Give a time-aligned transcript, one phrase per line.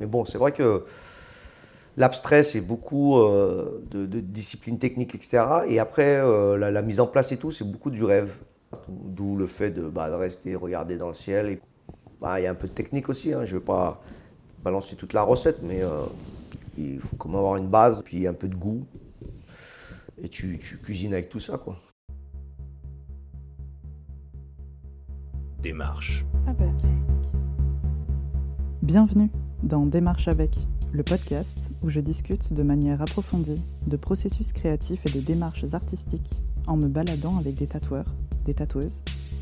[0.00, 0.84] Mais bon, c'est vrai que
[1.96, 5.44] l'abstrait, c'est beaucoup euh, de, de discipline technique, etc.
[5.68, 8.38] Et après, euh, la, la mise en place et tout, c'est beaucoup du rêve.
[8.88, 11.46] D'où le fait de, bah, de rester regarder dans le ciel.
[11.50, 11.60] Et,
[12.20, 13.32] bah, Il y a un peu de technique aussi.
[13.32, 13.44] hein.
[13.44, 14.00] Je ne vais pas
[14.64, 16.02] balancer toute la recette, mais euh,
[16.78, 18.86] il faut quand même avoir une base, puis un peu de goût.
[20.22, 21.76] Et tu, tu cuisines avec tout ça, quoi.
[25.60, 26.24] Démarche.
[26.46, 26.68] Avec.
[28.82, 29.30] Bienvenue
[29.62, 30.50] dans Démarche avec,
[30.92, 36.38] le podcast où je discute de manière approfondie de processus créatifs et de démarches artistiques
[36.66, 38.12] en me baladant avec des tatoueurs,
[38.44, 39.00] des tatoueuses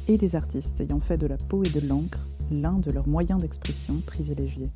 [0.08, 2.20] et des artistes ayant fait de la peau et de l'encre
[2.50, 4.70] l'un de leurs moyens d'expression privilégiés.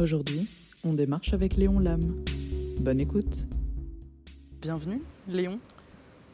[0.00, 0.48] Aujourd'hui,
[0.84, 2.00] on démarche avec Léon Lame.
[2.80, 3.46] Bonne écoute.
[4.62, 5.58] Bienvenue, Léon.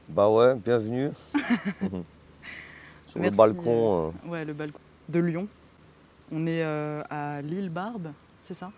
[0.09, 1.09] Bah ouais, bienvenue.
[3.07, 4.13] Sur Merci, le balcon.
[4.27, 5.49] euh, Ouais, le balcon de Lyon.
[6.33, 8.09] On est euh, à l'île Barbe,
[8.47, 8.71] c'est ça?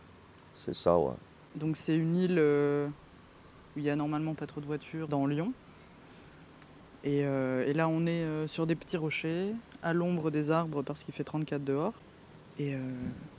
[0.55, 1.13] C'est ça, ouais.
[1.57, 2.89] Donc c'est une île euh,
[3.77, 5.53] où il y a normalement pas trop de voitures dans Lyon.
[7.05, 9.53] Et, euh, et là on est euh, sur des petits rochers,
[9.83, 11.93] à l'ombre des arbres parce qu'il fait 34 dehors.
[12.59, 12.75] Et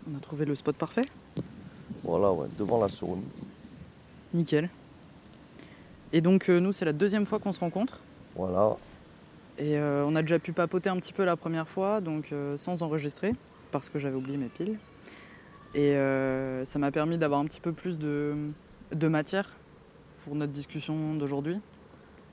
[0.10, 1.06] on a trouvé le spot parfait.
[2.06, 3.22] Voilà, ouais, devant la Saône.
[4.34, 4.70] Nickel.
[6.14, 8.00] Et donc euh, nous c'est la deuxième fois qu'on se rencontre.
[8.36, 8.78] Voilà.
[9.58, 12.56] Et euh, on a déjà pu papoter un petit peu la première fois, donc euh,
[12.56, 13.34] sans enregistrer,
[13.72, 14.78] parce que j'avais oublié mes piles.
[15.76, 18.36] Et euh, ça m'a permis d'avoir un petit peu plus de,
[18.92, 19.56] de matière
[20.24, 21.60] pour notre discussion d'aujourd'hui.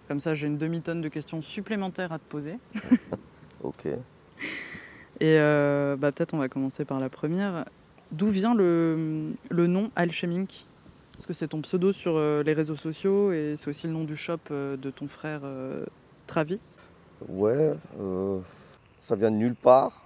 [0.09, 2.59] Comme ça, j'ai une demi-tonne de questions supplémentaires à te poser.
[3.63, 3.87] Ok.
[3.87, 3.97] Et
[5.23, 7.65] euh, bah, peut-être on va commencer par la première.
[8.13, 10.67] D'où vient le, le nom Alchemink?
[11.17, 14.05] Parce que c'est ton pseudo sur euh, les réseaux sociaux et c'est aussi le nom
[14.05, 15.41] du shop euh, de ton frère
[16.27, 16.61] Travi.
[17.29, 18.39] Ouais, euh,
[18.99, 20.06] ça vient de nulle part.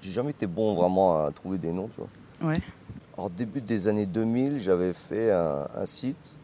[0.00, 2.50] J'ai jamais été bon vraiment à trouver des noms, tu vois.
[2.52, 2.60] Ouais.
[3.16, 6.34] Alors, début des années 2000, j'avais fait un, un site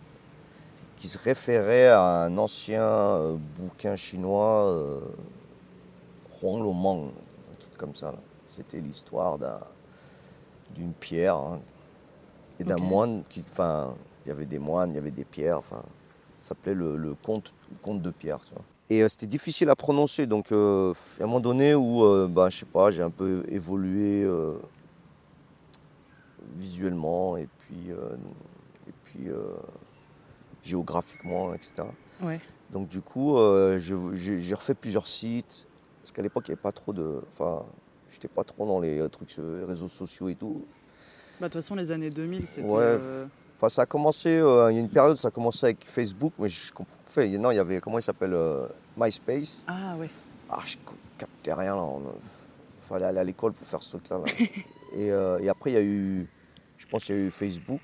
[0.97, 5.01] qui se référait à un ancien euh, bouquin chinois, euh,
[6.43, 7.11] Huang Lomang,
[7.53, 8.15] un truc comme ça.
[8.47, 9.61] C'était l'histoire d'un-
[10.75, 11.61] d'une pierre hein,
[12.59, 13.23] et d'un moine.
[13.29, 13.95] Qui, enfin,
[14.25, 15.59] il y avait des moines, il y avait des pierres.
[15.59, 15.83] Enfin,
[16.39, 18.65] ça s'appelait le, le conte, le conte de pierre, tu vois.
[18.91, 22.51] Et euh, c'était difficile à prononcer, donc euh, a un moment donné où, euh, bah,
[22.51, 24.57] je sais pas, j'ai un peu évolué euh,
[26.57, 29.29] visuellement et puis, et puis
[30.63, 31.75] géographiquement, etc.
[32.23, 32.39] Ouais.
[32.71, 33.37] Donc du coup,
[33.79, 35.67] j'ai refait plusieurs sites,
[36.03, 37.21] parce qu'à l'époque, il n'y avait pas trop de...
[37.31, 37.65] Enfin,
[38.11, 40.65] j'étais pas trop dans les trucs les réseaux sociaux et tout.
[41.41, 42.69] Bah, de toute façon, les années 2000, c'était.
[42.69, 42.99] Ouais.
[43.55, 45.85] Euh, Enfin, ça a commencé, euh, il y a une période, ça a commencé avec
[45.89, 46.95] Facebook, mais je comprends...
[47.07, 48.67] Enfin, il y- non, il y avait, comment il s'appelle euh,
[48.97, 49.63] MySpace.
[49.67, 50.09] Ah ouais.
[50.51, 50.77] Ah, je
[51.19, 51.83] captais rien, là.
[52.13, 54.19] Il fallait aller à l'école pour faire ce truc-là.
[54.19, 54.25] là.
[54.97, 56.29] et, euh, et après, il y a eu,
[56.79, 57.81] je pense qu'il y a eu Facebook.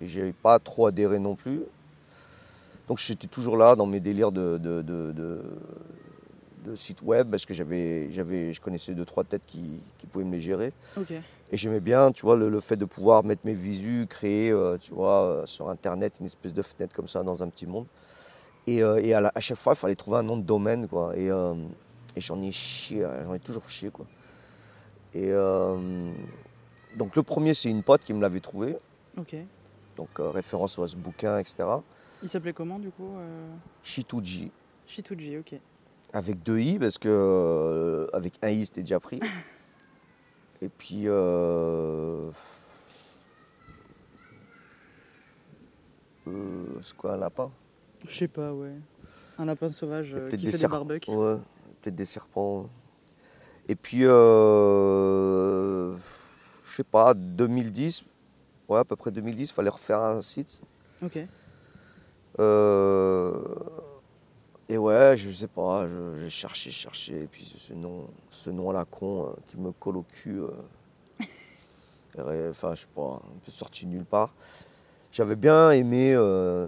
[0.00, 1.62] Et j'ai pas trop adhéré non plus.
[2.88, 5.42] Donc j'étais toujours là dans mes délires de, de, de, de-
[6.64, 10.24] de site web parce que j'avais, j'avais, je connaissais deux, trois têtes qui, qui pouvaient
[10.24, 10.72] me les gérer.
[11.50, 14.78] Et j'aimais bien, tu vois, le, le fait de pouvoir mettre mes visus, créer, euh,
[14.78, 17.86] tu vois, euh, sur Internet une espèce de fenêtre comme ça dans un petit monde.
[18.66, 20.86] Et, euh, et à, la- à chaque fois, il fallait trouver un nom de domaine,
[20.88, 21.16] quoi.
[21.16, 21.54] Et, euh,
[22.16, 24.06] et j'en ai chié, j'en ai toujours chié, quoi.
[25.14, 25.30] Et
[26.96, 28.76] donc le premier, c'est une pote qui me l'avait trouvé,
[29.18, 29.34] Ok.
[29.96, 31.56] donc référence à ce bouquin, etc.
[32.22, 33.10] Il s'appelait comment du coup.
[33.82, 34.50] Shituji,
[34.86, 35.54] Shituji, ok.
[36.12, 39.20] Avec deux i parce que euh, avec un i c'était déjà pris.
[40.62, 42.30] Et puis euh,
[46.28, 47.50] euh, c'est quoi un lapin?
[48.06, 48.74] Je sais pas, ouais.
[49.38, 50.76] Un lapin sauvage euh, peut-être qui des fait des serpents.
[50.76, 51.10] barbecues.
[51.10, 51.36] Ouais,
[51.82, 52.68] peut-être des serpents.
[53.68, 58.04] Et puis euh, je sais pas 2010,
[58.68, 60.60] ouais à peu près 2010, il fallait refaire un site.
[61.02, 61.18] Ok.
[62.38, 63.32] Euh,
[64.72, 65.86] et ouais, je sais pas,
[66.22, 69.70] j'ai cherché, cherché, et puis ce nom, ce nom à la con euh, qui me
[69.70, 70.40] colle au cul,
[72.18, 74.34] euh, enfin, je sais pas, un peu sorti de nulle part.
[75.12, 76.66] J'avais bien aimé, euh,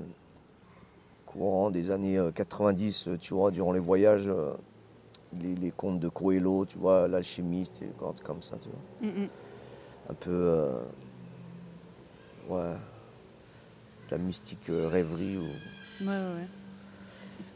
[1.24, 4.30] courant des années euh, 90, euh, tu vois, durant les voyages,
[5.40, 9.10] les, les contes de Coelho, tu vois, l'alchimiste, et des comme ça, tu vois.
[9.10, 9.28] Mm, mm.
[10.10, 10.70] Un peu,
[12.50, 12.74] ouais,
[14.08, 16.04] de la mystique rêverie ou.
[16.04, 16.48] Ouais, ouais, ouais.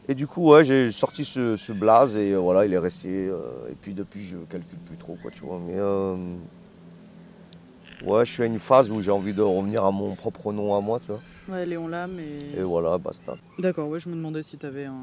[0.09, 3.09] Et du coup, ouais, j'ai sorti ce, ce blaze et euh, voilà, il est resté.
[3.27, 5.59] euh, et puis depuis, je calcule plus trop, quoi, tu vois.
[5.59, 6.15] Mais euh,
[8.03, 10.75] ouais, je suis à une phase où j'ai envie de revenir à mon propre nom
[10.75, 11.21] à moi, tu vois.
[11.47, 12.59] Ouais, Léon Lame et.
[12.59, 13.37] Et voilà, basta.
[13.59, 14.97] D'accord, ouais, je me demandais si t'avais un.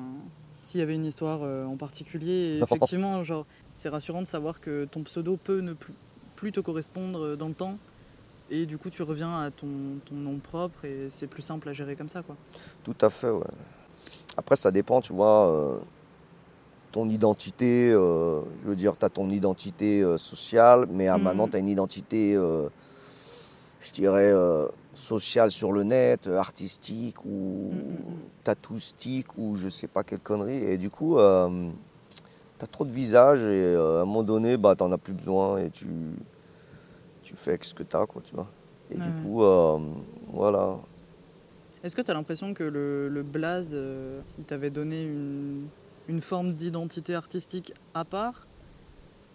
[0.65, 2.57] S'il y avait une histoire euh, en particulier.
[2.57, 5.95] Et effectivement, genre, c'est rassurant de savoir que ton pseudo peut ne plus,
[6.35, 7.79] plus te correspondre dans le temps.
[8.51, 9.69] Et du coup, tu reviens à ton,
[10.05, 12.35] ton nom propre et c'est plus simple à gérer comme ça, quoi.
[12.83, 13.45] Tout à fait, ouais.
[14.37, 15.79] Après, ça dépend, tu vois, euh,
[16.93, 21.23] ton identité, euh, je veux dire, tu as ton identité euh, sociale, mais Mhm.
[21.23, 24.33] maintenant, tu as une identité, je dirais,
[24.95, 28.15] sociale sur le net, artistique ou Mhm.
[28.45, 30.63] tatoustique ou je sais pas quelle connerie.
[30.63, 34.85] Et du coup, tu as trop de visages et à un moment donné, bah, tu
[34.85, 35.87] n'en as plus besoin et tu,
[37.23, 38.49] tu fais avec ce que tu as, quoi, tu vois.
[38.91, 39.43] Et du coup,
[40.33, 40.77] voilà.
[41.87, 45.69] Est-ce que tu as l'impression que le, le blaze, euh, il t'avait donné une,
[46.09, 48.49] une forme d'identité artistique à part,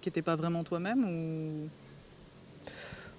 [0.02, 1.70] qui n'était pas vraiment toi-même ou...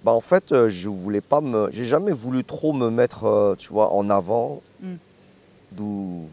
[0.03, 3.55] Bah en fait, euh, je voulais pas me, j'ai jamais voulu trop me mettre, euh,
[3.55, 4.61] tu vois, en avant.
[4.81, 4.93] Mm.
[5.71, 6.27] D'où,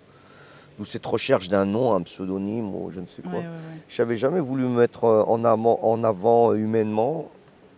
[0.85, 3.39] cette recherche d'un nom, un pseudonyme ou je ne sais Ouais, quoi.
[3.41, 3.81] ouais, ouais.
[3.89, 7.31] J'avais jamais voulu me mettre en avant, en avant humainement.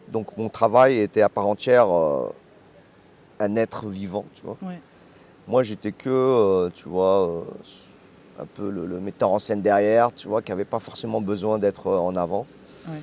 [0.08, 2.28] Donc mon travail était à part entière euh,
[3.38, 4.56] un être vivant, tu vois.
[5.48, 7.42] Moi, j'étais que, euh, tu vois, euh,
[8.40, 11.58] un peu le, le metteur en scène derrière, tu vois, qui n'avait pas forcément besoin
[11.58, 12.46] d'être euh, en avant.
[12.88, 13.00] Ouais.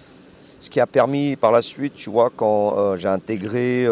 [0.59, 3.87] Ce qui a permis par la suite, tu vois, quand j'ai intégré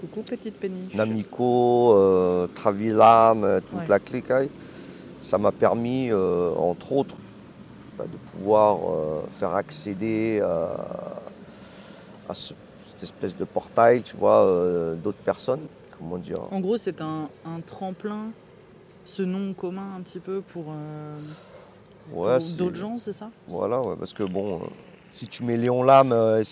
[0.00, 0.92] Coucou petite péniche.
[0.92, 3.84] Namico, euh, Travilam, toute Ouais.
[3.88, 4.26] la clique,
[5.22, 7.16] ça m'a permis, entre autres,
[7.96, 10.76] bah, de pouvoir euh, faire accéder à,
[12.28, 12.52] à ce-
[12.92, 15.62] cette espèce de portail, tu vois, euh, d'autres personnes.
[15.98, 18.26] Comment dire En gros, c'est un, un tremplin,
[19.04, 21.18] ce nom commun un petit peu pour, euh,
[22.12, 23.30] Ouais, pour c'est- d'autres gens, c'est ça?
[23.48, 24.66] Voilà, ouais, parce que bon, euh,
[25.10, 26.42] si tu mets Léon Lame euh,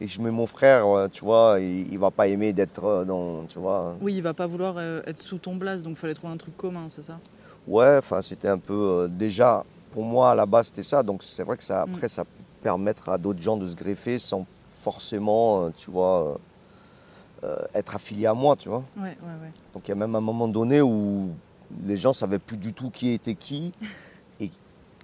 [0.00, 3.58] et, je mets mon frère, tu vois, il, il va pas aimer d'être dans, tu
[3.58, 3.96] vois.
[4.00, 6.56] Oui, il va pas vouloir être sous ton blaze, donc il fallait trouver un truc
[6.56, 7.18] commun, c'est ça?
[7.66, 11.22] Ouais, enfin, c'était un peu euh, déjà pour moi à la base c'était ça, donc
[11.22, 11.90] c'est vrai que ça Mm.
[11.94, 16.38] après ça peut permettre à d'autres gens de se greffer sans forcément, tu vois,
[17.74, 18.82] être affilié à moi, tu vois.
[18.96, 19.50] Ouais, ouais, ouais.
[19.74, 21.30] Donc il y a même un moment donné où
[21.84, 23.72] les gens savaient plus du tout qui était qui
[24.40, 24.50] et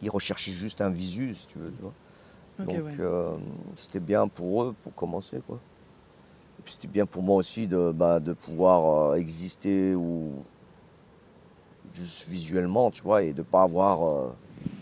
[0.02, 1.92] ils recherchaient juste un visu, si tu veux, tu vois.
[2.66, 3.36] Donc euh,
[3.76, 5.58] c'était bien pour eux pour commencer quoi.
[6.58, 10.32] Et puis c'était bien pour moi aussi de, bah, de pouvoir euh, exister ou
[11.94, 14.02] juste visuellement, tu vois, et de pas avoir.
[14.06, 14.34] euh,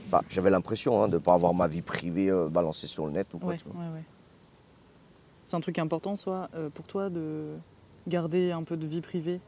[0.07, 3.33] enfin, j'avais l'impression hein, de pas avoir ma vie privée euh, balancée sur le net
[3.35, 3.55] ou quoi.
[3.57, 3.75] Tu vois.
[5.53, 7.49] C'est un truc important, soit euh, pour toi, de
[8.09, 9.39] garder un peu de vie privée?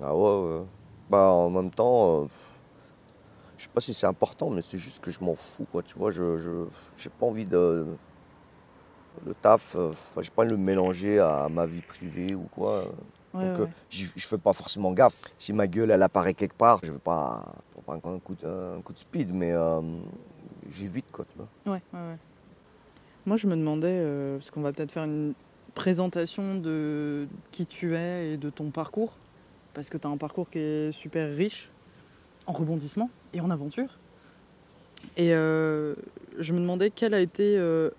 [0.00, 0.64] Ah ouais, ouais.
[1.10, 2.26] Bah en même temps, euh,
[3.58, 5.82] je sais pas si c'est important, mais c'est juste que je m'en fous quoi.
[5.82, 6.64] Tu vois, je je
[6.96, 7.84] j'ai pas envie de
[9.26, 9.76] le taf.
[9.76, 9.92] euh,
[10.22, 12.86] j'ai pas envie de le mélanger à ma vie privée ou quoi.
[13.34, 15.14] Ouais, Donc ouais, euh, je fais pas forcément gaffe.
[15.38, 17.44] Si ma gueule elle apparaît quelque part, je vais pas
[17.86, 19.82] pas prendre un coup de, un coup de speed, mais euh,
[20.70, 21.48] j'évite quoi, tu vois.
[21.66, 21.82] ouais.
[21.92, 22.16] ouais, ouais.
[23.24, 25.34] Moi, je me demandais, euh, parce qu'on va peut-être faire une
[25.74, 29.12] présentation de qui tu es et de ton parcours,
[29.74, 31.70] parce que tu as un parcours qui est super riche
[32.46, 33.98] en rebondissements et en aventures.
[35.16, 35.94] Et euh,
[36.38, 37.90] je me demandais quel a été euh,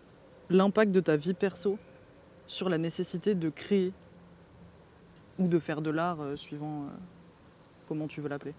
[0.49, 1.77] l'impact de ta vie perso
[2.45, 3.93] sur la nécessité de créer
[5.39, 6.87] ou de faire de l'art, suivant
[7.87, 8.53] comment tu veux l'appeler.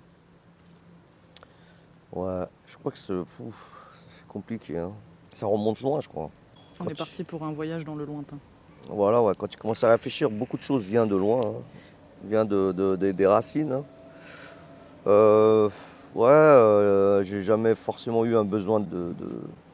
[2.13, 3.15] Ouais, je crois que c'est
[4.29, 4.79] compliqué.
[4.79, 4.93] hein.
[5.35, 6.31] Ça remonte loin, je crois.
[6.81, 8.37] On Quand est tu- parti pour un voyage dans le lointain.
[8.91, 11.53] Voilà, ouais, quand tu commences à réfléchir, beaucoup de choses viennent de loin, hein.
[12.29, 13.73] vient de, de- de- des racines.
[13.73, 13.85] hein.
[15.07, 15.69] Euh,
[16.15, 19.15] ouais, euh, j'ai jamais forcément eu un besoin de,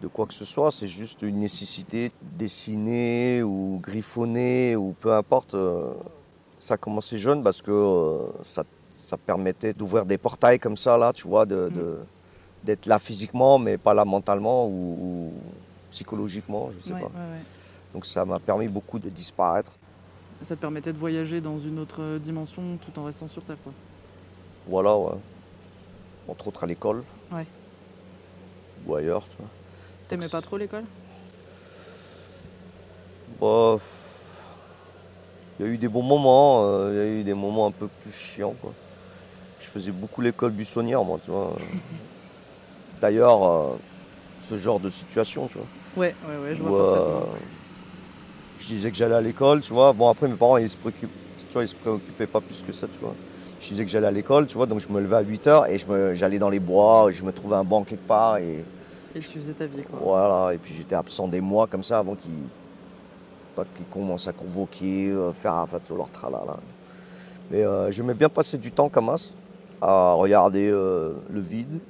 [0.01, 5.13] de- quoi que ce soit, c'est juste une nécessité de dessiner ou griffonner ou peu
[5.13, 5.55] importe.
[5.55, 5.93] euh,
[6.59, 11.13] ça a commencé jeune parce que ça, ça permettait d'ouvrir des portails comme ça, là,
[11.13, 11.99] tu vois, de- de-
[12.65, 15.33] d'être là physiquement, mais pas là mentalement ou, ou
[15.91, 17.07] psychologiquement, je sais Ouais, pas.
[17.07, 17.43] ouais, ouais.
[17.95, 19.73] Donc ça m'a permis beaucoup de disparaître.
[20.43, 23.57] Ça te permettait de voyager dans une autre dimension tout en restant sur Terre.
[23.63, 23.73] Quoi.
[24.69, 25.13] Voilà, ouais.
[26.29, 27.03] Entre autres à l'école.
[27.33, 27.47] Ouais.
[28.87, 29.49] Ou ailleurs, tu vois.
[30.09, 30.85] T'aimais pas trop l'école?
[33.41, 33.77] Bah,
[35.59, 37.71] Il y a eu des bons moments, euh, il y a eu des moments un
[37.71, 38.73] peu plus chiants, quoi.
[39.61, 41.55] Je faisais beaucoup l'école buissonnière, moi, tu vois.
[43.01, 43.77] D'ailleurs, euh,
[44.49, 45.67] ce genre de situation, tu vois.
[45.97, 47.39] Ouais, ouais, ouais, je où, vois euh, parfaitement.
[48.59, 49.93] je disais que j'allais à l'école, tu vois.
[49.93, 52.73] Bon, après, mes parents, ils se préoccupent, tu vois, ils se préoccupaient pas plus que
[52.73, 53.15] ça, tu vois.
[53.61, 55.79] Je disais que j'allais à l'école, tu vois, donc je me levais à 8h et
[56.17, 58.65] j'allais dans les bois, je me trouvais un banc quelque part et
[59.15, 59.99] Et tu faisais ta vie, quoi.
[60.03, 60.55] voilà.
[60.55, 62.33] Et puis j'étais absent des mois comme ça avant qu'ils
[63.55, 66.57] pas qu'ils commencent à convoquer, euh, faire tout leur tralala.
[67.51, 69.15] Mais euh, j'aimais bien passer du temps comme
[69.83, 71.81] à regarder euh, le vide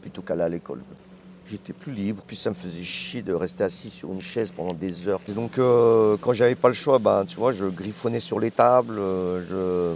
[0.00, 0.80] plutôt qu'aller à l'école.
[1.46, 4.72] J'étais plus libre, puis ça me faisait chier de rester assis sur une chaise pendant
[4.74, 5.20] des heures.
[5.28, 8.50] Et donc euh, quand j'avais pas le choix, ben, tu vois, je griffonnais sur les
[8.50, 9.94] tables, euh,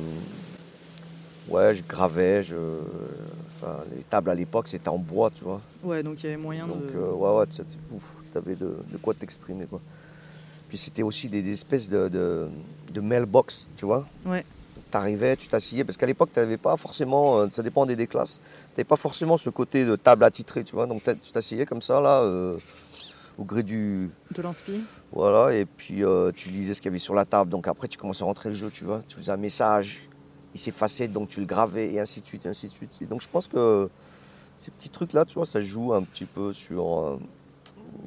[1.48, 2.56] je, ouais, je gravais, je,
[3.54, 5.60] enfin, les tables à l'époque c'était en bois, tu vois.
[5.82, 6.98] Ouais, donc il y avait moyen Donc de.
[6.98, 7.62] euh, ouais, ouais, tu
[8.36, 9.80] avais de, de quoi t'exprimer quoi.
[10.68, 12.48] Puis c'était aussi des, des espèces de, de,
[12.92, 14.04] de mailbox, tu vois.
[14.26, 14.44] Ouais.
[14.90, 18.06] Tu arrivais, tu t'asseyais, parce qu'à l'époque, tu n'avais pas forcément, euh, ça dépendait des
[18.06, 20.86] classes, tu n'avais pas forcément ce côté de table attitrée, tu vois.
[20.86, 22.56] Donc tu t'asseyais comme ça, là, euh,
[23.38, 24.10] au gré du.
[24.34, 24.80] De l'inspi
[25.12, 27.50] Voilà, et puis euh, tu lisais ce qu'il y avait sur la table.
[27.50, 29.02] Donc après, tu commençais à rentrer le jeu, tu vois.
[29.08, 30.08] Tu faisais un message,
[30.54, 32.96] il s'effaçait, donc tu le gravais, et ainsi de suite, et ainsi de suite.
[33.00, 33.90] Et donc je pense que
[34.56, 37.18] ces petits trucs-là, tu vois, ça joue un petit peu sur euh,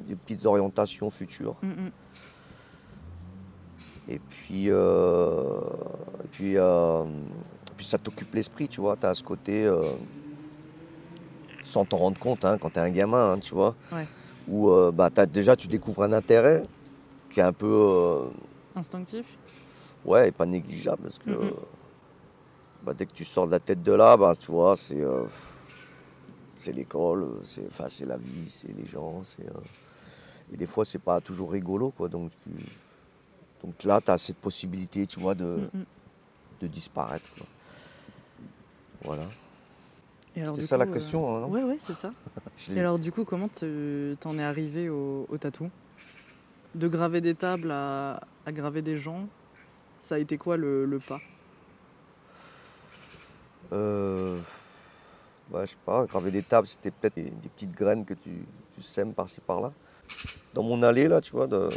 [0.08, 1.56] des petites orientations futures.
[1.62, 1.90] Mm, mm.
[4.10, 5.60] Et puis, euh,
[6.24, 8.96] et puis, euh, et puis ça t'occupe l'esprit, tu vois.
[8.96, 9.92] Tu as ce côté, euh,
[11.64, 14.06] sans t'en rendre compte, hein, quand tu es un gamin, hein, tu vois, Ouais.
[14.48, 16.64] où bah, déjà tu découvres un intérêt
[17.30, 18.30] qui est un peu,
[18.74, 19.26] Instinctif
[20.04, 21.54] ouais, et pas négligeable, parce que
[22.82, 25.24] bah, dès que tu sors de la tête de là, bah, tu vois, c'est euh,
[26.56, 29.60] c'est l'école, c'est enfin, la vie, c'est les gens, c'est euh,
[30.52, 32.08] et des fois c'est pas toujours rigolo, quoi.
[32.08, 32.50] Donc, tu-
[33.64, 35.84] donc là, tu as cette possibilité, tu vois, de, Mm, mm.
[36.62, 37.28] de disparaître.
[37.36, 37.46] Quoi.
[39.04, 39.26] Voilà.
[40.36, 42.12] Alors, C'était du ça la euh, question, hein, non Ouais, ouais, c'est ça.
[42.74, 45.68] Et alors, du coup, comment te- t'en es arrivé au, au tatou?
[46.74, 49.26] De graver des tables à, à graver des gens,
[50.00, 51.20] ça a été quoi le, le pas?
[53.72, 54.38] Euh,
[55.50, 58.30] bah, je sais pas, graver des tables, c'était peut-être des, des petites graines que tu,
[58.74, 59.72] tu sèmes par-ci par-là.
[60.54, 61.70] Dans mon allée, là, tu vois, de,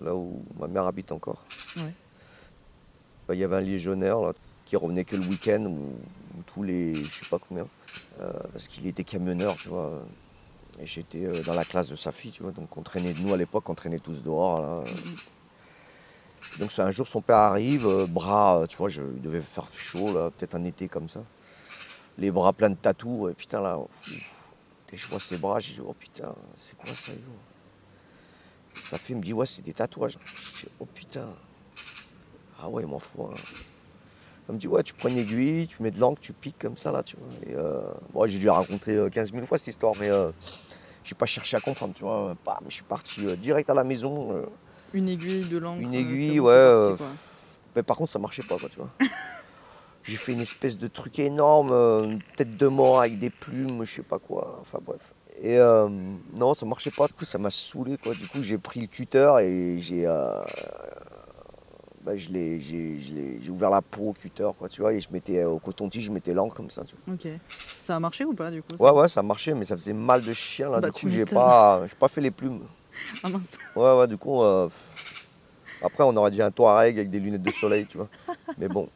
[0.00, 1.44] là où ma mère habite encore,
[1.76, 1.92] Ouais.
[3.28, 4.32] bah, il y avait un légionnaire là,
[4.64, 5.94] qui revenait que le week-end ou,
[6.38, 7.66] ou tous les, je sais pas combien,
[8.20, 10.02] euh, parce qu'il était camionneur, tu vois.
[10.80, 13.32] Et j'étais euh, dans la classe de sa fille, tu vois, donc on traînait, nous
[13.32, 14.60] à l'époque, on traînait tous dehors.
[14.60, 14.84] Là.
[16.58, 19.66] Donc c'est un jour, son père arrive, euh, bras, tu vois, je, il devait faire
[19.72, 21.22] chaud, là, peut-être un été comme ça.
[22.18, 24.50] Les bras pleins de tatous, et putain là, pff,
[24.92, 27.12] et je vois ses bras, je dis, oh putain, c'est quoi ça
[28.80, 30.18] Sa fille me dit, ouais, c'est des tatouages.
[30.24, 31.26] Je dis, oh putain,
[32.60, 33.24] ah ouais, il m'en faut.
[33.24, 33.34] un.
[34.48, 36.76] Elle me dit, ouais, tu prends une aiguille, tu mets de l'encre, tu piques comme
[36.76, 37.28] ça, là, tu vois.
[37.50, 37.80] Et euh,
[38.12, 40.30] bon, j'ai dû la raconter euh, 15 000 fois cette histoire, mais euh,
[41.02, 42.36] j'ai pas cherché à comprendre, tu vois.
[42.44, 44.32] Bam, je suis parti euh, direct à la maison.
[44.36, 44.46] euh,
[44.92, 47.06] Une aiguille de l'encre Une euh, aiguille, bon, ouais, c'est parti, euh, quoi.
[47.74, 48.90] mais par contre, ça marchait pas, quoi, tu vois.
[50.04, 53.82] J'ai fait une espèce de truc énorme, euh, une tête de mort avec des plumes,
[53.84, 54.58] je sais pas quoi.
[54.62, 55.12] Enfin bref.
[55.42, 55.88] Et euh,
[56.34, 57.06] non, ça marchait pas.
[57.06, 58.14] Du coup, ça m'a saoulé, quoi.
[58.14, 60.40] Du coup, j'ai pris le cutter et j'ai, euh,
[62.02, 64.94] bah, je l'ai, j'ai, j'ai ouvert la peau au cutter, quoi, tu vois.
[64.94, 67.28] Et je mettais euh, au coton-tige, je mettais l'encre comme ça, tu Ok.
[67.80, 68.92] Ça a marché ou pas, du coup ça vois.
[68.92, 70.80] Ouais, ouais, ça marchait, mais ça faisait mal de chien, là.
[70.80, 72.62] Bah, du coup, j'ai pas, j'ai pas fait les plumes.
[73.22, 73.56] Ah mince.
[73.74, 74.68] Ouais, ouais, du coup, euh,
[75.82, 78.08] après, on aurait dit un Touareg avec des lunettes de soleil, tu vois.
[78.58, 78.88] Mais bon,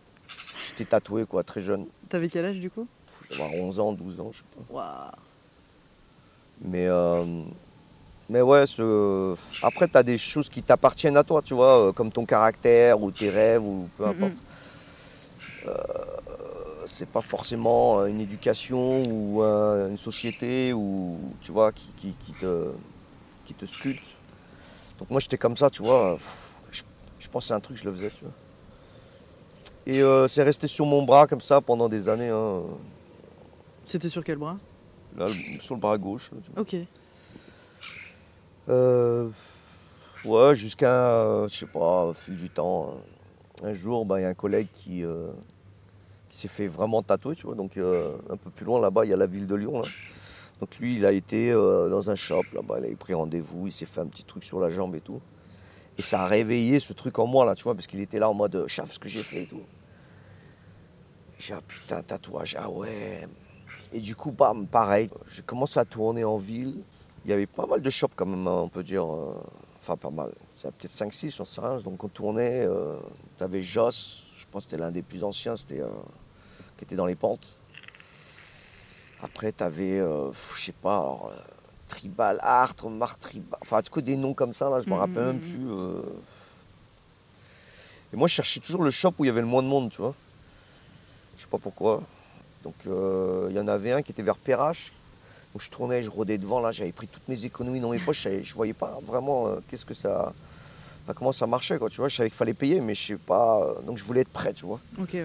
[0.67, 1.87] j'étais tatoué, quoi, très jeune.
[2.09, 2.87] T'avais quel âge, du coup?
[3.29, 4.75] J'avais 11 ans, 12 ans, je sais pas.
[4.75, 5.11] Waouh.
[6.63, 7.25] Mais, euh,
[8.29, 9.35] mais ouais, ce...
[9.63, 13.01] après, tu as des choses qui t'appartiennent à toi, tu vois, euh, comme ton caractère
[13.03, 14.37] ou tes rêves ou peu importe.
[15.67, 15.75] Euh,
[16.87, 22.33] c'est pas forcément une éducation ou euh, une société ou, tu vois, qui, qui, qui
[22.33, 22.71] te,
[23.47, 24.17] qui te sculpte.
[24.99, 26.19] Donc moi, j'étais comme ça, tu vois.
[26.71, 26.83] Je,
[27.19, 28.35] je pensais à un truc, je le faisais, tu vois.
[29.87, 32.29] Et euh, c'est resté sur mon bras comme ça pendant des années.
[32.29, 32.63] hein.
[33.87, 34.57] C'était sur quel bras?
[35.17, 35.27] Là,
[35.61, 36.31] sur le bras gauche.
[36.45, 36.63] tu vois.
[36.63, 36.77] Ok.
[38.69, 39.29] Euh,
[40.25, 42.95] ouais, jusqu'à, euh, je sais pas, au fil du temps.
[43.65, 45.31] euh, Un jour, bah, il y a un collègue qui, euh,
[46.29, 47.55] qui s'est fait vraiment tatouer, tu vois.
[47.57, 49.81] Donc, euh, un peu plus loin, là-bas, il y a la ville de Lyon.
[49.83, 49.89] là.
[50.61, 53.87] Donc, lui, il a été dans un shop, là-bas, il avait pris rendez-vous, il s'est
[53.87, 55.21] fait un petit truc sur la jambe et tout.
[55.99, 58.29] Et ça a réveillé ce truc en moi, là, tu vois, parce qu'il était là
[58.31, 59.63] en mode, chaf, ce que j'ai fait et tout.
[61.39, 63.27] J'ai ah putain, tatouage, ah ouais.
[63.93, 66.77] Et du coup, bam, pareil, j'ai commencé à tourner en ville.
[67.25, 69.05] Il y avait pas mal de shops quand même, hein, on peut dire.
[69.05, 69.35] euh,
[69.81, 70.33] enfin, pas mal.
[70.55, 71.77] C'est peut-être 5-6, j'en sais rien.
[71.79, 72.65] Donc on tournait.
[72.65, 72.97] euh,
[73.37, 75.89] T'avais Joss, je pense que c'était l'un des plus anciens, c'était euh,
[76.77, 77.57] qui était dans les pentes.
[79.23, 81.31] Après, t'avais, euh, je sais pas, alors,
[81.89, 83.59] Tribal Art, Mar Tribal.
[83.61, 85.41] Enfin, en tout cas, des noms comme ça, là, je me Mhm, rappelle même mhm.
[85.41, 85.71] plus.
[85.71, 86.03] euh.
[88.13, 89.91] Et moi, je cherchais toujours le shop où il y avait le moins de monde,
[89.91, 90.15] tu vois.
[91.37, 92.03] Je sais pas pourquoi.
[92.65, 94.93] Donc, euh, il y en avait un qui était vers Perrache.
[95.55, 98.23] Donc, je tournais, je rôdais devant, là, j'avais pris toutes mes économies dans mes poches.
[98.25, 100.33] Je, je voyais pas vraiment euh, qu'est-ce que ça.
[101.17, 102.09] comment ça marchait, quoi, tu vois.
[102.09, 103.61] Je savais qu'il fallait payer, mais je sais pas.
[103.63, 104.81] euh, donc, je voulais être prêt, tu vois.
[105.01, 105.25] Ok, ouais.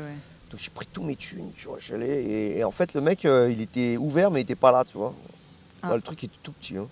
[0.52, 3.26] Donc j'ai pris tous mes thunes, tu vois, j'allais et, et en fait le mec
[3.26, 5.12] euh, il était ouvert mais il était pas là, tu vois.
[5.82, 5.96] Ah.
[5.96, 6.78] Le truc était tout petit.
[6.78, 6.88] hein.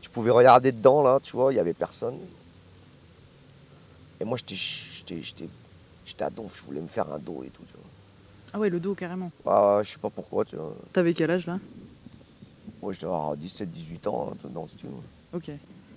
[0.00, 2.16] Tu pouvais regarder dedans, là, tu vois, il n'y avait personne.
[4.20, 5.48] Et moi, j'étais, j'étais, j'étais,
[6.06, 7.83] j'étais à donf, je voulais me faire un dos et tout, tu vois.
[8.54, 9.32] Ah ouais, le dos carrément.
[9.44, 10.74] Ah, je sais pas pourquoi, tu vois.
[10.92, 11.58] T'avais quel âge là?
[12.80, 14.90] Moi, je devais avoir 17, 18 ans, hein, dans style.
[15.32, 15.50] Ok.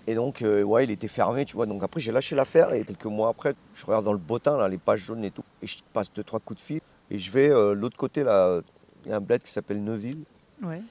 [0.07, 1.67] Et donc, euh, ouais, il était fermé, tu vois.
[1.67, 4.67] Donc après, j'ai lâché l'affaire et quelques mois après, je regarde dans le bottin, là,
[4.67, 5.43] les pages jaunes et tout.
[5.61, 6.81] Et je passe deux, trois coups de fil.
[7.11, 8.61] Et je vais euh, l'autre côté, là,
[9.05, 10.23] il y a un bled qui s'appelle Neuville.
[10.63, 10.81] Ouais.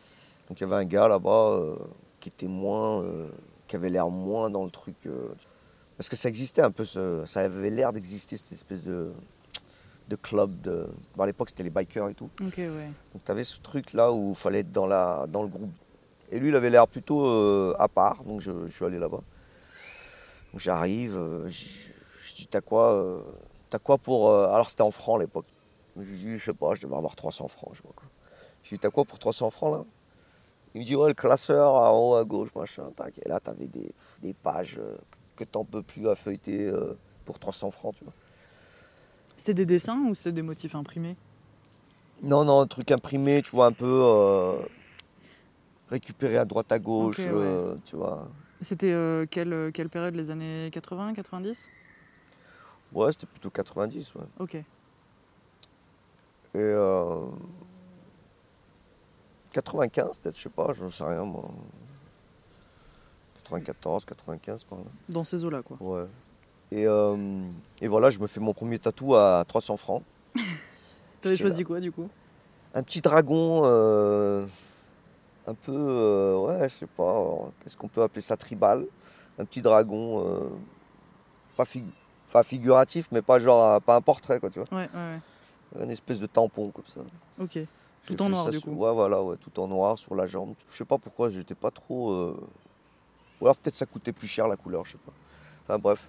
[0.49, 1.75] Donc il y avait un gars là-bas euh,
[2.21, 3.05] qui était moins,
[3.67, 4.95] qui avait l'air moins dans le truc.
[5.97, 9.11] parce que ça existait un peu, ce- ça avait l'air d'exister cette espèce de,
[10.09, 10.61] de club.
[10.61, 12.31] De, bon, à l'époque c'était les bikers et tout.
[12.41, 12.91] Ouais.
[13.13, 15.73] Donc tu avais ce truc là où il fallait être dans, la, dans le groupe.
[16.31, 19.21] Et lui il avait l'air plutôt euh, à part, donc je, je suis allé là-bas.
[20.53, 23.21] Donc j'arrive, euh, je dis t'as quoi, euh,
[23.71, 24.31] t'as quoi pour.
[24.31, 25.47] euh, alors c'était en francs à l'époque.
[25.97, 28.09] Je lui dis je sais pas, je devais avoir 300 francs, je pas quoi.
[28.63, 29.85] Je lui dis t'as quoi pour 300 francs là?
[30.75, 32.91] Il me dit ouais le classeur en haut à gauche, machin.
[32.97, 33.19] tac.
[33.25, 33.91] Et là t'avais des,
[34.23, 34.79] des pages
[35.37, 36.71] que t'en peux plus à feuilleter
[37.25, 38.13] pour 300 francs, tu vois.
[39.37, 41.17] C'était des dessins ou c'était des motifs imprimés?
[42.23, 44.59] Non, non, un truc imprimé, tu vois, un peu euh,
[45.91, 47.27] récupéré à droite à gauche, ouais.
[47.29, 48.29] euh, tu vois.
[48.63, 50.17] C'était euh, quelle, quelle période?
[50.17, 51.69] Les années 80, 90
[52.93, 54.23] Ouais, c'était plutôt 90, ouais.
[54.39, 54.55] Ok.
[54.55, 54.65] Et
[56.55, 57.27] euh,
[59.53, 61.51] 95, peut-être, je sais pas, je ne sais rien, moi.
[63.45, 64.85] 94, 95, par là.
[65.09, 65.77] Dans ces eaux-là, quoi.
[65.81, 66.07] Ouais.
[66.73, 67.17] Et, euh,
[67.81, 70.03] et voilà, je me fais mon premier tatou à 300 francs.
[71.23, 72.09] T'avais choisi quoi du coup?
[72.75, 74.45] Un petit dragon, euh,
[75.47, 77.25] un peu, euh, ouais, je sais pas,
[77.63, 78.85] qu'est-ce qu'on peut appeler ça, tribal?
[79.39, 80.51] Un petit dragon,
[81.57, 81.93] pas, figu-
[82.33, 84.69] pas figuratif, mais pas genre, un- pas un portrait, quoi, tu vois.
[84.79, 85.19] Ouais, ouais,
[85.75, 85.85] ouais.
[85.85, 87.01] Une espèce de tampon, comme ça.
[87.41, 87.59] Ok.
[88.07, 88.75] Tout en noir, du sur- coup.
[88.77, 90.55] Ouais, voilà, ouais, tout en noir sur la jambe.
[90.71, 92.13] Je sais pas pourquoi, j'étais pas trop.
[93.41, 95.13] Ou alors peut-être ça coûtait plus cher la couleur, je sais pas.
[95.65, 96.09] Enfin bref.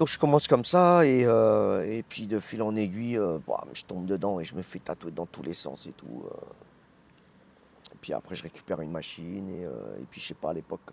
[0.00, 3.68] Donc je commence comme ça et, euh, et puis de fil en aiguille, euh, bam,
[3.74, 6.24] je tombe dedans et je me fais tatouer dans tous les sens et tout.
[6.24, 7.92] euh.
[7.92, 9.64] Et puis après je récupère une machine et,
[10.00, 10.92] et puis je sais pas à l'époque.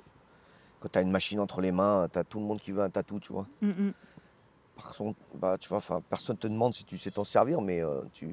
[0.82, 2.84] Quand tu as une machine entre les mains, tu as tout le monde qui veut
[2.84, 3.48] un tatou, tu vois.
[3.62, 3.94] Mm, mm.
[4.76, 8.28] Par contre, bah, tu vois, personne te demande si tu sais t'en servir, mais tu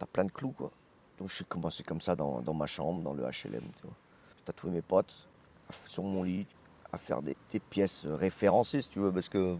[0.00, 0.70] as plein de clous, quoi.
[1.18, 3.94] Donc j'ai commencé comme ça dans, dans ma chambre, dans le HLM, tu vois.
[4.38, 5.28] J'ai tatoué mes potes
[5.86, 6.46] sur mon lit,
[6.92, 9.56] à faire des, des pièces référencées, si tu veux, parce que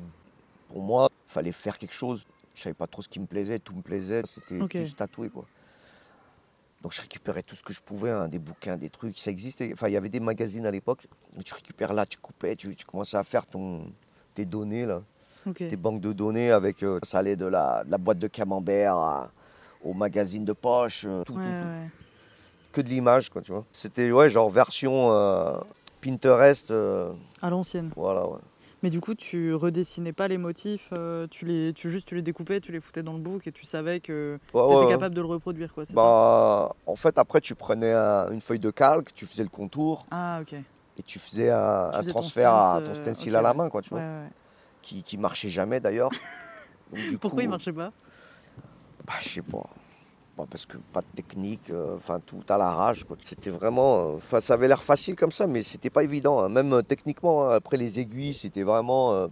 [0.68, 2.24] pour moi, il fallait faire quelque chose.
[2.54, 4.70] Je savais pas trop ce qui me plaisait, tout me plaisait, c'était Ok.
[4.70, 5.44] plus tatoué, quoi.
[6.82, 9.70] Donc je récupérais tout ce que je pouvais, hein, des bouquins, des trucs, ça existait.
[9.72, 11.06] Enfin, il y avait des magazines à l'époque.
[11.44, 13.92] Tu récupères là, tu coupais, tu, tu commençais à faire ton,
[14.34, 15.02] tes données, là
[15.70, 18.94] des banques de données avec euh, ça allait de la, de la boîte de camembert
[18.96, 19.32] à-
[19.82, 21.64] au magazine de poche, euh, tout, Ouais, tout, tout.
[21.66, 21.88] ouais.
[22.70, 23.64] que de l'image quoi, tu vois.
[23.72, 25.58] C'était ouais genre version euh,
[26.02, 27.90] Pinterest, euh, À l'ancienne.
[27.96, 28.38] voilà ouais.
[28.82, 32.22] Mais du coup, tu redessinais pas les motifs, euh, tu les, tu juste tu les
[32.22, 34.88] découpais, tu les foutais dans le book et tu savais que Ouais, ouais, ouais.
[34.88, 35.84] capable de le reproduire, quoi.
[35.86, 39.48] Ça Bah en fait après tu prenais un- une feuille de calque, tu faisais le
[39.48, 40.54] contour Ah, ok.
[40.54, 43.54] et tu faisais un, Tu un faisais ton transfert à ton euh, stencil à la
[43.54, 44.02] main quoi, tu vois,
[44.82, 46.10] qui qui marchait jamais d'ailleurs.
[47.20, 47.92] Pourquoi coup, il marchait pas?
[49.06, 49.64] Bah, je sais pas.
[50.36, 53.04] Bah, parce que pas de technique, euh, enfin tout à l'arrache.
[53.04, 53.16] quoi.
[53.24, 54.16] C'était vraiment.
[54.32, 56.38] euh, ça avait l'air facile comme ça, mais c'était pas évident.
[56.40, 56.48] hein.
[56.48, 59.28] Même euh, techniquement, hein, après les aiguilles, c'était vraiment.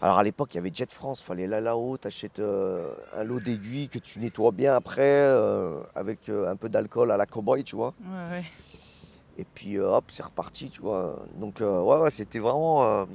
[0.00, 1.20] Alors à l'époque, il y avait Jet France.
[1.20, 5.26] Fallait là là-haut, t'achètes un lot d'aiguilles que tu nettoies bien après,
[5.94, 7.94] avec un peu d'alcool à la cowboy, tu vois.
[8.04, 8.44] Ouais, ouais.
[9.38, 11.16] Et puis hop, c'est reparti, tu vois.
[11.40, 11.66] Donc ouais,
[11.98, 13.06] ouais, c'était vraiment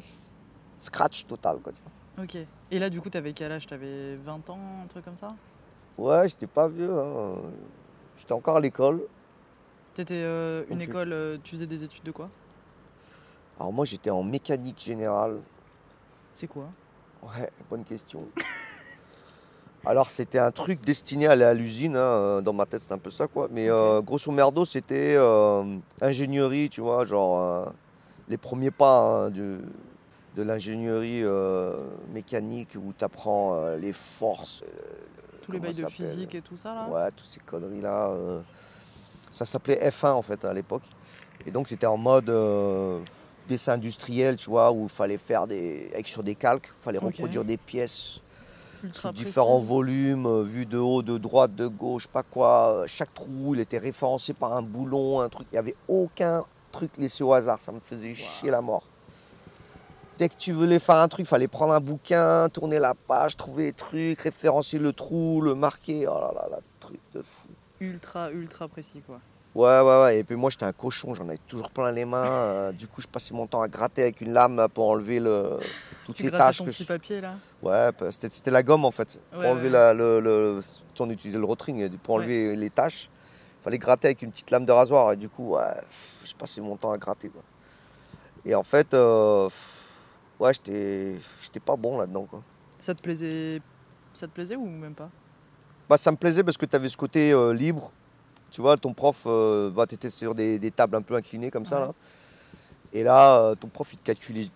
[0.80, 1.72] scratch total, quoi.
[2.22, 2.38] Ok.
[2.72, 3.68] Et là, du coup, t'avais quel âge?
[3.68, 5.30] T'avais 20 ans, un truc comme ça?
[6.00, 6.92] Ouais, j'étais pas vieux.
[6.98, 7.36] hein.
[8.18, 9.02] J'étais encore à l'école.
[9.94, 12.30] T'étais euh, une école, euh, tu faisais des études de quoi?
[13.60, 15.42] Alors moi j'étais en mécanique générale.
[16.34, 16.70] C'est quoi?
[17.22, 18.30] Ouais, bonne question.
[19.86, 22.94] Alors c'était un truc destiné à aller à l'usine, hein, euh, dans ma tête c'est
[22.94, 23.50] un peu ça quoi.
[23.52, 25.18] Mais euh, grosso merdo c'était
[26.02, 27.74] ingénierie, tu vois, genre
[28.30, 29.60] les premiers pas hein, du-
[30.36, 31.24] de l'ingénierie
[32.14, 34.64] mécanique où tu apprends les forces.
[35.50, 38.12] Euh, Tous les bails de physique et tout ça, là Ouais, toutes ces conneries là.
[39.32, 40.84] ça s'appelait F1 en fait à l'époque.
[41.46, 43.00] Et donc c'était en mode euh,
[43.48, 45.90] dessin industriel, tu vois, où il fallait faire des.
[45.94, 48.22] avec sur des calques, il fallait reproduire des pièces
[48.84, 52.70] Ultra sous différents volumes, euh, vus de haut, de droite, de gauche, pas quoi.
[52.70, 55.48] Euh, Chaque trou, il était référencé par un boulon, un truc.
[55.52, 57.60] Il n'y avait aucun truc laissé au hasard.
[57.60, 58.84] Ça me faisait chier la mort.
[60.20, 63.38] Dès que tu voulais faire un truc, il fallait prendre un bouquin, tourner la page,
[63.38, 66.06] trouver les trucs, référencer le trou, le marquer.
[66.08, 67.48] Oh là là là, truc de fou.
[67.80, 69.22] Ultra, ultra précis, quoi.
[69.56, 70.20] Ouais, ouais, ouais.
[70.20, 72.26] Et puis moi, j'étais un cochon, j'en avais toujours plein les mains.
[72.28, 75.58] euh, du coup, je passais mon temps à gratter avec une lame pour enlever le,
[76.06, 76.58] toutes Tu les taches.
[76.58, 77.36] ton que petit je- papier là?
[77.64, 79.20] Ouais, c'était c'était la gomme en fait.
[79.32, 79.70] Pour Ouais, enlever ouais.
[79.70, 80.62] la, le, le-
[81.00, 83.10] on utilisait le rotring pour enlever les taches.
[83.64, 85.14] fallait gratter avec une petite lame de rasoir.
[85.14, 85.64] Et du coup, ouais,
[86.26, 87.30] je passais mon temps à gratter.
[87.30, 87.42] Quoi.
[88.46, 89.48] Et en fait, euh,
[90.40, 92.26] ouais, j'étais j'étais pas bon là-dedans.
[92.30, 92.42] Quoi.
[92.80, 93.62] Ça te plaisait
[94.14, 95.10] ça te plaisait ou même pas?
[95.90, 97.92] Bah, ça me plaisait parce que tu avais ce côté euh, libre.
[98.52, 101.52] Tu vois, ton prof, euh, bah, tu étais sur des, des tables un peu inclinées
[101.52, 101.80] comme ça.
[101.80, 101.88] Ouais.
[101.88, 101.94] Là.
[102.94, 104.48] Et là, euh, ton prof, il te calculait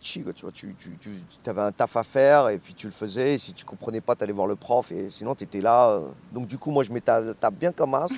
[0.00, 0.52] chi, quoi, tu vois.
[0.52, 1.10] Tu, tu,
[1.46, 3.34] avais un taf à faire et puis tu le faisais.
[3.34, 4.92] Et si tu comprenais pas, tu allais voir le prof.
[4.92, 5.88] Et sinon, tu étais là.
[5.88, 6.08] euh.
[6.32, 8.08] Donc, du coup, moi, je mettais la table bien comme as,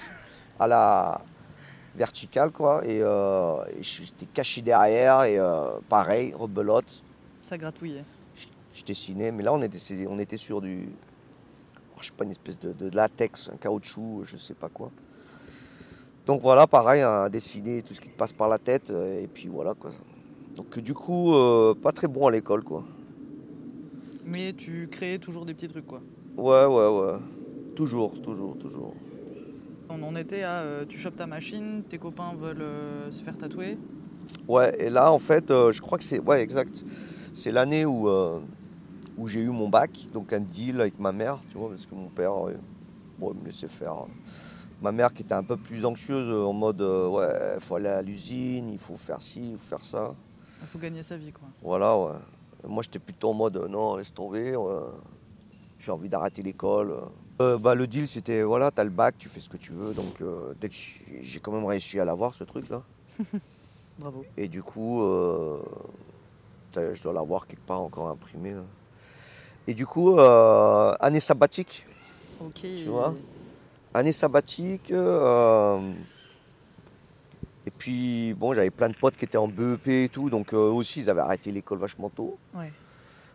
[0.59, 1.21] à la
[1.95, 2.83] verticale, quoi.
[2.85, 5.25] Et, et j'étais caché derrière.
[5.25, 5.39] Et
[5.89, 7.03] pareil, rebelote.
[7.49, 8.05] Ça gratouillait.
[8.75, 9.33] Je dessinais.
[9.33, 10.87] Mais là, on était, on était sur du.
[11.97, 14.91] oh, je sais pas, une espèce de, de latex, un caoutchouc, je sais pas quoi.
[16.27, 18.91] Donc voilà, pareil, à dessiner tout ce qui te passe par la tête.
[18.91, 19.93] euh, Et puis voilà, quoi.
[20.57, 22.85] Donc du coup, euh, pas très bon à l'école, quoi.
[24.27, 26.03] Mais tu créais toujours des petits trucs quoi.
[26.37, 27.19] Ouais, ouais, ouais.
[27.77, 28.93] Toujours, toujours, toujours.
[29.89, 33.39] On en était à euh, tu chopes ta machine, tes copains veulent euh, se faire
[33.39, 33.79] tatouer.
[34.47, 36.19] Ouais, et là, en fait, je crois que c'est.
[36.21, 36.85] Ouais, exact.
[37.33, 38.41] C'est l'année où, euh,
[39.17, 41.95] où j'ai eu mon bac, donc un deal avec ma mère, tu vois, parce que
[41.95, 42.55] mon père, euh,
[43.19, 43.95] bon, il me laissait faire.
[44.81, 47.77] Ma mère qui était un peu plus anxieuse, euh, en mode, euh, ouais, il faut
[47.77, 50.15] aller à l'usine, il faut faire ci, il faut faire ça.
[50.61, 51.49] Il faut gagner sa vie quoi.
[51.63, 52.13] Voilà, ouais.
[52.67, 54.81] Moi, j'étais plutôt en mode, euh, non, laisse tomber, euh,
[55.79, 56.95] j'ai envie d'arrêter l'école.
[57.41, 59.95] Euh, bah, le deal, c'était, voilà, t'as le bac, tu fais ce que tu veux.
[59.95, 62.83] Donc, euh, dès que j'ai j'ai quand même réussi à l'avoir, ce truc-là.
[63.99, 64.25] Bravo.
[64.37, 65.59] Et du coup, euh,
[66.79, 68.53] t'as- je dois l'avoir quelque part encore imprimé.
[68.53, 68.63] là.
[69.67, 71.87] Et du coup, euh, année sabbatique.
[72.41, 72.61] Ok.
[72.77, 73.15] Tu vois?
[73.95, 74.91] Année sabbatique.
[74.91, 75.93] euh,
[77.67, 80.31] et puis, bon, j'avais plein de potes qui étaient en BEP et tout.
[80.31, 82.39] Donc, euh, eux aussi, ils avaient arrêté l'école vachement tôt.
[82.55, 82.73] Ouais.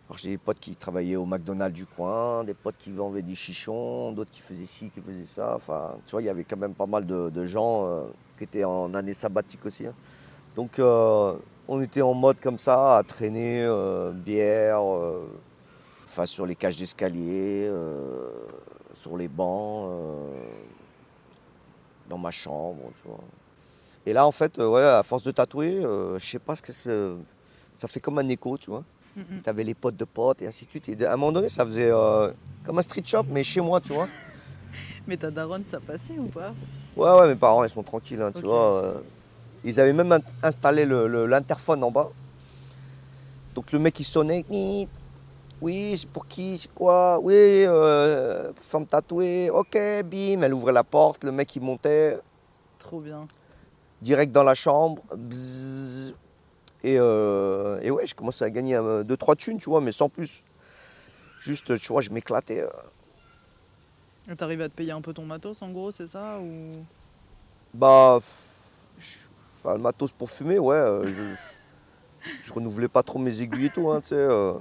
[0.08, 3.34] Alors, j'ai des potes qui travaillaient au McDonald's du coin, des potes qui vendaient des
[3.36, 5.54] chichons, d'autres qui faisaient ci, qui faisaient ça.
[5.54, 8.02] Enfin, tu vois, il y avait quand même pas mal de, de gens euh,
[8.36, 9.86] qui étaient en année sabbatique aussi.
[9.86, 9.94] hein.
[10.56, 11.34] Donc, euh,
[11.68, 15.26] on était en mode comme ça, à traîner euh, bière, euh,
[16.04, 18.30] enfin, sur les cages d'escalier, euh,
[18.92, 19.90] sur les bancs,
[22.08, 23.20] dans ma chambre, tu vois.
[24.06, 27.10] Et là, en fait, ouais, à force de tatouer, je sais pas ce que c'est.
[27.74, 28.84] Ça fait comme un écho, tu vois.
[29.16, 29.22] Mm.
[29.42, 30.88] Tu avais les potes de potes et ainsi de suite.
[30.90, 31.90] Et à un moment donné, ça faisait
[32.64, 34.08] comme un street shop, mais chez moi, tu vois.
[35.06, 36.54] Mais ta daronne ça passait ou pas?
[36.96, 39.02] Ouais, ouais, mes parents, ils sont tranquilles, hein, tu vois.
[39.64, 39.68] Euh.
[39.68, 42.10] ils avaient même installé l'interphone en bas.
[43.54, 44.44] Donc le mec, il sonnait.
[45.60, 47.18] Oui, c'est pour qui C'est quoi?
[47.22, 49.48] Oui, euh, femme tatouée.
[49.50, 49.74] Ok,
[50.04, 50.42] bim.
[50.42, 51.24] Elle ouvrait la porte.
[51.24, 52.18] Le mec, il montait
[52.78, 53.26] Trop bien.
[54.02, 55.02] direct dans la chambre.
[55.16, 56.12] Bzzz.
[56.82, 60.42] Et, euh, et ouais, je commençais à gagner 2-3 thunes, tu vois, mais sans plus.
[61.40, 62.60] Juste, tu vois, je m'éclatais.
[62.62, 62.68] euh.
[64.30, 66.70] Et T'arrives à te payer un peu ton matos en gros, c'est ça ou?
[67.72, 68.18] Bah,
[69.64, 70.76] enfin, le matos pour fumer, ouais.
[70.76, 74.14] euh, je, je renouvelais pas trop mes aiguilles et tout, hein, tu sais.
[74.16, 74.54] euh,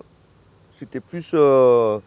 [0.69, 1.99] C'était plus, euh,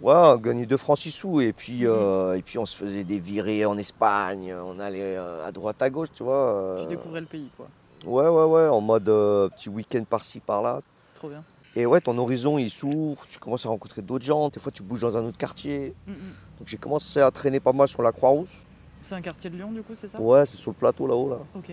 [0.00, 3.18] ouais, gagner 2 francs 6 sous et puis, euh, et puis on se faisait des
[3.18, 6.76] virées en Espagne, on allait à droite à gauche, tu vois.
[6.80, 7.66] tu découvrais le pays quoi.
[8.06, 10.80] ouais, ouais, ouais, en mode petit week-end par-ci par-là.
[11.14, 11.42] Trop bien.
[11.74, 14.82] Et ouais, ton horizon il s'ouvre, tu commences à rencontrer d'autres gens, des fois tu
[14.82, 15.94] bouges dans un autre quartier.
[16.06, 16.12] Mm.
[16.58, 18.64] Donc j'ai commencé à traîner pas mal sur la Croix-Rousse.
[19.02, 21.28] C'est un quartier de Lyon du coup, c'est ça Ouais, c'est sur le plateau là-haut
[21.28, 21.38] là.
[21.56, 21.70] Ok.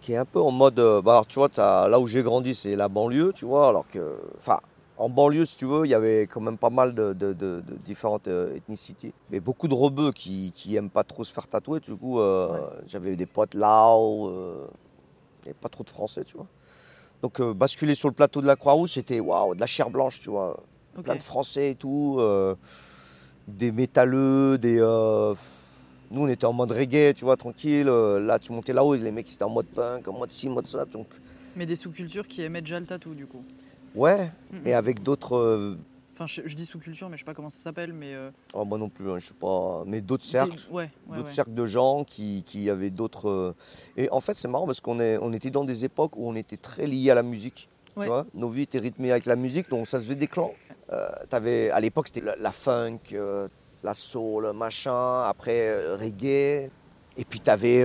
[0.00, 0.78] qui est un peu en mode.
[0.78, 3.86] euh, bah alors, tu vois, là où j'ai grandi, c'est la banlieue, tu vois, alors
[3.88, 4.16] que.
[4.38, 4.58] Enfin,
[4.96, 7.60] en banlieue, si tu veux, il y avait quand même pas mal de, de- de-
[7.60, 9.12] de différentes euh, ethnicités.
[9.30, 12.48] Mais beaucoup de rebeux qui, qui aiment pas trop se faire tatouer, du coup, euh,
[12.52, 12.60] Ouais.
[12.86, 14.66] j'avais des potes Lao, euh,
[15.40, 16.46] il n'y avait pas trop de français, tu vois.
[17.22, 20.20] Donc, euh, basculer sur le plateau de la Croix-Rouge, c'était waouh, de la chair blanche,
[20.20, 20.58] tu vois.
[20.96, 21.04] Ok.
[21.04, 22.20] Plein de français et tout,
[23.46, 24.80] des métalleux, des.
[26.10, 27.88] Nous, on était en mode reggae, tu vois, tranquille.
[27.88, 30.48] euh, Là, tu montais là-haut, les mecs, ils étaient en mode punk, en mode ci,
[30.48, 30.84] en mode ça.
[30.86, 31.06] Donc,
[31.56, 33.42] Mais des sous-cultures qui aimaient déjà le tatou du coup.
[33.94, 34.66] ouais, mm.
[34.66, 35.36] et avec d'autres.
[35.36, 35.76] euh,
[36.14, 38.12] Enfin, je, je dis sous-culture, mais je sais pas comment ça s'appelle, mais.
[38.12, 39.84] euh, oh, moi non plus, hein, je sais pas.
[39.86, 40.58] Mais d'autres des- cercles.
[40.70, 41.34] Ouais, ouais, d'autres ouais.
[41.34, 43.28] cercles de gens qui, qui avaient d'autres.
[43.28, 43.54] euh,
[43.96, 46.34] Et en fait, c'est marrant parce qu'on est, on était dans des époques où on
[46.34, 47.68] était très liés à la musique.
[47.96, 48.04] Ouais.
[48.06, 50.52] Tu vois Nos vies étaient rythmées avec la musique, donc ça se faisait des clans.
[50.92, 52.98] Euh, t'avais- à l'époque, c'était la, la funk,
[53.82, 55.22] la soul, machin.
[55.24, 56.70] Après, euh, reggae.
[57.16, 57.82] Et puis, tu avais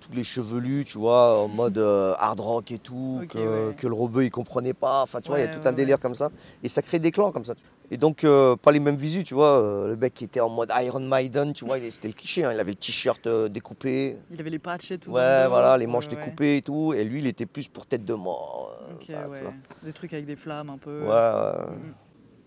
[0.00, 3.74] tous les chevelus, tu vois, en mode euh, hard rock et tout, que, ouais.
[3.74, 5.02] que le rebeu il comprenait pas.
[5.02, 6.28] Enfin, tu vois, il y a tout ouais, un délire comme ça.
[6.62, 7.54] Et ça crée des clans comme ça.
[7.90, 9.60] Et donc, euh, pas les mêmes visus, tu vois.
[9.62, 12.44] euh, le mec qui était en mode Iron Maiden, tu vois, il- c'était le cliché.
[12.44, 14.16] hein, il avait le t-shirt euh, découpé.
[14.30, 15.10] Il avait les patchs et tout.
[15.10, 16.92] Ouais, voilà, les manches découpées et tout.
[16.94, 18.76] Et lui, il était plus pour tête de mort.
[18.90, 19.52] euh, tu vois.
[19.82, 21.02] Des trucs avec des flammes un peu.
[21.02, 21.76] Ouais, ouais.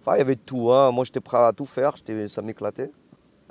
[0.06, 0.72] Enfin, il y avait tout.
[0.72, 0.92] Hein.
[0.92, 1.94] Moi, j'étais prêt à tout faire.
[2.28, 2.92] Ça m'éclatait.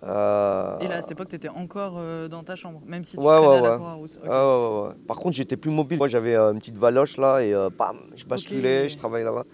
[0.03, 3.23] Euh, Et là, à cette époque, t'étais encore euh, dans ta chambre, même si tu
[3.23, 3.77] Ouais, ouais, à la ouais.
[3.77, 4.19] Croix-Rousse.
[4.23, 4.29] Ok.
[4.31, 4.95] Ouais, ouais, ouais.
[5.09, 5.97] Par contre, j'étais plus mobile.
[5.99, 9.45] Moi, j'avais euh, une petite valoche là et euh, bam, je basculais, je travaillais là-bas.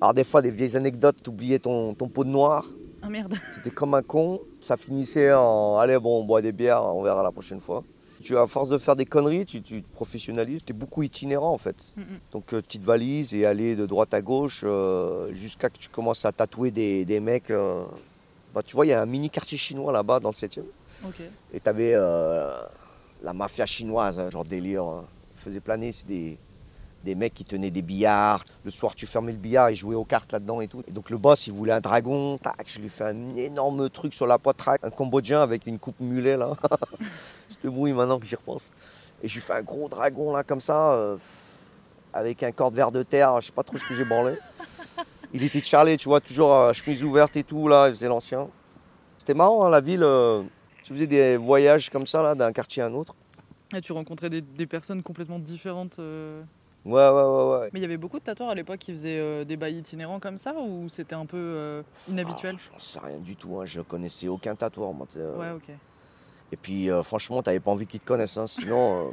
[0.00, 2.64] Alors, des fois, des vieilles anecdotes, t'oubliais ton, ton pot de noir,
[3.02, 3.34] Ah merde.
[3.54, 4.40] t'étais comme un con.
[4.60, 7.84] Ça finissait en allez, bon, on boit des bières, on verra la prochaine fois.
[8.22, 10.64] Tu, à force de faire des conneries, tu, tu te professionnalises.
[10.64, 11.76] T'es beaucoup itinérant en fait.
[11.96, 12.04] Mm, mm.
[12.32, 16.24] Donc, euh, petite valise et aller de droite à gauche euh, jusqu'à que tu commences
[16.24, 17.50] à tatouer des, des mecs.
[17.50, 17.84] euh.
[18.54, 20.62] Bah, tu vois, il y a un mini quartier chinois là-bas dans le 7 e
[21.52, 22.50] et t'avais euh,
[23.22, 24.82] la mafia chinoise, hein, genre délire.
[24.84, 25.04] hein.
[25.36, 26.36] Ils faisaient planer, c'est des,
[27.04, 28.44] des mecs qui tenaient des billards.
[28.64, 30.82] Le soir, tu fermais le billard, ils jouaient aux cartes là-dedans et tout.
[30.92, 32.38] Donc le boss, il voulait un dragon.
[32.38, 34.76] Tac, je lui fais un énorme truc sur la poitrine.
[34.82, 36.50] Un cambodgien avec une coupe mulet là.
[37.62, 38.70] je mouille maintenant que j'y repense.
[39.22, 41.16] Et je lui fais un gros dragon là comme ça, euh,
[42.12, 43.40] avec un corps de verre de terre.
[43.40, 44.34] Je sais pas trop ce que j'ai branlé.
[45.32, 47.88] Il était charlé, tu vois, toujours euh, chemise ouverte et tout là.
[47.88, 48.48] Il faisait l'ancien.
[49.18, 50.02] C'était marrant hein, la ville.
[50.02, 50.42] euh,
[50.82, 53.14] tu faisais des voyages comme ça là, d'un quartier à un autre.
[53.76, 55.98] Et tu rencontrais des, des personnes complètement différentes.
[55.98, 56.42] euh.
[56.88, 57.70] Ouais, ouais, ouais, ouais.
[57.74, 60.20] Mais il y avait beaucoup de tatoueurs à l'époque qui faisaient euh, des bails itinérants
[60.20, 63.58] comme ça ou c'était un peu euh, inhabituel Ah, J'en sais rien du tout.
[63.60, 63.66] Hein.
[63.66, 64.94] Je connaissais aucun tatoueur.
[64.94, 65.36] Moi, euh.
[65.36, 65.70] Ouais, ok.
[66.50, 68.38] Et puis, franchement, t'avais pas envie qu'ils te connaissent.
[68.38, 68.46] hein.
[68.46, 69.12] Sinon,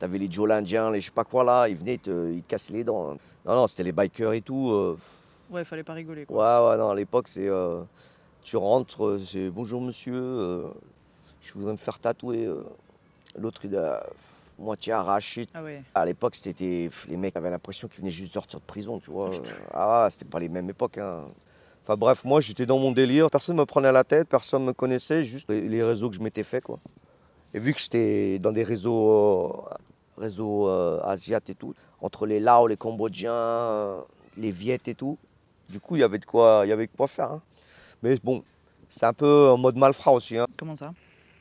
[0.00, 1.68] t'avais les Joe l'Indien, les je sais pas quoi là.
[1.68, 3.12] Ils venaient, ils te, ils te cassaient les dents.
[3.12, 3.16] hein.
[3.46, 4.96] Non, non, c'était les bikers et tout.
[5.50, 6.70] Ouais, fallait pas rigoler Ouais, quoi.
[6.70, 7.48] ouais, non, à l'époque, c'est.
[8.42, 10.64] tu rentres, c'est bonjour monsieur,
[11.40, 12.48] je voudrais me faire tatouer.
[13.36, 14.04] L'autre, il a
[14.58, 15.46] moitié arraché.
[15.54, 15.82] Ah ouais.
[15.94, 19.10] À l'époque, c'était les mecs avaient l'impression qu'ils venaient juste de sortir de prison, tu
[19.10, 19.30] vois.
[19.30, 19.50] Putain.
[19.72, 20.98] Ah, c'était pas les mêmes époques.
[20.98, 21.24] hein.
[21.86, 24.72] Enfin bref, moi j'étais dans mon délire, personne me prenait à la tête, personne me
[24.72, 26.78] connaissait, juste les, réseaux que je m'étais fait quoi.
[27.52, 29.52] Et vu que j'étais dans des réseaux, euh,
[30.16, 34.00] réseaux euh, asiates et tout, entre les Laos, les Cambodgiens, euh,
[34.38, 35.18] les Viet et tout,
[35.68, 37.32] du coup il y avait de quoi, il y avait de quoi faire.
[37.32, 37.42] hein.
[38.02, 38.42] Mais bon,
[38.88, 40.38] c'est un peu en mode malfrat aussi.
[40.38, 40.46] hein.
[40.56, 40.94] Comment ça?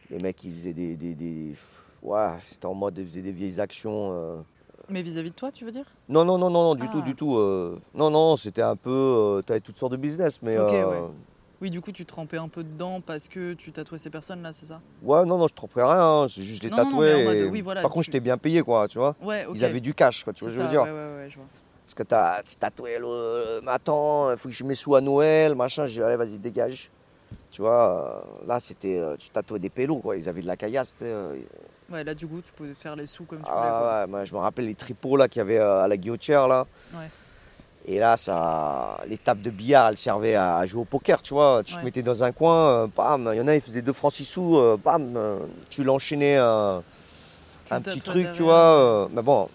[0.10, 1.56] Les mecs ils faisaient des, des, des-
[2.04, 4.12] ouais, c'était en mode faisaient des vieilles actions.
[4.13, 4.42] euh,
[4.89, 5.86] Mais vis-à-vis de toi, tu veux dire?
[6.10, 7.06] Non, non, non, non, non, du tout, Ah.
[7.06, 7.38] du tout.
[7.38, 8.89] euh, non, non, c'était un peu.
[8.92, 10.58] Euh, T'avais toutes sortes de business, mais.
[10.58, 11.13] Ok, euh, ouais.
[11.62, 14.66] Oui, du coup, tu trempais un peu dedans parce que tu tatouais ces personnes-là, c'est
[14.66, 14.82] ça?
[15.02, 17.06] Ouais, non, non, je tromperais rien, hein, c'est juste les Non, non, non, tatoués.
[17.16, 19.16] mais en mode, et- oui, voilà, Par contre, tu- j'étais bien payé, quoi, tu vois.
[19.22, 19.56] Ouais, ok.
[19.56, 20.84] Ils avaient du cash, quoi, tu vois ce que je veux dire.
[20.84, 21.46] Ouais, ouais, ouais, je vois.
[21.86, 23.62] Parce que t'as tu tatoué le.
[23.63, 25.86] Mais attends, il faut que je mets sous à Noël, machin.
[25.88, 26.89] J'ai dit, allez, vas-y, dégage.
[27.54, 28.98] Tu vois, euh, là, c'était.
[28.98, 30.18] euh, tu tatouais des pélos, quoi.
[30.18, 31.38] Ils avaient de la caillasse, euh,
[31.88, 33.62] Ouais, là, du coup, tu pouvais faire les sous comme tu voulais.
[33.62, 33.70] quoi.
[33.70, 36.48] Ah ouais, moi, je me rappelle les tripots là qu'il y avait à la guillotière
[36.48, 36.66] là.
[36.96, 37.12] Ouais.
[37.86, 41.62] Et là, ça, les tables de billard, elles servaient à, jouer au poker, tu vois.
[41.63, 41.82] Tu Ouais.
[41.82, 44.13] te mettais dans un coin, euh, bam, il y en a, ils faisaient 2 francs
[44.13, 45.38] 6 sous, euh, bam, euh,
[45.70, 46.82] tu l'enchaînais un,
[47.70, 49.08] petit truc, tu vois.
[49.13, 49.48] mais bon,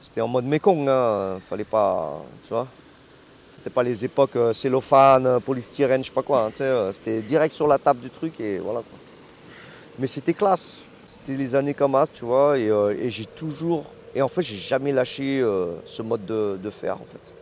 [0.00, 2.66] c'était en mode Mekong, hein, fallait pas, tu vois.
[3.66, 7.20] C'était pas les époques euh, cellophane, euh, polystyrène, je sais pas quoi, hein, euh, c'était
[7.20, 8.96] direct sur la table du truc et voilà quoi.
[9.98, 13.86] Mais c'était classe, c'était les années comme as, tu vois, et, euh, et j'ai toujours,
[14.14, 17.34] et en fait j'ai jamais lâché euh, ce mode de, de faire en fait.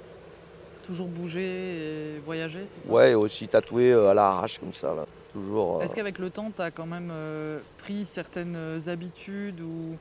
[0.87, 2.91] Toujours bouger et voyager, c'est ça?
[2.91, 5.83] Ouais, et aussi tatoué à la arrache comme ça, là, toujours.
[5.83, 7.13] Est-ce qu'avec le temps, tu as quand même
[7.77, 9.99] pris certaines habitudes ou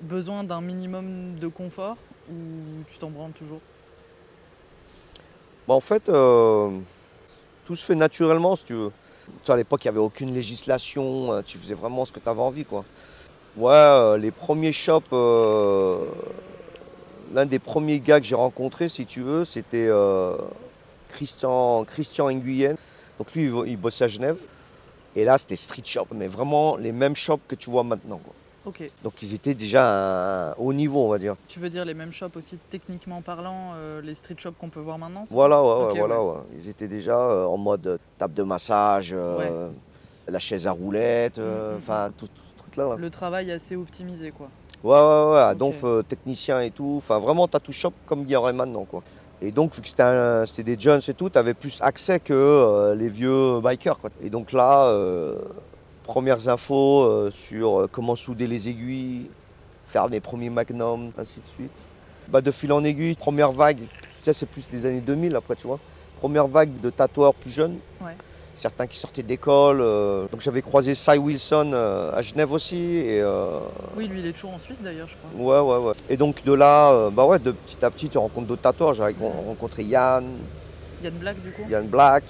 [0.00, 1.98] besoin d'un minimum de confort
[2.30, 2.34] ou
[2.90, 3.60] tu t'en branles toujours?
[5.66, 6.70] Bah, en fait, euh,
[7.64, 8.92] tout se fait naturellement, si tu veux.
[9.44, 12.28] Tu à l'époque, il n'y avait aucune législation, euh, tu faisais vraiment ce que tu
[12.28, 12.84] avais envie, quoi.
[13.56, 15.10] Ouais, euh, les premiers shops,
[17.34, 19.90] l'un des premiers gars que j'ai rencontré, si tu veux, c'était
[21.08, 22.76] Christian, Christian Nguyen.
[23.18, 24.38] Donc lui, il bossait à Genève.
[25.16, 28.34] Et là, c'était street shop, mais vraiment les mêmes shops que tu vois maintenant, quoi.
[29.02, 31.34] Donc ils étaient déjà à un haut niveau, on va dire.
[31.48, 34.80] Tu veux dire les mêmes shops aussi techniquement parlant, euh, les street shops qu'on peut
[34.80, 36.34] voir maintenant Voilà, ouais, voilà, ouais.
[36.58, 39.68] Ils étaient déjà euh, en mode euh, table de massage, euh,
[40.28, 42.88] la chaise à roulettes, Mm, mm, enfin tout, tout ce truc-là.
[42.90, 42.96] là.
[42.96, 44.48] Le travail assez optimisé quoi.
[44.84, 45.74] Ouais, ouais, ouais, donc
[46.08, 46.94] technicien et tout.
[46.98, 49.02] Enfin, vraiment tattoo shop comme il y aurait maintenant, quoi.
[49.42, 53.08] Et donc, vu que c'était des jeunes et tout, t'avais plus accès que euh, les
[53.08, 54.10] vieux bikers, quoi.
[54.22, 55.36] Et donc là, euh,
[56.06, 59.28] premières infos euh, sur euh, comment souder les aiguilles,
[59.86, 61.86] faire mes premiers magnums, ainsi de suite.
[62.28, 63.80] Bah, de fil en aiguille, première vague,
[64.26, 65.78] sais, c'est plus les années 2000 après, tu vois.
[66.18, 67.78] Première vague de tatoueurs plus jeunes.
[68.00, 68.16] Ouais.
[68.54, 69.80] certains qui sortaient d'école.
[69.82, 72.76] euh, donc j'avais croisé Cy Wilson euh, à Genève aussi.
[72.76, 73.58] Et, euh,
[73.96, 75.62] Oui, lui, il est toujours en Suisse d'ailleurs, je crois.
[75.62, 75.94] ouais, ouais, ouais.
[76.08, 78.94] Et donc de là, bah ouais, de petit à petit, tu rencontres d'autres tatoueurs.
[78.94, 80.24] J'ai rencontré Yann,
[81.02, 82.24] Yann Black, du coup Yann Black.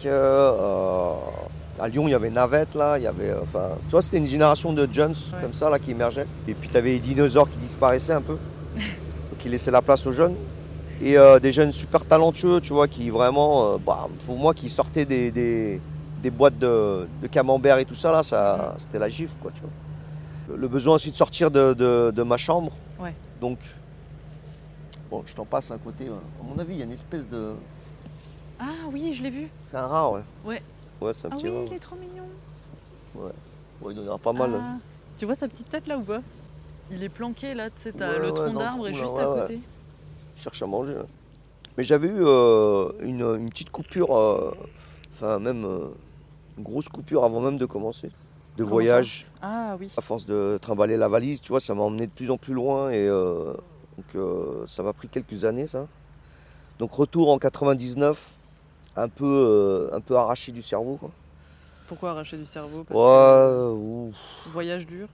[1.79, 2.99] À Lyon, il y avait Navette, là.
[2.99, 5.39] Il y avait, euh, enfin, tu vois, c'était une génération de jeunes Ouais.
[5.43, 6.27] comme ça, là, qui émergeaient.
[6.49, 8.37] Et puis, tu avais les dinosaures qui disparaissaient un peu.
[9.45, 10.35] ils laissaient la place aux jeunes.
[11.01, 14.69] Et euh, des jeunes super talentueux, tu vois, qui vraiment, euh, bah, pour moi, qui
[14.69, 15.81] sortaient des, des,
[16.23, 19.61] des boîtes de, de camembert et tout ça, là, ça, c'était la gifle, quoi, tu
[19.61, 20.57] vois.
[20.57, 22.73] Le, besoin aussi de sortir de, de- de ma chambre.
[22.99, 23.15] Ouais.
[23.41, 23.59] Donc,
[25.11, 26.07] bon, je t'en passe un côté.
[26.09, 27.53] À mon avis, il y a une espèce de.
[28.59, 29.49] Ah oui, je l'ai vu.
[29.65, 30.21] C'est un rat, ouais.
[30.45, 30.63] Ouais.
[31.01, 31.65] Ouais, c'est un Ah petit oui, rat.
[31.67, 32.25] il est trop mignon.
[33.15, 34.55] Ouais, il en pas mal.
[34.55, 34.79] hein.
[34.79, 34.81] Ah.
[35.19, 36.21] Tu vois sa petite tête là ou pas?
[36.91, 38.93] Il est planqué là, tu sais, t'as Ouais, le ouais, tronc le d'arbre trou, là,
[38.93, 39.61] juste ouais, à côté.
[40.37, 40.95] Je cherche à manger.
[40.95, 41.07] hein.
[41.77, 44.55] Mais j'avais eu euh, une, une petite coupure, euh,
[45.13, 45.89] enfin même euh,
[46.57, 48.09] une grosse coupure avant même de commencer.
[48.57, 49.93] De Comment voyage, Ah oui.
[49.97, 52.55] à force de trimballer la valise, tu vois, ça m'a emmené de plus en plus
[52.55, 53.53] loin et euh,
[53.99, 55.87] donc euh, ça m'a pris quelques années ça.
[56.79, 58.39] Donc retour en 99,
[58.97, 60.97] un peu, euh, un peu arraché du cerveau.
[60.97, 61.11] Quoi.
[61.87, 62.85] Pourquoi arracher du cerveau?
[62.85, 65.09] Parce Ouais, voyage dur?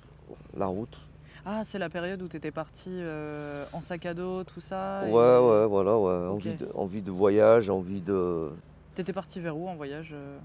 [0.56, 0.96] la route.
[1.44, 5.02] Ah, c'est la période où t'étais parti euh, en sac à dos, tout ça.
[5.04, 6.28] Ouais, et- ouais, voilà, ouais.
[6.28, 8.50] Envie, de, envie de voyage, envie de.
[8.94, 10.38] T'étais parti vers où en voyage euh,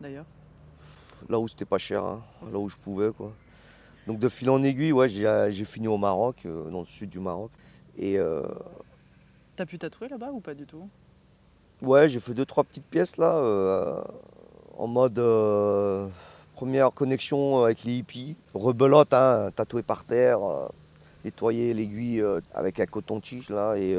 [0.00, 0.26] d'ailleurs?
[1.28, 3.32] Là où c'était pas cher, hein, là où je pouvais quoi.
[4.06, 7.10] Donc de fil en aiguille, ouais, j'ai j'ai fini au Maroc, euh, dans le sud
[7.10, 7.50] du Maroc.
[7.98, 8.42] Et euh,
[9.56, 10.88] T'as pu tatouer là-bas ou pas du tout?
[11.84, 14.00] Ouais, j'ai fait deux trois petites pièces là, euh,
[14.76, 16.06] en mode euh,
[16.54, 20.66] première connexion avec les hippies, rebelote, hein, tatoué par terre, euh,
[21.24, 22.22] nettoyer l'aiguille
[22.54, 23.96] avec un coton-tige là et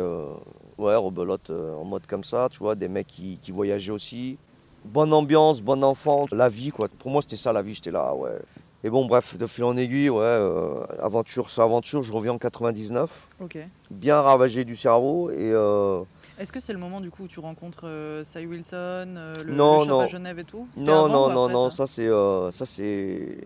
[0.77, 4.37] ouais, rebelote en mode comme ça, tu vois, des mecs qui, qui voyageaient aussi.
[4.83, 6.87] Bonne ambiance, bon enfant, la vie quoi.
[6.99, 8.37] Pour moi c'était ça la vie, j'étais là, ouais.
[8.83, 12.37] Et bon bref, de fil en aiguille, ouais, euh, aventure sur aventure, je reviens en
[12.37, 13.57] 99, Ok.
[13.89, 16.03] bien ravagé du cerveau et euh,
[16.39, 18.73] Est-ce que c'est le moment du coup où tu rencontres euh, Cy Wilson,
[19.15, 20.07] euh, le, Non, le shop à non.
[20.07, 23.37] Genève et tout non non non non, ça ça c'est euh, ça c'est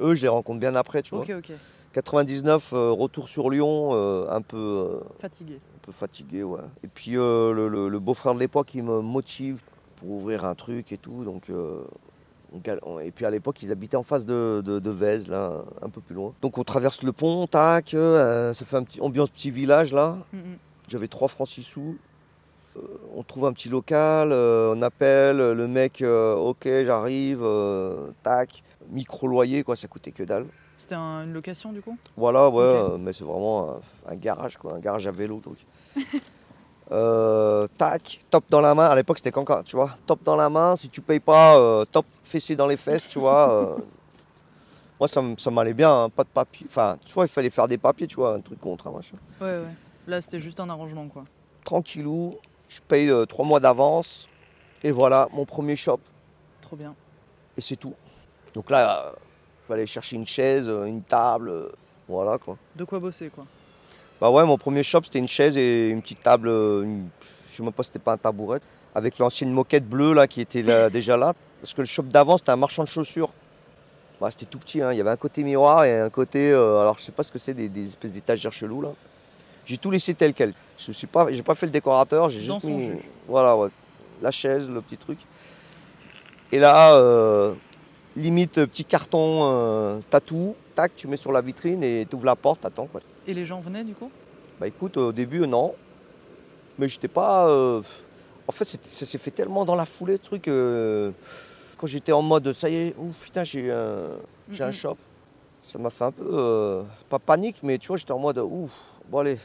[0.00, 1.24] eux je les rencontre bien après, tu vois.
[1.24, 1.52] Ok, ok.
[1.92, 3.92] 99 euh, retour sur Lyon,
[4.30, 5.54] un peu Fatigué.
[5.76, 6.60] un peu fatigué, ouais.
[6.82, 9.62] Et puis le, le- le beau-frère de l'époque, il me motive
[9.96, 11.24] pour ouvrir un truc et tout.
[11.24, 11.44] Donc,
[12.84, 15.88] on et puis à l'époque, ils habitaient en face de, de, de Vèze, là, un
[15.88, 16.32] peu plus loin.
[16.42, 20.18] Donc on traverse le pont, tac, euh, ça fait un petit ambiance petit village là.
[20.32, 20.42] Mm, mm.
[20.88, 21.96] J'avais 3 francs 6 sous.
[22.76, 22.80] Euh,
[23.14, 28.64] on trouve un petit local, euh, on appelle le mec, euh, ok, j'arrive, euh, tac,
[28.90, 30.46] micro loyer, quoi, ça coûtait que dalle.
[30.76, 31.96] C'était un- une location du coup?
[32.16, 33.70] Voilà, ouais, euh, mais c'est vraiment
[34.06, 35.40] un, un garage, quoi, un garage à vélo.
[35.40, 35.56] Donc.
[36.92, 38.84] Euh, tac, top dans la main.
[38.84, 40.76] À l'époque, c'était qu'encore, tu vois, top dans la main.
[40.76, 43.50] Si tu payes pas, euh, top fessé dans les fesses, tu vois.
[43.50, 43.76] euh.
[45.00, 46.66] Moi, ça m'allait bien, hein, pas de papier.
[46.68, 49.16] Enfin, tu vois, il fallait faire des papiers, tu vois, un truc contre, un machin.
[49.40, 49.74] Ouais, ouais.
[50.06, 51.24] Là, c'était juste un arrangement quoi.
[51.64, 52.36] Tranquillou,
[52.68, 54.28] je paye euh, trois mois d'avance.
[54.82, 56.00] Et voilà, mon premier shop.
[56.60, 56.94] Trop bien.
[57.56, 57.94] Et c'est tout.
[58.52, 61.48] Donc là, il fallait chercher une chaise, euh, une table.
[61.48, 61.68] euh,
[62.06, 62.58] voilà, quoi.
[62.76, 63.46] De quoi bosser quoi.
[64.20, 67.08] Bah ouais, mon premier shop, c'était une chaise et une petite table, euh, une-
[67.50, 68.60] je sais même pas si c'était pas un tabouret,
[68.94, 71.32] avec l'ancienne moquette bleue là qui était là- déjà là.
[71.62, 73.32] Parce que le shop d'avant, c'était un marchand de chaussures.
[74.20, 74.92] Bah, c'était tout petit, hein.
[74.92, 77.32] il y avait un côté miroir et un côté, euh, alors je sais pas ce
[77.32, 78.90] que c'est, des, des espèces d'étagères chelous là.
[79.66, 80.52] J'ai tout laissé tel quel.
[80.78, 82.90] Je suis pas, j'ai pas fait le décorateur, j'ai juste mis,
[83.28, 83.68] voilà, ouais,
[84.20, 85.18] la chaise, le petit truc.
[86.52, 87.54] Et là, euh,
[88.16, 92.36] limite petit carton euh, tatou, tac, tu mets sur la vitrine et tu ouvres la
[92.36, 93.00] porte, t'attends quoi.
[93.26, 94.10] Et les gens venaient du coup?
[94.60, 95.74] Bah écoute, au début, euh, non.
[96.78, 97.48] Mais j'étais pas.
[97.48, 97.80] euh,
[98.46, 100.48] En fait, ça s'est fait tellement dans la foulée, le truc.
[100.48, 101.10] euh,
[101.78, 104.10] Quand j'étais en mode, ça y est, ouf, putain, j'ai un,
[104.50, 104.96] j'ai un shop.
[105.62, 106.84] Ça m'a fait un peu.
[107.08, 108.70] Pas panique, mais tu vois, j'étais en mode, ouf,
[109.08, 109.38] bon allez,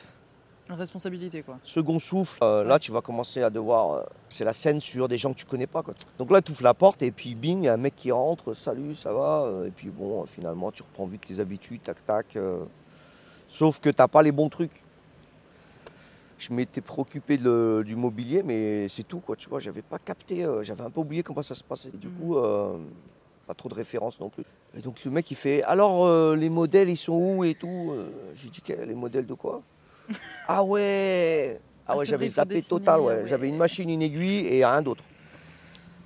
[0.70, 1.58] Responsabilité quoi.
[1.64, 2.38] second souffle.
[2.44, 3.92] euh, Là, tu vas commencer à devoir.
[3.92, 5.96] euh, C'est la scène sur des gens que tu connais pas, quoi.
[6.20, 8.12] Donc là, tu ouvres la porte et puis bing, il y a un mec qui
[8.12, 9.46] rentre, salut, ça va.
[9.48, 12.36] euh, Et puis bon, euh, finalement, tu reprends vite tes habitudes, tac, tac.
[12.36, 12.66] euh,
[13.48, 14.84] Sauf que t'as pas les bons trucs.
[16.38, 19.36] Je m'étais préoccupé de- du mobilier, mais c'est tout, quoi.
[19.36, 21.90] Tu vois, j'avais pas capté, euh, j'avais un peu oublié comment ça se passait.
[21.90, 22.14] Du Mhm.
[22.14, 22.78] coup, euh,
[23.48, 24.46] pas trop de références non plus.
[24.78, 27.92] Et donc le mec, il fait, alors euh, les modèles, ils sont où et tout
[27.92, 29.62] Euh, J'ai dit, les modèles de quoi?
[30.48, 33.16] Ah ouais Ah Ah, ouais, j'avais zappé total, ouais.
[33.24, 33.28] ouais.
[33.28, 35.04] J'avais une machine, une aiguille et rien d'autre.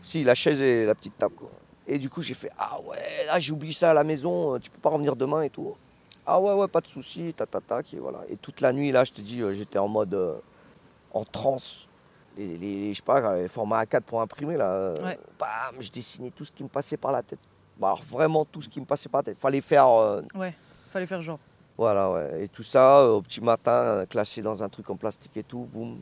[0.04, 1.50] Si, la chaise et la petite table, quoi.
[1.88, 4.60] Et du coup, j'ai fait, ah ouais, là, j'ai oublié ça à la maison, euh,
[4.60, 5.76] tu peux pas revenir demain et tout.
[6.26, 8.20] Ah ouais, ouais, pas de souci, ta, ta, tac, et voilà.
[8.30, 10.36] Et toute la nuit, là, je te dis, j'étais en mode, euh,
[11.14, 11.88] en transe.
[12.38, 14.94] les, les- je sais pas, les formats A4 pour imprimer, là.
[15.04, 15.20] Ouais.
[15.38, 17.40] bam, je dessinais tout ce qui me passait par la tête.
[17.78, 19.38] Bon, alors vraiment tout ce qui me passait par la tête.
[19.40, 20.54] Fallait faire, euh, Ouais,
[20.92, 21.40] fallait faire genre.
[21.78, 22.44] voilà, ouais.
[22.44, 25.44] Et tout ça, euh, au petit matin, euh, classé dans un truc en plastique et
[25.44, 25.98] tout, boum.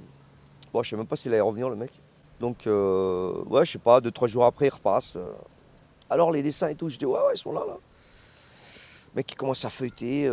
[0.73, 1.91] Bon, je sais même pas s'il allait revenir, le mec.
[2.39, 5.15] Donc, euh, ouais, je sais pas, deux, trois jours après, il repasse.
[6.09, 7.75] Alors, les dessins et tout, je dis, ouais, ouais, ils sont là, là.
[9.13, 10.23] Le mec, il commence à feuilleter.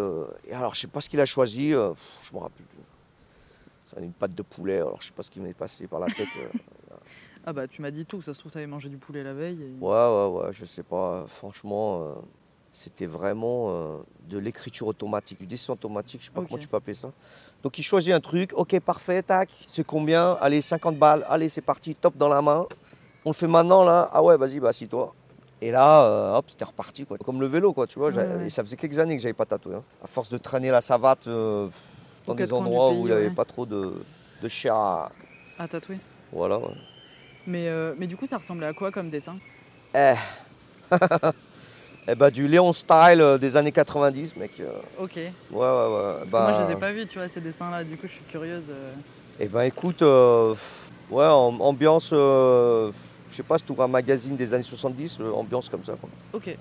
[0.49, 2.79] et alors, je sais pas ce qu'il a choisi, pff, je me rappelle plus.
[3.95, 6.07] C'est une pâte de poulet, alors je sais pas ce qui m'est passé par la
[6.07, 6.27] tête.
[7.49, 9.63] Ah bah tu m'as dit tout, ça se trouve t'avais mangé du poulet la veille.
[9.63, 11.25] et- Ouais, ouais, ouais, je sais pas.
[11.29, 12.15] Franchement, euh,
[12.75, 13.97] c'était vraiment euh,
[14.29, 17.11] de l'écriture automatique, du dessin automatique, je sais pas comment tu peux appeler ça.
[17.63, 20.33] Donc il choisit un truc, ok, parfait, tac, c'est combien?
[20.43, 22.67] Allez, 50 balles, allez, c'est parti, top dans la main.
[23.25, 25.15] On le fait maintenant là, ah ouais, vas-y, bah assis-toi.
[25.63, 27.17] Et là, euh, hop, c'était reparti, quoi.
[27.17, 28.09] Comme le vélo, quoi, tu vois.
[28.09, 28.47] Ouais, j'avais- ouais.
[28.47, 29.75] Et ça faisait quelques années que j'avais pas tatoué.
[29.77, 29.83] hein.
[30.05, 33.35] À force de traîner la savate dans des endroits pays, où il n'y avait ouais.
[33.35, 33.95] pas trop de,
[34.43, 35.11] de chair à-
[35.59, 35.99] À tatouer.
[36.31, 36.75] Voilà, ouais.
[37.49, 39.37] Mais, euh, mais du coup ça ressemblait à quoi comme dessin?
[39.95, 40.15] Eh.
[42.09, 44.51] eh bah, du Léon Style euh, des années 90, mec.
[44.61, 44.71] euh,
[45.01, 45.15] Ok.
[45.17, 46.15] Ouais, ouais, ouais.
[46.21, 47.97] Parce bah, que moi je les ai pas vus, tu vois, ces dessins là, du
[47.97, 48.71] coup je suis curieuse.
[49.41, 50.55] Eh ben écoute, euh,
[51.11, 52.93] ouais, am- ambiance, euh,
[53.31, 55.95] je sais pas, c'est tout un magazine des années 70, euh, ambiance comme ça.
[55.99, 56.11] quoi.
[56.35, 56.55] Ok.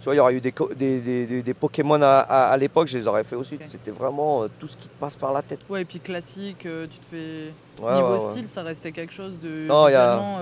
[0.00, 2.86] Tu vois, il y aurait eu des, des, des- des- Pokémon à, à- à l'époque,
[2.88, 3.58] je les aurais fait aussi.
[3.68, 5.58] C'était vraiment euh, tout ce qui te passe par la tête.
[5.68, 7.52] Ouais, et puis classique, euh, tu te fais.
[7.84, 8.30] Ouais, Niveau ouais, ouais.
[8.30, 9.90] style, ça restait quelque chose de Non, a-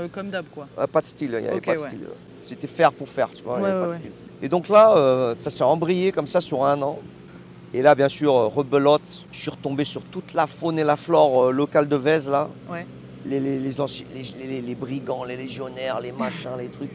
[0.01, 0.67] euh, comme d'hab quoi.
[0.93, 2.07] Pas de style, il n'y avait pas de style.
[2.43, 4.13] C'était faire pour faire, tu vois, avait pas de style.
[4.43, 6.99] Et donc là, ça s'est embrayé comme ça sur un an.
[7.75, 9.03] Et là, bien sûr, rebelote,
[9.33, 12.49] je suis retombé sur toute la faune et la flore locale de Vèze, là.
[12.71, 12.87] Ouais.
[13.25, 16.91] Les, les, les, anci- les, les- les brigands, les légionnaires, les machins, les trucs.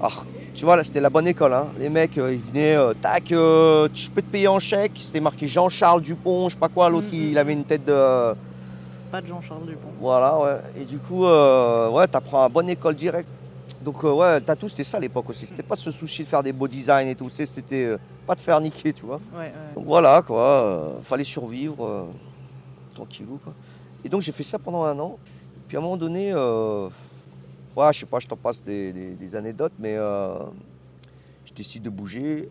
[0.00, 0.08] Ah,
[0.54, 1.52] tu vois, là, c'était la bonne école.
[1.52, 1.66] Hein.
[1.78, 4.92] Les mecs, euh, ils venaient, euh, tac, euh, je peux te payer en chèque.
[5.00, 6.88] C'était marqué Jean-Charles Dupont, je sais pas quoi.
[6.88, 8.34] L'autre, il, il avait une tête de.
[9.10, 9.88] Pas de Jean-Charles Dupont.
[10.00, 10.56] Voilà, ouais.
[10.80, 13.28] Et du coup, euh, ouais, t'apprends à bonne école direct.
[13.82, 15.46] Donc, euh, ouais, tatou, c'était ça à l'époque aussi.
[15.46, 17.28] C'était pas de se soucier de faire des beaux designs et tout.
[17.28, 19.20] C'était euh, pas de faire niquer, tu vois.
[19.34, 19.52] Ouais, ouais.
[19.74, 20.40] Donc voilà, quoi.
[20.40, 22.04] euh, fallait survivre, euh,
[22.94, 23.52] tranquillou, quoi.
[24.04, 25.18] Et donc, j'ai fait ça pendant un an.
[25.68, 26.88] Puis à un moment donné, euh,
[27.76, 30.38] ouais, je sais pas, je t'en passe des, des- des anecdotes, mais euh,
[31.44, 32.48] je décide de bouger.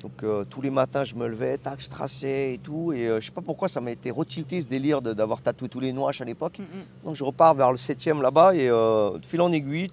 [0.00, 2.92] Donc euh, tous les matins, je me levais, tac, je traçais et tout.
[2.92, 5.80] Et euh, je sais pas pourquoi ça m'a été retilté ce délire d'avoir tatoué tous
[5.80, 6.58] les noirs à l'époque.
[6.58, 7.04] Mm, mm.
[7.06, 9.90] Donc je repars vers le 7e là-bas et euh, de fil en aiguille,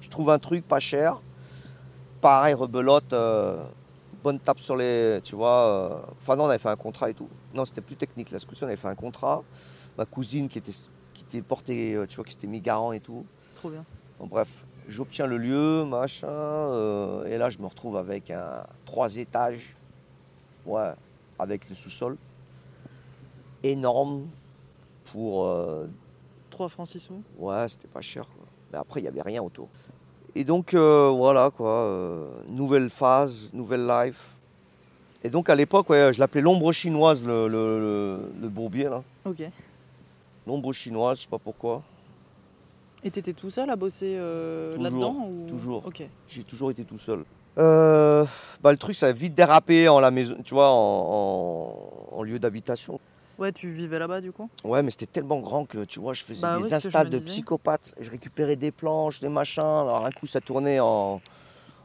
[0.00, 1.20] je trouve un truc pas cher.
[2.22, 3.12] Pareil, rebelote,
[4.22, 5.18] bonne tape sur les.
[5.24, 6.06] Tu vois.
[6.18, 7.28] Enfin, non, on avait fait un contrat et tout.
[7.54, 8.30] Non, c'était plus technique.
[8.30, 9.42] La coup on avait fait un contrat.
[9.98, 10.72] Ma cousine qui était,
[11.12, 13.26] qui était portée, tu vois, qui s'était mis garant et tout.
[13.62, 13.84] Trop bien.
[14.18, 16.26] Bon, bref, j'obtiens le lieu, machin.
[16.26, 19.76] euh, et là, je me retrouve avec un trois étages.
[20.66, 20.90] Ouais,
[21.38, 22.16] avec le sous-sol.
[23.62, 24.26] Énorme
[25.12, 25.86] pour euh,
[26.50, 27.22] 3 francs 6 sous.
[27.38, 28.24] Ouais, c'était pas cher.
[28.24, 28.44] Quoi.
[28.72, 29.68] Mais après, il n'y avait rien autour.
[30.34, 31.70] Et donc, euh, voilà, quoi.
[31.70, 34.34] euh, nouvelle phase, nouvelle life.
[35.22, 39.04] Et donc, à l'époque, ouais, je l'appelais l'ombre chinoise, le, le, le- le bourbier, là.
[39.24, 39.42] Ok.
[40.48, 41.82] L'ombre chinoise, je sais pas pourquoi.
[43.04, 45.46] Et t'étais tout seul à bosser euh, là-dedans ou...
[45.48, 45.82] toujours.
[45.86, 46.02] Ok.
[46.28, 47.24] J'ai toujours été tout seul.
[47.58, 48.24] Euh,
[48.62, 50.74] bah, le truc, ça a vite dérapé en la maison, tu vois, en,
[52.12, 53.00] en- en lieu d'habitation.
[53.38, 54.48] Ouais, tu vivais là-bas du coup?
[54.64, 57.10] Ouais, mais c'était tellement grand que, tu vois, je faisais Bah oui, des je installs
[57.10, 57.30] de disais.
[57.30, 57.92] psychopathes.
[58.00, 59.62] Je récupérais des planches, des machins.
[59.62, 61.20] Alors, un coup, ça tournait en,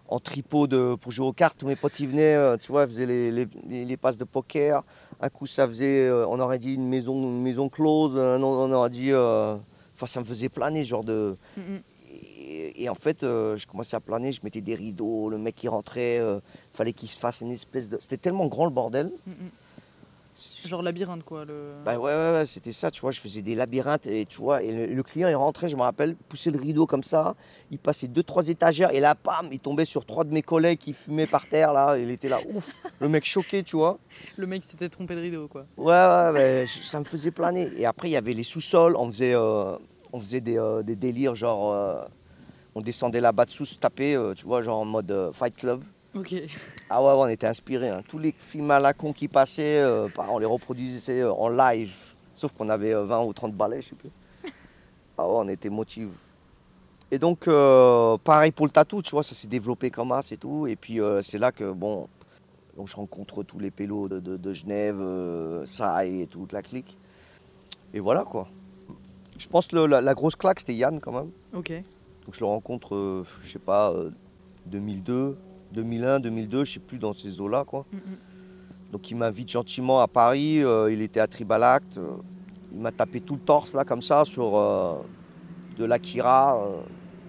[0.07, 1.57] en tripot de, pour jouer aux cartes.
[1.57, 4.17] Tous mes potes, ils venaient, euh, tu vois, ils faisaient les, les- les- les passes
[4.17, 4.83] de poker.
[5.19, 8.17] Un coup, ça faisait, on aurait dit une maison, une maison close.
[8.17, 9.55] Un autre, on aurait dit, euh,
[9.97, 11.35] enfin, ça me faisait planer, genre de.
[11.57, 11.81] Mm, mm.
[12.09, 15.55] Et, et en fait, euh, je commençais à planer, je mettais des rideaux, le mec
[15.55, 16.39] qui rentrait, euh,
[16.71, 17.97] fallait qu'il se fasse une espèce de.
[17.99, 19.11] C'était tellement grand le bordel.
[19.25, 19.49] Mm, mm.
[20.65, 21.45] Genre labyrinthe quoi.
[21.45, 21.73] Le...
[21.85, 24.61] Bah ouais, ouais, ouais, c'était ça, tu vois, je faisais des labyrinthes et tu vois,
[24.61, 27.33] et le, le client il rentrait, je me rappelle, poussait le rideau comme ça,
[27.71, 30.77] il passait deux, trois étagères et là, pam, il tombait sur trois de mes collègues
[30.79, 32.69] qui fumaient par terre là, il était là, ouf,
[32.99, 33.97] le mec choqué, tu vois.
[34.35, 35.65] le mec s'était trompé de rideau quoi.
[35.77, 37.71] Ouais, ouais, ouais, je- ça me faisait planer.
[37.77, 39.75] Et après, il y avait les sous-sols, on faisait, euh,
[40.13, 42.03] on faisait des, euh, des délires, genre, euh,
[42.75, 45.83] on descendait là-bas dessous, se taper, tu vois, genre en mode Fight Club.
[46.17, 46.33] Ok.
[46.89, 47.89] Ah ouais, on était inspirés.
[47.89, 48.01] hein.
[48.07, 51.49] Tous les films à la con qui passaient, euh, bah, on les reproduisait euh, en
[51.49, 51.93] live.
[52.33, 54.09] Sauf qu'on avait euh, 20 ou 30 balais, je sais plus.
[55.17, 56.11] Ah ouais, on était motivés.
[57.11, 60.37] Et donc, euh, pareil pour le tatou, tu vois, ça s'est développé comme as et
[60.37, 60.67] tout.
[60.67, 62.07] Et puis, euh, c'est là que, bon,
[62.75, 66.61] donc je rencontre tous les pélos de, de- de Genève, euh, ça et toute la
[66.61, 66.97] clique.
[67.93, 68.47] Et voilà, quoi.
[69.37, 71.31] Je pense que la, la grosse claque, c'était Yann, quand même.
[71.53, 71.71] Ok.
[72.25, 74.11] Donc je le rencontre, euh, je sais pas, euh,
[74.65, 75.37] 2002,
[75.77, 77.85] 2001, 2002, je sais plus dans ces eaux-là quoi.
[77.91, 78.17] Mm, mm.
[78.91, 82.15] Donc il m'invite gentiment à Paris, euh, il était à Tribalact, euh,
[82.71, 84.95] il m'a tapé tout le torse là comme ça sur euh,
[85.77, 86.59] de l'Akira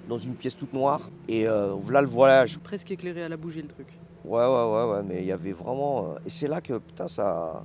[0.09, 1.01] dans une pièce toute noire.
[1.29, 1.47] Et
[1.77, 2.59] voilà le voyage.
[2.59, 3.89] Presque éclairé à la bougie le truc.
[4.25, 6.15] Ouais, ouais, ouais, ouais, mais il y avait vraiment.
[6.25, 7.63] Et c'est là que putain, ça,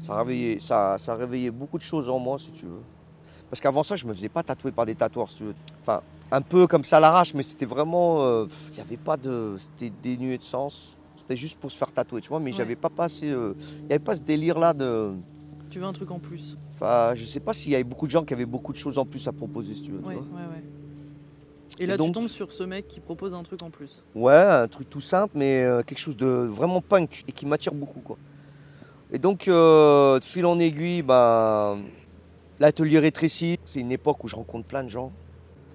[0.00, 2.82] ça, a réveillé, ça, ça a réveillé beaucoup de choses en moi, si tu veux.
[3.48, 5.54] Parce qu'avant ça, je me faisais pas tatouer par des tatoueurs, si tu veux.
[5.82, 6.02] Enfin,
[6.34, 8.22] un peu comme ça à l'arrache, mais c'était vraiment.
[8.22, 9.56] euh, Il n'y avait pas de.
[9.58, 10.96] C'était dénué de sens.
[11.16, 12.56] C'était juste pour se faire tatouer, tu vois, mais Ouais.
[12.56, 13.30] j'avais pas passé.
[13.30, 15.12] euh, Il n'y avait pas ce délire-là de.
[15.70, 18.10] Tu veux un truc en plus Enfin, je sais pas s'il y avait beaucoup de
[18.10, 20.00] gens qui avaient beaucoup de choses en plus à proposer, si tu veux.
[20.02, 20.22] tu Ouais, vois.
[20.24, 20.62] ouais, ouais.
[21.78, 24.02] Et Et là, donc- tu tombes sur ce mec qui propose un truc en plus.
[24.14, 27.72] Ouais, un truc tout simple, mais euh, quelque chose de vraiment punk et qui m'attire
[27.74, 28.00] beaucoup.
[28.00, 28.16] Quoi.
[29.12, 31.76] Et donc, euh, de fil en aiguille, bah,
[32.60, 35.12] l'atelier rétréci, c'est une époque où je rencontre plein de gens.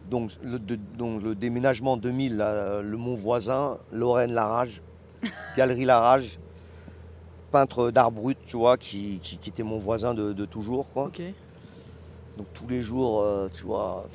[0.10, 4.82] Donc, le, de- donc, le déménagement en 2000, là, le mon voisin, Lorraine Larage,
[5.58, 6.40] Galerie Larage,
[7.52, 10.90] peintre d'art brut, tu vois, qui, qui- qui était mon voisin de, de toujours.
[10.92, 11.06] Quoi.
[12.38, 14.06] Donc, tous les jours, euh, tu vois.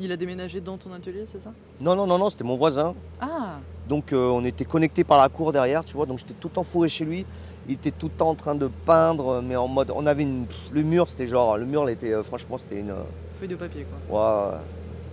[0.00, 1.50] Il a déménagé dans ton atelier, c'est ça?
[1.80, 2.94] Non, non, non, non, c'était mon voisin.
[3.20, 3.58] Ah
[3.88, 6.06] Donc euh, on était connectés par la cour derrière, tu vois.
[6.06, 7.26] Donc j'étais tout le temps fourré chez lui.
[7.66, 9.90] Il était tout le temps en train de peindre, mais en mode.
[9.94, 10.46] On avait une.
[10.70, 11.58] Le mur, c'était genre.
[11.58, 12.12] Le mur, il était.
[12.12, 12.94] euh, franchement, c'était une.
[13.40, 14.50] Feuille de papier, quoi.
[14.52, 14.58] ouais,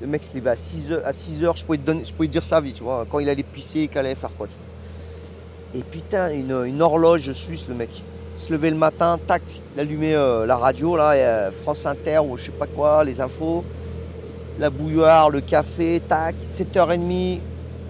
[0.05, 1.01] le mec se levait à 6 heures.
[1.03, 3.05] À 6 heures, je pouvais, te donner, je pouvais te dire sa vie, tu vois.
[3.09, 5.79] Quand il allait pisser, qu'il allait faire quoi, tu vois.
[5.79, 7.89] Et putain, une, une horloge suisse, le mec.
[8.37, 9.41] Il se levait le matin, tac,
[9.73, 13.03] il allumait euh, la radio, là, et, euh, France Inter ou je sais pas quoi,
[13.03, 13.63] les infos.
[14.59, 17.39] La bouilloire, le café, tac, 7h30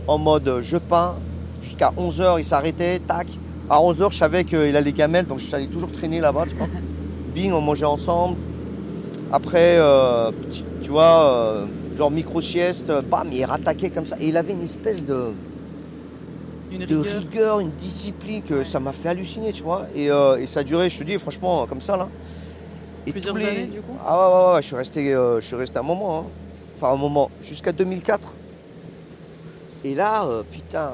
[0.07, 1.16] en mode euh, je peins.
[1.61, 3.28] Jusqu'à 11h, il s'arrêtait, tac.
[3.70, 6.68] À 11h, je savais qu'il allait gamelle, donc je allais toujours traîner là-bas, tu vois.
[7.34, 8.38] Bing, on mangeait ensemble.
[9.32, 10.32] Après, euh,
[10.82, 14.16] tu vois, genre micro-sieste, bam, il rattaquait comme ça.
[14.20, 15.34] Et il avait une espèce de,
[16.72, 17.18] Une de rigueur.
[17.20, 19.84] rigueur, une discipline que ça m'a fait halluciner, tu vois.
[19.96, 22.08] Et, euh, et ça a duré, je te dis, franchement, comme ça, là.
[23.08, 25.46] Et Plusieurs les- années, du coup Ah ouais, ouais, ouais, je suis resté, euh, je
[25.46, 26.20] suis resté un moment.
[26.20, 26.24] hein.
[26.76, 28.28] Enfin, un moment, jusqu'à 2004.
[29.84, 30.93] Et là, euh, putain,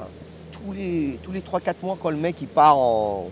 [0.52, 3.28] tous les, tous les 3-4 mois, quand le mec il part en.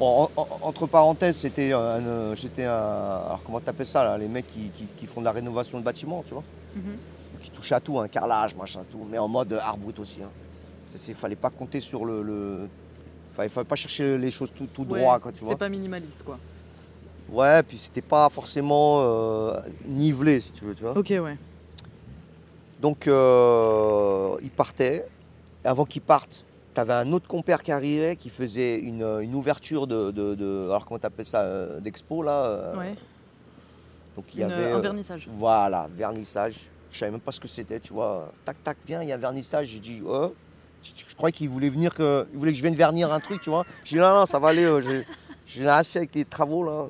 [0.00, 1.78] en- en- entre parenthèses, c'était un.
[1.78, 2.72] euh, J'étais un.
[2.72, 5.84] Alors, comment t'appelles ça, là Les mecs qui, qui- qui font de la rénovation de
[5.84, 6.42] bâtiments, tu vois
[6.74, 6.98] Mhm.
[7.40, 10.20] qui touche à tout, un carrelage, machin, tout, mais en mode art brut aussi.
[11.08, 12.22] Il fallait pas compter sur le.
[12.22, 12.68] le...
[13.30, 15.56] Enfin, il fallait pas chercher les choses tout, tout Ouais, droit, quoi, tu C'était vois.
[15.58, 16.38] pas minimaliste, quoi.
[17.30, 20.96] Ouais, puis c'était pas forcément euh, nivelé, si tu veux, tu vois.
[20.96, 21.36] Ok, ouais.
[22.80, 25.04] Donc, euh, il partait.
[25.64, 26.44] Et avant qu'il parte,
[26.74, 30.64] tu avais un autre compère qui arrivait, qui faisait une, une ouverture de, de, de-
[30.66, 32.94] Alors, comment t'appelles ça euh, D'expo, là euh, ouais.
[34.16, 34.72] Donc, il y Une- avait.
[34.72, 35.26] un euh, vernissage.
[35.30, 36.56] Voilà, vernissage.
[36.90, 38.30] Je savais même pas ce que c'était, tu vois.
[38.44, 39.68] Tac, tac, viens, il y a un vernissage.
[39.68, 40.34] J'ai dit, oh.
[40.82, 43.40] Je, je croyais qu'il voulait venir, que, il voulait que je vienne vernir un truc,
[43.40, 43.64] tu vois.
[43.84, 45.04] J'ai dit, non, non, ça va aller, euh,
[45.46, 46.86] j'ai- assez avec les travaux, là.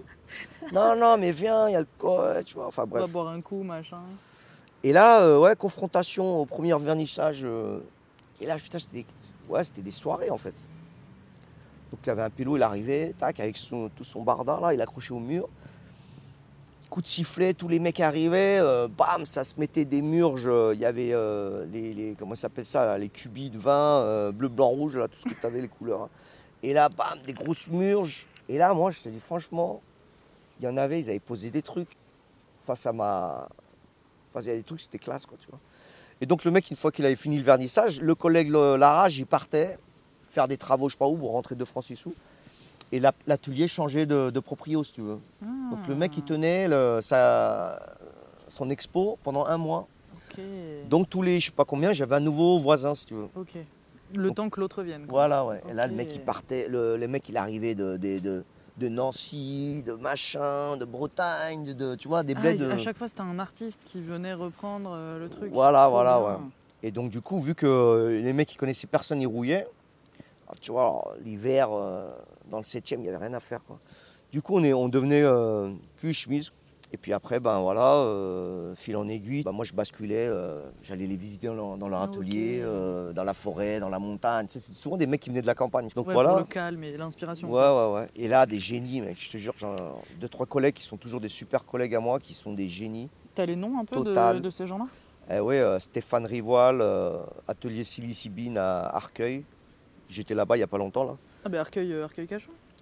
[0.73, 2.67] Non, non, mais viens, il y a le ouais, tu vois.
[2.69, 3.11] Enfin, On va bref.
[3.11, 4.01] boire un coup, machin.
[4.83, 7.41] Et là, euh, ouais, confrontation au premier vernissage.
[7.45, 7.81] euh,
[8.41, 9.07] et là, putain, c'était des,
[9.49, 10.55] ouais, c'était des soirées, en fait.
[11.93, 14.73] Donc, il y avait un pélo, il arrivait, tac, avec son, tout son bardin, là,
[14.73, 15.49] il accrochait au mur.
[16.93, 20.47] Coup de sifflet, tous les mecs arrivaient, euh, bam, ça se mettait des murges.
[20.47, 24.31] euh, Il y avait euh, les, les- comment s'appelle ça, les cubis de vin, euh,
[24.31, 26.03] bleu, blanc, rouge, là, tout ce que tu avais, les couleurs.
[26.03, 26.09] hein.
[26.63, 28.27] Et là, bam, des grosses murges.
[28.47, 29.81] Et là, moi, je te dis, franchement,
[30.61, 31.97] il y en avait, ils avaient posé des trucs.
[32.63, 33.49] Enfin, ça m'a.
[34.31, 35.61] Enfin, il y a des trucs, c'était classe, quoi, tu vois.
[36.21, 39.25] Et donc, le mec, une fois qu'il avait fini le vernissage, le collègue Larage, il
[39.25, 39.79] partait
[40.29, 42.13] faire des travaux, je sais pas où, pour rentrer de francs sous.
[42.93, 45.19] Et la- l'atelier changeait de, de proprio, si tu veux.
[45.71, 47.79] Donc, le mec, il tenait le- sa,
[48.49, 49.89] son expo pendant un mois.
[50.89, 53.29] Donc, tous les, je sais pas combien, j'avais un nouveau voisin, si tu veux.
[54.15, 55.07] Le Donc- temps que l'autre vienne.
[55.07, 55.21] quoi.
[55.21, 55.63] Voilà, ouais.
[55.71, 58.45] Et là, le mec, il partait, le, le mec, il arrivait de, de, de,
[58.77, 62.63] de Nancy, de machin, de Bretagne, de, de- tu vois, des Ah, bleds.
[62.63, 65.51] à chaque fois, c'était un artiste qui venait reprendre euh, le truc.
[65.51, 66.29] Voilà, voilà, bien.
[66.29, 66.37] ouais.
[66.83, 69.67] Et donc, du coup, vu que les mecs, ils connaissaient personne, ils rouillaient.
[70.53, 72.11] Alors, tu vois, l'hiver, euh,
[72.51, 73.65] dans le 7 il n'y avait rien à faire.
[73.65, 73.79] Quoi.
[74.31, 76.51] Du coup, on, est, on devenait euh, cul, chemise.
[76.95, 81.07] Et puis après, ben voilà, euh, fil en aiguille, ben, moi je basculais, euh, j'allais
[81.07, 82.63] les visiter dans leur, dans leur Ah, atelier,
[83.15, 84.47] dans la forêt, dans la montagne.
[84.47, 85.89] Tu sais, c'est souvent des mecs qui venaient de la campagne.
[85.97, 86.31] Donc Ouais, voilà.
[86.31, 87.51] Pour le calme et l'inspiration.
[87.51, 88.09] Ouais, ouais, ouais.
[88.15, 89.17] Et là, des génies, mec.
[89.19, 89.69] Je te jure, j'ai
[90.21, 93.09] deux, trois collègues qui sont toujours des super collègues à moi, qui sont des génies.
[93.35, 94.87] T'as les noms un peu de, ces gens-là?
[95.31, 96.83] Eh euh, Stéphane Rivoal,
[97.49, 99.45] atelier Silicibine à Arcueil.
[100.13, 101.17] J'étais là-bas il n'y a pas longtemps, là.
[101.45, 102.29] Ah, bah Arcueil, euh, Arcueil.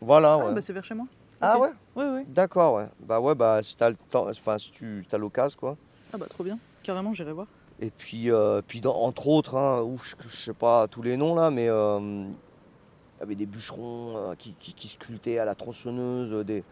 [0.00, 0.54] Voilà, Ah, ouais.
[0.54, 1.06] bah c'est vers chez moi.
[1.40, 1.62] Ah Ok.
[1.62, 2.24] ouais Ouais, ouais.
[2.28, 2.86] D'accord, ouais.
[2.98, 5.76] Bah ouais, bah si t'as le temps, enfin si tu as l'occasion, quoi.
[6.12, 6.58] Ah, bah trop bien.
[6.82, 7.46] Carrément, j'irai voir.
[7.80, 11.16] Et puis, euh, puis dans- entre autres, hein, ouf, je, je sais pas tous les
[11.16, 15.44] noms là, mais euh, il y avait des bûcherons euh, qui, qui- qui sculptaient à
[15.44, 16.64] la tronçonneuse, euh, des,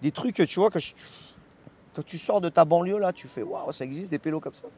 [0.00, 0.94] Des trucs que tu vois, que je-
[1.94, 4.54] quand tu sors de ta banlieue, là, tu fais waouh, ça existe des pélos comme
[4.54, 4.68] ça.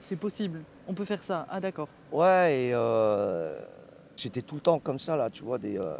[0.00, 0.62] C'est possible.
[0.88, 1.46] On peut faire ça.
[1.48, 1.88] Ah d'accord.
[2.12, 3.60] Ouais, et euh,
[4.16, 5.96] c'était tout le temps comme ça, là, tu vois, des euh,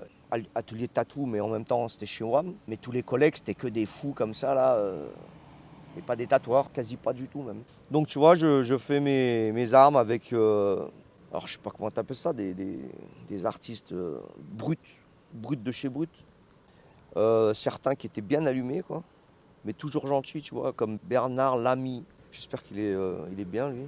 [0.55, 2.55] ateliers de tatou, mais en même temps, c'était chez WAM.
[2.67, 4.75] Mais tous les collègues, c'était que des fous comme ça, là.
[4.77, 5.07] euh,
[5.99, 7.62] et pas des tatoueurs, quasi pas du tout, même.
[7.91, 10.33] Donc, tu vois, je, fais mes, mes armes avec.
[10.33, 10.87] euh,
[11.31, 14.79] alors, je sais pas comment t'appelles ça, des, des- artistes euh, bruts,
[15.35, 16.11] bruts de chez brut.
[17.17, 19.03] Euh, certains qui étaient bien allumés, quoi.
[19.64, 22.05] Mais toujours gentils, tu vois, comme Bernard Lamy.
[22.31, 23.87] J'espère qu'il est, euh, il est bien, lui.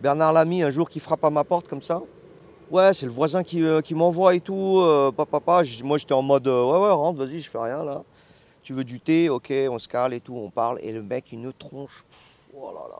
[0.00, 2.00] Bernard Lamy, un jour, qui frappe à ma porte comme ça.
[2.70, 4.78] Ouais, c'est le voisin qui, euh, qui m'envoie et tout.
[4.80, 5.64] euh, papa, papa.
[5.64, 8.02] J- Moi, j'étais en mode, euh, ouais, ouais, rentre, vas-y, je fais rien là.
[8.62, 9.30] Tu veux du thé?
[9.30, 10.78] Ok, on se cale et tout, on parle.
[10.82, 12.04] Et le mec, une tronche.
[12.54, 12.98] Oh là là.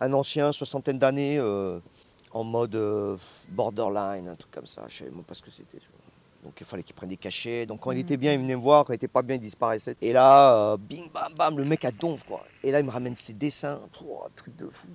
[0.00, 1.78] Un ancien, soixantaine d'années, euh,
[2.32, 3.16] en mode euh,
[3.50, 4.82] borderline, un truc comme ça.
[4.88, 5.78] Je savais même pas ce que c'était.
[6.42, 7.66] Donc il fallait qu'il prenne des cachets.
[7.66, 8.84] Donc quand il était bien, il venait me voir.
[8.84, 9.94] Quand il était pas bien, il disparaissait.
[10.00, 12.42] Et là, euh, bing, bam, bam, le mec a donf, quoi.
[12.64, 13.78] Et là, il me ramène ses dessins.
[13.96, 14.88] Pouah, un truc de fou.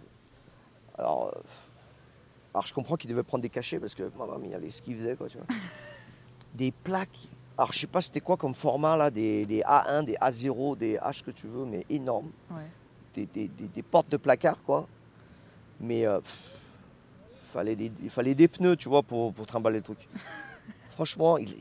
[0.97, 1.39] Alors, euh,
[2.57, 4.97] alors je comprends qu'il devait prendre des cachets parce que maman, il avait ce qu'il
[4.97, 5.45] faisait, quoi, tu vois.
[6.55, 7.19] Des plaques.
[7.55, 10.97] Alors je sais pas c'était quoi comme format là, des, des A1, des A0, des
[10.97, 12.31] H que tu veux, mais énormes.
[12.49, 12.63] Ouais.
[13.13, 14.87] Des, des- des- portes de placard, quoi.
[15.79, 16.49] Mais euh, pff,
[17.53, 20.07] fallait des, il fallait des pneus, tu vois, pour, pour trimballer le truc.
[20.95, 21.55] Franchement, il,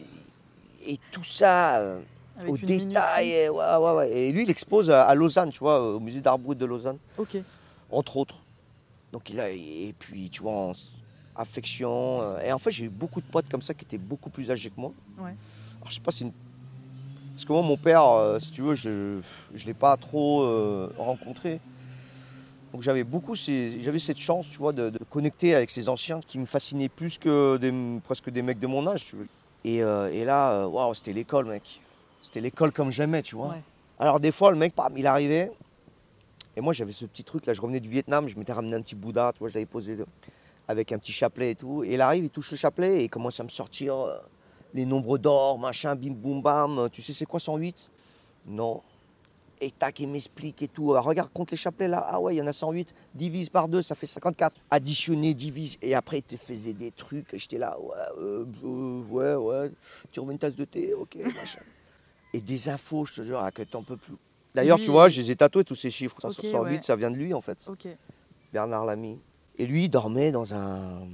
[0.86, 2.00] et tout ça euh,
[2.38, 3.30] Avec au détail.
[3.32, 4.10] Et, ouais, ouais, ouais.
[4.12, 6.96] Et lui, il expose à, à Lausanne, tu vois, au musée d'art brut de Lausanne
[7.18, 7.36] Ok.
[7.90, 8.36] entre autres.
[9.16, 10.72] Donc il a, et puis tu vois, en
[11.36, 12.20] affection.
[12.20, 14.50] euh, et en fait, j'ai eu beaucoup de potes comme ça qui étaient beaucoup plus
[14.50, 14.92] âgés que moi.
[15.16, 15.30] Ouais.
[15.80, 16.24] Alors je sais pas si.
[16.24, 16.32] une-
[17.34, 20.92] Parce que moi, mon père, euh, si tu veux, je ne l'ai pas trop euh,
[20.98, 21.60] rencontré.
[22.74, 26.38] Donc j'avais beaucoup, j'avais cette chance, tu vois, de, de connecter avec ces anciens qui
[26.38, 27.72] me fascinaient plus que des,
[28.04, 29.26] presque des mecs de mon âge, tu veux.
[29.64, 31.80] Et, euh, et là, waouh, c'était l'école, mec.
[32.20, 33.48] C'était l'école comme jamais, tu vois.
[33.48, 33.62] Ouais.
[33.98, 35.50] Alors des fois, le mec, bam, il arrivait.
[36.56, 37.54] Et moi, j'avais ce petit truc là.
[37.54, 39.96] Je revenais du Vietnam, je m'étais ramené un petit Bouddha, tu vois, je l'avais posé
[40.66, 41.84] avec un petit chapelet et tout.
[41.84, 44.16] Et il arrive, il touche le chapelet et il commence à me sortir euh,
[44.74, 46.88] les nombres d'or, machin, bim, boum, bam.
[46.90, 47.90] Tu sais, c'est quoi 108
[48.46, 48.82] Non.
[49.60, 50.94] Et tac, il m'explique et tout.
[50.94, 52.06] Ah, regarde, compte les chapelets là.
[52.08, 52.94] Ah ouais, il y en a 108.
[53.14, 54.58] Divise par 2, ça fait 54.
[54.70, 55.78] Additionner, divise.
[55.82, 57.32] Et après, il te faisait des trucs.
[57.32, 59.72] Et j'étais là, ouais, euh, euh, ouais, ouais.
[60.10, 61.60] Tu remets une tasse de thé, ok, machin.
[62.34, 64.16] Et des infos, je te jure, que t'en peux plus.
[64.56, 66.16] D'ailleurs, tu vois, je les ai tatoués tous ces chiffres.
[66.24, 66.82] Ok, 508, ouais.
[66.82, 67.68] ça vient de lui en fait.
[68.52, 69.18] Bernard Lamy.
[69.58, 71.06] Et lui, il dormait dans un.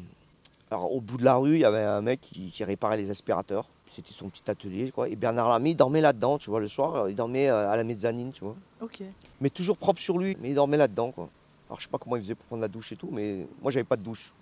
[0.70, 3.10] Alors, au bout de la rue, il y avait un mec qui, qui réparait les
[3.10, 3.66] aspirateurs.
[3.94, 5.08] C'était son petit atelier, quoi.
[5.08, 7.10] Et Bernard Lamy, il dormait là-dedans, tu vois, le soir.
[7.10, 8.56] Il dormait euh, à la mezzanine, tu vois.
[8.80, 9.02] Ok.
[9.40, 10.36] Mais toujours propre sur lui.
[10.40, 11.28] Mais il dormait là-dedans, quoi.
[11.68, 13.70] Alors, je sais pas comment il faisait pour prendre la douche et tout, mais moi,
[13.70, 14.32] j'avais pas de douche.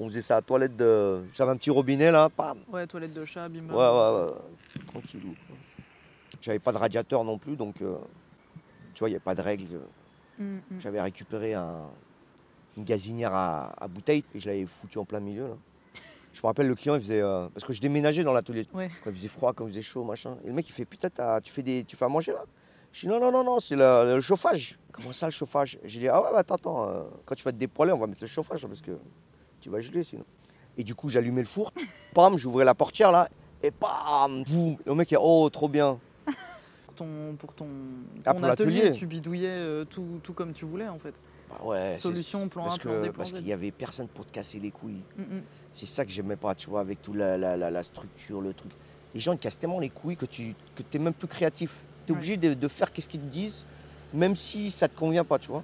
[0.00, 1.22] On faisait ça à toilette de.
[1.32, 2.58] J'avais un petit robinet là, pam.
[2.72, 3.68] Ouais, toilette de chat, bim.
[3.68, 4.82] Ouais, ouais, ouais.
[4.88, 5.34] Tranquillou.
[6.40, 7.80] J'avais pas de radiateur non plus, donc.
[7.82, 7.96] euh,
[8.96, 9.78] tu vois, il n'y avait pas de règles.
[10.38, 10.60] Mm, mm.
[10.80, 11.90] J'avais récupéré un-
[12.78, 15.48] une gazinière à, à bouteille et je l'avais foutu en plein milieu.
[15.48, 15.54] Là.
[16.32, 17.20] Je me rappelle, le client, il faisait.
[17.20, 18.66] euh, parce que je déménageais dans l'atelier.
[18.72, 18.90] Ouais.
[19.04, 20.38] Quand il faisait froid, quand il faisait chaud, machin.
[20.44, 21.10] Et le mec, il fait Putain,
[21.42, 22.44] tu, fais des, tu fais à manger là?
[22.92, 24.78] Je dis Non, non, non, non, c'est le, le chauffage.
[24.92, 25.78] Comment ça, le chauffage?
[25.84, 26.88] J'ai dit Ah ouais, bah, attends, attends.
[26.88, 28.92] euh, quand tu vas te dépoiler, on va mettre le chauffage hein, parce que
[29.60, 30.24] tu vas geler sinon.
[30.78, 31.70] Et du coup, j'allumais le four.
[32.14, 33.28] Pam, j'ouvrais la portière là.
[33.62, 34.76] Et bam boum.
[34.86, 35.98] Le mec, il Oh, trop bien.
[36.96, 37.66] Pour ton, pour ton,
[38.24, 41.14] Ah, ton pour atelier, tu bidouillais euh, tout, tout comme tu voulais en fait.
[41.50, 44.08] Bah ouais, Solution, plan A, parce plan B, que- plan parce qu'il n'y avait personne
[44.08, 45.02] pour te casser les couilles.
[45.18, 45.42] Mm, mm.
[45.74, 48.54] C'est ça que j'aimais pas, tu vois, avec toute la, la, la- la structure, le
[48.54, 48.72] truc.
[49.14, 51.82] Les gens, ils te cassent tellement les couilles que tu que es même plus créatif.
[52.06, 52.18] Tu es Ouais.
[52.18, 53.66] obligé de, de faire qu'est-ce qu'ils te disent,
[54.14, 55.62] même si ça te convient pas, tu vois.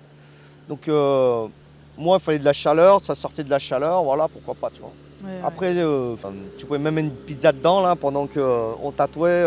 [0.69, 1.49] Donc, euh,
[1.97, 4.81] moi, il fallait de la chaleur, ça sortait de la chaleur, voilà, pourquoi pas, tu
[4.81, 4.93] vois.
[5.25, 5.41] Ouais, ouais.
[5.43, 6.15] Après, euh,
[6.59, 9.45] tu pouvais même mettre une pizza dedans, là, pendant qu'on tatouait.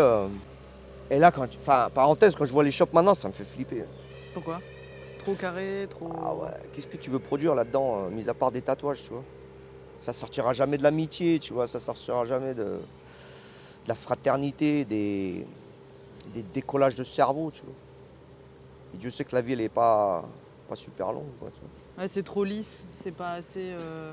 [1.10, 1.58] Et là, quand tu...
[1.58, 3.84] Enfin, parenthèse, quand je vois les shops maintenant, ça me fait flipper.
[4.34, 4.60] Pourquoi?
[5.18, 6.10] Trop carré, trop.
[6.24, 9.10] Ah ouais, qu'est-ce que tu veux produire là-dedans, euh, mis à part des tatouages, tu
[9.10, 9.24] vois?
[10.00, 12.78] Ça sortira jamais de l'amitié, tu vois, ça sortira jamais de, de
[13.88, 15.46] la fraternité, des,
[16.34, 17.74] des décollages de cerveau, tu vois.
[18.94, 20.24] Et Dieu sait que la vie, elle est pas,
[20.68, 22.02] pas super longue, quoi, tu vois.
[22.02, 24.12] Ouais, c'est trop lisse, c'est pas assez euh,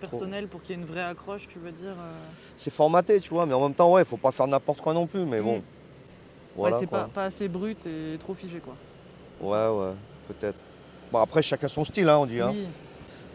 [0.00, 1.96] personnel pour qu'il y ait une vraie accroche, tu veux dire.
[1.98, 2.12] euh.
[2.56, 5.06] C'est formaté, tu vois, mais en même temps, ouais, faut pas faire n'importe quoi non
[5.06, 5.62] plus, mais bon.
[6.56, 8.74] Voilà, ouais, c'est pas, pas assez brut et trop figé quoi.
[9.40, 9.72] Ouais, ça.
[9.74, 9.92] ouais,
[10.28, 10.56] peut-être.
[11.12, 12.40] Bon, après, chacun son style, hein, on dit.
[12.40, 12.54] hein.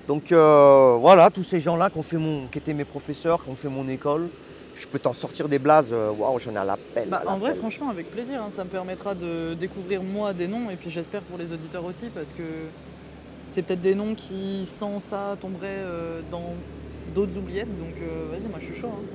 [0.08, 3.50] Donc euh, voilà, tous ces gens-là qui, ont fait mon, qui étaient mes professeurs, qui
[3.50, 4.30] ont fait mon école,
[4.76, 7.08] je peux t'en sortir des blazes, euh, waouh, j'en ai à l'appel.
[7.08, 8.42] Bah, à en vrai, franchement, avec plaisir.
[8.42, 11.86] hein, ça me permettra de découvrir moi des noms et puis j'espère pour les auditeurs
[11.86, 12.44] aussi parce que
[13.48, 16.54] c'est peut-être des noms qui, sans ça, tomberaient euh, dans
[17.14, 17.70] d'autres oubliettes.
[17.78, 18.90] Donc euh, vas-y, moi je suis chaud.
[18.92, 19.06] hein.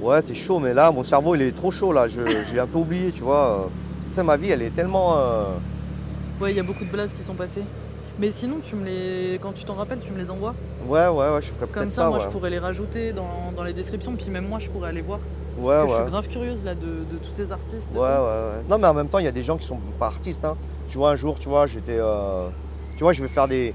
[0.00, 2.06] Ouais, t'es chaud, mais là, mon cerveau, il est trop chaud, là.
[2.08, 2.20] Je-
[2.50, 3.68] J'ai un peu oublié, tu vois.
[4.06, 5.16] Putain, ma vie, elle est tellement...
[5.18, 5.44] euh,
[6.40, 7.64] Ouais, il y a beaucoup de blases qui sont passées.
[8.20, 9.38] Mais sinon, tu me les...
[9.42, 10.54] quand tu t'en rappelles, tu me les envoies.
[10.88, 12.24] Ouais, ouais, ouais, je ferais Comme peut-être ça, ça, moi, ouais.
[12.24, 14.14] je pourrais les rajouter dans, dans les descriptions.
[14.16, 15.18] Puis même moi, je pourrais aller voir.
[15.58, 16.02] Ouais, Parce que je ouais.
[16.02, 17.92] suis grave curieuse là de, de tous ces artistes.
[17.94, 18.62] Ouais, ouais, ouais.
[18.68, 20.44] Non, mais en même temps, il y a des gens qui sont pas artistes.
[20.44, 20.56] Hein.
[20.88, 21.98] Tu vois, un jour, tu vois, j'étais.
[21.98, 22.48] euh,
[22.96, 23.74] Tu vois, je vais faire des,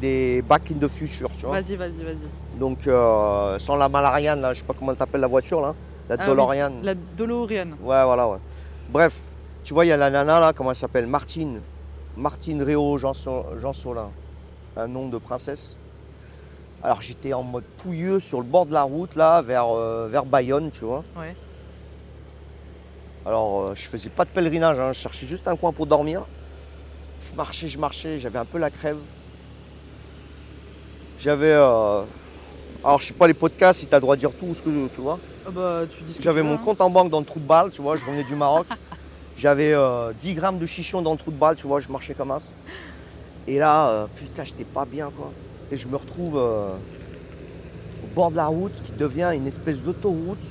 [0.00, 1.60] des Back in the Future, tu vois.
[1.60, 2.28] Vas-y, vas-y, vas-y.
[2.58, 5.74] Donc, euh, sans la Malarian, là, je sais pas comment t'appelles la voiture, là.
[6.08, 6.72] La Ah oui.
[6.82, 7.68] La DeLorean.
[7.82, 8.38] Ouais, voilà, ouais.
[8.90, 9.20] Bref,
[9.64, 11.60] tu vois, il y a la nana, là, comment elle s'appelle Martine.
[12.16, 14.10] Martine Réau Janso, Jansolin.
[14.76, 15.76] Un nom de princesse.
[16.82, 20.24] Alors, j'étais en mode pouilleux sur le bord de la route, là, vers, euh, vers
[20.26, 21.02] Bayonne, tu vois.
[21.16, 21.34] Ouais.
[23.26, 26.22] Alors, euh, je faisais pas de pèlerinage, hein, je cherchais juste un coin pour dormir.
[27.30, 28.98] Je marchais, je marchais, j'avais un peu la crève.
[31.18, 31.52] J'avais.
[31.52, 32.02] euh,
[32.84, 34.88] Alors, je sais pas les podcasts, si t'as le droit de dire tout, ce que
[34.88, 35.18] tu vois.
[35.46, 36.60] Ah bah, tu dis J'avais tu mon hein.
[36.62, 38.66] compte en banque dans le trou de balle, tu vois, je revenais du Maroc.
[39.36, 42.12] J'avais euh, 10 grammes de chichon dans le trou de balle, tu vois, je marchais
[42.12, 42.52] comme as.
[43.46, 45.32] Et là, euh, putain, j'étais pas bien, quoi.
[45.70, 46.74] Et je me retrouve euh,
[48.04, 50.46] au bord de la route qui devient une espèce d'autoroute.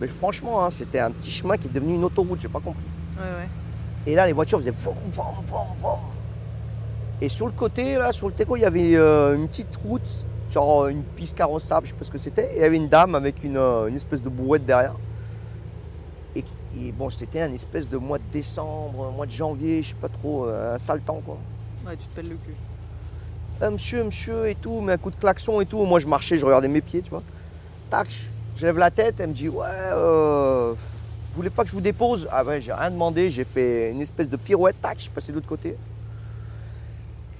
[0.00, 2.82] Mais franchement, hein, c'était un petit chemin qui est devenu une autoroute, j'ai pas compris.
[3.16, 3.48] Ouais, ouais.
[4.06, 5.98] Et là, les voitures faisaient vom, vom, vom, vom.
[7.20, 10.26] Et sur le côté, là, sur le Teco, il y avait euh, une petite route,
[10.54, 12.48] genre euh, une piste carrossable, je sais pas ce que c'était.
[12.54, 14.94] Et il y avait une dame avec une, euh, une espèce de brouette derrière.
[16.36, 20.08] Et, bon, c'était un espèce de mois de décembre, mois de janvier, je sais pas
[20.08, 21.38] trop, euh, un sale temps, quoi.
[21.86, 22.56] Ouais, tu te pèles le cul.
[23.70, 25.84] Monsieur, monsieur, et tout, mais un coup de klaxon et tout.
[25.84, 27.22] Moi, je marchais, je regardais mes pieds, tu vois.
[27.88, 31.70] Tac, je- je lève la tête, elle me dit, ouais, euh, vous voulez pas que
[31.70, 32.26] je vous dépose?
[32.32, 35.30] Ah ouais, j'ai rien demandé, j'ai fait une espèce de pirouette, tac, je suis passé
[35.30, 35.76] de l'autre côté.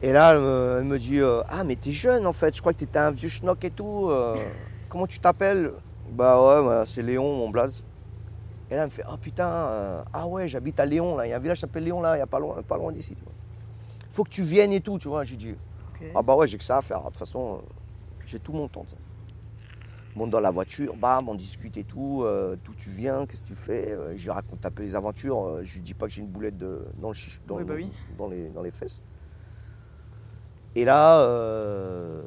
[0.04, 2.60] Et là, elle me, elle me dit, euh, ah, mais t'es jeune en fait, je
[2.60, 4.08] crois que t'étais un vieux schnock et tout.
[4.10, 4.36] euh,
[4.90, 5.72] comment tu t'appelles?
[6.10, 7.82] Bah ouais, bah, c'est Léon, mon blaze.
[8.70, 11.30] Et là, elle me fait, ah putain, euh, ah ouais, j'habite à Léon, là, il
[11.30, 12.92] y a un village qui s'appelle Léon, là, il y a pas loin, pas loin
[12.92, 13.32] d'ici, tu vois.
[14.10, 15.24] Faut que tu viennes et tout, tu vois.
[15.24, 15.54] J'ai dit,
[16.14, 17.00] ah bah ouais, j'ai que ça à faire.
[17.00, 17.66] De toute façon, euh,
[18.26, 18.84] j'ai tout mon temps.
[20.14, 22.22] monte dans la voiture, bam, on discute et tout.
[22.24, 24.94] euh, D'où tu viens, qu'est-ce que tu fais euh, Je lui raconte un peu les
[24.96, 25.42] aventures.
[25.44, 27.74] euh, je lui dis pas que j'ai une boulette de, dans, le dans, Oui, bah
[27.74, 27.90] oui.
[28.18, 29.02] dans les, dans les fesses.
[30.76, 32.22] Et là, euh,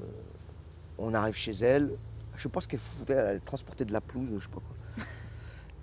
[0.98, 1.92] on arrive chez elle.
[2.36, 5.06] Je ce qu'elle foutait, elle transportait de la pelouse, je sais pas quoi.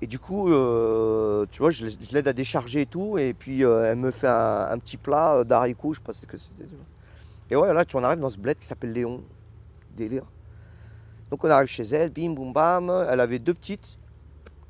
[0.00, 3.18] Et du coup, euh, tu vois, je l'ai- je l'aide à décharger et tout.
[3.18, 6.36] Et puis, euh, elle me fait un, petit plat d'haricots, je sais pas ce que
[6.36, 6.64] c'était.
[7.50, 9.22] Et ouais, là, tu en arrives dans ce bled qui s'appelle Léon.
[9.96, 10.24] Délire.
[11.30, 12.90] Donc, on arrive chez elle, bim, boum, bam.
[13.10, 13.98] Elle avait deux petites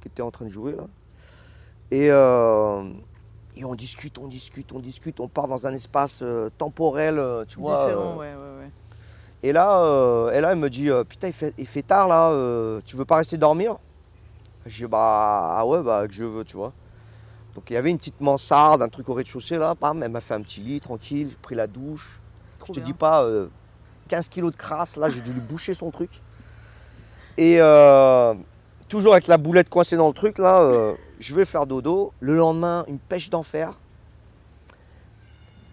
[0.01, 0.87] qui étaient en train de jouer, là.
[1.91, 2.11] Et,
[3.57, 5.21] et on discute, on discute, on discute.
[5.21, 7.87] On part dans un espace euh, temporel, euh, tu vois.
[7.87, 8.71] Différent, euh, ouais, ouais, ouais.
[9.43, 12.97] et là, et là, elle me dit Putain, il fait, il fait tard là, tu
[12.97, 13.77] veux pas rester dormir?
[14.67, 16.73] Je dis Bah, ah ouais, bah, que je veux, tu vois.
[17.55, 20.21] Donc, il y avait une petite mansarde, un truc au rez-de-chaussée là, bam, elle m'a
[20.21, 22.21] fait un petit lit tranquille, j'ai pris la douche.
[22.59, 22.93] Trop je te bien.
[22.93, 23.49] dis pas euh,
[24.09, 26.11] 15 kilos de crasse, là, j'ai dû lui boucher son truc.
[27.37, 28.35] Et euh,
[28.89, 32.13] toujours avec la boulette coincée dans le truc là, euh, je vais faire dodo.
[32.21, 33.79] Le lendemain, une pêche d'enfer.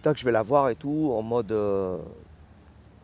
[0.01, 1.51] Tac, je vais la voir et tout, en mode.
[1.51, 1.99] euh,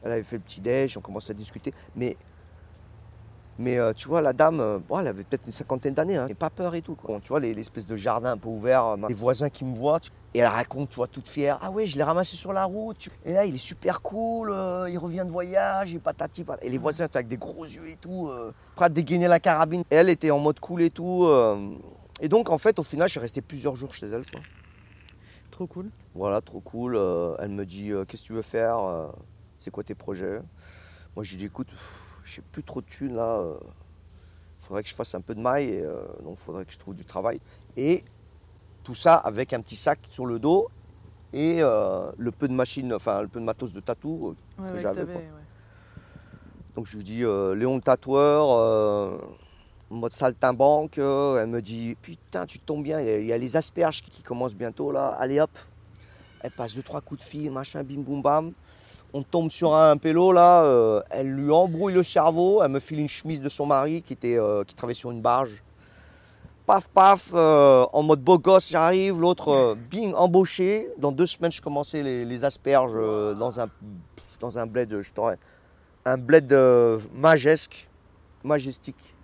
[0.04, 1.74] elle avait fait le petit déj, on commence à discuter.
[1.96, 6.28] Mais, euh, tu vois, la dame, euh, bon, elle avait peut-être une cinquantaine d'années, hein,
[6.30, 6.96] et pas peur et tout.
[7.24, 10.00] Tu vois, les- l'espèce de jardin un peu ouvert, euh, les voisins qui me voient,
[10.36, 11.58] et elle raconte, tu vois, toute fière.
[11.62, 14.88] Ah ouais, je l'ai ramassé sur la route, et là, il est super cool, euh,
[14.90, 16.66] il revient de voyage, et patati patata.
[16.68, 19.82] Et les voisins, avec des gros yeux et tout, euh, prêts à dégainer la carabine.
[19.90, 21.28] Et elle était en mode cool et tout.
[22.22, 24.42] Et donc, en fait, au final, je suis resté plusieurs jours chez elle, quoi.
[25.52, 25.90] Trop cool.
[26.16, 26.96] Voilà, trop cool.
[26.96, 29.08] Euh, elle me dit euh, Qu'est-ce que tu veux faire Euh,
[29.58, 30.40] C'est quoi tes projets?
[31.16, 31.70] Moi, je lui dis Écoute,
[32.26, 33.44] j'ai plus trop de thunes là.
[34.60, 35.70] Il faudrait que je fasse un peu de maille.
[35.70, 35.84] Et,
[36.24, 37.40] donc, il faudrait que je trouve du travail.
[37.76, 38.04] Et
[38.84, 40.70] tout ça avec un petit sac sur le dos
[41.34, 44.36] et le peu de machine, enfin, le peu de matos de tatou.
[44.60, 45.30] Ouais, Que ouais, j'avais, ouais.
[46.76, 49.20] Donc, je lui dis Léon le tatoueur.
[49.90, 53.56] En mode saltimbanque, euh, elle me dit Putain, tu tombes bien, il y a- les
[53.56, 55.16] asperges qui, commencent bientôt là.
[55.20, 55.52] Allez hop,
[56.42, 58.52] elle passe deux, trois coups de fil, machin, bim boum bam.
[59.14, 63.00] On tombe sur un pélo là, euh, elle lui embrouille le cerveau, elle me file
[63.00, 65.64] une chemise de son mari qui, était, euh, travaillait sur une barge.
[66.66, 70.90] Paf paf, en mode beau gosse, j'arrive, l'autre, bing, embauché.
[70.98, 72.92] Dans deux semaines, je commençais les, asperges
[73.38, 73.70] dans, un,
[74.42, 75.12] dans un bled, je
[76.04, 76.54] un bled
[77.14, 77.88] majesque,
[78.44, 79.16] majestique.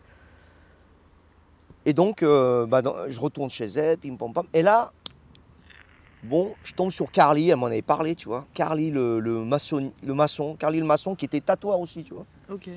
[1.86, 4.45] Et donc, euh, bah, dans- je retourne chez elle, pim pam pam.
[4.53, 4.91] Et là,
[6.23, 8.45] bon, je tombe sur Carly, elle m'en avait parlé, tu vois.
[8.53, 12.25] Carly, le, le maçon, le maçon, Carly le maçon, qui était tatoueur aussi, tu vois.
[12.51, 12.69] Ok.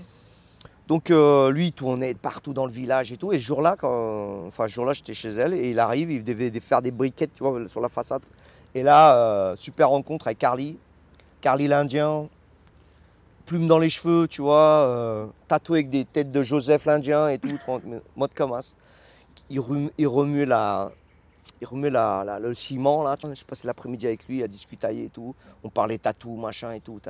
[0.89, 3.33] Donc euh, lui, il tournait partout dans le village et tout.
[3.33, 6.81] Et ce jour-là, enfin, ce jour-là, j'étais chez elle et il arrive, il devait faire
[6.81, 8.23] des briquettes, tu vois, sur la façade.
[8.75, 10.77] Et là, euh, super rencontre avec Carly.
[11.41, 12.29] Carly l'Indien,
[13.47, 17.39] plume dans les cheveux, tu vois, euh, tatoué avec des têtes de Joseph l'Indien et
[17.39, 17.49] tout,
[18.17, 18.53] mode comme
[19.49, 20.91] Il, remue, la,
[21.61, 23.17] il remue la, la, le ciment, là.
[23.23, 25.35] Je passais l'après-midi avec lui à discuter et tout.
[25.63, 27.01] On parlait tatou, machin et tout.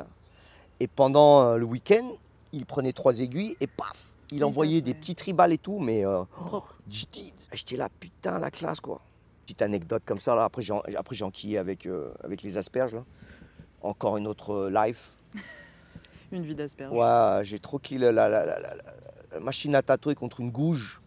[0.81, 2.13] Et pendant euh, le week-end,
[2.53, 6.23] il prenait trois aiguilles et paf, il envoyait des petits tribales et tout, mais euh,
[6.53, 9.01] oh, j'étais là, putain, la classe, quoi.
[9.45, 10.45] Petite anecdote comme ça, là.
[10.45, 13.05] Après, j'ai, après, enquillé avec, euh, avec les asperges, là.
[13.83, 15.17] Encore une autre life.
[16.33, 16.93] une vie d'asperges.
[16.93, 17.61] Ouais, j'ai
[17.99, 21.01] la, la, machine à tatouer contre une gouge.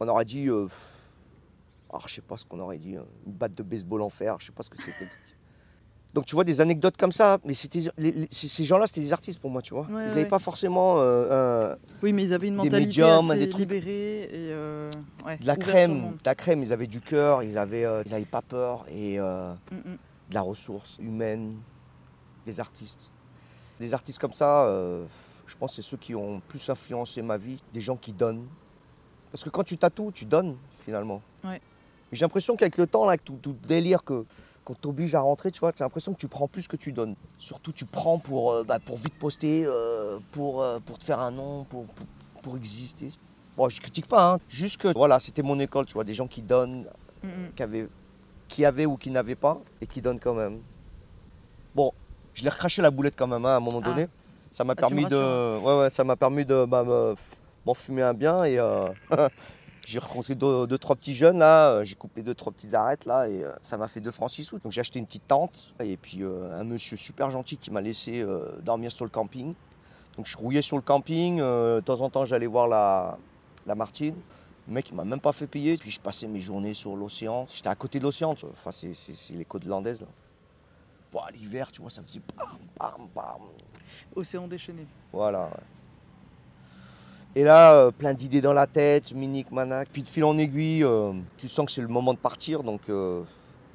[0.00, 0.48] On aurait dit.
[0.48, 0.66] Euh,
[1.90, 2.96] alors, je sais pas ce qu'on aurait dit.
[2.96, 5.36] Hein, une batte de baseball en fer, je sais pas ce que c'était le truc.
[6.14, 7.80] Donc tu vois des anecdotes comme ça, mais c'était
[8.30, 9.86] ces gens-là, c'était des artistes pour moi, tu vois.
[9.90, 13.60] ils n'avaient pas forcément euh, oui, mais ils avaient une mentalité médiums, assez des trucs.
[13.60, 14.88] libérée et euh,
[15.38, 16.62] de la crème, de la crème.
[16.62, 19.98] Ils avaient du cœur, ils avaient, ils avaient pas peur et mm, mm.
[20.30, 21.52] de la ressource humaine,
[22.46, 23.10] des artistes.
[23.80, 25.04] Des artistes comme ça, euh,
[25.46, 28.46] je pense que c'est ceux qui ont plus influencé ma vie, des gens qui donnent.
[29.30, 31.22] Parce que quand tu tatoues, tu donnes finalement.
[31.44, 31.60] Ouais.
[32.12, 34.24] J'ai l'impression qu'avec le temps, là, tout, tout délire que
[34.64, 37.14] qu'on t'oblige à rentrer, tu vois, j'ai l'impression que tu prends plus que tu donnes.
[37.38, 41.30] Surtout, tu prends pour, euh, bah, pour vite poster, euh, pour, pour te faire un
[41.30, 41.86] nom, pour,
[42.42, 43.10] pour, exister.
[43.56, 44.38] Bon, je critique pas, hein.
[44.50, 46.84] juste que voilà, c'était mon école, tu vois, des gens qui donnent,
[47.56, 47.88] qui, avaient,
[48.46, 50.60] qui avaient ou qui n'avaient pas, et qui donnent quand même.
[51.74, 51.92] Bon,
[52.34, 54.02] je l'ai recraché la boulette quand même hein, à un moment donné.
[54.02, 54.18] Ah.
[54.50, 57.14] Ça m'a ah, permis, de, ouais, ouais, ça m'a permis de bah,
[57.68, 58.88] m'en fumer un bien et euh,
[59.86, 61.84] j'ai rencontré deux, trois petits jeunes là.
[61.84, 64.44] J'ai coupé deux trois petites arêtes là et euh, ça m'a fait deux francs six
[64.44, 64.58] sous.
[64.58, 67.82] Donc j'ai acheté une petite tente et puis euh, un monsieur super gentil qui m'a
[67.82, 68.24] laissé
[68.62, 69.54] dormir sur le camping.
[70.16, 71.38] Donc je rouillais sur le camping.
[71.38, 73.18] de temps en temps j'allais voir la,
[73.66, 74.16] la Martine.
[74.66, 75.76] Le mec, il m'a même pas fait payer.
[75.76, 77.46] Puis je passais mes journées sur l'océan.
[77.48, 78.34] J'étais à côté de l'océan.
[78.52, 80.00] Enfin, c'est les côtes landaises.
[80.00, 80.08] Là
[81.32, 83.48] l'hiver, tu vois, ça faisait bam, bam, bam.
[84.14, 84.86] Océan déchaîné.
[85.12, 85.50] Voilà.
[87.38, 89.88] Et là, euh, plein d'idées dans la tête, Minique, Manac.
[89.92, 92.64] Puis de fil en aiguille, euh, tu sens que c'est le moment de partir.
[92.64, 93.22] Donc, il euh,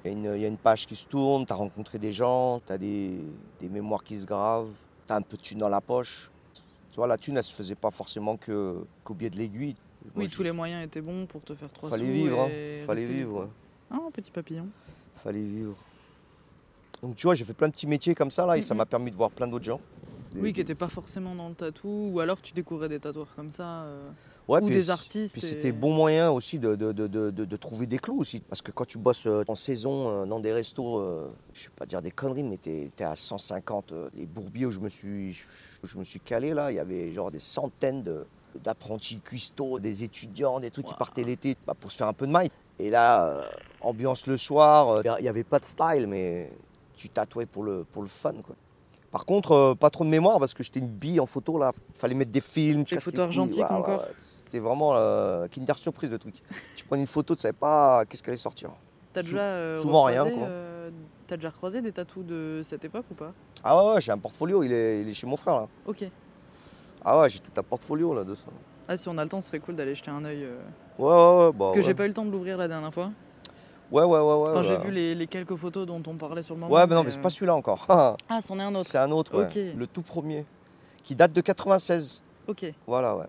[0.04, 3.22] y, a une page qui se tourne, tu as rencontré des gens, tu as des,
[3.62, 4.68] mémoires qui se gravent,
[5.08, 6.30] tu as un peu de thune dans la poche.
[6.92, 9.78] Tu vois, la thune, elle se faisait pas forcément qu'au biais de l'aiguille.
[10.14, 12.50] Oui, tous les moyens étaient bons pour te faire trois Fallait vivre, hein.
[12.86, 13.48] Fallait vivre.
[13.90, 14.68] Ah, petit papillon.
[15.24, 15.78] Fallait vivre.
[17.02, 18.86] Donc tu vois, j'ai fait plein de petits métiers comme ça là et ça m'a
[18.86, 19.80] permis de voir plein d'autres gens.
[20.36, 23.52] Oui, qui n'étaient pas forcément dans le tatou, ou alors tu découvrais des tatoueurs comme
[23.52, 24.10] ça, euh,
[24.48, 25.34] ou des artistes.
[25.34, 28.40] Puis c'était bon moyen aussi de, de, de, de, trouver des clous aussi.
[28.42, 31.02] Parce que quand tu bosses euh, en saison euh, dans des restos,
[31.54, 33.94] je ne vais pas dire des conneries, mais tu es, à 150.
[34.16, 35.34] les bourbiers où je me suis,
[35.84, 38.04] je me suis calé là, il y avait genre des centaines
[38.64, 42.28] d'apprentis cuistots, des étudiants, des trucs qui partaient l'été bah, pour se faire un peu
[42.28, 42.50] de maille.
[42.80, 43.42] Et là,
[43.82, 46.52] ambiance le soir, il n'y avait pas de style, mais
[46.96, 48.34] tu tatouais pour le, pour le fun.
[48.44, 48.56] Quoi.
[49.14, 51.72] Par contre, euh, pas trop de mémoire parce que j'étais une bille en photo là.
[51.94, 52.82] Fallait mettre des films.
[52.84, 54.08] Des photos argentiques encore.
[54.18, 56.42] C'était vraiment euh, Kinder surprise le truc.
[56.76, 58.72] tu prenais une photo, tu savais pas qu'est-ce qui allait sortir.
[59.14, 60.48] T'as déjà euh, souvent rien quoi.
[61.28, 63.32] T'as déjà croisé des tatous de cette époque ou pas?
[63.64, 64.64] Ah ouais, ouais j'ai un portfolio.
[64.64, 65.68] Il est, il est chez mon frère là.
[65.86, 66.06] Ok.
[67.06, 68.48] Ah ouais, j'ai tout un portfolio là de ça.
[68.88, 70.48] Ah si on a le temps, ce serait cool d'aller jeter un œil.
[70.98, 71.52] Ouais ouais ouais.
[71.52, 73.12] Bah, parce que j'ai pas eu le temps de l'ouvrir la dernière fois.
[73.92, 74.20] Ouais, ouais, ouais.
[74.20, 76.74] ouais enfin, j'ai vu les, quelques photos dont on parlait sur le moment.
[76.74, 77.86] Ouais, mais non, mais c'est pas celui-là encore.
[78.30, 78.90] ah, c'en est un autre.
[78.90, 79.74] C'est un autre, ouais.
[79.76, 80.46] Le tout premier.
[81.04, 82.24] Qui date de 96.
[82.48, 82.66] Ok.
[82.88, 83.26] Voilà, ouais.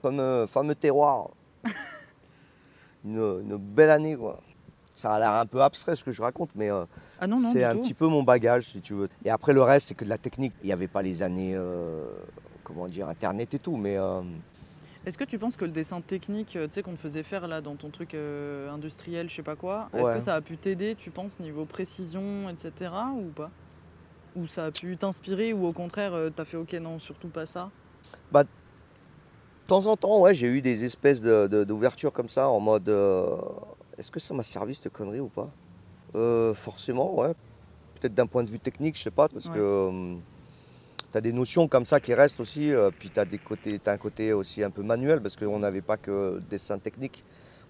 [0.00, 1.28] Fameux, fameux terroir.
[3.04, 4.40] une, belle année, quoi.
[4.94, 6.84] Ça a l'air un peu abstrait ce que je raconte, mais euh,
[7.20, 9.08] ah c'est un petit peu mon bagage, si tu veux.
[9.24, 10.52] Et après, le reste, c'est que de la technique.
[10.62, 12.04] Il n'y avait pas les années, euh,
[12.62, 13.96] comment dire, Internet et tout, mais.
[13.96, 14.20] Euh,
[15.04, 17.48] est-ce que tu penses que le dessin technique, euh, tu sais, qu'on te faisait faire
[17.48, 20.56] là dans ton truc euh, industriel, je sais pas quoi, est-ce que ça a pu
[20.56, 22.92] t'aider, tu penses, niveau précision, etc.
[23.16, 23.50] ou pas?
[24.36, 27.46] Ou ça a pu t'inspirer, ou au contraire, euh, t'as fait ok, non, surtout pas
[27.46, 27.70] ça?
[28.30, 28.48] Bah, de
[29.66, 32.88] temps en temps, ouais, j'ai eu des espèces d'ouvertures comme ça en mode
[33.98, 35.50] est-ce que ça m'a servi cette connerie ou pas?
[36.54, 37.34] Forcément, ouais.
[38.00, 40.16] Peut-être d'un point de vue technique, je sais pas, parce que
[41.12, 42.72] tu as des notions comme ça qui restent aussi.
[42.72, 45.96] Euh, puis tu as, as, un côté aussi un peu manuel parce qu'on n'avait pas
[45.96, 47.22] que le dessin technique.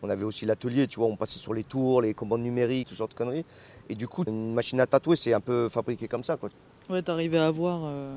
[0.05, 2.95] On avait aussi l'atelier, tu vois, on passait sur les tours, les commandes numériques, ce
[2.95, 3.45] genre de conneries.
[3.88, 6.36] Et du coup, une machine à tatouer, c'est un peu fabriqué comme ça.
[6.36, 6.49] Quoi.
[6.90, 8.16] Ouais, t'arrivais à voir euh,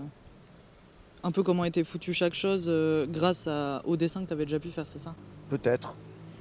[1.23, 3.47] un peu comment était foutu chaque chose euh, grâce
[3.83, 5.13] au dessin que tu avais déjà pu faire, c'est ça?
[5.49, 5.93] Peut-être.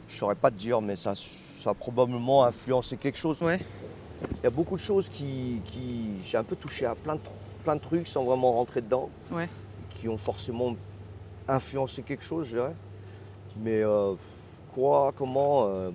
[0.09, 3.41] Je saurais pas te dire, mais ça, ça a probablement influencé quelque chose.
[3.43, 3.61] Ouais.
[4.31, 5.61] Il y a beaucoup de choses qui.
[5.67, 7.21] qui j'ai un peu touché à plein de
[7.65, 9.49] plein de trucs sans vraiment rentrer dedans, ouais.
[9.91, 10.77] qui ont forcément
[11.49, 12.75] influencé quelque chose, je dirais.
[13.57, 14.15] Mais euh,
[14.75, 15.91] quoi, comment, euh,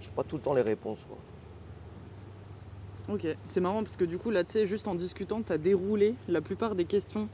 [0.00, 1.00] j'ai pas tout le temps les réponses.
[1.08, 3.14] Quoi.
[3.14, 5.58] Ok, c'est marrant parce que du coup, là, tu sais, juste en discutant, tu as
[5.58, 7.28] déroulé la plupart des questions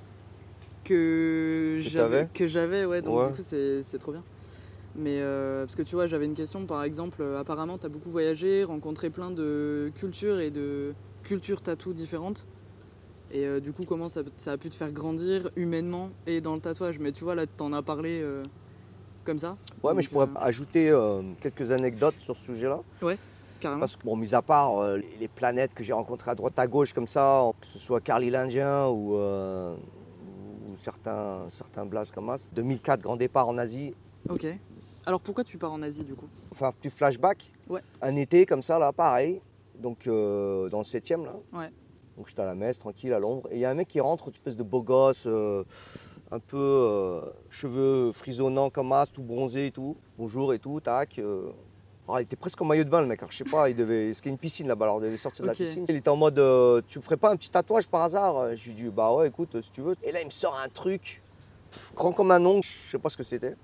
[0.84, 2.28] que j'avais.
[2.34, 3.28] Que j'avais, ouais, donc Ouais.
[3.28, 4.22] du coup, c'est c'est trop bien.
[4.96, 8.10] Mais euh, parce que tu vois, j'avais une question, par exemple, apparemment, tu as beaucoup
[8.10, 12.46] voyagé, rencontré plein de cultures et de cultures tatou différentes.
[13.32, 16.54] Et euh, du coup, comment ça, ça a pu te faire grandir humainement et dans
[16.54, 16.98] le tatouage?
[16.98, 18.42] Mais tu vois, là, tu en as parlé euh,
[19.24, 20.90] comme ça, Ouais, mais je pourrais euh, ajouter
[21.40, 22.80] quelques anecdotes sur ce sujet-là.
[23.60, 23.80] carrément.
[23.80, 26.66] Parce que, bon, mis à part euh, les- planètes que j'ai rencontrées à droite à
[26.66, 29.76] gauche comme ça, que ce soit Carly l'Indien ou, euh,
[30.68, 32.44] ou certains, certains blazes comme ça.
[32.52, 33.94] 2004, grand départ en Asie.
[34.28, 34.46] Ok.
[35.06, 36.28] Alors pourquoi tu pars en Asie du coup?
[36.50, 37.52] Enfin, petit flashback.
[37.68, 37.80] Ouais.
[38.02, 39.40] Un été comme ça, là, pareil.
[39.78, 41.34] Donc, euh, dans le 7 là.
[41.52, 41.70] Ouais.
[42.20, 43.48] Donc, j'étais à la messe, tranquille, à l'ombre.
[43.50, 45.64] Et il y a un mec qui rentre, une espèce de beau gosse, euh,
[46.30, 49.96] un peu euh, cheveux frisonnants comme as, tout bronzé et tout.
[50.18, 51.18] Bonjour et tout, tac.
[51.18, 51.50] euh.
[52.06, 53.20] Alors, il était presque en maillot de bain, le mec.
[53.20, 54.12] Alors, je sais pas, il devait.
[54.12, 55.86] C'était une piscine là-bas, alors il devait sortir de la piscine.
[55.88, 56.34] Il était en mode
[56.88, 58.54] Tu me ferais pas un petit tatouage par hasard?
[58.54, 59.96] Je lui dis Bah ouais, écoute, si tu veux.
[60.02, 61.22] Et là, il me sort un truc,
[61.70, 63.54] pff, grand comme un ongle, je sais pas ce que c'était.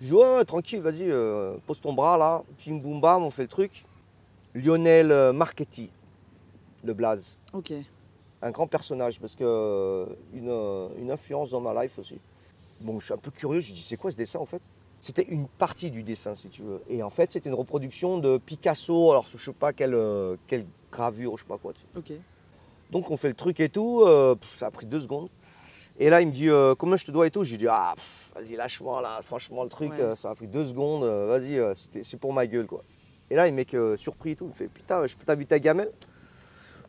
[0.00, 1.08] Je dis Ouais, ouais, tranquille, vas-y,
[1.68, 3.84] pose ton bras là, pim boum bam, on fait le truc.
[4.56, 5.88] Lionel Marchetti,
[6.82, 7.72] le blaze Ok.
[8.42, 12.20] un grand personnage parce que euh, une, euh, une influence dans ma life aussi.
[12.80, 14.62] Bon, je suis un peu curieux, je dis c'est quoi ce dessin en fait?
[15.00, 16.80] C'était une partie du dessin si tu veux.
[16.88, 20.66] Et en fait, c'était une reproduction de Picasso, alors je sais pas quelle, euh, quelle
[20.92, 21.72] gravure, je sais pas quoi.
[21.96, 22.12] Ok.
[22.90, 25.28] Donc on fait le truc et tout, euh, ça a pris deux secondes.
[25.98, 27.44] Et là, il me dit euh, combien je te dois et tout?
[27.44, 27.94] Je lui dis ah,
[28.34, 30.00] vas-y, lâche-moi là, franchement, le truc, Ouais.
[30.00, 31.60] euh, ça a pris deux secondes, vas-y,
[32.04, 32.82] c'est pour ma gueule quoi.
[33.28, 35.54] Et là, le mec euh, surpris et tout, il me fait putain, je peux t'inviter
[35.56, 35.92] à gamelle?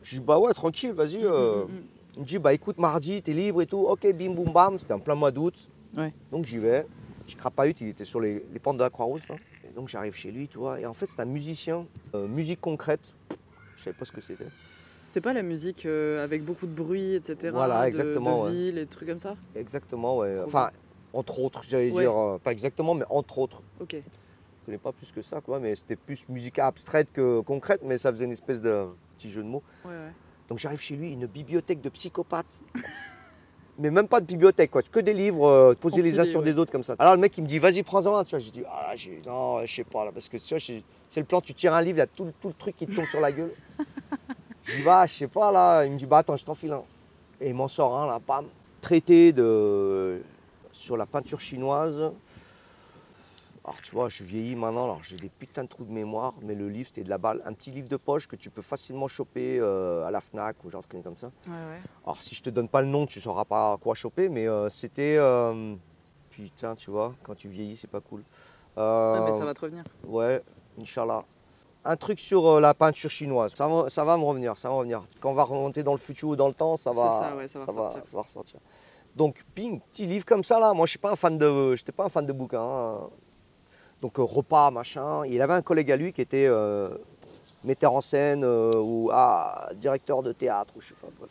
[0.02, 1.18] Je dis bah ouais, tranquille, vas-y.
[1.24, 1.82] euh, Mm, mm, mm.
[2.16, 4.92] il me dit bah écoute mardi t'es libre et tout, ok bim boum bam, c'était
[4.94, 5.54] en plein mois d'août.
[5.96, 6.12] Ouais.
[6.30, 6.84] Donc j'y vais,
[7.28, 9.20] je crapahute, il était sur les, les pentes de la Croix-Rouge.
[9.30, 9.36] hein.
[9.64, 12.60] Et donc j'arrive chez lui, tu vois, et en fait c'est un musicien, euh, musique
[12.60, 13.14] concrète,
[13.76, 14.48] je savais pas ce que c'était.
[15.06, 17.50] C'est pas la musique euh, avec beaucoup de bruit, etc.
[17.52, 18.52] Voilà, de- exactement, De, ouais.
[18.52, 19.36] ville et trucs comme ça?
[19.54, 20.34] Exactement, ouais.
[20.36, 20.70] Trop Enfin,
[21.12, 22.02] entre autres, j'allais Ouais.
[22.04, 23.62] dire, euh, pas exactement, mais entre autres.
[23.78, 23.94] Ok.
[23.94, 27.98] Je connais pas plus que ça, quoi, mais c'était plus musique abstraite que concrète, mais
[27.98, 28.86] ça faisait une espèce de
[29.22, 29.62] petit jeu de mots.
[29.84, 30.12] Ouais, ouais.
[30.48, 32.60] Donc j'arrive chez lui, une bibliothèque de psychopathes.
[33.78, 34.82] Mais même pas de bibliothèque, quoi.
[34.82, 36.52] Que des livres euh, posés les uns sur ouais.
[36.52, 36.94] des autres comme ça.
[36.98, 38.38] Alors le mec il me dit vas-y prends-en un, tu vois.
[38.38, 40.60] J'ai dit ah là, non je sais pas là parce que tu vois,
[41.08, 42.76] c'est le plan, tu tires un livre, il y a tout, le- tout le truc
[42.76, 43.52] qui te tombe sur la gueule.
[44.64, 46.82] je dis bah je sais pas là, il me dit bah attends je t'enfile un.
[47.40, 48.44] Et il m'en sort un là, bam.
[48.82, 50.20] Traité de
[50.70, 52.12] sur la peinture chinoise.
[53.64, 56.54] Alors tu vois, je vieillis maintenant, alors j'ai des putains de trous de mémoire, mais
[56.56, 59.06] le livre c'était de la balle, un petit livre de poche que tu peux facilement
[59.06, 61.30] choper euh, à la Fnac ou genre de trucs comme ça.
[61.46, 61.80] Ouais, ouais.
[62.04, 64.68] Alors si je te donne pas le nom, tu sauras pas quoi choper, mais euh,
[64.68, 65.76] c'était euh,
[66.30, 68.24] putain, tu vois, quand tu vieillis, c'est pas cool.
[68.76, 69.84] Ouais, mais ça va te revenir.
[70.04, 70.42] Ouais,
[70.80, 71.24] Inch'Allah.
[71.84, 74.78] Un truc sur la peinture chinoise, ça va, ça va me revenir, ça va me
[74.78, 75.02] revenir.
[75.20, 77.46] Quand on va remonter dans le futur ou dans le temps, ça va, ça, ouais,
[77.48, 78.02] ça va ressortir.
[78.06, 78.60] ça va ressortir.
[79.14, 80.72] Donc, ping, petit livre comme ça là.
[80.72, 82.60] Moi, je suis pas un fan de, j'étais pas un fan de bouquins.
[82.60, 83.08] hein.
[84.02, 85.24] Donc euh, repas, machin.
[85.26, 86.90] Il avait un collègue à lui qui était euh,
[87.62, 91.06] metteur en scène euh, ou ah, directeur de théâtre ou je sais pas.
[91.18, 91.30] Bref,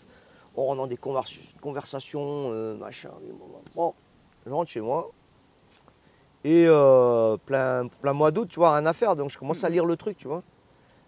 [0.56, 3.12] on rentre dans des conversa- conversations, euh, machin.
[3.76, 3.94] Bon,
[4.46, 5.12] je rentre chez moi.
[6.44, 6.66] Et
[7.46, 9.16] plein, plein mois d'août, tu vois, rien à faire.
[9.16, 10.42] Donc je commence à lire le truc, tu vois.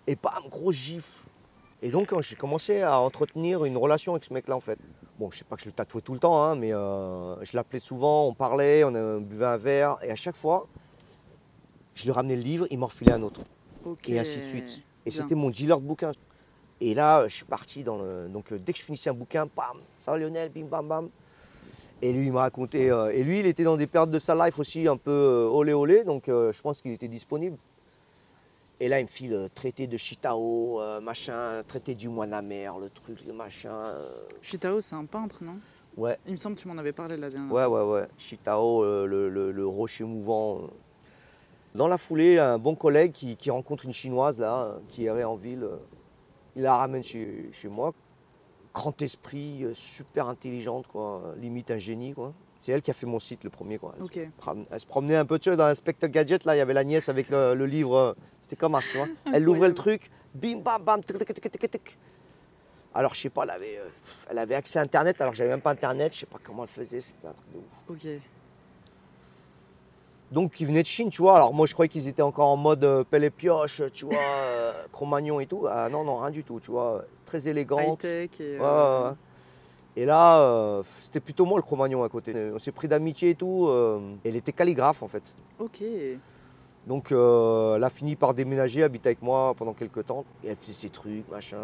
[0.05, 1.25] Et bam, gros gif.
[1.81, 4.77] Et donc j'ai commencé à entretenir une relation avec ce mec-là en fait.
[5.17, 7.79] Bon, je sais pas que je le tatouais tout le temps, hein, mais je l'appelais
[7.79, 10.67] souvent, on parlait, on buvait un verre, et à chaque fois,
[11.95, 13.41] je lui ramenais le livre, il m'en refilait un autre,
[14.07, 14.83] et ainsi de suite.
[15.05, 16.11] Et c'était mon dealer de bouquins.
[16.81, 18.27] Et là, je suis parti dans le.
[18.29, 21.09] Donc euh, dès que je finissais un bouquin, bam, ça va Lionel, bim bam bam.
[22.01, 22.89] Et lui, il m'a raconté.
[22.89, 25.47] euh, et lui, il était dans des périodes de sa life aussi un peu euh,
[25.49, 27.57] olé olé, donc euh, je pense qu'il était disponible.
[28.79, 33.19] Et là, il me file traité de Chitao, machin, traité du moine amer, le truc,
[33.25, 33.81] le machin.
[34.41, 35.55] Shitao, c'est un peintre, non?
[35.95, 38.07] Ouais, Il me semble que tu m'en avais parlé la dernière ouais, ouais, ouais.
[38.17, 40.69] Chitao, euh, le, le- le rocher mouvant.
[41.75, 45.35] Dans la foulée, un bon collègue qui, qui rencontre une chinoise là, qui errait en
[45.35, 45.77] ville, euh,
[46.55, 47.93] il la ramène chez, chez moi.
[48.73, 52.33] Grand esprit, euh, super intelligente, quoi, limite un génie, quoi.
[52.59, 53.93] C'est elle qui a fait mon site, le premier, quoi.
[53.97, 56.59] Elle, se, prom- elle se promenait un peu, tu vois, dans l'inspecteur gadget, là, il
[56.59, 59.07] y avait la nièce avec le, le livre, euh, c'était comme ça, tu vois.
[59.33, 61.97] Elle ouvrait le truc, bim, bam, bam, tic, tic, tic, tic.
[62.95, 63.89] Alors, je sais pas, elle avait, euh,
[64.29, 66.69] elle avait accès à Internet, alors j'avais même pas Internet, je sais pas comment elle
[66.69, 67.65] faisait, c'était un truc de ouf.
[70.33, 71.35] Donc, ils venaient de Chine, tu vois.
[71.35, 74.15] Alors, moi, je croyais qu'ils étaient encore en mode euh, pelle et pioche, tu vois,
[74.17, 75.67] euh, Cro-Magnon et tout.
[75.69, 77.05] Ah non, non, rien du tout, tu vois.
[77.23, 78.03] Très élégante.
[78.03, 78.57] High-tech et.
[78.57, 79.15] Ouais, euh, ouais, ouais.
[79.95, 82.33] Et là, euh, c'était plutôt moi le Cro-Magnon à côté.
[82.51, 83.69] On s'est pris d'amitié et tout.
[84.25, 85.21] elle était calligraphe en fait.
[85.59, 85.83] Ok.
[86.87, 90.25] Donc elle a fini par déménager, habiter avec moi pendant quelques temps.
[90.43, 91.59] Et elle faisait ses trucs, machin.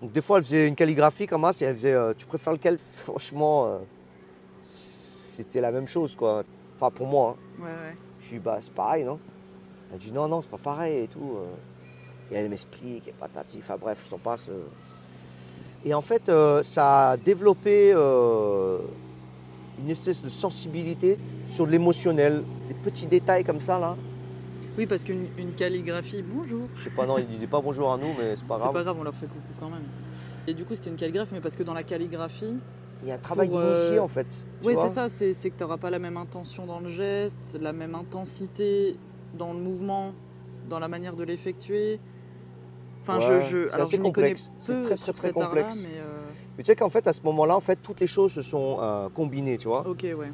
[0.00, 2.78] Donc des fois elle faisait une calligraphie comme ça et elle faisait Tu préfères lequel?
[3.04, 3.78] Franchement,
[5.36, 6.44] c'était la même chose quoi.
[6.80, 7.36] Enfin pour moi.
[7.36, 7.62] hein.
[7.64, 7.96] Ouais, ouais.
[8.20, 9.18] Je dis bah c'est pareil non?
[9.92, 11.36] Elle dit non non c'est pas pareil et tout.
[11.36, 11.46] euh.
[12.30, 13.58] Et elle m'explique et patati.
[13.60, 14.46] Enfin bref, je t'en passe.
[14.48, 14.64] euh.
[15.84, 18.78] Et en fait euh, ça a développé euh,
[19.80, 23.96] une espèce de sensibilité sur l'émotionnel, des petits détails comme ça là.
[24.76, 26.68] Oui, parce qu'une une calligraphie, bonjour.
[26.76, 28.72] Je sais pas, non, il disait pas bonjour à nous, mais c'est pas C'est grave.
[28.74, 29.82] pas grave, on leur fait coucou quand même.
[30.46, 32.58] Et du coup, c'était une calligraphie, mais parce que dans la calligraphie,
[33.02, 34.26] Il y a un travail d'initié euh, en fait.
[34.64, 37.72] oui, c'est ça, c'est que tu n'auras pas la même intention dans le geste, la
[37.72, 38.96] même intensité
[39.34, 40.12] dans le mouvement,
[40.68, 42.00] dans la manière de l'effectuer.
[43.02, 44.34] Enfin, Ouais, je, je, alors je m'y connais
[44.66, 46.24] peu très, sur très cet art-là, mais euh,
[46.56, 48.78] Mais tu sais qu'en fait, à ce moment-là, en fait, toutes les choses se sont
[48.80, 49.86] euh, combinées, tu vois.
[49.88, 50.32] ok, ouais.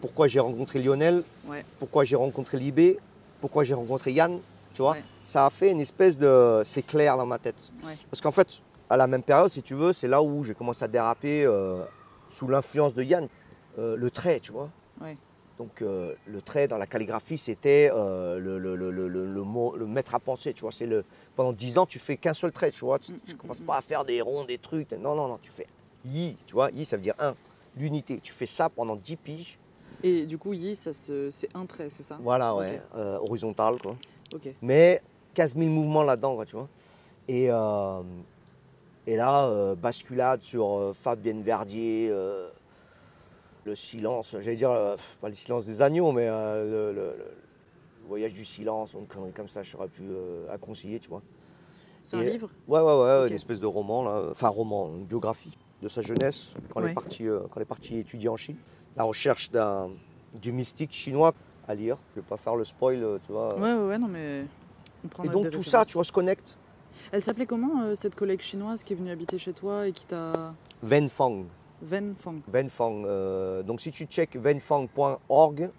[0.00, 1.64] Pourquoi j'ai rencontré Lionel, Ouais.
[1.78, 2.98] pourquoi j'ai rencontré Libé,
[3.40, 4.38] pourquoi j'ai rencontré Yann,
[4.74, 4.92] tu vois?
[4.92, 5.04] Ouais.
[5.22, 6.60] Ça a fait une espèce de.
[6.64, 7.56] C'est clair dans ma tête.
[8.10, 10.84] Parce qu'en fait, à la même période, si tu veux, c'est là où j'ai commencé
[10.84, 11.82] à déraper euh,
[12.30, 13.28] sous l'influence de Yann.
[13.78, 14.70] Euh, le trait, tu vois.
[15.00, 15.16] Ouais.
[15.58, 19.74] Donc euh, le trait dans la calligraphie, c'était le, le, le, le, le- le mot,
[19.76, 20.72] le maître à penser, tu vois.
[20.72, 21.04] C'est le
[21.36, 22.98] pendant 10 ans, tu fais qu'un seul trait, tu vois.
[22.98, 24.90] Tu, Mm, tu mm, commences mm, pas à faire des ronds, des trucs.
[24.92, 25.66] Non, non, non, tu fais
[26.04, 26.70] yi, tu vois.
[26.72, 27.34] Yi, ça veut dire un,
[27.76, 28.20] l'unité.
[28.22, 29.58] Tu fais ça pendant 10 piges.
[30.02, 32.18] Et du coup, yi, ça se- c'est un trait, c'est ça?
[32.20, 33.96] Voilà, ouais, horizontal, quoi.
[34.34, 34.48] Ok.
[34.60, 35.00] Mais
[35.34, 36.68] 15 000 mouvements là-dedans, quoi, tu vois.
[37.28, 37.48] Et,
[39.06, 42.48] et là, euh, basculade sur euh, Fabienne Verdier, euh,
[43.64, 47.16] le silence, j'allais dire, pas le silence des agneaux, mais le, le- le-
[48.02, 50.02] le voyage du silence, une connerie comme ça, j'aurais pu
[50.50, 51.22] à conseiller, tu vois.
[52.02, 52.50] C'est un livre?
[52.68, 54.26] Ouais, ouais, ouais, une espèce de roman, là.
[54.30, 57.66] enfin roman, une biographie de sa jeunesse, quand, elle, est partie, euh, quand elle est
[57.66, 58.56] partie étudier en Chine.
[58.96, 59.90] La recherche d'un,
[60.34, 61.32] du mystique chinois
[61.66, 63.54] à lire, je vais pas faire le spoil, tu vois.
[63.56, 64.44] Ouais, ouais, ouais, non, mais
[65.02, 66.58] on prend Et donc tout ça, tu vois, se connecte.
[67.12, 70.06] Elle s'appelait comment, euh, cette collègue chinoise qui est venue habiter chez toi et qui
[70.06, 70.54] t'a.
[70.82, 71.44] Wenfang.
[71.82, 72.36] Ven Fang.
[72.52, 73.04] Wenfang.
[73.04, 75.70] euh, donc si tu check wenfang.org,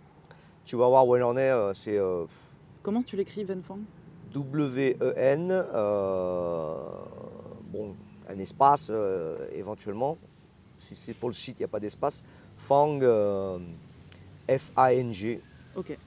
[0.65, 1.49] tu vas voir où elle en est.
[1.49, 2.25] euh, c'est euh,
[2.83, 3.79] Comment tu l'écris, Ven Fang?
[4.33, 6.75] W-E-N, euh,
[7.71, 7.95] bon,
[8.29, 10.17] un espace euh, éventuellement.
[10.77, 12.21] Si c'est pour le site, il n'y a pas d'espace.
[12.57, 13.57] Fang, euh,
[14.47, 15.41] F-A-N-G.
[15.75, 15.97] Ok.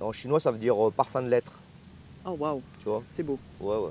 [0.00, 1.52] En chinois, ça veut dire euh, parfum de lettres,
[2.24, 3.02] Oh, waouh, tu vois?
[3.10, 3.38] c'est beau.
[3.60, 3.90] Ouais, ouais.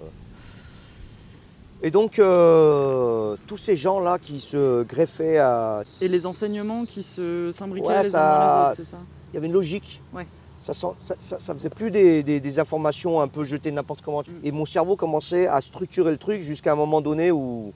[1.83, 5.83] Et donc, euh, tous ces gens-là qui se greffaient à...
[6.01, 8.97] Et les enseignements qui se s'imbriquaient Ouais, les ça- uns dans les autres, c'est ça
[9.31, 10.01] il y avait une logique.
[10.13, 10.25] Ouais.
[10.59, 14.21] Ça, ça, ça- faisait plus des, des- des informations un peu jetées n'importe comment.
[14.21, 14.45] Mm.
[14.45, 17.73] Et mon cerveau commençait à structurer le truc jusqu'à un moment donné où.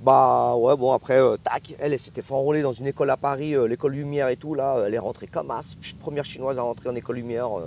[0.00, 3.16] Bah ouais, bon, après, euh, tac, elle, elle s'était fait enrôler dans une école à
[3.16, 6.62] Paris, euh, l'école Lumière et tout, là, elle est rentrée comme as, première chinoise à
[6.62, 7.60] rentrer en école Lumière en,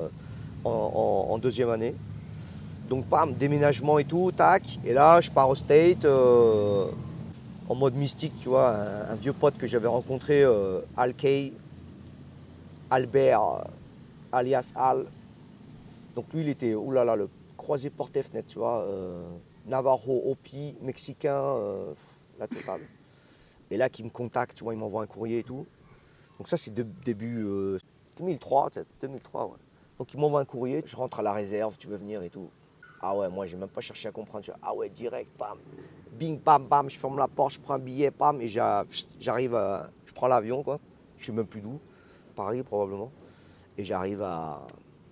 [0.64, 1.93] en- en deuxième année.
[2.91, 6.91] Donc, bam, déménagement et tout, tac, et là, je pars au State euh,
[7.69, 11.53] en mode mystique, tu vois, un, vieux pote que j'avais rencontré, euh, Al Kay,
[12.89, 13.63] Albert, euh,
[14.33, 15.05] alias Al.
[16.15, 18.85] Donc lui, il était, oulala, le croisé porte et fenêtre, tu vois.
[19.67, 21.55] Navarro, Hopi, Mexicain,
[22.37, 22.81] la totale.
[23.69, 25.65] Et là, qui me contacte, tu vois, il m'envoie un courrier et tout.
[26.37, 26.73] Donc ça, c'est
[27.05, 27.77] début euh,
[28.17, 29.51] 2003, peut-être, 2003, ouais.
[29.97, 32.49] Donc il m'envoie un courrier, je rentre à la réserve, tu veux venir et tout.
[33.01, 34.45] Ah ouais, moi, j'ai même pas cherché à comprendre.
[34.61, 35.57] Ah ouais, direct, bam.
[36.11, 38.85] Bing, bam, bam, je ferme la porte, je prends un billet, bam, et j'a-
[39.19, 39.57] j'arrive.
[40.05, 40.79] Je prends l'avion, quoi.
[41.17, 41.79] Je sais même plus d'où.
[42.35, 43.11] Paris, probablement.
[43.77, 44.61] Et j'arrive à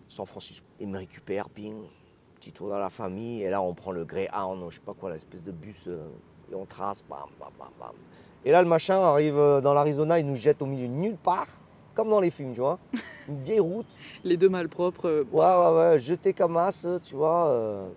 [0.08, 0.66] San Francisco.
[0.80, 1.76] Il me récupère, bing.
[2.36, 3.42] Petit tour dans la famille.
[3.44, 5.76] Et là, on prend le Greyhound, je sais pas quoi, l'espèce de bus.
[5.88, 6.08] euh,
[6.52, 7.96] et on trace, bam, bam, bam, bam.
[8.46, 11.18] Et là, le machin arrive euh, dans l'Arizona, il nous jette au milieu de nulle
[11.18, 11.48] part.
[11.96, 12.78] Comme dans les films, tu vois.
[13.28, 13.86] Une vieille route.
[14.24, 15.06] Les deux malpropres.
[15.08, 17.48] euh, Ouais, ouais, ouais, jeté comme as, tu vois.
[17.48, 17.88] euh.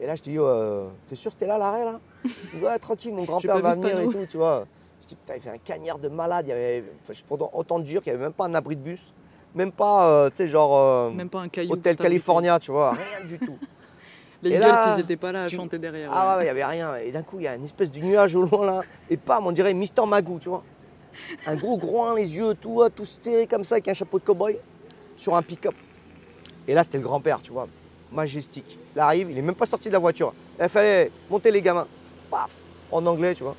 [0.00, 2.00] Et là, je te dis, euh, t'es sûr que t'es là, l'arrêt, là?
[2.62, 4.64] Ouais, tranquille, mon grand-père va de venir et tout, tu vois.
[5.02, 6.46] Je dis, putain, il fait un cagnard de malade.
[6.46, 8.76] Il y avait, enfin, je autant te dire qu'il n'y avait même pas un abri
[8.76, 9.12] de bus.
[9.54, 11.72] Même pas, euh, tu sais, genre, Même pas un caillou.
[11.72, 11.96] hôtel.
[11.96, 12.92] California, tu vois.
[12.92, 13.56] Rien du tout.
[14.42, 16.10] Les Et là, ils étaient pas là à tu- chanter derrière.
[16.12, 16.36] Ah ouais.
[16.36, 16.94] ouais, il n'y avait rien.
[16.96, 18.82] Et d'un coup, il y a une espèce de nuage au loin, là.
[19.08, 20.62] Et pam, on dirait Mister Magoo, tu vois.
[21.46, 23.04] Un gros groin, les yeux tout, euh, tout
[23.48, 24.58] comme ça, avec un chapeau de cow-boy,
[25.16, 25.74] sur un pick-up.
[26.68, 27.68] Et là, c'était le grand-père, tu vois,
[28.12, 28.78] majestique.
[28.94, 30.32] Il arrive, il est même pas sorti de la voiture.
[30.60, 31.86] Il fallait monter les gamins.
[32.30, 32.50] Paf,
[32.90, 33.54] en anglais, tu vois.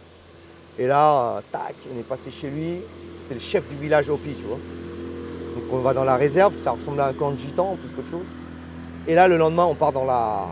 [0.78, 2.82] Et là, tac, on est passé chez lui.
[3.22, 4.60] C'était le chef du village Hopi, tu vois.
[5.56, 8.10] Donc on va dans la réserve, ça ressemble à un camp de gitans plus qu'autre
[8.10, 8.26] chose.
[9.08, 10.48] Et là, le lendemain, on part dans la,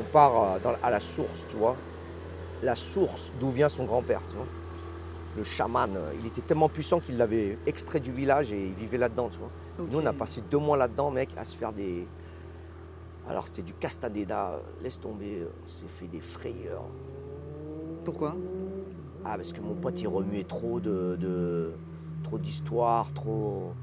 [0.00, 1.76] on part euh, à la source, tu vois.
[2.62, 4.46] la source d'où vient son grand-père, tu vois.
[5.34, 8.98] Le chaman, euh, il était tellement puissant qu'il l'avait extrait du village et il vivait
[8.98, 9.50] là-dedans, tu vois.
[9.78, 12.06] Nous, on a passé deux mois là-dedans, mec, à se faire des.
[13.24, 16.90] Alors, c'était du castadeda, laisse tomber, euh, on s'est fait des frayeurs.
[18.04, 18.36] Pourquoi?
[19.24, 21.16] Ah, parce que mon pote, il remuait trop de.
[21.20, 21.78] de-
[22.22, 23.74] trop d'histoires, trop.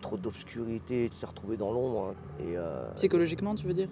[0.00, 2.08] trop d'obscurité, tu s'est retrouvé dans l'ombre.
[2.10, 2.14] hein.
[2.38, 3.88] Et, euh, Psychologiquement, tu veux dire?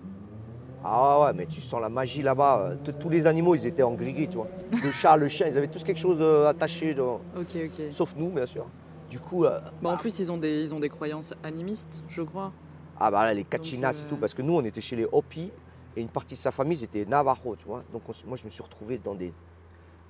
[0.84, 2.70] Ah ouais, mais tu sens la magie là-bas.
[2.86, 4.48] euh, Tous les animaux, ils étaient en gris-gris, tu vois.
[4.82, 7.20] Le chat, le chien, ils avaient tous quelque chose euh, attaché, de- Ok,
[7.56, 7.92] ok.
[7.92, 8.66] sauf nous, bien sûr.
[9.09, 12.22] Du coup, euh, Bah, en plus, ils ont, des, ils ont des croyances animistes, je
[12.22, 12.52] crois.
[12.98, 15.50] ah bah là, les Kachinas et tout, parce que nous, on était chez les Hopi,
[15.96, 17.82] et une partie de sa famille, c'était Navajo, tu vois.
[17.92, 19.32] Donc on moi, je me suis retrouvé dans des...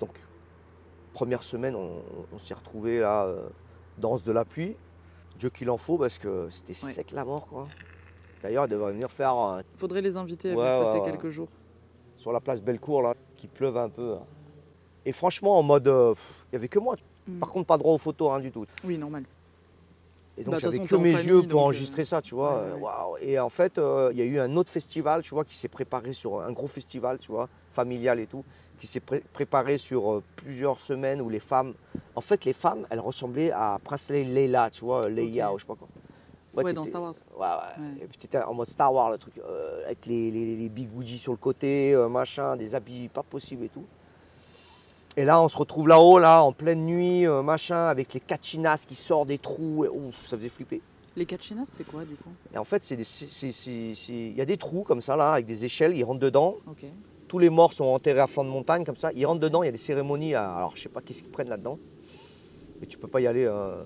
[0.00, 0.16] Donc,
[1.12, 3.48] première semaine, on, on s'est retrouvé là, euh,
[3.98, 4.76] danse de la pluie.
[5.36, 6.92] Dieu qu'il en faut, parce que c'était Ouais.
[6.92, 7.66] sec la mort, quoi.
[8.42, 11.04] D'ailleurs, ils devraient venir faire euh, Faudrait les inviter à Ouais, venir passer ouais.
[11.10, 11.48] quelques jours.
[12.16, 14.14] sur la place Bellecour, là, qui pleuve un peu.
[14.14, 14.24] hein.
[15.04, 15.88] Et franchement, en mode...
[15.88, 16.14] euh,
[16.52, 16.96] Il y avait que moi.
[17.26, 17.38] Mm.
[17.38, 18.64] Par contre, pas droit aux photos, hein, du tout.
[18.84, 19.24] Oui, normal.
[20.38, 22.34] Et donc Bah, toute j'avais que mes famille, yeux pour donc, euh, enregistrer ça, tu
[22.34, 22.62] vois.
[23.12, 23.26] ouais.
[23.28, 25.68] Et en fait, euh, il y a eu un autre festival, tu vois, qui s'est
[25.68, 28.44] préparé sur un gros festival, tu vois, familial et tout,
[28.80, 31.74] qui s'est pré- préparé sur plusieurs semaines où les femmes,
[32.16, 35.66] en fait, les femmes, elles ressemblaient à Princess Leila, tu vois, Leia ou je sais
[35.66, 35.88] pas quoi.
[36.54, 37.14] Ouais, dans Star Wars.
[37.38, 37.84] Ouais, ouais.
[37.84, 37.94] Ouais.
[38.02, 41.18] Et puis t'étais en mode Star Wars, le truc, euh, avec les, les, les bigoudis
[41.18, 43.84] sur le côté, euh, machin, des habits pas possibles et tout.
[45.16, 48.84] Et là, on se retrouve là-haut, là, en pleine nuit, euh, machin, avec les cachinas
[48.86, 49.84] qui sortent des trous.
[49.84, 50.80] Et, ouf, ça faisait flipper.
[51.14, 52.30] Les Kachinas, c'est quoi, du coup?
[52.54, 56.04] Et en fait, il y a des trous comme ça, là, avec des échelles, ils
[56.04, 56.56] rentrent dedans.
[57.28, 59.10] Tous les morts sont enterrés à flanc de montagne, comme ça.
[59.14, 60.34] Ils rentrent dedans, il y a des cérémonies.
[60.34, 61.78] à- alors, je sais pas qu'est-ce qu'ils prennent là-dedans.
[62.80, 63.44] Mais tu peux pas y aller.
[63.44, 63.82] euh,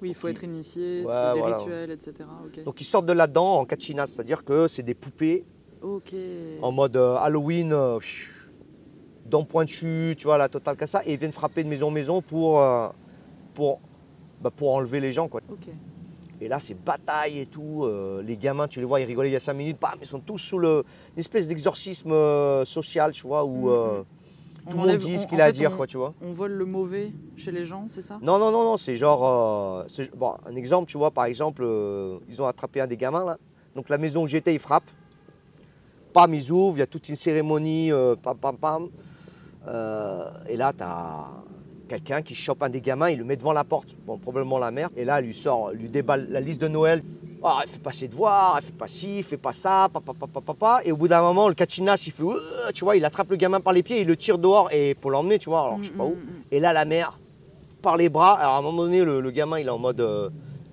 [0.00, 1.56] Oui, il faut être initié, Ouais, c'est des voilà.
[1.58, 2.28] rituels, etc.
[2.64, 5.44] Donc, ils sortent de là-dedans en cachinas, c'est-à-dire que c'est des poupées
[6.62, 7.98] en mode euh, Halloween, euh,
[9.24, 11.02] dents pointues, tu vois, la totale ça.
[11.04, 12.88] Et ils viennent frapper de maison en maison pour, euh,
[13.54, 13.80] pour,
[14.40, 15.40] bah, pour enlever les gens, quoi.
[16.40, 17.84] Et là, c'est bataille et tout.
[17.84, 19.78] euh, les gamins, tu les vois, ils rigolaient il y a 5 minutes.
[19.80, 20.84] Bam, ils sont tous sous le,
[21.16, 23.74] une espèce d'exorcisme euh, social, tu vois, où Mhm.
[23.74, 24.04] euh,
[24.68, 26.12] On tout le monde enlève- dit ce qu'il a à dire, on- quoi, tu vois.
[26.20, 28.18] On vole le mauvais chez les gens, c'est ça?
[28.20, 29.26] Non, non, non, non, c'est genre.
[29.26, 29.84] euh,
[30.14, 33.38] bon, un exemple, tu vois, par exemple, euh, ils ont attrapé un des gamins, là.
[33.74, 34.90] Donc la maison où j'étais, ils frappent.
[36.12, 38.88] Pam, ils ouvrent, il y a toute une cérémonie, euh, pam, pam, pam.
[40.48, 41.26] Et là, tu as
[41.88, 44.70] quelqu'un qui chope un des gamins, il le met devant la porte, bon, probablement la
[44.70, 44.90] mère.
[44.96, 47.02] Et là, elle lui sort, lui déballe la liste de Noël.
[47.42, 50.12] Ah, elle fait pas ses devoirs, elle fait pas ci, elle fait pas ça, papa,
[50.12, 50.80] papa, papa.
[50.84, 52.24] Et au bout d'un moment, le cachinas, il fait,
[52.74, 55.10] tu vois, il attrape le gamin par les pieds, il le tire dehors et pour
[55.12, 56.14] l'emmener, tu vois, alors je sais pas Mm, où.
[56.16, 56.42] mm, mm.
[56.50, 57.18] Et là, la mère,
[57.80, 60.00] par les bras, alors à un moment donné, le, le gamin, il est en mode
[60.00, 60.30] euh,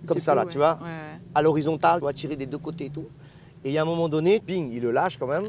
[0.08, 0.52] comme ça, là, ouais.
[0.52, 3.06] tu vois, Ouais, à l'horizontale, tu vois, tirer des deux côtés et tout.
[3.64, 5.46] Et il a un moment donné, bing, il le lâche quand même.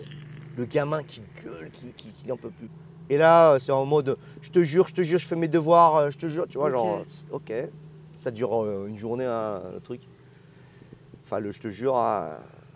[0.57, 2.69] Le gamin qui gueule, qui, qui, qui n'en peut plus.
[3.09, 5.97] Et là, c'est en mode, je te jure, je te jure, je fais mes devoirs,
[5.97, 7.53] euh, je te jure, tu vois, genre, ok.
[8.19, 10.01] Ça dure euh, une journée, hein, le truc.
[11.27, 11.97] Enfin, le je te jure.
[11.97, 12.31] hein.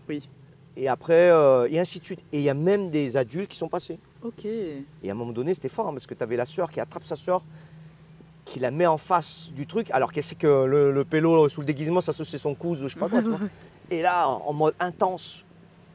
[0.08, 0.28] Oui.
[0.76, 2.20] Et après, euh, et ainsi de suite.
[2.32, 3.98] Et il y a même des adultes qui sont passés.
[4.22, 4.44] Ok.
[4.44, 6.80] Et à un moment donné, c'était fort, hein, parce que tu avais la sœur qui
[6.80, 7.42] attrape sa sœur,
[8.44, 11.60] qui la met en face du truc, alors qu'elle sait que le, le pélo sous
[11.60, 13.38] le déguisement, ça c'est son cousin, je sais pas quoi, tu vois.
[13.90, 15.44] Et là, en, en mode intense.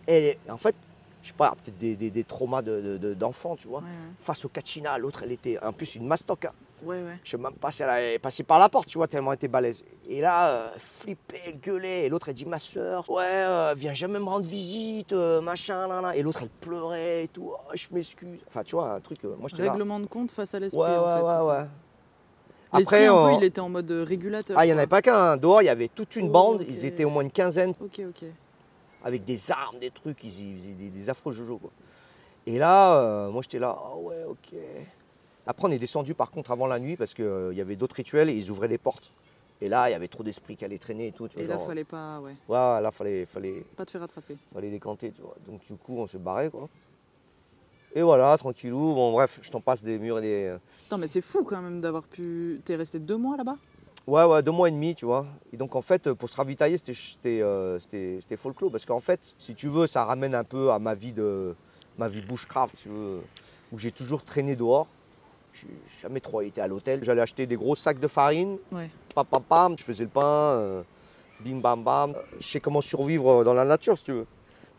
[0.08, 0.76] Et en fait,
[1.24, 3.18] je sais pas, peut-être des, des- des traumas de- de-
[3.58, 3.80] tu vois.
[3.80, 3.86] Ouais,
[4.20, 6.46] Face au Kachina, l'autre, elle était en plus une mastoc.
[6.46, 6.52] hein.
[6.86, 7.04] Ouais.
[7.04, 7.20] ouais.
[7.24, 9.36] Je sais même pas si elle est passée par la porte, tu vois, tellement elle
[9.38, 9.84] était balèze.
[10.08, 12.06] Et là, euh, elle flippait, elle gueulait.
[12.06, 15.88] Et l'autre, elle dit, ma soeur, ouais, euh, viens jamais me rendre visite, euh, machin,
[15.88, 16.16] là, là.
[16.16, 18.40] Et l'autre, elle pleurait et tout, Oh, je m'excuse.
[18.48, 19.72] Enfin, tu vois, un truc, euh, moi, là.
[19.72, 21.22] Règlement de compte face à l'esprit, Ouais, en fait.
[21.24, 21.46] ouais, ça.
[21.46, 21.66] ouais.
[22.72, 24.58] Un peu, il était en mode régulateur.
[24.60, 25.38] ah, il n'y en avait pas qu'un.
[25.38, 26.66] Dehors, il y avait toute une Oh, bande.
[26.68, 28.26] Ils étaient au moins une quinzaine Ok, ok.
[29.04, 30.22] avec des armes, des trucs.
[30.24, 31.72] Ils, ils faisaient des, des affreux jojo, quoi.
[32.46, 33.76] Et là, moi, j'étais là.
[33.78, 34.58] Ah ouais, ok.
[35.48, 38.30] Après, on est descendu par contre avant la nuit parce qu'il y avait d'autres rituels
[38.30, 39.12] et ils ouvraient les portes.
[39.62, 41.28] Et là, il y avait trop d'esprits qui allaient traîner et tout.
[41.28, 44.04] Tu vois, Et là, genre, fallait pas, ouais, Ouais, là, fallait, fallait, pas te faire
[44.04, 44.38] attraper.
[44.54, 45.36] fallait décanter, tu vois.
[45.48, 46.68] Donc, du coup, on s'est barré, quoi.
[47.94, 48.94] Et voilà, tranquillou.
[48.94, 50.58] Bon, bref, je t'en passe des murs et des.
[50.84, 52.62] Putain, mais c'est fou quand même d'avoir pu.
[52.66, 53.56] T'es resté deux mois là-bas?
[54.06, 55.26] Ouais, ouais, deux mois et demi, tu vois.
[55.54, 57.80] Et donc, en fait, pour se ravitailler, c'était, euh,
[58.36, 58.72] folklore.
[58.72, 61.56] Parce qu'en fait, si tu veux, ça ramène un peu à ma vie de
[61.98, 63.22] ma vie bushcraft, tu veux,
[63.72, 64.88] où j'ai toujours traîné dehors.
[65.56, 65.68] J'ai
[66.02, 67.04] jamais trop été à l'hôtel.
[67.04, 68.90] J'allais acheter des gros sacs de farine, Ouais.
[69.14, 70.84] pam, pam, pam, je faisais le pain, euh,
[71.40, 72.12] bim, bam, bam.
[72.16, 74.28] Euh, Je sais comment survivre dans la nature, si tu veux.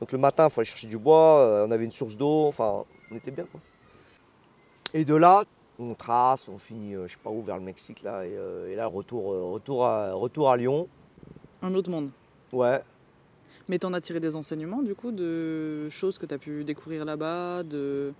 [0.01, 2.85] Donc, le matin, il fallait chercher du bois, euh, on avait une source d'eau, enfin,
[3.11, 3.61] on était bien, quoi.
[4.93, 5.45] Et de là,
[5.79, 8.25] on trace, on finit, euh, je sais pas où, vers le Mexique, là.
[8.27, 10.89] Et, euh, et là, retour, euh, retour, à, retour à Lyon.
[11.63, 12.11] Un autre monde.
[12.53, 12.81] Ouais.
[13.69, 17.63] Mais t'en as tiré des enseignements, du coup, de choses que t'as pu découvrir là-bas,
[17.63, 18.13] de.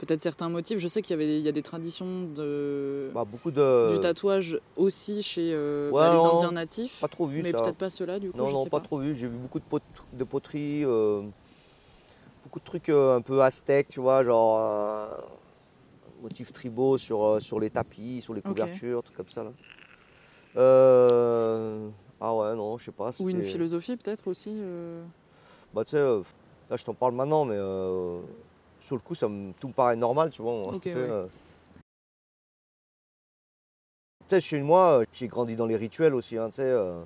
[0.00, 0.78] Peut-être certains motifs.
[0.78, 3.94] Je sais qu'il y, avait, il y a des traditions de, Bah, beaucoup de.
[3.94, 7.00] du tatouage aussi chez euh, Ouais, bah, les non, Indiens natifs.
[7.00, 8.38] Pas trop vu mais peut-être pas ceux-là, du coup.
[8.38, 9.14] Non, je non, sais pas, trop vu.
[9.14, 9.82] J'ai vu beaucoup de, pot-
[10.12, 11.22] de poteries, euh,
[12.44, 15.18] beaucoup de trucs euh, un peu aztèques, tu vois, genre
[16.22, 19.44] motifs tribaux sur, sur les tapis, sur les couvertures, trucs comme ça.
[19.44, 19.50] Là.
[22.22, 23.10] Ah ouais, non, je sais pas.
[23.20, 24.54] Ou une philosophie, peut-être aussi.
[25.74, 27.56] Bah, tu sais, là, je t'en parle maintenant, mais
[28.80, 30.60] sur le coup, ça me, tout me paraît normal, tu vois.
[30.62, 31.10] Ok, tu sais, ouais.
[31.10, 31.26] euh.
[34.28, 36.62] Sais, chez moi, euh, j'ai grandi dans les rituels aussi, hein, tu sais.
[36.62, 37.02] euh.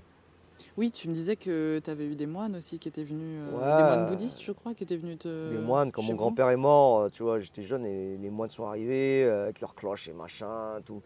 [0.76, 3.70] Oui, tu me disais que tu avais eu des moines aussi qui étaient venus, euh,
[3.70, 3.74] Ouais.
[3.76, 5.50] des moines bouddhistes, je crois, qui étaient venus te.
[5.50, 8.66] les moines, quand mon grand-père est mort, tu vois, j'étais jeune et les moines sont
[8.66, 11.02] arrivés avec leurs cloches et machin, tout,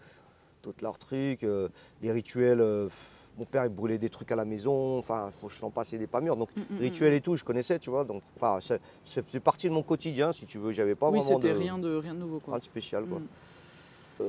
[0.60, 1.68] tout leurs trucs, euh,
[2.02, 2.58] les rituels.
[2.88, 5.70] pff, mon père, il brûlait des trucs à la maison, enfin, faut que je t'en
[5.70, 6.36] passe des pas mûrs.
[6.36, 7.16] Donc, Mm, mm, rituels mm.
[7.16, 8.04] et tout, je connaissais, tu vois.
[8.04, 8.58] Donc, enfin,
[9.04, 10.72] faisait partie de mon quotidien, si tu veux.
[10.72, 12.54] J'avais pas Oui, vraiment de, rien de rien de nouveau, quoi.
[12.54, 13.20] rien de spécial, quoi.
[13.20, 14.24] Mm.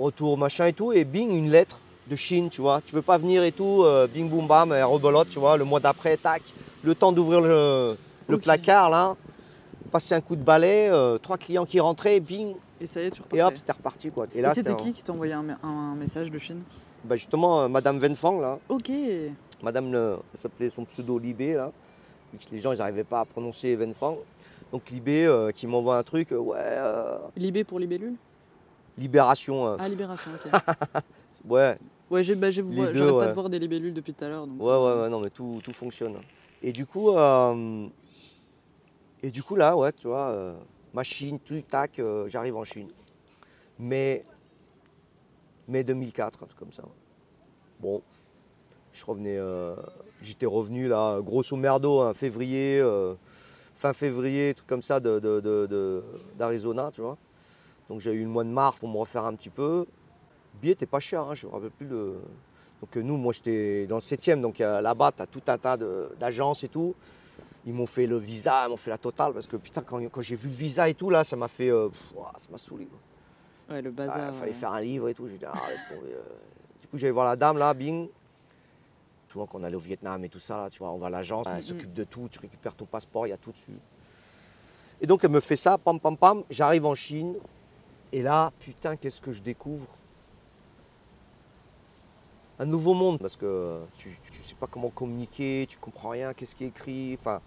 [0.00, 2.80] retour machin et tout, et bing, une lettre de Chine, tu vois.
[2.86, 5.64] Tu veux pas venir et tout, euh, bing boum bam, et rebelote, tu vois, le
[5.64, 6.42] mois d'après, tac.
[6.82, 7.96] Le temps d'ouvrir le,
[8.42, 9.14] placard, là,
[9.90, 13.10] passer un coup de balai, euh, trois clients qui rentraient, bing, Et ça y est,
[13.10, 13.38] tu repartais.
[13.38, 14.26] et hop, t'es reparti, quoi.
[14.34, 16.62] Et Et c'était qui qui t'envoyait un, un message de Chine?
[17.04, 18.90] Bah, justement, euh, Madame Venfang, là, Ok.
[19.62, 21.72] Madame, le- elle s'appelait son pseudo Libé, là.
[22.52, 24.16] Les gens, ils n'arrivaient pas à prononcer Venfang.
[24.72, 26.76] Donc Libé euh, qui m'envoie un truc, euh, ouais,
[27.36, 28.14] Libé pour libellule
[28.98, 30.50] libération, Ah, libération, ok.
[31.48, 31.78] ouais,
[32.10, 34.46] Ouais, j'ai- bah, j'arrête pas de voir des libellules depuis tout à l'heure.
[34.46, 36.16] donc Ouais, ça- ouais, ouais, non, mais tout, tout fonctionne.
[36.62, 37.10] Et du coup,
[39.22, 40.56] et du coup là, ouais, tu vois,
[40.94, 42.88] machine, tout, tac, j'arrive en Chine.
[43.78, 44.24] Mais,
[45.68, 46.82] mai 2004, un truc comme ça.
[47.80, 48.02] Bon,
[48.92, 49.76] je revenais, euh,
[50.22, 53.14] j'étais revenu là, grosso merdo, hein, février, euh,
[53.76, 54.98] fin février, truc comme ça,
[56.38, 57.16] d'Arizona, tu vois.
[57.88, 59.86] Donc j'ai eu le mois de mars pour me refaire un petit peu.
[60.54, 62.16] Le billet n'était pas cher, hein, je me rappelle plus le.
[62.80, 65.76] Donc euh, nous, moi j'étais dans le 7e, donc là-bas, tu as tout un tas
[66.18, 66.94] d'agences et tout.
[67.66, 70.36] Ils m'ont fait le visa, ils m'ont fait la totale, parce que putain, quand, j'ai
[70.36, 71.70] vu le visa et tout, là, ça m'a fait.
[71.70, 72.88] euh, ça m'a saoulé.
[73.68, 74.32] Ouais, le Ah, bazar.
[74.32, 74.56] Il fallait ouais.
[74.56, 75.28] faire un livre et tout.
[75.28, 76.12] J'ai dit, ah, laisse tomber.
[76.14, 76.22] euh.
[76.80, 78.08] Du coup, j'allais voir la dame là, bing.
[79.30, 81.10] Souvent, quand on allait au Vietnam et tout ça, là, tu vois, on va à
[81.10, 81.60] l'agence, elle Mhm.
[81.62, 83.78] s'occupe de tout, tu récupères ton passeport, il y a tout dessus.
[85.00, 86.42] Et donc, elle me fait ça, pam, pam, pam.
[86.50, 87.36] J'arrive en Chine,
[88.12, 89.86] et là, putain, qu'est-ce que je découvre?
[92.58, 96.56] Un nouveau monde, parce que tu, tu sais pas comment communiquer, tu comprends rien, qu'est-ce
[96.56, 97.40] qui est écrit, enfin,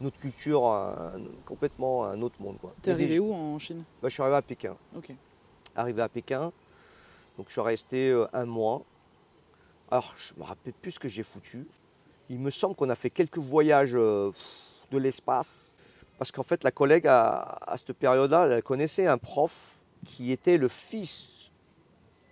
[0.00, 1.12] une autre culture, un-
[1.44, 2.56] complètement un autre monde.
[2.80, 3.80] T'es arrivé où en Chine?
[4.00, 5.12] Bah, Je suis arrivé à Pékin Ok.
[5.76, 6.52] Arrivé à Pékin.
[7.36, 8.82] Donc je suis resté euh, un mois.
[9.90, 11.66] Alors je me rappelle plus ce que j'ai foutu.
[12.28, 14.32] Il me semble qu'on a fait quelques voyages euh,
[14.90, 15.70] de l'espace.
[16.18, 19.74] Parce qu'en fait la collègue à, à cette période-là, elle connaissait un prof
[20.04, 21.50] qui était le fils.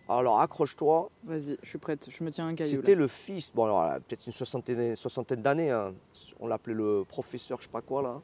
[0.08, 2.08] Alors accroche-toi, Vas-y, je suis prête.
[2.10, 2.76] Je me tiens un caillou.
[2.76, 3.50] c'était le fils.
[3.54, 5.70] Bon alors peut-être une soixantaine, soixantaine d'années.
[5.70, 5.94] hein.
[6.40, 8.20] On l'appelait le professeur, je sais pas quoi là.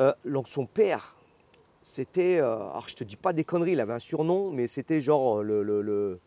[0.00, 1.13] Euh, donc son père,
[1.84, 2.38] c'était.
[2.38, 5.38] euh, alors je te dis pas des conneries, il avait un surnom, mais c'était genre
[5.38, 6.18] euh, le, le, le,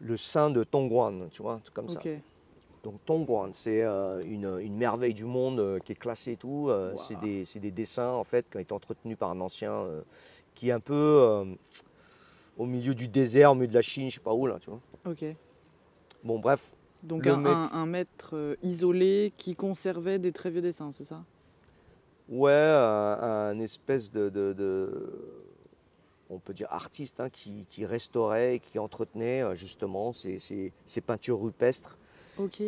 [0.00, 2.00] le saint de Tongguan, tu vois, un truc comme ça.
[2.84, 6.68] Donc Tongguan, c'est euh, une, une merveille du monde qui est classée et tout.
[6.70, 6.96] Wow.
[6.96, 9.84] C'est des, c'est des dessins en fait qui ont été entretenus par un ancien
[10.54, 11.44] qui est un peu
[12.56, 14.70] au milieu du désert, au milieu de la Chine, je sais pas où là, tu
[14.70, 14.80] vois.
[15.06, 15.24] Ok.
[16.24, 16.72] Bon bref,
[17.02, 21.24] Donc un, mec- un- un maître isolé qui conservait des très vieux dessins, c'est ça?
[22.28, 23.18] Ouais, un,
[23.50, 25.10] un espèce de, de- de-
[26.30, 30.72] on peut dire artiste hein, qui, qui restaurait et qui entretenait euh, justement ces, ces-
[30.86, 31.96] ces peintures rupestres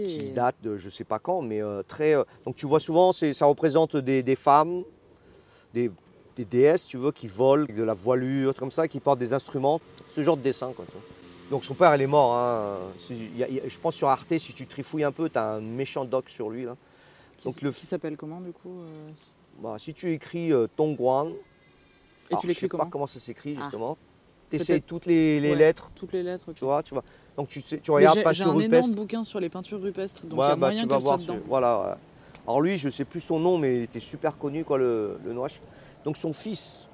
[0.07, 2.15] qui datent de je sais pas quand, mais euh, très.
[2.15, 4.83] euh, donc tu vois souvent, ça représente des, des femmes,
[5.75, 5.91] des,
[6.37, 9.33] des déesses, tu veux, qui volent, avec de la voilure, comme ça, qui portent des
[9.33, 9.81] instruments,
[10.11, 10.73] ce genre de dessin.
[10.75, 11.03] Quoi, tu vois.
[11.51, 12.35] Donc son père, il est mort.
[12.35, 12.79] hein.
[13.09, 16.49] Je pense sur Arte, si tu trifouilles un peu, tu as un méchant doc sur
[16.49, 16.65] lui.
[16.65, 16.77] Là.
[17.41, 19.11] Qui, donc le- qui s'appelle comment du coup euh,
[19.63, 21.33] Bah, si tu écris euh, Tongguan, Et
[22.31, 23.63] alors, tu je l'écris sais comment pas comment ça s'écrit Ah.
[23.63, 23.97] justement.
[24.51, 25.57] Tu essayes toutes les, les Ouais.
[25.57, 27.05] lettres, Toutes les lettres, tu vois, tu vois.
[27.37, 28.95] Donc tu, sais, tu regardes j'ai- J'ai peinture un énorme rupestre.
[28.97, 31.39] bouquin sur les peintures rupestres, donc il Ouais, y a bah, moyen qu'elle soit dedans.
[31.47, 31.99] Voilà.
[32.47, 35.33] Alors lui, je sais plus son nom, mais il était super connu, quoi, le, le
[35.33, 35.61] Noache.
[36.05, 36.89] Donc son fils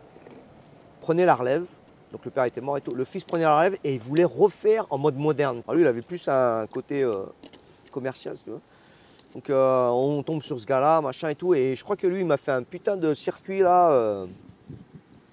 [1.01, 1.64] prenait la relève.
[2.12, 2.94] Donc le père était mort et tout.
[2.94, 5.62] Le fils prenait la relève et il voulait refaire en mode moderne.
[5.66, 7.24] Alors lui, il avait plus un côté euh,
[7.90, 8.60] commercial, si tu veux.
[9.37, 11.53] Donc euh, on tombe sur ce gars-là, machin et tout.
[11.53, 13.91] Et je crois que lui, il m'a fait un putain de circuit là.
[13.91, 14.27] euh,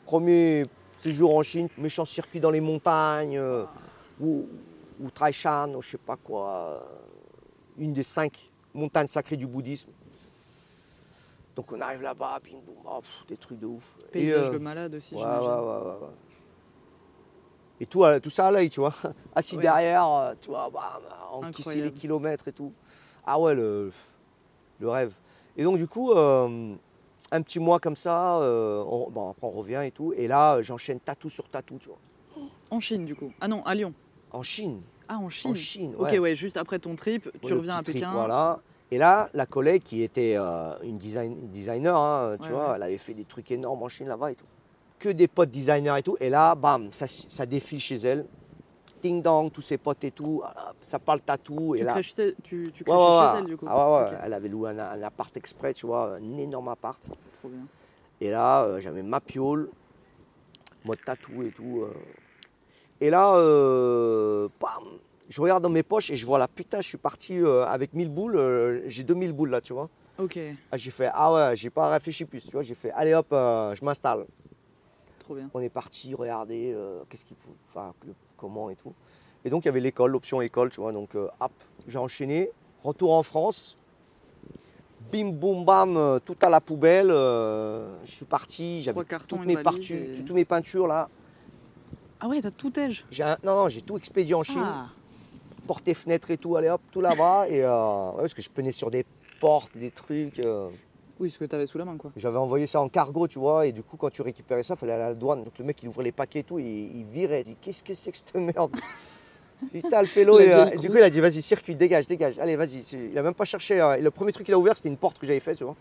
[0.04, 0.66] premier
[1.02, 3.64] séjour en Chine, méchant circuit dans les montagnes, euh,
[4.20, 4.46] ou,
[5.00, 6.86] ou Traishan, ou je sais pas quoi.
[7.78, 9.88] une des cinq montagnes sacrées du bouddhisme.
[11.56, 13.86] Donc on arrive là-bas, bim boum, oh, pff, des trucs de ouf.
[14.12, 15.48] Paysage de malade aussi, ouais, j'imagine.
[15.48, 16.08] ouais, ouais, ouais.
[17.80, 18.94] Et tout, ça à l'œil, tu vois.
[19.34, 20.70] Assis derrière, tu vois,
[21.32, 22.74] encaisser les kilomètres et tout.
[23.26, 23.92] Ah ouais, le,
[24.80, 25.14] le rêve.
[25.58, 26.74] Et donc du coup, euh,
[27.32, 30.14] un petit mois comme ça, euh, on- bon, après on revient et tout.
[30.18, 31.98] Et là, j'enchaîne tatou sur tatou, tu vois.
[32.72, 33.32] En Chine, du coup.
[33.40, 33.94] Ah non, à Lyon.
[34.32, 34.82] En Chine.
[35.08, 35.52] Ah, en Chine.
[35.52, 36.36] En Chine, Ok, ouais.
[36.36, 38.12] juste après ton trip, tu reviens à trip, Pékin.
[38.14, 38.60] Voilà.
[38.90, 42.84] Et là, la collègue qui était euh, une design- designer, hein, tu Ouais, vois, elle
[42.84, 44.46] avait fait des trucs énormes en Chine là-bas et tout.
[45.00, 46.16] Que des potes designers et tout.
[46.20, 48.26] Et là, bam, ça, ça défile chez elle.
[49.04, 50.42] Ding dong, tous ses potes et tout.
[50.46, 51.76] Ah, Ça parle tatou.
[51.76, 53.66] Tu et là, crèches, chez- tu, tu crèches ouais, chez elle, du coup.
[53.70, 57.02] Ah ouais, Elle avait loué un, un appart exprès, tu vois, un énorme appart.
[57.34, 57.68] trop bien.
[58.22, 59.70] Et là, euh, j'avais ma piole,
[60.86, 61.82] mode tatou et tout.
[61.82, 61.94] euh.
[63.02, 64.84] Et là, euh, bam,
[65.28, 68.10] je regarde dans mes poches et je vois là, putain, je suis parti avec 1000
[68.10, 68.84] boules.
[68.88, 69.90] j'ai 2000 boules là, tu vois.
[70.18, 70.40] Ok,
[70.72, 72.64] Ah, j'ai fait, ah ouais, j'ai pas réfléchi plus, tu vois.
[72.64, 74.26] J'ai fait, allez hop, je m'installe.
[75.24, 75.50] Trop bien.
[75.54, 78.94] On est parti regarder euh, qu'est-ce qu'il faut, enfin, le- comment et tout.
[79.46, 80.92] Et donc, il y avait l'école, l'option école, tu vois.
[80.92, 81.52] Donc, euh, hop,
[81.88, 82.50] j'ai enchaîné.
[82.84, 83.78] Retour en France.
[85.12, 87.10] Bim, boum, bam, euh, tout à la poubelle.
[87.12, 88.82] euh, je suis parti.
[88.82, 89.54] J'avais toutes mes,
[89.96, 91.10] et- toutes mes peintures là.
[92.20, 93.06] Ah ouais, t'as tout âge.
[93.20, 94.64] Un- non, non, j'ai tout expédié en Chine.
[94.66, 94.88] Ah,
[95.68, 97.48] Porte et fenêtre et tout, allez hop, tout là-bas.
[97.50, 99.06] et ouais, parce que je peinais sur des
[99.40, 100.40] portes, des trucs.
[101.24, 102.12] Oui, ce que t'avais sous la main, quoi.
[102.18, 104.78] J'avais envoyé ça en cargo, tu vois, et du coup, quand tu récupérais ça, il
[104.78, 105.44] fallait aller à la douane.
[105.44, 107.42] Donc le mec, il ouvrait les paquets et tout, et il virait.
[107.42, 108.76] Il dit Qu'est-ce que c'est que cette merde?
[109.72, 110.40] Putain, le pélo.
[110.42, 112.38] Et, euh, et du coup, il a dit Vas-y, circuit, dégage, dégage.
[112.38, 112.84] Allez, vas-y.
[112.92, 113.80] Il a même pas cherché.
[113.82, 115.64] euh, et le premier truc qu'il a ouvert, c'était une porte que j'avais faite, tu
[115.64, 115.76] vois.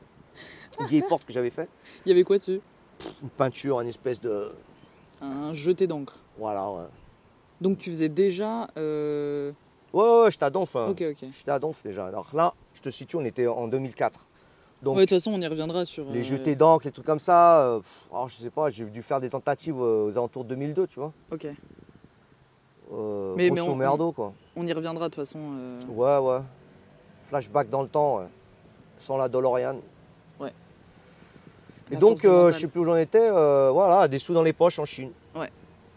[0.80, 1.68] Une vieille porte que j'avais faite.
[2.06, 2.60] Il y avait quoi dessus?
[3.22, 4.52] Une peinture, une espèce de.
[5.20, 6.16] Un jeté d'encre.
[6.38, 6.84] Voilà, ouais.
[7.60, 8.68] Donc tu faisais déjà.
[8.78, 9.52] euh,
[9.92, 10.74] Ouais, ouais, ouais, j'étais à Donf.
[10.76, 10.86] hein.
[10.88, 11.28] Ok, ok.
[11.36, 12.06] J'étais à Donf déjà.
[12.06, 14.26] Alors là, je te situe, on était en 2004.
[14.82, 16.10] Donc, Ouais, de toute façon, on y reviendra sur.
[16.10, 17.80] les euh, jetés d'encre, les trucs comme ça, euh,
[18.10, 21.12] alors, je sais pas, j'ai dû faire des tentatives aux alentours de 2002, tu vois.
[21.30, 21.46] Ok.
[22.92, 24.32] Euh, Mais- mais on- merdo, quoi.
[24.56, 25.38] On y reviendra de toute façon.
[25.88, 26.40] Ouais, ouais.
[27.24, 28.26] Flashback dans le temps, ouais.
[28.98, 29.76] sans la DeLorean.
[30.40, 30.52] Ouais.
[31.90, 34.78] Et La donc, je sais plus où j'en étais, voilà, des sous dans les poches
[34.78, 35.10] en Chine.
[35.34, 35.50] Ouais.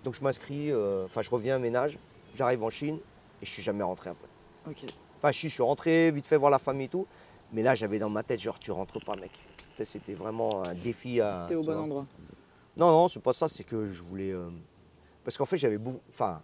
[0.03, 0.71] Donc je m'inscris,
[1.05, 1.97] enfin je reviens à ménage,
[2.35, 2.97] j'arrive en Chine
[3.41, 4.27] et je suis jamais rentré après.
[4.71, 4.89] Ok.
[5.17, 7.05] Enfin, je suis rentré, vite fait voir la famille et tout.
[7.51, 9.31] Mais là, j'avais dans ma tête, genre, tu rentres pas, mec.
[9.83, 11.45] C'était vraiment un défi à.
[11.47, 11.81] T'es au bon vois.
[11.81, 12.07] endroit.
[12.77, 14.31] Non, non, c'est pas ça, c'est que je voulais.
[14.31, 14.49] euh,
[15.23, 16.01] Parce qu'en fait, j'avais beaucoup.
[16.09, 16.41] Enfin.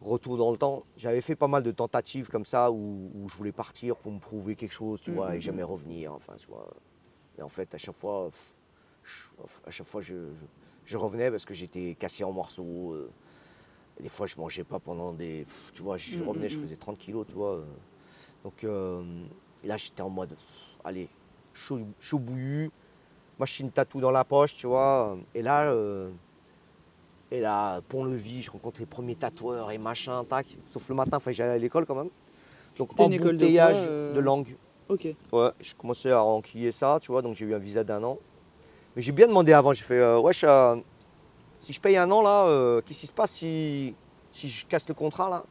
[0.00, 3.36] Retour dans le temps, j'avais fait pas mal de tentatives comme ça où, où je
[3.36, 6.12] voulais partir pour me prouver quelque chose, tu Mm, vois, mm, et jamais revenir.
[6.12, 6.68] Enfin, tu vois.
[7.38, 8.28] Et en fait, à chaque fois,
[9.02, 9.28] je-
[9.66, 10.46] à chaque fois, je, je-
[10.84, 12.92] je revenais parce que j'étais cassé en morceaux.
[12.92, 13.10] euh,
[13.98, 15.46] des fois, je mangeais pas pendant des.
[15.72, 16.62] Tu vois, je Mm, revenais, mm, je mm.
[16.62, 17.54] faisais 30 kilos, tu vois.
[17.54, 17.64] euh.
[18.44, 19.02] Donc euh,
[19.64, 20.36] là, j'étais en mode,
[20.84, 21.08] allez,
[21.54, 22.70] chaud, chaud bouillu,
[23.38, 25.16] machine tatou dans la poche, tu vois.
[25.34, 26.10] Et là, euh,
[27.30, 30.46] et là, pont-levis, je rencontre les premiers tatoueurs et machin, tac.
[30.70, 32.10] Sauf le matin, il fallait que j'aille à l'école quand même.
[32.76, 34.56] Donc C'était une école de quoi, euh de langue.
[34.88, 35.08] Ok.
[35.32, 38.18] Ouais, je commençais à enquiller ça, tu vois, donc j'ai eu un visa d'un an.
[38.94, 40.44] Mais j'ai bien demandé avant, j'ai fait, euh, wesh,
[41.60, 43.94] si je paye un an là, qu'est-ce qui se passe si,
[44.32, 45.44] si je casse le contrat là?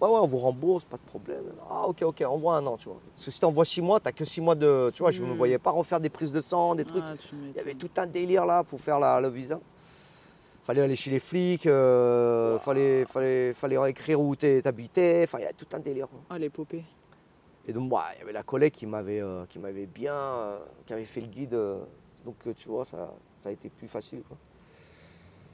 [0.00, 1.44] Ouais, ouais, on vous rembourse, pas de problème.
[1.68, 2.98] Ah, ok, ok, envoie un an, tu vois.
[3.14, 4.90] Parce que si t'envoies six mois, t'as que six mois de.
[4.94, 5.36] Tu vois, je ne me Mm.
[5.36, 7.02] voyais pas refaire des prises de sang, des trucs.
[7.06, 9.60] Ah, tu Il y avait tout un délire là pour faire la- le visa.
[10.64, 15.46] Fallait aller chez les flics, euh, fallait, fallait, fallait écrire où t'habitais, enfin, il y
[15.46, 16.08] a tout un délire.
[16.08, 16.20] quoi.
[16.30, 16.84] Ah, l'épopée.
[17.68, 20.58] Et donc, bah, il y avait la collègue qui m'avait, euh, qui m'avait bien, euh,
[20.86, 21.54] qui avait fait le guide.
[21.54, 21.78] euh,
[22.24, 23.12] donc, tu vois, ça,
[23.42, 24.22] ça a été plus facile.
[24.26, 24.36] quoi.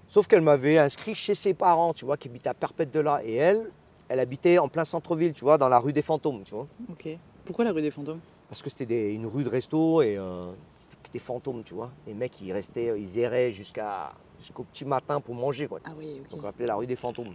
[0.09, 3.21] Sauf qu'elle m'avait inscrit chez ses parents, tu vois, qui habitaient à Perpète de là.
[3.25, 3.71] Et elle,
[4.09, 6.67] elle habitait en plein centre-ville, tu vois, dans la rue des Fantômes, tu vois.
[6.91, 7.09] Ok.
[7.45, 8.21] Pourquoi la rue des fantômes?
[8.49, 10.47] Parce que c'était une rue de resto et euh,
[10.79, 11.91] c'était des fantômes, tu vois.
[12.07, 14.11] Les mecs, ils restaient, ils erraient jusqu'à,
[14.41, 15.81] jusqu'au petit matin pour manger, quoi.
[15.85, 16.31] Ah oui, ok.
[16.31, 17.35] Donc, on l'appelait la rue des Fantômes.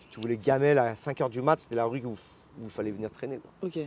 [0.00, 2.90] Si tu voulais gamelle à 5h du mat, c'était la rue où, où il fallait
[2.90, 3.68] venir traîner, quoi.
[3.68, 3.78] Ok.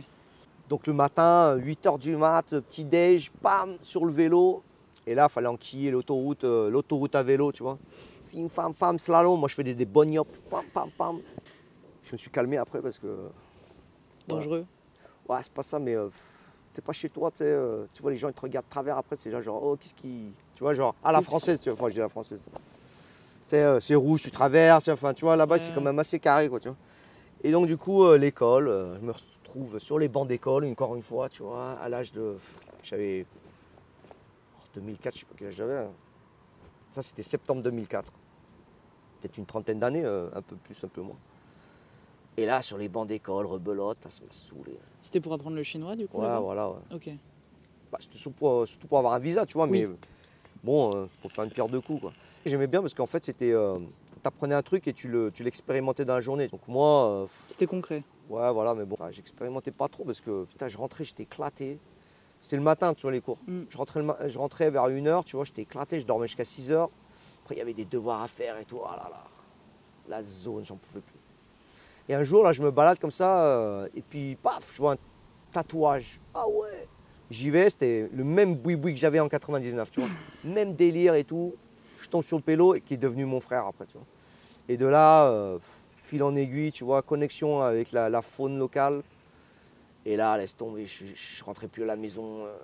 [0.68, 4.62] Donc le matin, 8h du mat, petit déj, bam, sur le vélo.
[5.06, 7.78] Et là, il fallait enquiller l'autoroute, euh, l'autoroute à vélo, tu vois.
[8.32, 9.38] Fim, fam, fam, slalom.
[9.38, 10.16] Moi, je faisais des bonnes
[10.50, 11.20] pam, pam, pam.
[12.04, 13.28] Je me suis calmé après parce que,
[14.28, 14.66] Dangereux.
[15.28, 16.08] ouais, c'est pas ça, mais euh,
[16.74, 17.44] t'es pas chez toi, tu sais.
[17.46, 19.76] euh, tu vois, les gens, ils te regardent de travers après, c'est genre, genre, oh,
[19.76, 20.30] qu'est-ce qui.
[20.54, 21.26] Tu vois, genre, à la Oups.
[21.26, 21.78] française, tu vois.
[21.78, 22.40] Enfin, je dis la française.
[23.52, 26.58] Euh, c'est rouge, tu traverses, enfin, tu vois, là-bas, c'est quand même assez carré, quoi,
[26.58, 26.76] tu vois.
[27.42, 30.96] Et donc, du coup, euh, l'école, euh, je me retrouve sur les bancs d'école, encore
[30.96, 32.36] une fois, tu vois, à l'âge de.
[32.82, 33.24] J'avais.
[34.58, 35.76] oh, 2004, je sais pas quel âge j'avais.
[35.78, 35.90] hein.
[36.92, 38.12] Ça, c'était septembre 2004.
[39.20, 41.16] Peut-être une trentaine d'années, un peu plus, un peu moins.
[42.36, 44.76] Et là, sur les bancs d'école, rebelote, ça m'a saoulé.
[45.00, 46.78] C'était pour apprendre le chinois, du coup Ouais, voilà, ouais.
[46.92, 47.10] Ok.
[47.92, 49.86] Bah, c'était surtout pour, surtout pour avoir un visa, tu vois, Oui.
[49.86, 49.96] mais
[50.62, 52.12] bon, euh, pour faire une pierre de coups, quoi.
[52.44, 53.52] J'aimais bien parce qu'en fait, c'était.
[53.52, 53.78] euh,
[54.22, 56.48] T'apprenais un truc et tu le- tu l'expérimentais dans la journée.
[56.48, 58.02] Donc moi, euh, C'était concret.
[58.30, 61.78] Ouais, voilà, mais bon, j'expérimentais pas trop parce que putain, je rentrais, j'étais éclaté.
[62.40, 63.36] C'était le matin, tu vois, les cours.
[63.46, 63.64] Mm.
[63.68, 66.88] Je, rentrais le je rentrais vers 1h, tu vois, j'étais éclaté, je dormais jusqu'à 6h.
[67.42, 68.80] Après, il y avait des devoirs à faire et tout.
[68.86, 69.24] Ah là là,
[70.08, 71.13] la zone, j'en pouvais plus.
[72.08, 74.92] Et un jour, là, je me balade comme ça, euh, et puis, paf, je vois
[74.92, 74.96] un
[75.52, 76.20] tatouage.
[76.34, 76.86] Ah ouais
[77.30, 80.08] J'y vais, c'était le même boui-boui que j'avais en 99, tu vois.
[80.44, 81.54] même délire et tout.
[81.98, 84.06] Je tombe sur le pélo et qui est devenu mon frère après, tu vois.
[84.68, 85.58] Et de là, euh,
[86.02, 89.02] fil en aiguille, tu vois, connexion avec la, la faune locale.
[90.04, 92.44] Et là, laisse tomber, je, je, je rentrais plus à la maison.
[92.44, 92.54] euh,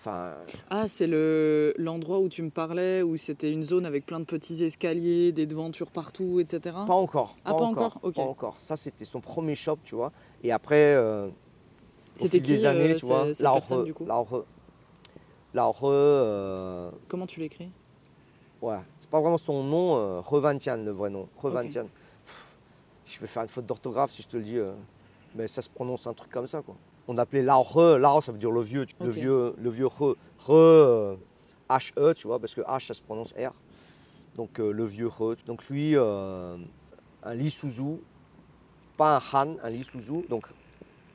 [0.00, 0.32] Enfin,
[0.70, 4.24] Ah, c'est le l'endroit où tu me parlais, où c'était une zone avec plein de
[4.24, 6.86] petits escaliers, des devantures partout, etc.
[6.86, 7.36] pas encore.
[7.44, 8.14] Ah, pas encore Ok.
[8.14, 8.58] Pas encore.
[8.58, 10.10] Ça, c'était son premier shop, tu vois.
[10.42, 11.32] Et après, euh, au
[12.16, 14.44] C'était des années, euh, tu vois, ce- cette personne, du coup Laure-
[15.52, 17.70] Laure, euh, Comment tu l'écris?
[18.62, 21.28] Ouais, c'est pas vraiment son nom, euh, Revantian, le vrai nom.
[21.36, 21.84] Revantian.
[22.24, 22.46] Pff,
[23.06, 24.58] Je vais faire une faute d'orthographe si je te le dis,
[25.34, 26.76] mais ça se prononce un truc comme ça, quoi.
[27.08, 29.88] On appelait Laure, Laure, ça veut dire le vieux, le vieux, le vieux
[30.50, 31.16] euh,
[31.68, 33.52] H-E, tu vois, parce que H, ça se prononce R.
[34.36, 35.34] Donc euh, le vieux Re.
[35.46, 36.56] Donc lui, euh,
[37.24, 37.96] un Lee Suzu,
[38.96, 40.24] pas un Han, un Lee Suzu.
[40.28, 40.46] Donc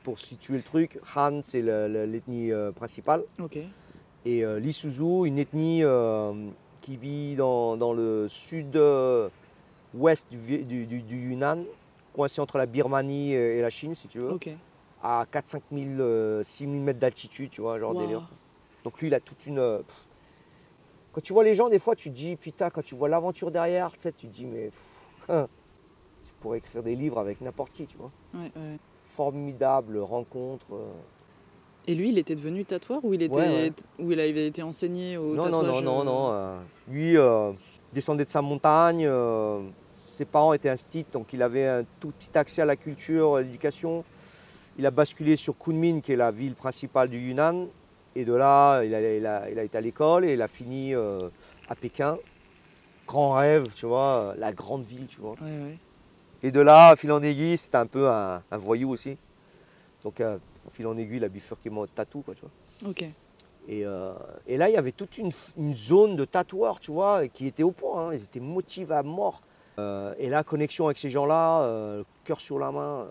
[0.02, 3.24] pour situer le truc, Han, c'est le- le- l'ethnie euh, principale.
[4.24, 5.82] Et euh, l'Isuzu, une ethnie
[6.82, 11.64] qui vit dans, dans le sud-ouest du, du- du- du Yunnan,
[12.12, 14.32] coincé entre la Birmanie et la Chine, si tu veux.
[15.06, 18.02] À 4-5 000, euh, 6 000 mètres d'altitude, tu vois, genre Waouh.
[18.02, 18.28] délire.
[18.84, 19.58] Donc lui, il a toute une.
[19.58, 19.82] euh.
[21.12, 23.50] Quand tu vois les gens, des fois, tu te dis, putain, quand tu vois l'aventure
[23.50, 24.66] derrière, tu sais, tu te dis, mais.
[24.70, 25.46] pff, hein,
[26.24, 28.10] tu pourrais écrire des livres avec n'importe qui, tu vois.
[28.34, 28.78] Ouais, ouais.
[29.04, 30.66] Formidable rencontre.
[30.72, 30.92] euh.
[31.86, 33.72] Et lui, il était devenu tatoueur ou il était Ouais, ouais.
[34.04, 36.62] ou il avait été enseigné au Non, non, tatouage non, non, euh, non.
[37.20, 39.08] euh, lui descendait de sa montagne.
[39.94, 43.42] ses parents étaient instits, donc il avait un tout petit accès à la culture, à
[43.42, 44.02] l'éducation.
[44.78, 47.66] Il a basculé sur Kunming, qui est la ville principale du Yunnan.
[48.14, 50.48] Et de là, il a, il a- il a été à l'école et il a
[50.48, 51.28] fini euh,
[51.68, 52.18] à Pékin.
[53.06, 55.32] Grand rêve, tu vois, la grande ville, tu vois.
[55.40, 55.78] Ouais, ouais.
[56.42, 59.16] Et de là, fil en aiguille, c'était un peu un, un voyou aussi.
[60.04, 60.38] Donc, euh,
[60.70, 62.90] fil en aiguille, il a bifurqué mon tatou, quoi, tu vois.
[62.90, 63.02] Ok.
[63.68, 64.12] Et, euh,
[64.46, 67.62] et là, il y avait toute une, une zone de tatoueurs, tu vois, qui étaient
[67.62, 68.08] au point.
[68.08, 68.14] hein.
[68.14, 69.40] Ils étaient motivés à mort.
[69.78, 73.06] Euh, et la connexion avec ces gens-là, euh, cœur sur la main,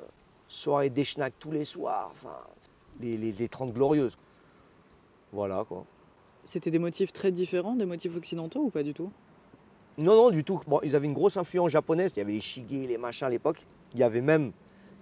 [0.55, 2.35] soirée des schnacks tous les soirs, enfin,
[2.99, 4.17] les, les, les 30 glorieuses.
[5.31, 5.85] Voilà, quoi.
[6.43, 9.11] C'était des motifs très différents, des motifs occidentaux ou pas du tout?
[9.97, 10.61] Non, non, du tout.
[10.67, 12.13] Bon, ils avaient une grosse influence japonaise.
[12.15, 13.65] Il y avait les shige, les machins à l'époque.
[13.93, 14.51] Il y avait même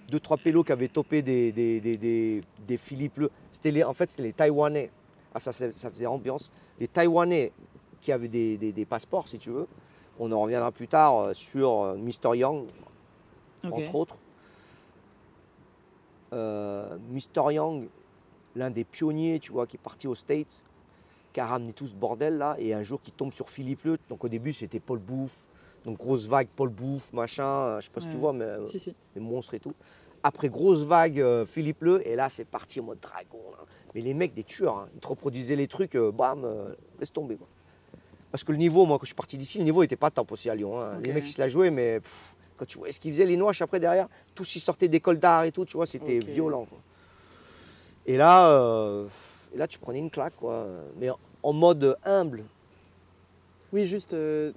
[0.10, 3.32] deux, trois pélos qui avaient topé des, des, des, des, des Philippe Le.
[3.52, 4.92] C'était les, en fait, c'était les Taïwanais.
[5.34, 6.52] Ah, ça, ça, ça faisait ambiance.
[6.80, 7.52] Les Taïwanais
[8.02, 9.68] qui avaient des, passeports, si tu veux.
[10.20, 12.38] On en reviendra plus tard euh, sur euh, Mr.
[12.38, 12.66] Yang,
[13.64, 14.16] entre autres.
[16.34, 17.54] Euh, Mr.
[17.54, 17.88] Yang,
[18.56, 20.62] l'un des pionniers, tu vois, qui est parti aux States,
[21.32, 23.98] qui a ramené tout ce bordel là, et un jour qui tombe sur Philippe Le.
[24.10, 25.36] Donc au début c'était Paul Bouffe,
[25.86, 28.68] donc grosse vague Paul Bouffe, machin, euh, je sais pas si tu vois, mais euh,
[28.68, 28.96] Si, si.
[29.16, 29.74] les monstres et tout.
[30.22, 33.40] Après grosse vague euh, Philippe Le, et là c'est parti en mode dragon.
[33.52, 33.66] là.
[33.96, 37.12] Mais les mecs des tueurs, hein, ils te reproduisaient les trucs, euh, bam, euh, laisse
[37.12, 37.36] tomber.
[37.36, 37.48] Quoi.
[38.32, 40.32] Parce que le niveau, moi quand je suis parti d'ici, le niveau était pas top
[40.32, 40.80] aussi à Lyon.
[40.80, 40.98] hein.
[41.02, 43.38] Les mecs ils se la jouaient, mais pff, quand tu vois ce qu'ils faisaient, les
[43.38, 46.66] noirs après derrière, tous ils sortaient d'école d'art et tout, tu vois, c'était violent.
[46.66, 46.80] Quoi.
[48.06, 49.08] Et là, euh,
[49.56, 50.66] là tu prenais une claque, quoi.
[50.98, 51.10] Mais
[51.42, 52.44] en, mode humble.
[53.72, 54.52] Oui, juste euh,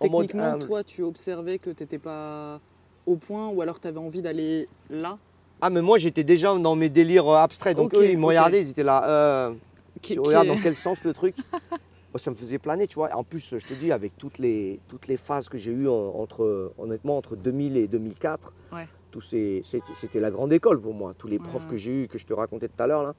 [0.00, 2.60] techniquement, toi, tu observais que t'étais pas
[3.06, 5.18] au point ou alors tu avais envie d'aller là?
[5.60, 7.76] Ah, mais moi j'étais déjà dans mes délires euh, abstraits.
[7.76, 9.08] Donc eux, ils me regardaient, ils étaient là.
[9.08, 9.54] euh,
[10.02, 11.36] Qui, tu qui regardes est- dans quel sens le truc?
[12.12, 13.14] Moi, ça me faisait planer, tu vois.
[13.16, 16.12] En plus, je te dis, avec toutes les, toutes les phases que j'ai eues en-
[16.14, 18.86] entre, honnêtement, entre 2000 et 2004, Ouais.
[19.10, 21.14] tous ces, c'était, la grande école pour moi.
[21.16, 21.70] Tous les Ouais, profs ouais.
[21.70, 23.14] que j'ai eus, que je te racontais tout à l'heure, là,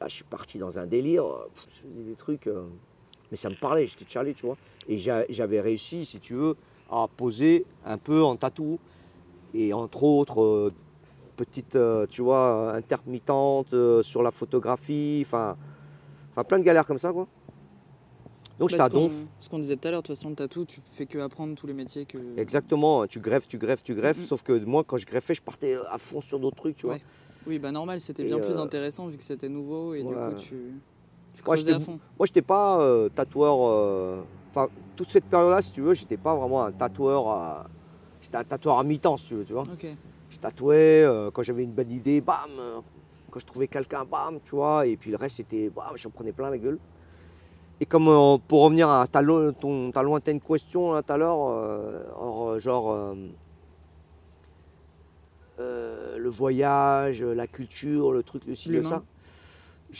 [0.00, 1.24] là, je suis parti dans un délire.
[1.54, 2.48] pff, Je faisais des trucs.
[2.48, 2.64] euh,
[3.30, 4.56] mais ça me parlait, j'étais Charlie, tu vois.
[4.88, 6.56] Et j'a- j'avais réussi, si tu veux,
[6.90, 8.78] à poser un peu en tatou.
[9.54, 10.72] Et entre autres, euh,
[11.36, 15.56] petite, euh, tu vois, intermittente euh, sur la photographie, enfin,
[16.48, 17.28] plein de galères comme ça, quoi.
[18.58, 18.84] Donc Bah, à
[19.40, 21.54] ce qu'on- disait tout à l'heure, de toute façon, le tatou, tu fais que apprendre
[21.56, 22.38] tous les métiers que.
[22.38, 24.18] Exactement, tu greffes, tu greffes, tu greffes.
[24.18, 24.26] Mhm.
[24.26, 26.94] Sauf que moi, quand je greffais, je partais à fond sur d'autres trucs, tu vois.
[26.96, 27.02] Ouais.
[27.46, 30.34] Oui, bah normal, c'était bien plus euh, intéressant vu que c'était nouveau et du coup,
[30.40, 30.80] tu,
[31.34, 31.98] tu Moi, à fond.
[32.18, 33.66] Moi, j'étais pas euh, tatoueur.
[33.66, 34.24] euh,
[34.56, 37.28] Enfin, toute cette période-là, si tu veux, j'étais pas vraiment un tatoueur.
[37.28, 37.66] à-
[38.20, 39.64] J'étais un tatoueur à mi-temps, si tu veux, tu vois.
[40.30, 42.50] Je tatouais euh, quand j'avais une bonne idée, bam.
[42.58, 42.80] euh,
[43.30, 46.32] Quand je trouvais quelqu'un, bam, tu vois, et puis le reste, c'était, bam, j'en prenais
[46.32, 46.78] plein la gueule.
[47.80, 51.16] Et comme euh, pour revenir à ta, lo- ton, ta lointaine question là, tout à
[51.16, 53.14] l'heure, euh, genre euh,
[55.60, 59.02] euh, le voyage, la culture, le truc, le ci, le ça,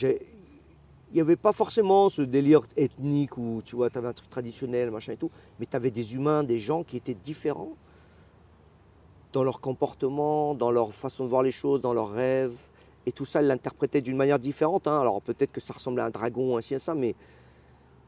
[0.01, 4.29] il n'y avait pas forcément ce délire ethnique où tu vois, tu avais un truc
[4.29, 7.77] traditionnel, machin et tout, mais tu avais des humains, des gens qui étaient différents
[9.31, 12.57] dans leur comportement, dans leur façon de voir les choses, dans leurs rêves.
[13.05, 14.87] Et tout ça, ils l'interprétaient d'une manière différente.
[14.87, 14.99] hein.
[14.99, 17.15] Alors peut-être que ça ressemblait à un dragon, ainsi et ça, mais,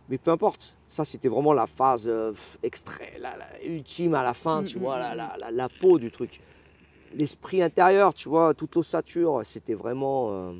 [0.10, 0.74] mais peu importe.
[0.88, 4.78] Ça, c'était vraiment la phase euh, extrait, la, la- ultime à la fin, Mm, tu
[4.78, 5.40] mm, vois, la, mm.
[5.40, 6.40] la, la- peau du truc.
[7.16, 10.30] L'esprit intérieur, tu vois, toute l'ossature, c'était vraiment...
[10.32, 10.54] euh,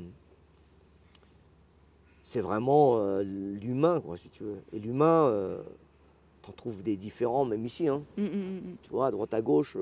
[2.24, 4.58] c'est vraiment euh, l'humain, quoi, si tu veux.
[4.72, 5.62] Et l'humain, euh,
[6.42, 8.02] t'en trouves des différents, même ici, hein.
[8.82, 9.76] Tu vois, à droite, à gauche,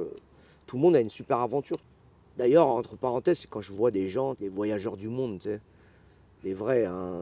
[0.67, 1.79] tout le monde a une super aventure.
[2.37, 5.61] D'ailleurs, entre parenthèses, c'est quand je vois des gens, des voyageurs du monde, tu sais,
[6.45, 7.15] des vrais, hein,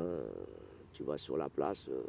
[0.92, 2.02] tu vois, sur la place, euh,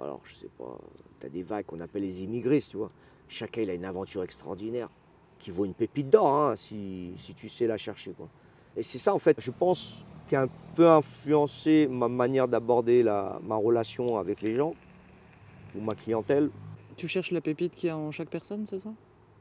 [0.00, 0.76] alors je sais pas,
[1.20, 2.90] tu as des vagues qu'on appelle les immigrés, tu vois.
[3.28, 4.88] Chacun, il a une aventure extraordinaire
[5.38, 8.28] qui vaut une pépite d'or, hein, si, si tu sais la chercher, quoi.
[8.76, 13.02] Et c'est ça, en fait, je pense, qui a un peu influencé ma manière d'aborder
[13.04, 14.74] ma relation avec les gens,
[15.74, 16.50] ou ma clientèle,
[16.96, 18.94] Tu cherches la pépite qu'il y a en chaque personne, c'est ça?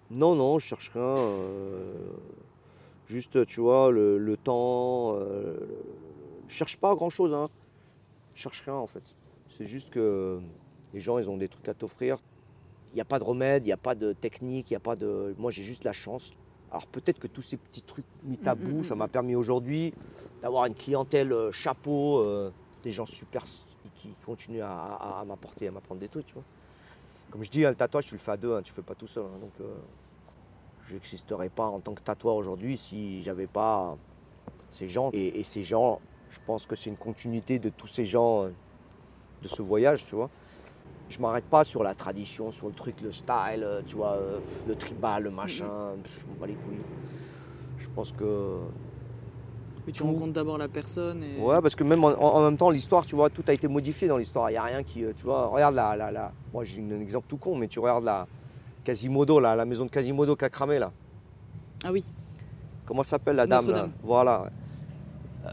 [0.09, 1.01] Non, non, je cherche rien.
[1.03, 1.95] euh,
[3.05, 5.15] juste, tu vois, le, le temps.
[5.15, 5.55] euh,
[6.47, 7.49] je cherche pas grand chose, hein.
[8.35, 9.03] Je cherche rien en fait.
[9.57, 10.39] C'est juste que
[10.93, 12.17] les gens, ils ont des trucs à t'offrir.
[12.91, 14.81] Il n'y a pas de remède, il n'y a pas de technique, il n'y a
[14.81, 15.34] pas de.
[15.38, 16.31] Moi, j'ai juste la chance.
[16.71, 19.07] Alors peut-être que tous ces petits trucs mis à Mm, mm, bout, mm, ça m'a
[19.07, 19.93] permis aujourd'hui
[20.41, 22.51] d'avoir une clientèle euh, chapeau, euh,
[22.84, 26.43] des gens super qui, continuent à, à- à m'apporter, à m'apprendre des trucs, tu vois.
[27.31, 28.81] Comme je dis, hein, le tatouage, tu le fais à deux, hein, tu ne fais
[28.81, 29.23] pas tout seul.
[29.23, 29.65] hein, donc, euh,
[30.88, 33.95] je n'existerais pas en tant que tatoueur aujourd'hui si j'avais pas
[34.69, 35.09] ces gens.
[35.13, 35.99] Et, et ces gens,
[36.30, 38.49] je pense que c'est une continuité de tous ces gens
[39.44, 40.30] de ce voyage, tu vois.
[41.10, 44.40] Je m'arrête pas sur la tradition, sur le truc, le style, euh, tu vois, euh,
[44.65, 46.80] le tribal, le machin, je m'en bats les couilles.
[47.78, 48.60] Je pense que
[49.86, 50.07] Mais tu Tout.
[50.07, 51.40] rencontres d'abord la personne et.
[51.41, 54.18] Ouais, parce que même en, même temps, l'histoire, tu vois, tout a été modifié dans
[54.18, 54.49] l'histoire.
[54.49, 57.02] Il n'y a rien qui, euh, tu vois, regarde la, la, la- moi j'ai un
[57.02, 58.26] exemple tout con, mais tu regardes la
[58.86, 60.91] Quasimodo, là, la maison de Quasimodo qui a cramé, là.
[61.84, 62.06] Ah oui.
[62.86, 63.94] Comment s'appelle la dame là Notre-Dame.
[64.03, 64.45] Voilà.
[65.45, 65.49] Euh,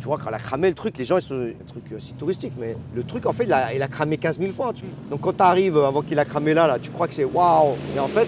[0.00, 1.52] tu vois, quand elle a cramé le truc, les gens, ils sont.
[1.60, 4.16] Un truc euh, c'est touristique, mais le truc, en fait, il a, il a cramé
[4.18, 4.72] 15 000 fois.
[4.72, 5.10] tu- Mm.
[5.10, 7.76] Donc quand tu arrives avant qu'il a cramé là, là, tu crois que c'est waouh.
[7.94, 8.26] Et en fait,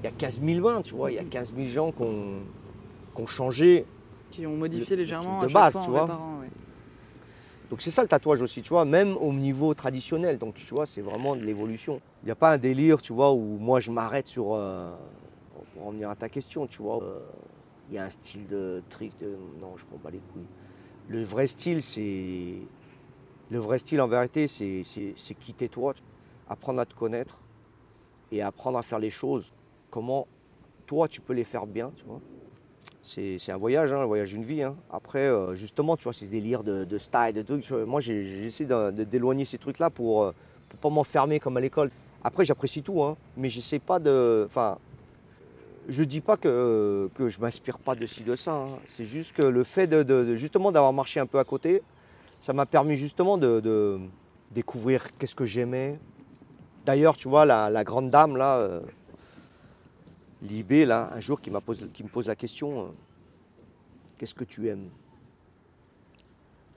[0.00, 1.28] il y a 15 000 mains, tu vois, il y a Mm.
[1.28, 2.40] 15 000 gens qui ont,
[3.14, 3.84] qui ont changé
[4.30, 6.02] Qui ont modifié Le- le légèrement à de base, fois tu vois.
[6.02, 6.48] réparant, ouais.
[7.70, 10.38] Donc c'est ça le tatouage aussi, tu vois, même au niveau traditionnel.
[10.38, 12.00] Donc tu vois, c'est vraiment de l'évolution.
[12.22, 14.54] Il n'y a pas un délire, tu vois, où moi je m'arrête sur.
[14.54, 14.90] euh,
[15.74, 17.18] pour- revenir à ta question, tu vois, euh,
[17.90, 19.28] il y a un style de truc de.
[19.60, 20.46] Non, je m'en bats les couilles.
[21.08, 22.54] Le vrai style, c'est.
[23.50, 25.94] En vérité, c'est quitter toi,
[26.50, 27.38] apprendre à te connaître
[28.30, 29.54] et apprendre à faire les choses.
[29.90, 30.26] Comment
[30.86, 32.20] toi, tu peux les faire bien, tu vois.
[33.00, 34.62] C'est un voyage, hein, un voyage d'une vie.
[34.62, 34.76] hein.
[34.90, 37.70] Après, euh, justement, tu vois, ces délires de, style, de trucs.
[37.70, 41.90] Moi, j'essaie d'éloigner ces trucs-là pour ne pas m'enfermer comme à l'école.
[42.22, 44.44] Après, j'apprécie tout, hein, mais j'essaie pas de.
[44.44, 44.76] Enfin,
[45.88, 48.52] je dis pas que, je m'inspire pas de ci, de ça.
[48.52, 48.78] hein.
[48.88, 49.90] C'est juste que le fait
[50.36, 51.82] justement d'avoir marché un peu à côté,
[52.40, 53.98] ça m'a permis justement de,
[54.50, 55.98] découvrir qu'est-ce que j'aimais.
[56.84, 58.80] D'ailleurs, tu vois, la, grande dame, là, euh,
[60.40, 61.58] Libé, là, un jour, qui, me
[62.08, 62.88] pose la question euh,
[64.16, 64.88] Qu'est-ce que tu aimes?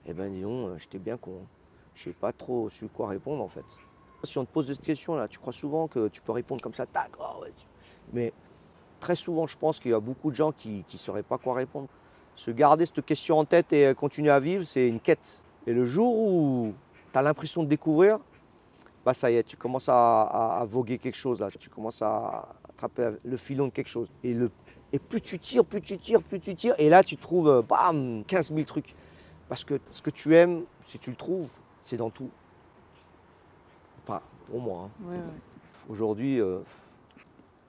[0.06, 1.46] Eh ben, disons, euh, j'étais bien con.
[1.94, 3.64] Je sais pas trop su quoi répondre, en fait.
[4.24, 6.86] Si on te pose cette question-là, tu crois souvent que tu peux répondre comme ça,
[6.86, 7.52] tac, oh, ouais,
[8.12, 8.32] Mais
[9.02, 11.54] très souvent, je pense qu'il y a beaucoup de gens qui ne sauraient pas quoi
[11.54, 11.88] répondre.
[12.36, 15.40] Se garder cette question en tête et euh, continuer à vivre, c'est une quête.
[15.66, 16.72] Et le jour où
[17.12, 18.18] tu as l'impression de découvrir,
[19.04, 22.00] bah ça y est, tu commences à, à- à voguer quelque chose là, tu commences
[22.00, 24.06] à attraper le filon de quelque chose.
[24.22, 24.50] Et, le,
[24.92, 27.62] et plus tu tires, plus tu tires, plus tu tires, et là tu trouves euh,
[27.62, 28.94] bam, 15 000 trucs.
[29.48, 31.48] Parce que ce que tu aimes, si tu le trouves,
[31.82, 32.30] c'est dans tout.
[34.04, 34.84] Enfin, pour moi.
[34.88, 35.04] hein.
[35.08, 35.22] Ouais, ouais.
[35.90, 36.60] Aujourd'hui, euh,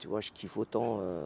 [0.04, 1.26] tu vois, je kiffe autant euh,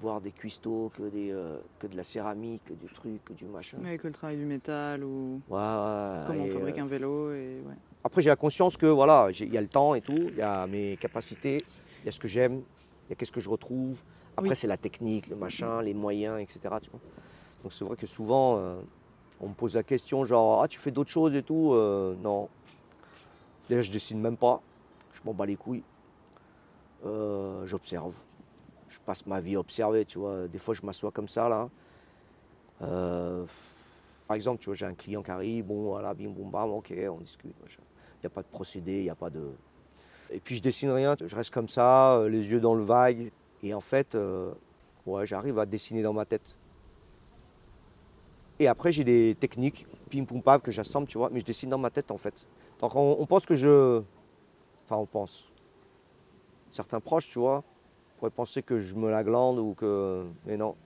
[0.00, 3.46] voir des cuistots que, des, euh, que de la céramique, que du truc, que du
[3.46, 3.78] machin.
[3.82, 7.32] Ouais, que le travail du métal ou Ouais, ouais, comment on fabrique euh, un vélo
[7.32, 7.62] et.
[8.04, 10.42] Après, j'ai la conscience que voilà, il y a le temps et tout, il y
[10.42, 11.56] a mes capacités,
[12.02, 12.60] il y a ce que j'aime,
[13.06, 13.98] il y a qu'est-ce que je retrouve.
[14.36, 14.56] Après, Oui.
[14.56, 16.74] c'est la technique, le machin, les moyens, etc.
[16.82, 17.00] tu vois.
[17.62, 18.78] Donc, c'est vrai que souvent, euh,
[19.40, 21.74] on me pose la question genre, ah, tu fais d'autres choses et tout
[22.22, 22.50] Non.
[23.70, 24.60] Déjà, je dessine même pas.
[25.14, 25.82] Je m'en bats les couilles.
[27.06, 28.14] Euh, J'observe.
[28.88, 30.48] Je passe ma vie à observer, tu vois.
[30.48, 31.68] Des fois, je m'assois comme ça, là.
[32.82, 33.44] Euh,
[34.26, 36.92] par exemple, tu vois, j'ai un client qui arrive, bon, voilà, bim, boum, bam, ok,
[37.10, 37.54] on discute.
[37.66, 39.50] Il n'y a pas de procédé, il n'y a pas de.
[40.30, 43.30] Et puis je dessine rien, je reste comme ça, euh, les yeux dans le vague.
[43.62, 44.16] Et en fait,
[45.06, 46.54] ouais, j'arrive à dessiner dans ma tête.
[48.60, 51.78] Et après, j'ai des techniques, pim poum que j'assemble, tu vois, mais je dessine dans
[51.78, 52.46] ma tête en fait.
[52.80, 54.02] Donc on, on pense que je.
[54.84, 55.44] Enfin, on pense.
[56.72, 57.64] Certains proches, tu vois,
[58.18, 60.24] pourraient penser que je me la glande ou que.
[60.46, 60.76] Mais non.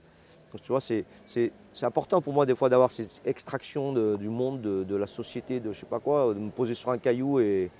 [0.51, 4.15] Donc, tu vois, c'est c'est- c'est important pour moi des fois d'avoir ces extractions de-
[4.17, 6.91] du monde, de, de la société, de je sais pas quoi, de me poser sur
[6.91, 7.71] un caillou et,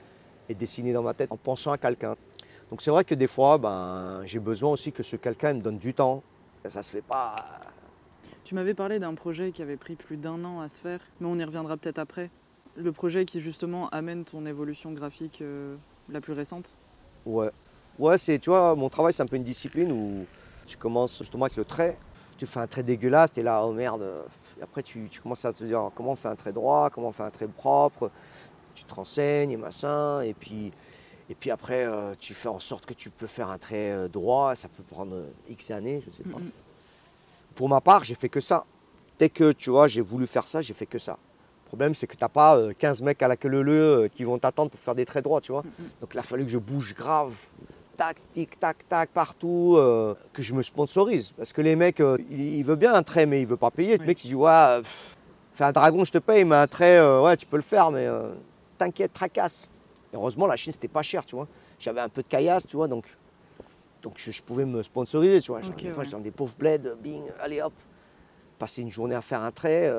[0.49, 2.15] et dessiner dans ma tête en pensant à quelqu'un.
[2.71, 5.77] Donc c'est vrai que des fois, ben, j'ai besoin aussi que ce quelqu'un me donne
[5.79, 6.23] du temps.
[6.69, 7.45] Ça se fait pas.
[8.43, 11.27] Tu m'avais parlé d'un projet qui avait pris plus d'un an à se faire, mais
[11.27, 12.31] on y reviendra peut-être après.
[12.75, 15.77] Le projet qui justement amène ton évolution graphique euh,
[16.07, 16.77] la plus récente?
[17.25, 17.51] Ouais.
[17.99, 20.25] Ouais, c'est, tu vois, mon travail, c'est un peu une discipline où
[20.65, 21.97] tu commences justement avec le trait.
[22.37, 24.03] Tu fais un trait dégueulasse, tu es là, oh merde.
[24.59, 27.09] Et après, tu, tu commences à te dire comment on fait un trait droit, comment
[27.09, 28.09] on fait un trait propre.
[28.73, 30.21] Tu te renseignes et machin.
[30.21, 30.71] Et puis,
[31.29, 34.07] et puis après, euh, tu fais en sorte que tu peux faire un trait euh,
[34.07, 34.55] droit.
[34.55, 36.39] Ça peut prendre euh, X années, je sais pas.
[37.55, 38.65] Pour ma part, j'ai fait que ça.
[39.19, 41.17] Dès que, tu vois, j'ai voulu faire ça, j'ai fait que ça.
[41.65, 44.23] Le problème, c'est que tu n'as pas euh, 15 mecs à la queue leu qui
[44.23, 45.63] vont t'attendre pour faire des traits droits, tu vois.
[46.01, 47.35] Donc il a fallu que je bouge grave,
[47.97, 51.31] tac, tic, tac, tac, partout, euh, que je me sponsorise.
[51.31, 53.71] Parce que les mecs, euh, ils, ils veulent bien un trait, mais ils veulent pas
[53.71, 53.97] payer.
[53.97, 55.15] Le mec, il dit, ouais, euh, pff,
[55.53, 57.91] fais un dragon, je te paye, mais un trait, euh, ouais, tu peux le faire,
[57.91, 58.33] mais euh,
[58.77, 59.69] t'inquiète, tracasse.
[60.11, 61.47] Et heureusement, la Chine, c'était pas cher, tu vois.
[61.79, 63.05] J'avais un peu de caillasse, tu vois, donc,
[64.01, 65.61] donc je, je pouvais me sponsoriser, tu vois.
[65.61, 67.73] Genre, Ok, des fois, j'étais dans des pauvres bleds, bing, allez hop,
[68.59, 69.91] passer une journée à faire un trait.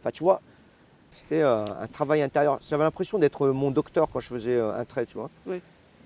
[0.00, 0.40] Enfin, tu vois,
[1.10, 2.58] c'était un travail intérieur.
[2.62, 5.28] J'avais l'impression d'être mon docteur quand je faisais un trait, tu vois.
[5.46, 5.60] Oui.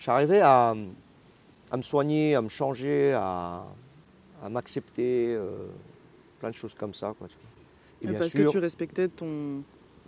[0.05, 0.75] J'arrivais à,
[1.71, 3.65] à me soigner, à me changer, à,
[4.45, 5.49] à m'accepter, euh,
[6.41, 7.27] plein de choses comme ça, quoi.
[7.27, 7.43] tu vois.
[8.03, 9.63] Et Mais bien parce sûr, que tu respectais ton,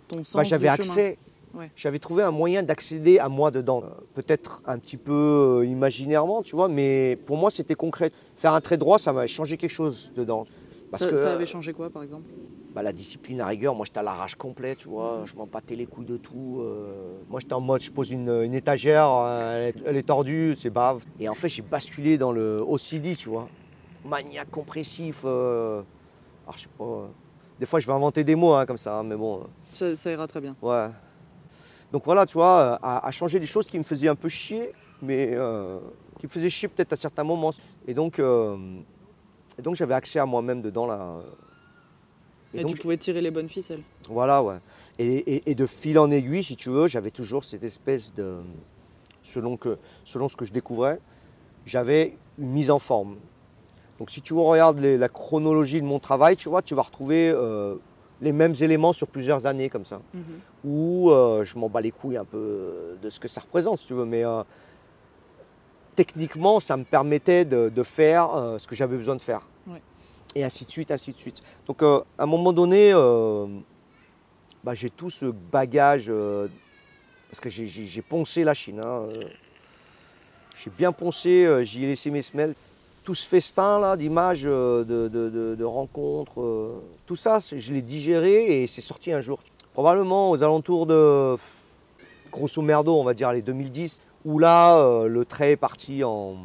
[0.07, 0.89] ton sens bah, j'avais du chemin.
[0.93, 1.17] accès.
[1.55, 1.71] Ouais.
[1.75, 3.81] J'avais trouvé un moyen d'accéder à moi dedans.
[3.83, 8.11] Euh, Peut-être un petit peu euh, imaginairement, tu vois, mais pour moi c'était concret.
[8.37, 10.45] Faire un trait droit, ça m'avait changé quelque chose dedans.
[10.91, 12.29] Parce Ça, que ça avait changé quoi par exemple?
[12.73, 15.75] bah, la discipline à rigueur, moi j'étais à l'arrache complet, tu vois, je m'en battais
[15.75, 16.59] les couilles de tout.
[16.61, 17.17] euh.
[17.27, 20.55] moi j'étais en mode, je pose une, une étagère, euh, elle est, elle est tordue,
[20.57, 21.03] c'est bave.
[21.19, 23.47] Et en fait j'ai basculé dans le OCD, tu vois,
[24.05, 25.21] maniaque compressif.
[25.25, 25.81] euh.
[26.45, 27.07] alors je sais pas, euh.
[27.59, 29.39] des fois je vais inventer des mots hein, comme ça, hein, mais bon.
[29.39, 29.43] euh.
[29.73, 30.55] ça, ça ira très bien.
[30.61, 30.87] Ouais.
[31.91, 34.29] Donc voilà, tu vois, euh, à, à changer des choses qui me faisaient un peu
[34.29, 35.79] chier, mais euh,
[36.19, 37.53] qui me faisaient chier peut-être à certains moments.
[37.87, 38.57] Et donc, euh,
[39.57, 41.19] et donc j'avais accès à moi-même dedans là.
[42.53, 43.83] Et, donc, tu pouvais tirer les bonnes ficelles.
[44.09, 44.55] voilà, ouais.
[44.99, 48.37] Et, et- et de fil en aiguille, si tu veux, j'avais toujours cette espèce de.
[49.21, 50.99] Selon, que, selon ce que je découvrais,
[51.65, 53.17] j'avais une mise en forme.
[53.99, 57.29] Donc si tu regardes les- la chronologie de mon travail, tu vois, tu vas retrouver
[57.35, 57.75] euh,
[58.21, 59.99] les mêmes éléments sur plusieurs années comme ça
[60.63, 63.87] où euh, je m'en bats les couilles un peu de ce que ça représente, si
[63.87, 64.43] tu veux, mais euh,
[65.97, 69.41] techniquement, ça me permettait de, de faire euh, ce que j'avais besoin de faire.
[69.67, 69.81] Ouais.
[70.35, 71.41] Et ainsi de suite, ainsi de suite.
[71.67, 73.47] Donc, euh, à un moment donné, euh,
[74.63, 76.09] bah, j'ai tout ce bagage,
[77.29, 78.79] parce que j'ai- poncé la Chine.
[78.81, 79.07] hein,
[80.63, 82.53] j'ai bien poncé, j'y ai laissé mes semelles.
[83.03, 88.81] Tout ce festin là d'images, de, de- rencontres, tout ça, je l'ai digéré et c'est
[88.81, 89.39] sorti un jour.
[89.73, 91.37] Probablement aux alentours de,
[92.31, 96.35] grosso merdo, on va dire les 2010, où là, euh, le trait est parti en,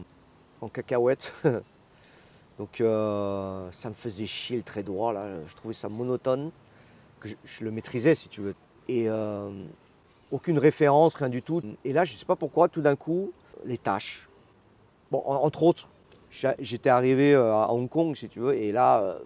[0.72, 1.34] cacahuète.
[2.58, 5.34] Donc euh, ça me faisait chier le trait droit, là.
[5.44, 6.52] je trouvais ça monotone,
[7.18, 8.54] que je, le maîtrisais si tu veux.
[8.86, 9.50] Et euh,
[10.30, 11.60] aucune référence, rien du tout.
[11.84, 13.32] Et là, je ne sais pas pourquoi, tout d'un coup,
[13.64, 14.28] les tâches.
[15.10, 15.88] Bon, en- entre autres,
[16.60, 19.18] j'étais arrivé à Hong Kong, si tu veux, et là,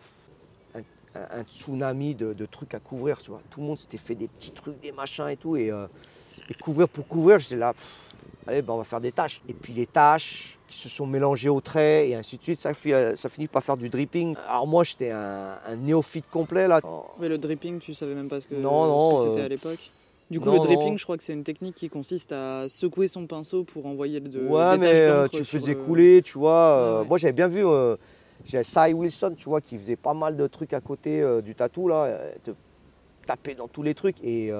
[0.75, 0.81] un,
[1.15, 3.43] un- un tsunami de, trucs à couvrir, tu vois.
[3.51, 5.71] Tout le monde s'était fait des petits trucs, des machins et tout, et,
[6.63, 7.75] couvrir pour couvrir, j'étais là,
[8.47, 9.41] allez, ben, on va faire des tâches.
[9.49, 12.73] Et puis les tâches qui se sont mélangées aux traits, et ainsi de suite, ça,
[12.75, 14.37] ça finit par faire du dripping.
[14.49, 16.81] Alors moi, j'étais un, un néophyte complet, là.
[17.19, 19.91] Ouais, le dripping, tu savais même pas ce que, Non, c'était euh, à l'époque.
[20.29, 20.97] Du coup, non, le dripping, non.
[20.97, 24.41] je crois que c'est une technique qui consiste à secouer son pinceau pour envoyer de,
[24.41, 26.53] ouais, des mais euh, tu faisais le- couler, tu vois.
[26.53, 27.09] euh, Ouais.
[27.09, 27.95] Moi, j'avais bien vu, euh,
[28.45, 31.87] j'ai Cy Wilson, tu vois, qui faisait pas mal de trucs à côté du tatou,
[31.87, 32.19] là,
[33.27, 34.17] taper dans tous les trucs.
[34.25, 34.51] Et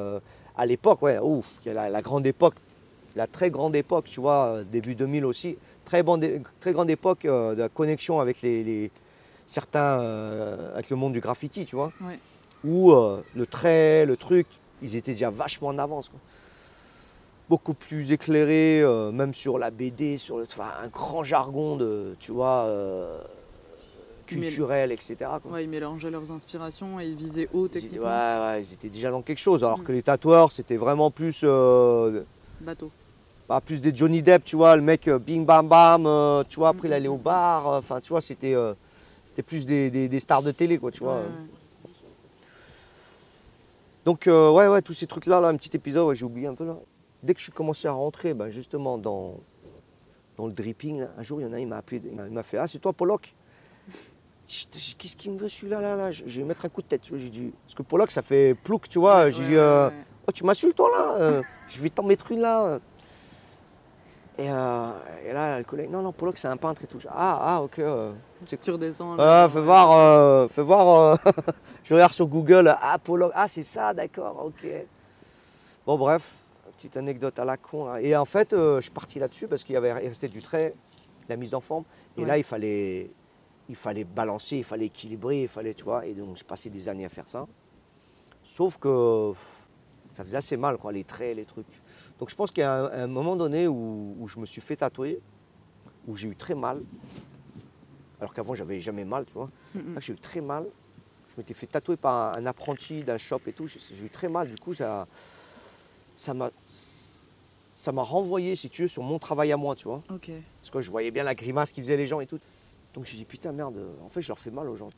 [0.57, 2.55] à l'époque, ouais, ouf, la, la grande époque,
[3.17, 6.21] la très grande époque, tu vois, euh, début 2000 aussi, très, bon,
[6.61, 8.91] très grande époque euh, de la connexion avec les, les-
[9.47, 11.93] certains, euh, avec le monde du graffiti, tu vois.
[12.03, 12.19] Ouais.
[12.65, 14.47] Où euh, le trait, le truc,
[14.83, 16.09] ils étaient déjà vachement en avance.
[16.09, 16.21] quoi.
[17.49, 18.83] Beaucoup plus éclairés,
[19.13, 22.67] même sur la BD, sur le, enfin, un grand jargon de, tu vois,
[24.27, 25.15] culturel, etc.
[25.41, 25.53] quoi.
[25.53, 28.09] Ouais, ils mélangeaient leurs inspirations et ils visaient haut Ils étaient- techniquement.
[28.09, 29.63] ouais, ouais, ils étaient déjà dans quelque chose.
[29.63, 29.85] Alors Mm.
[29.85, 32.25] que les tatoueurs, c'était vraiment plus, euh,
[32.61, 32.91] Bateau.
[33.49, 36.57] Bah, plus des Johnny Depp, tu vois, le mec euh, bing bam bam, euh, tu
[36.57, 37.23] vois, après il Mm, allait mm, au mm.
[37.23, 38.75] bar, euh, enfin tu vois, c'était euh,
[39.25, 41.17] c'était plus des, des- des stars de télé, quoi, tu vois.
[41.17, 41.31] Ouais.
[44.05, 46.55] Donc euh, ouais, ouais, tous ces trucs-là, là, un petit épisode, ouais, j'ai oublié un
[46.55, 46.77] peu là.
[47.23, 49.35] Dès que je suis commencé à rentrer, ben, justement dans,
[50.37, 52.43] dans le dripping, là, un jour il y en a, il m'a appelé, il m'a-
[52.43, 53.35] fait Ah c'est toi Pollock?
[54.47, 56.11] Qu'est-ce qu'il me veut celui-là là, là?
[56.13, 57.03] Je vais mettre un coup de tête.
[57.03, 59.29] tu vois, J'ai dit, parce que Pollock ça fait plouc, tu vois.
[59.31, 59.91] J'ai dit ouais, ouais.
[60.29, 62.79] Oh, tu m'insultes toi là Je vais t'en mettre une là.
[64.39, 64.91] Et, euh,
[65.27, 66.99] et là, le collègue, non, non, Pollock c'est un peintre et tout.
[67.09, 67.79] Ah, ah, ok.
[67.79, 68.13] euh,
[68.47, 69.17] c'est Tu redescends.
[69.19, 70.89] ah, fais voir, euh, fais voir.
[71.27, 71.31] euh,
[71.85, 72.77] je regarde sur Google.
[72.81, 73.33] Ah, Pollock.
[73.35, 74.67] Ah, c'est ça, d'accord, ok.
[75.87, 76.35] Bon, bref,
[76.77, 77.87] petite anecdote à la con.
[77.87, 78.01] là.
[78.03, 80.75] Et en fait, je suis parti là-dessus parce qu'il y avait restait du trait,
[81.29, 81.85] la mise en forme.
[82.19, 82.27] Et Ouais.
[82.27, 83.11] là, il fallait,
[83.71, 86.05] il fallait balancer, il fallait équilibrer, il fallait, tu vois.
[86.05, 87.47] Et donc, j'ai passé des années à faire ça.
[88.45, 89.33] Sauf que
[90.15, 91.67] ça faisait assez mal, quoi, les traits, les trucs.
[92.19, 94.61] Donc, je pense qu'il y a un, un moment donné où, où je me suis
[94.61, 95.21] fait tatouer,
[96.07, 96.81] où j'ai eu très mal.
[98.21, 99.51] Alors qu'avant, j'avais jamais mal, tu vois.
[99.95, 100.67] Là, j'ai eu très mal.
[101.29, 103.67] Je m'étais fait tatouer par un, apprenti d'un shop et tout.
[103.67, 104.49] J'ai j'ai eu très mal.
[104.49, 105.07] Du coup, ça
[106.15, 106.51] ça m'a
[107.75, 110.03] ça m'a renvoyé, si tu veux, sur mon travail à moi, tu vois.
[110.11, 110.31] Ok.
[110.61, 112.39] Parce que je voyais bien la grimace qu'ils faisaient les gens et tout.
[112.95, 114.89] Donc j'ai dit, putain, merde, en fait, je leur fais mal aux gens.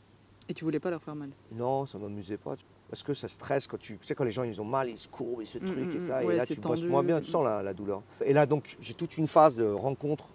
[0.47, 1.29] Et tu voulais pas leur faire mal?
[1.51, 2.55] Non, ça m'amusait pas.
[2.55, 4.89] tu- Parce que ça stresse quand tu, tu sais, quand les gens ils ont mal,
[4.89, 6.07] ils se courbent, ils se Mm, truc mm, et mm.
[6.07, 6.17] ça.
[6.25, 8.01] Ouais, et là, tu bosses moins bien, tu sens la, la douleur.
[8.25, 10.25] Et là, donc, j'ai toute une phase de rencontre.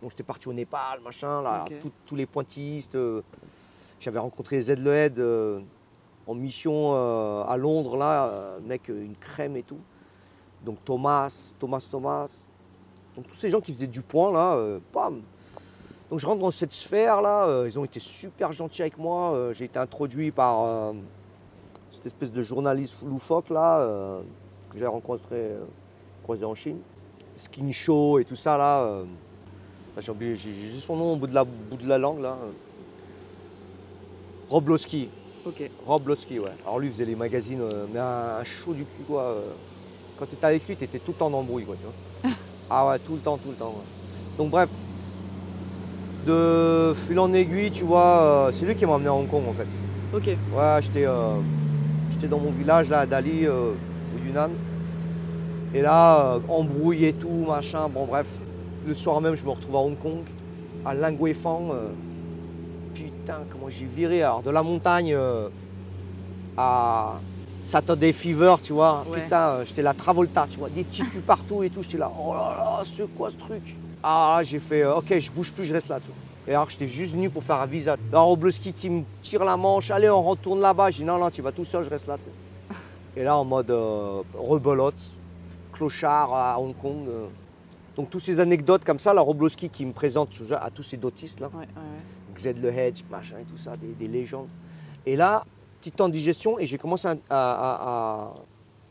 [0.00, 2.94] Donc j'étais parti au Népal, machin, là, tout- tous les pointillistes.
[2.94, 3.22] euh,
[4.00, 5.60] J'avais rencontré Z Le Head euh,
[6.26, 9.80] en mission euh, à Londres, là, euh, mec, une crème et tout.
[10.64, 12.28] Donc Thomas, Thomas, Thomas.
[13.16, 14.56] Donc tous ces gens qui faisaient du point, là,
[14.92, 15.22] bam.
[16.10, 19.34] Donc je rentre dans cette sphère, là, euh, ils ont été super gentils avec moi.
[19.34, 20.92] euh, J'ai été introduit par euh,
[21.94, 24.20] cette espèce de journaliste loufoque, là, euh,
[24.70, 25.64] que j'ai rencontré, euh,
[26.22, 26.78] croisé en Chine.
[27.36, 28.82] Skin Show et tout ça, là.
[28.82, 29.04] euh,
[29.98, 32.36] j'ai oublié, j'ai juste son nom au bout de la, bout de la langue, là.
[34.50, 35.08] Rob Loski.
[35.46, 35.60] Ok.
[35.60, 36.40] Ouais.
[36.64, 37.62] Alors lui, faisait les magazines,
[37.92, 39.36] mais un, un chaud du cul, quoi.
[40.18, 41.84] Quand tu étais avec lui, tu étais tout le temps dans le bruit, quoi, tu
[41.84, 42.32] vois.
[42.70, 43.70] ah ouais, tout le temps, tout le temps.
[43.70, 44.36] ouais.
[44.36, 44.70] Donc bref,
[46.26, 49.52] de fil en aiguille, tu vois, c'est lui qui m'a emmené à Hong Kong, en
[49.52, 49.68] fait.
[50.12, 50.26] Ok.
[50.26, 51.40] Ouais, j'étais euh,
[52.24, 54.50] j'étais dans mon village, là, à Dali, euh, au Yunnan.
[55.74, 58.26] Et là, euh, embrouille et tout, machin, bon bref.
[58.86, 60.22] Le soir même, je me retrouve à Hong Kong,
[60.84, 61.70] à Linguefang.
[61.72, 61.90] euh,
[62.94, 65.48] putain, comment j'ai viré, alors de la montagne euh,
[66.56, 67.16] à
[67.64, 69.04] Saturday Fever, tu vois.
[69.10, 69.22] Ouais.
[69.22, 71.82] Putain, euh, j'étais la Travolta, tu vois, des petits culs partout et tout.
[71.82, 73.62] J'étais là, oh là là, c'est quoi ce truc?
[74.02, 76.33] Ah, j'ai fait, ok, je bouge plus, je reste là, tu vois.
[76.46, 77.96] Et alors, j'étais juste venu pour faire un visa.
[78.12, 80.90] Alors, Obleski qui me tire la manche, allez, on retourne là-bas.
[80.90, 82.16] J'ai dit, non, non, tu vas tout seul, je reste là.
[83.16, 85.00] Et là, en mode euh, rebelote,
[85.72, 87.06] clochard à Hong Kong.
[87.08, 87.26] euh.
[87.96, 90.30] Donc, toutes ces anecdotes comme ça, la Robloski qui me présente
[90.60, 91.48] à tous ces dotistes, là.
[91.54, 92.34] Ouais, ouais, ouais.
[92.34, 94.48] Xed le Hedge, machin et tout ça, des, des légendes.
[95.06, 95.44] Et là,
[95.80, 98.34] petit temps de digestion et j'ai commencé à, à- à- à-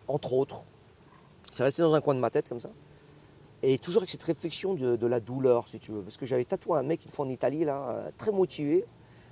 [0.08, 0.64] entre autres,
[1.52, 2.70] c'est resté dans un coin de ma tête comme ça.
[3.66, 6.02] Et toujours avec cette réflexion de, de la douleur, si tu veux.
[6.02, 8.84] Parce que j'avais tatoué un mec une fois en Italie, là, euh, très motivé.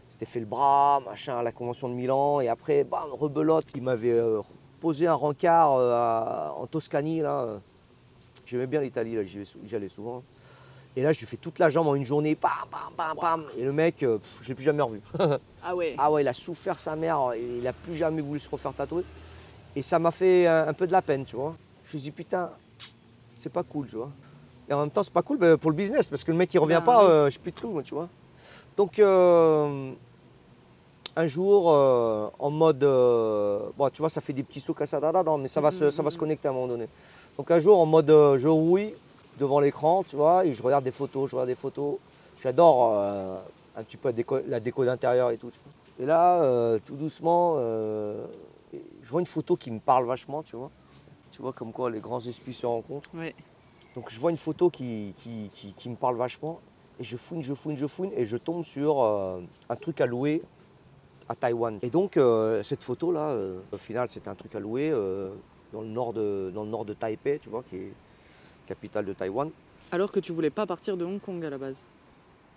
[0.07, 2.39] C'était fait le bras, machin, à la convention de Milan.
[2.39, 3.65] Et après, bam, rebelote.
[3.75, 4.41] Il m'avait euh,
[4.79, 7.59] posé un rencard euh, à- en Toscanie, là.
[8.45, 10.23] J'aimais bien l'Italie, là, j'y vais sou- j'y allais souvent.
[10.95, 13.45] Et là, je lui fais toute la jambe en une journée, pam, pam, pam, pam.
[13.57, 15.01] Et le mec, euh, pff, je l'ai plus jamais revu.
[15.63, 15.93] Ah ouais.
[15.97, 19.03] Ah ouais, il a souffert sa mère, il a plus jamais voulu se refaire tatouer.
[19.75, 21.55] Et ça m'a fait un, un peu de la peine, tu vois.
[21.85, 22.49] Je me suis dit, putain,
[23.41, 24.09] c'est pas cool, tu vois.
[24.69, 26.59] Et en même temps, c'est pas cool pour le business, parce que le mec, il
[26.59, 28.07] revient Bah pas, euh, je suis plus de clou, tu vois.
[28.77, 29.91] Donc, euh,
[31.15, 32.79] un jour, euh, en mode.
[32.79, 36.09] bon, tu vois, ça fait des petits sauts cassadada, mais ça va, se, ça va
[36.09, 36.87] se connecter à un moment donné.
[37.37, 38.93] Donc, un jour, en mode je rouille
[39.39, 41.95] devant l'écran, tu vois, et je regarde des photos, je regarde des photos.
[42.43, 42.95] J'adore
[43.75, 44.13] un petit peu
[44.47, 45.49] la déco, d'intérieur et tout.
[45.49, 46.03] tu vois.
[46.03, 50.69] Et là, tout doucement, je vois une photo qui me parle vachement, tu vois.
[51.31, 53.09] Tu vois, comme quoi les grands esprits se rencontrent.
[53.95, 56.59] Donc je vois une photo qui, qui, qui- qui me parle vachement
[56.99, 60.05] et je fouine, je fouine, je fouine et je tombe sur euh, un truc à
[60.05, 60.41] louer
[61.27, 61.77] à Taïwan.
[61.81, 63.35] Et donc euh, cette photo là,
[63.71, 65.31] au final c'était un truc à louer euh,
[65.73, 67.93] dans, le nord de, dans le nord de Taipei, tu vois, qui est
[68.67, 69.49] capitale de Taïwan.
[69.91, 71.83] Alors que tu voulais pas partir de Hong Kong à la base.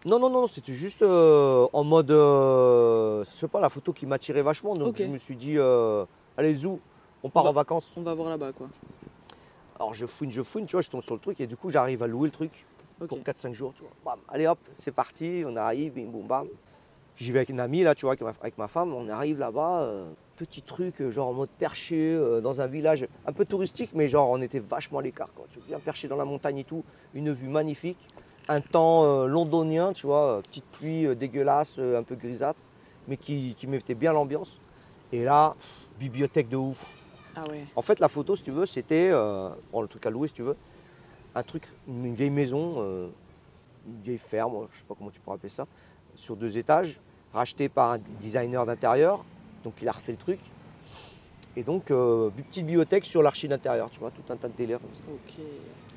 [0.05, 4.07] Non, non, non, c'était juste euh, en mode, euh, je sais pas, la photo qui
[4.07, 4.77] m'attirait vachement.
[4.77, 6.05] Donc je me suis dit, euh,
[6.37, 6.79] allez zou,
[7.25, 7.93] on part On va- en vacances.
[7.97, 8.69] On va voir là-bas quoi.
[9.77, 11.71] Alors je fouine, je fouine, tu vois, je tombe sur le truc et du coup
[11.71, 12.65] j'arrive à louer le truc.
[13.09, 13.91] Pour 4-5 jours, tu vois.
[14.05, 16.47] Bam, allez hop, c'est parti, on arrive, bim boum bam.
[17.17, 18.93] J'y vais avec une amie, là, tu vois, avec ma, femme.
[18.93, 23.07] On arrive là-bas, euh, petit truc, euh, genre en mode perché, euh, dans un village
[23.27, 25.47] un peu touristique, mais genre on était vachement à l'écart, quoi.
[25.51, 26.85] Tu vois, bien perché dans la montagne et tout.
[27.13, 28.09] Une vue magnifique.
[28.49, 32.63] Un temps euh, londonien, tu vois, petite pluie dégueulasse, un peu grisâtre,
[33.09, 34.61] mais qui, qui mettait bien l'ambiance.
[35.13, 35.55] Et là,
[35.99, 37.04] bibliothèque de ouf.
[37.37, 37.65] Ah ouais.
[37.75, 40.35] En fait, la photo, si tu veux, c'était, euh, bon, le truc à louer, si
[40.35, 40.57] tu veux,
[41.35, 43.09] un truc, une vieille maison, euh,
[43.87, 45.67] une vieille ferme, je sais pas comment tu pourrais appeler ça,
[46.15, 46.99] sur deux étages,
[47.33, 49.25] racheté par un designer d'intérieur.
[49.65, 50.41] Donc, il a refait le truc.
[51.57, 54.57] Et donc, euh, une petite bibliothèque sur l'archi d'intérieur, tu vois, tout un tas de
[54.57, 55.43] délire comme ça.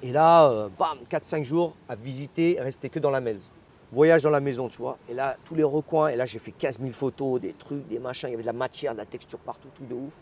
[0.04, 3.44] Et là, bam, 4-5 jours à visiter, rester que dans la maison.
[3.92, 4.98] Voyage dans la maison, tu vois.
[5.10, 6.10] Et là, tous les recoins.
[6.10, 8.28] Et là, j'ai fait 15 000 photos, des trucs, des machins.
[8.30, 10.14] Il y avait de la matière, de la texture partout, tout de ouf.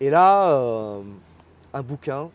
[0.00, 1.02] Et là, euh,
[1.72, 2.30] un bouquin.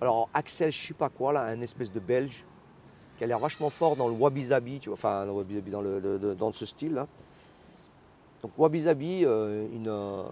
[0.00, 2.44] Alors, Axel, je sais pas quoi, là, un espèce de belge,
[3.16, 4.94] qui a l'air vachement fort dans le wabi-sabi, tu vois.
[4.94, 7.06] Enfin, dans, le wabi-sabi, dans, le, dans ce style-là.
[8.42, 10.24] Donc, wabi-sabi, euh, euh,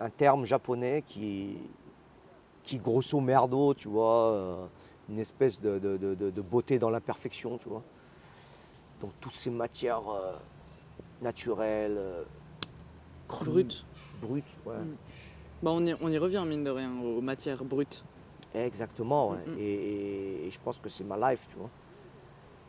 [0.00, 1.56] un terme japonais qui,
[2.62, 4.68] qui grosso merdo, tu vois.
[5.08, 7.82] une espèce de, de- de- de- de beauté dans l'imperfection, tu vois.
[9.00, 10.00] Donc toutes ces matières
[11.20, 12.22] naturelles, euh,
[13.28, 13.84] crues, Brut.
[14.22, 14.78] brutes, ouais.
[14.78, 14.96] Mm.
[15.64, 18.04] Bah, on, y, on y revient, mine de rien, aux matières brutes.
[18.54, 19.38] Exactement, ouais.
[19.46, 19.58] Mm.
[19.58, 21.70] Et, je pense que c'est ma life, tu vois.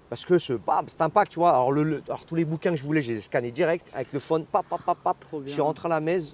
[0.10, 2.70] Parce que ce, bam, cet impact, tu vois, alors, le- le- alors tous les bouquins
[2.70, 5.20] que je voulais, je les ai scannés direct avec le phone, pap, pap, pap, pap.
[5.20, 5.54] Trop Je bien.
[5.54, 6.34] suis rentré à la messe.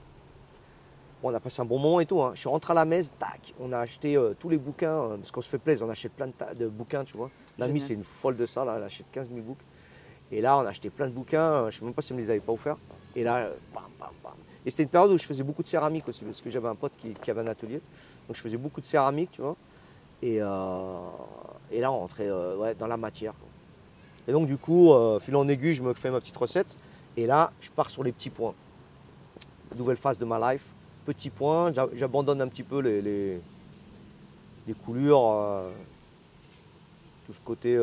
[1.23, 2.21] Bon, on a passé un bon moment et tout.
[2.21, 2.33] hein.
[2.35, 5.17] Je suis rentré à la messe, tac, on a acheté euh, tous les bouquins, euh,
[5.17, 7.31] parce qu'on se fait plaisir, on achète plein de, bouquins, tu vois.
[7.57, 9.61] L'ami, c'est une folle de ça, là, elle achète 15 000 books.
[10.31, 12.13] Et là, on a acheté plein de bouquins, euh, je ne sais même pas si
[12.13, 12.77] elle me les avait pas offerts.
[13.15, 14.33] Et là, bam, bam, bam.
[14.65, 16.75] Et c'était une période où je faisais beaucoup de céramique aussi, parce que j'avais un
[16.75, 17.81] pote qui, avait un atelier.
[18.27, 19.55] Donc je faisais beaucoup de céramique, tu vois.
[20.21, 20.45] Et, euh,
[21.71, 23.33] là, on rentrait euh, dans la matière.
[24.27, 26.77] Et donc, du coup, euh, fil en aiguille, je me fais ma petite recette.
[27.17, 28.53] Et là, je pars sur les petits points.
[29.75, 30.65] Nouvelle phase de ma life.
[31.05, 33.41] Petits points, j'a- j'abandonne un petit peu les, les,
[34.85, 35.71] coulures, euh,
[37.25, 37.75] tout ce côté,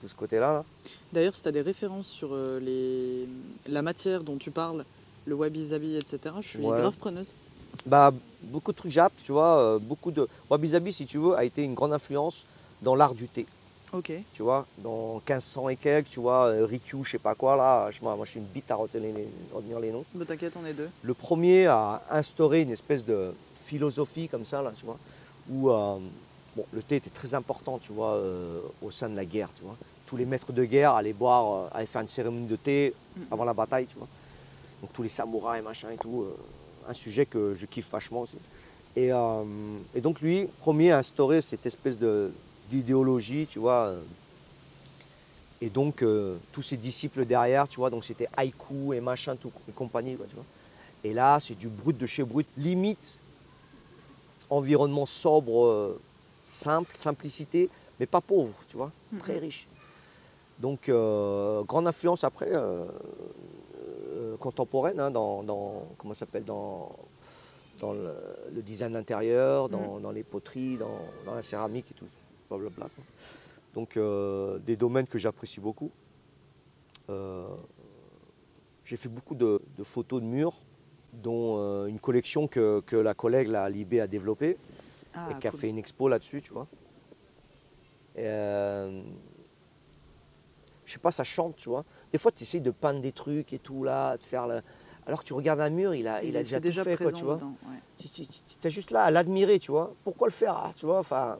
[0.00, 0.52] tout ce côté-là.
[0.52, 0.64] là.
[1.12, 4.84] D'ailleurs, si tu as des références sur la matière dont tu parles,
[5.26, 6.76] le wabi-sabi, etc., je suis Ouais.
[6.78, 7.32] grave preneuse.
[7.84, 8.12] Bah,
[8.42, 10.26] beaucoup de trucs jap, tu vois, euh, beaucoup de...
[10.50, 12.44] Wabi-Sabi, si tu veux, a été une grande influence
[12.82, 13.46] dans l'art du thé.
[13.92, 14.12] Ok.
[14.34, 17.88] tu vois, dans 1500 et quelques, tu vois, euh, Rikyu, je sais pas quoi, là,
[17.92, 20.04] je- moi, moi je suis une bite à retenir les, retenir les noms.
[20.14, 20.88] Bah, t'inquiète, on est deux.
[21.02, 24.98] Le premier a instauré une espèce de philosophie comme ça, là, tu vois,
[25.48, 25.98] où euh,
[26.56, 29.62] bon, le thé était très important, tu vois, euh, au sein de la guerre, tu
[29.62, 29.76] vois.
[30.06, 33.26] Tous les maîtres de guerre allaient boire, euh, allaient faire une cérémonie de thé Mhm.
[33.30, 34.08] avant la bataille, tu vois.
[34.86, 36.36] Donc tous les samouraïs, machin et tout, euh,
[36.88, 38.36] un sujet que je kiffe vachement aussi.
[38.94, 39.42] Et, euh,
[39.96, 41.98] et donc lui, premier a instauré cette espèce
[42.70, 43.86] d'idéologie, tu vois.
[43.88, 44.00] euh,
[45.60, 49.50] et donc euh, tous ses disciples derrière, tu vois, donc c'était haïku et machin, tout
[49.68, 50.44] et compagnie, quoi, tu vois.
[51.02, 53.18] Et là, c'est du brut de chez brut, limite
[54.50, 56.00] environnement sobre, euh,
[56.44, 57.68] simple, simplicité,
[57.98, 59.18] mais pas pauvre, tu vois, Mhm.
[59.18, 59.66] très riche.
[60.60, 62.50] Donc, grande influence après,
[64.36, 66.94] contemporaine, hein, dans, dans- comment s'appelle, dans,
[67.80, 68.14] dans le,
[68.54, 72.06] le design intérieur, dans, dans les poteries, dans, dans la céramique et tout,
[72.48, 72.88] blablabla.
[73.74, 75.90] Donc, euh, des domaines que j'apprécie beaucoup.
[77.10, 77.46] Euh,
[78.84, 80.54] j'ai fait beaucoup de, de photos de murs,
[81.12, 84.56] dont euh, une collection que, que la collègue, la Libé, a développée
[85.14, 85.60] Ah, et qui a cool.
[85.60, 86.66] fait une expo là-dessus, tu vois.
[88.16, 89.02] Et,
[90.86, 91.84] je sais pas, ça chante, tu vois.
[92.12, 94.62] Des fois, tu essayes de peindre des trucs et tout, là, de faire le...
[95.06, 97.24] Alors que tu regardes un mur, il a, il a déjà, tout fait, quoi, tu
[97.24, 97.36] vois.
[97.36, 97.78] dedans, ouais.
[97.96, 99.94] Tu, es juste là à l'admirer, tu vois.
[100.02, 101.38] Pourquoi le faire, ah, tu vois Enfin,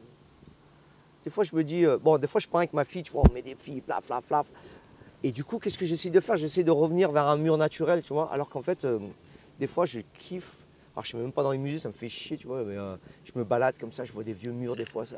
[1.23, 3.11] des fois, je me dis, euh, bon, des fois, je peins avec ma fille, tu
[3.11, 4.47] vois, on met des filles, plaf, plaf, plaf.
[5.23, 6.37] Et du coup, qu'est-ce que j'essaie de faire?
[6.37, 8.31] J'essaie de revenir vers un mur naturel, tu vois.
[8.31, 8.99] Alors qu'en fait, euh,
[9.59, 10.65] des fois, je kiffe.
[10.93, 12.63] Alors, je suis même pas dans les musées, ça me fait chier, tu vois.
[12.63, 12.95] Mais euh,
[13.25, 15.17] je me balade comme ça, je vois des vieux murs, des fois, ça.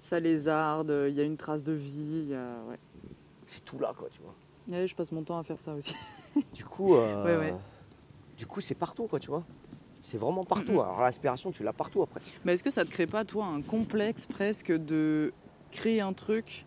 [0.00, 2.56] Ça lézarde, il y a une trace de vie, il y a...
[2.68, 2.78] ouais.
[3.52, 4.34] C'est tout là, quoi, tu vois.
[4.70, 5.94] Ouais, je passe mon temps à faire ça aussi.
[6.54, 7.54] Du coup, euh, Ouais, ouais.
[8.38, 9.44] du coup, c'est partout, quoi, tu vois.
[10.02, 10.80] C'est vraiment partout.
[10.80, 12.20] Alors, l'inspiration, tu l'as partout après.
[12.44, 15.32] Mais est-ce que ça te crée pas, toi, un complexe presque de
[15.70, 16.64] créer un truc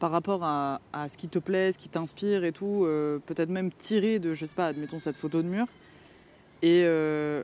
[0.00, 3.50] par rapport à, à ce qui te plaît, ce qui t'inspire et tout, euh, peut-être
[3.50, 5.66] même tirer de, je sais pas, admettons cette photo de mur,
[6.62, 7.42] et euh,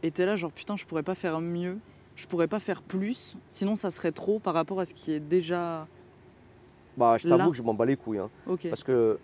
[0.00, 1.78] t'es là genre putain, je pourrais pas faire mieux,
[2.14, 5.18] je pourrais pas faire plus, sinon ça serait trop par rapport à ce qui est
[5.20, 5.88] déjà
[6.98, 8.18] Bah, je t'avoue que je m'en bats les couilles.
[8.18, 8.30] hein.
[8.68, 9.20] Parce que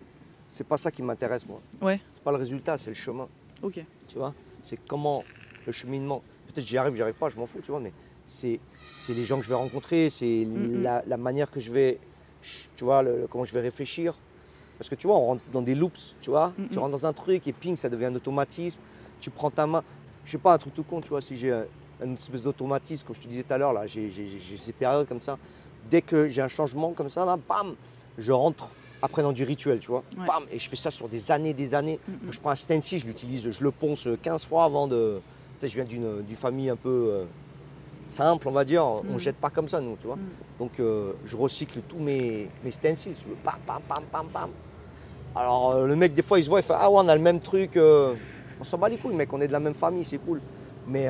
[0.49, 1.61] c'est pas ça qui m'intéresse, moi.
[1.83, 2.01] Ouais.
[2.13, 3.29] C'est pas le résultat, c'est le chemin.
[3.63, 4.35] ok, Tu vois?
[4.63, 5.27] C'est comment
[5.67, 6.23] le cheminement.
[6.47, 7.93] Peut-être j'y arrive, j'y arrive pas, je m'en fous, tu vois, mais
[8.27, 8.61] c'est
[9.09, 12.01] les gens que je vais rencontrer, c'est Mm, la, la manière que je vais,
[12.77, 14.23] tu vois, le- le- comment je vais réfléchir.
[14.79, 16.55] Parce que tu vois, on rentre dans des loops, tu vois?
[16.71, 18.81] Tu rentres dans un truc et ping, ça devient un automatisme.
[19.19, 19.83] Tu prends ta main.
[20.25, 21.67] Je sais pas, un truc tout con, tu vois, si j'ai un-
[22.01, 24.11] une espèce d'automatisme, comme je te disais tout à l'heure, là, j'ai
[24.59, 25.39] ces périodes comme ça.
[25.91, 27.75] Dès que j'ai un changement comme ça, là, bam,
[28.19, 28.67] je rentre
[29.03, 30.03] après dans du rituel, tu vois.
[30.19, 30.27] Ouais.
[30.27, 31.99] Bam, et je fais ça sur des années, des années.
[32.09, 32.33] Mhm.
[32.33, 35.21] Je prends un stencil, je l'utilise, je le ponce 15 fois avant de.
[35.59, 37.25] Tu sais, je viens d'une famille un peu euh,
[38.07, 38.85] simple, on va dire.
[38.85, 39.19] On Mhm.
[39.19, 40.17] jette pas comme ça, nous, tu vois.
[40.17, 40.23] Mhm.
[40.59, 43.15] Donc, euh, je recycle tous mes, mes stencils.
[43.43, 44.51] Pam, pam, pam, pam, pam.
[45.37, 47.15] Alors, euh, le mec, des fois, il se voit, il fait Ah ouais, on a
[47.15, 47.77] le même truc.
[47.77, 50.41] on s'en bat les couilles, mec, on est de la même famille, c'est cool.
[50.87, 51.09] Mais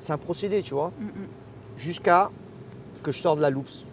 [0.00, 0.92] c'est un procédé, tu vois.
[1.00, 1.28] Mm, mm.
[1.76, 2.30] Jusqu'à
[3.02, 3.84] que je sors de la loops.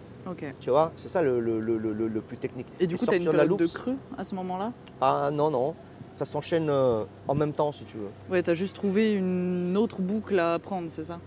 [0.59, 2.69] Tu vois, c'est ça le, le- le- le- plus technique.
[2.79, 3.73] Et du coup, tu as une de période de loops.
[3.73, 4.73] creux à ce moment-là?
[5.01, 5.75] Ah non, non.
[6.13, 8.11] Ça s'enchaîne euh, en même temps, si tu veux.
[8.29, 11.19] Ouais, tu as juste trouvé une autre boucle à prendre, c'est ça?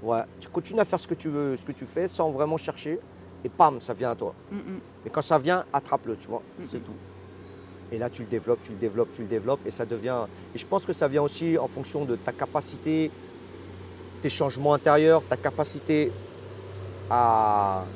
[0.00, 2.56] Ouais, tu continues à faire ce que tu veux, ce que tu fais sans vraiment
[2.56, 2.98] chercher
[3.44, 4.34] et pam, ça vient à toi.
[4.50, 4.80] Mm, mm.
[5.04, 6.66] Mais quand ça vient, attrape-le, tu vois, Mhm.
[6.66, 6.98] c'est tout.
[7.90, 10.26] Et là, tu le développes, tu le développes, tu le développes et ça devient.
[10.54, 13.12] Et je pense que ça vient aussi en fonction de ta capacité,
[14.20, 16.14] tes changements intérieurs, ta capacité
[17.10, 17.88] à,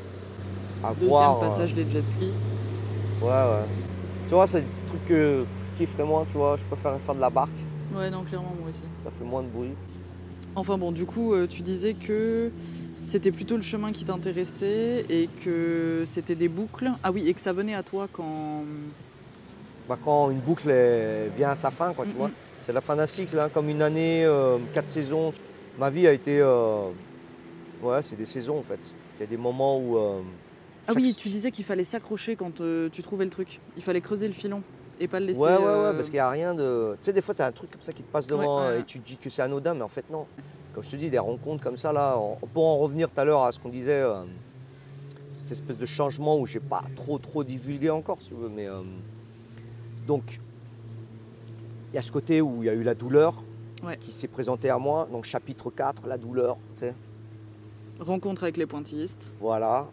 [0.82, 1.36] à Deuxième voir.
[1.36, 2.32] euh, passage des jet skis.
[3.22, 3.64] Ouais, ouais.
[4.28, 5.46] Tu vois, c'est des trucs que
[5.78, 6.56] je kifferais moins, tu vois.
[6.56, 7.50] Je préfère faire de la barque,
[7.94, 8.82] Ouais, non, clairement, moi aussi.
[9.04, 9.70] ça fait moins de bruit.
[10.54, 12.50] Enfin bon, du coup, euh, tu disais que
[13.04, 16.90] c'était plutôt le chemin qui t'intéressait et que c'était des boucles.
[17.02, 18.62] Ah oui, et que ça venait à toi quand.
[19.88, 20.72] Bah, quand une boucle
[21.36, 22.30] vient à sa fin, quoi, tu vois.
[22.62, 25.32] C'est la fin d'un cycle, hein, comme une année, euh, quatre saisons.
[25.78, 26.40] Ma vie a été.
[26.40, 26.88] euh,
[27.82, 28.80] Ouais, c'est des saisons en fait.
[29.18, 29.98] Il y a des moments où.
[29.98, 30.20] euh,
[30.88, 33.60] Ah chaque- oui, tu disais qu'il fallait s'accrocher quand euh, tu trouvais le truc.
[33.76, 34.62] Il fallait creuser le filon
[35.00, 35.40] et pas le laisser.
[35.40, 36.96] Ouais, ouais, ouais, euh, parce qu'il n'y a rien de.
[37.02, 38.66] Tu sais, des fois, tu as un truc comme ça qui te passe devant Ouais,
[38.74, 38.80] ouais.
[38.80, 40.26] et tu te dis que c'est anodin, mais en fait, non.
[40.74, 43.24] Comme je te dis, des rencontres comme ça, là, on peut en revenir tout à
[43.24, 44.22] l'heure à ce qu'on disait, euh,
[45.32, 48.66] cette espèce de changement où j'ai pas trop, trop divulgué encore, si tu veux, mais.
[48.68, 48.82] euh,
[50.06, 50.38] donc,
[51.92, 53.42] il y a ce côté où il y a eu la douleur
[53.82, 53.96] Ouais.
[53.98, 56.94] qui s'est présentée à moi, donc chapitre 4, la douleur, tu sais.
[58.00, 59.32] Rencontre avec les pointillistes.
[59.40, 59.86] Voilà.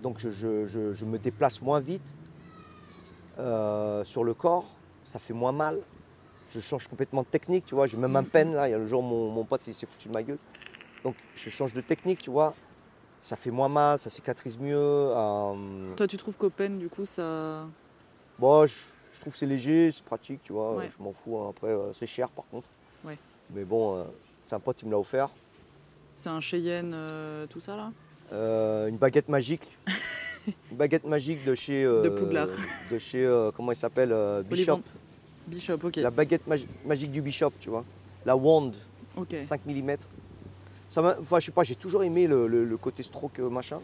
[0.00, 2.16] Donc je, je- je- je me déplace moins vite
[3.38, 5.80] euh, sur le corps, ça fait moins mal.
[6.48, 7.86] Je change complètement de technique, tu vois.
[7.86, 8.30] J'ai même un Mhm.
[8.30, 8.68] pen là.
[8.68, 10.38] Il y a le jour où mon, mon pote il s'est foutu de ma gueule.
[11.04, 12.56] Donc je change de technique, tu vois.
[13.20, 14.76] Ça fait moins mal, ça cicatrise mieux.
[14.76, 17.70] euh, Toi, tu trouves qu'Open, du coup, ça.
[18.38, 18.74] bon, je,
[19.12, 20.74] je trouve que c'est léger, c'est pratique, tu vois.
[20.76, 20.90] Ouais.
[20.96, 21.38] Je m'en fous.
[21.38, 21.50] hein.
[21.50, 22.68] Après, euh, c'est cher par contre.
[23.04, 23.18] Ouais.
[23.50, 24.06] Mais bon,
[24.46, 25.28] c'est un pote qui me l'a offert.
[26.16, 27.92] C'est un Cheyenne, tout ça là?
[28.32, 29.76] Euh, une baguette magique.
[30.70, 31.84] une baguette magique de chez.
[31.84, 32.48] euh, De Poudlard.
[32.90, 33.24] De chez.
[33.24, 34.14] euh, comment il s'appelle
[34.48, 34.80] Bishop.
[35.46, 35.96] Bishop, ok.
[35.96, 37.84] La baguette magi- magique du Bishop, tu vois.
[38.24, 38.72] La wand,
[39.16, 39.34] Ok.
[39.42, 39.96] 5 mm.
[40.90, 43.80] Ça enfin, je sais pas, j'ai toujours aimé le, le- le côté stroke machin.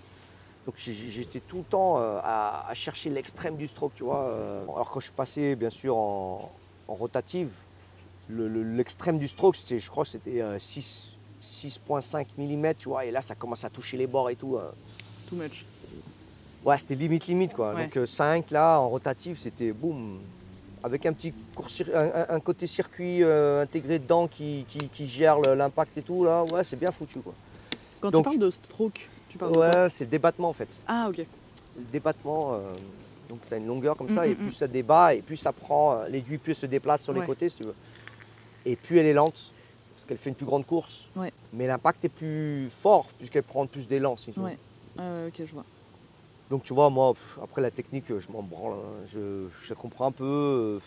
[0.67, 4.63] Donc j'étais tout le temps à, à chercher l'extrême du stroke, tu vois.
[4.65, 6.51] Alors quand je suis passé, bien sûr, en,
[6.89, 7.51] en rotative,
[8.29, 11.16] le- le- l'extrême du stroke, c'était, je crois que c'était euh, 6
[11.47, 13.05] 6.5 mm, tu vois.
[13.05, 14.57] Et là, ça commence à toucher les bords et tout.
[14.57, 14.71] euh.
[15.29, 15.65] Too much.
[16.65, 17.75] Ouais, c'était limite, limite, quoi.
[17.75, 17.89] Ouais.
[17.95, 20.19] Donc 5, là, en rotative, c'était boum.
[20.83, 25.39] Avec un petit court un, un- côté circuit euh, intégré dedans qui, qui- qui gère
[25.41, 27.35] l'impact et tout, là, ouais, c'est bien foutu, quoi.
[28.01, 29.69] Quand Donc- tu parles de stroke, tu parles de quoi?
[29.69, 30.69] Ouais, c'est le débattement, en fait.
[30.87, 31.19] Ah, ok.
[31.19, 32.59] Le débattement, euh,
[33.29, 34.53] donc tu as une longueur comme ça, Mm, et mm, plus mm.
[34.53, 37.21] ça débat, et plus ça prend, euh, l'aiguille, plus elle se déplace sur Ouais.
[37.21, 37.75] les côtés, si tu veux.
[38.65, 39.53] Et plus elle est lente,
[40.07, 41.09] qu'elle fait une plus grande course.
[41.17, 41.33] Ouais.
[41.53, 44.47] Mais l'impact est plus fort, puisqu'elle prend plus d'élan, si tu veux.
[44.47, 44.59] Ouais.
[44.99, 45.65] Ah, ok, je vois.
[46.51, 48.75] Donc tu vois, moi, pff, après la technique, je m'en branle.
[48.75, 49.07] hein.
[49.13, 50.25] Je, je comprends un peu.
[50.25, 50.79] euh,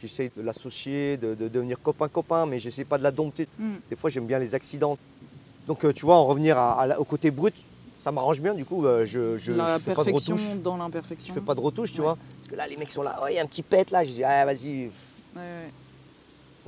[0.00, 3.48] J'essaye de l'associer, de, de devenir copain-copain, mais j'essaie pas de la dompter.
[3.58, 3.78] Hmm.
[3.90, 4.96] Des fois, j'aime bien les accidents.
[5.66, 7.54] Donc euh, tu vois, en revenir à- à la- au côté brut,
[7.98, 8.54] ça m'arrange bien.
[8.54, 10.62] Du coup, euh, je, je, La je fais pas de perfection retouche.
[10.62, 11.34] dans Je l'imperfection.
[11.34, 12.04] fais pas de retouche, tu Ouais.
[12.04, 12.16] vois.
[12.36, 13.20] Parce que là, les mecs sont là.
[13.24, 14.04] Ouais, il y a un petit pet là.
[14.04, 14.88] Je dis, ah, vas-y,
[15.34, 15.68] Ouais,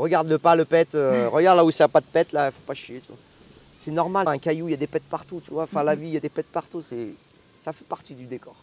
[0.00, 0.04] ouais.
[0.04, 0.94] regarde-le pas, le pet.
[0.94, 3.00] euh, regarde là où ça n'a pas de pet, là, faut pas chier.
[3.76, 5.62] C'est normal, un caillou, il y a des pets partout, tu vois.
[5.64, 6.02] Enfin, la Mhm.
[6.02, 6.82] vie, il y a des pets partout.
[6.82, 7.08] C'est,
[7.64, 8.56] ça fait partie du décor.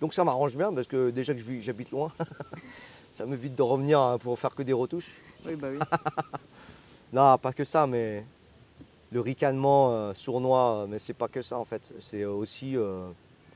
[0.00, 2.10] Donc ça m'arrange bien parce que déjà que j'habite loin,
[3.12, 5.12] ça m'évite de revenir hein, pour faire que des retouches.
[5.46, 5.78] Oui, bah oui.
[7.12, 8.24] Non, pas que ça, mais
[9.10, 11.92] le ricanement euh, sournois, euh, mais c'est pas que ça en fait.
[12.00, 13.08] C'est aussi euh,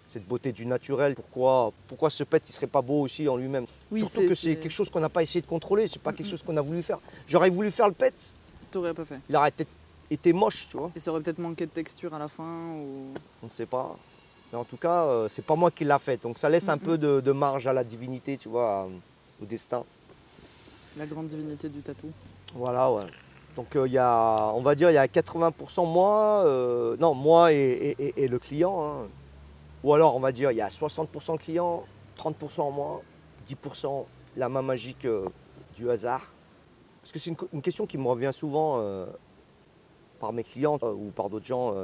[0.07, 1.15] cette beauté du naturel.
[1.15, 3.67] Pourquoi, pourquoi ce pet, il serait pas beau aussi en lui-même?
[3.91, 5.89] Oui, Surtout que c'est quelque chose qu'on n'a pas essayé de contrôler.
[5.89, 6.99] C'est pas quelque chose qu'on a voulu faire.
[7.29, 8.15] J'aurais voulu faire le pet,
[8.71, 9.21] T'aurais pas fait.
[9.29, 9.67] il aurait été,
[10.11, 10.91] été moche, tu vois.
[10.97, 13.15] Et ça aurait peut-être manqué de texture à la fin ou.
[13.43, 13.97] On ne sait pas.
[14.53, 16.23] Mais en tout cas, euh, c'est pas moi qui l'a fait.
[16.23, 18.87] Donc ça laisse un peu de, de marge à la divinité, tu vois, à-
[19.43, 19.85] au destin.
[20.97, 22.09] La grande divinité du tatou.
[22.55, 23.03] Voilà, ouais.
[23.57, 27.53] Donc il y a, on va dire, il y a 80% moi, euh, non, moi
[27.53, 28.81] et, et- et- et le client.
[29.03, 29.09] hein.
[29.85, 31.85] Ou alors, on va dire, il y a 60% client,
[32.19, 33.03] 30% moi,
[33.47, 34.07] 10%
[34.37, 35.29] la main magique euh,
[35.77, 36.33] du hasard
[37.03, 39.05] Parce que c'est une, question qui me revient souvent euh,
[40.19, 41.75] par mes clients euh, ou par d'autres gens,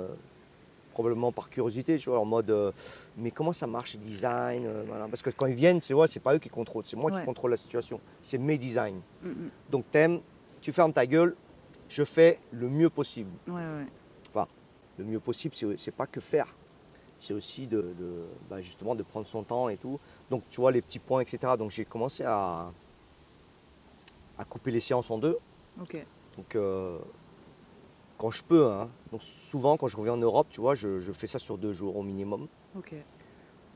[0.92, 2.72] probablement par curiosité, tu vois, en mode
[3.18, 5.06] mais comment ça marche les designs voilà.
[5.06, 7.20] Parce que quand ils viennent, c'est ouais, c'est pas eux qui contrôlent, c'est moi Ouais.
[7.20, 8.00] qui contrôle la situation.
[8.22, 9.00] C'est mes designs.
[9.22, 9.50] Mm, mm.
[9.70, 10.20] Donc t'aimes,
[10.62, 11.36] tu fermes ta gueule,
[11.90, 13.30] je fais le mieux possible.
[13.46, 13.86] Ouais, ouais.
[14.98, 16.46] Le mieux possible, c'est pas que faire.
[17.20, 20.00] C'est aussi de, de- bah, justement de prendre son temps et tout.
[20.30, 21.56] Donc tu vois les petits points, etc.
[21.58, 22.72] Donc j'ai commencé à,
[24.38, 25.38] à couper les séances en deux.
[26.38, 26.98] Donc euh,
[28.16, 28.88] quand je peux, hein.
[29.12, 31.72] Donc souvent quand je reviens en Europe, tu vois, je, je fais ça sur deux
[31.74, 32.48] jours au minimum.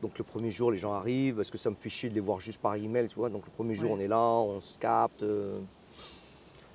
[0.01, 2.21] Donc le premier jour, les gens arrivent parce que ça me fait chier de les
[2.21, 3.29] voir juste par email, tu vois.
[3.29, 3.97] Donc le premier jour, Ouais.
[3.99, 5.61] on est là, on se capte, euh,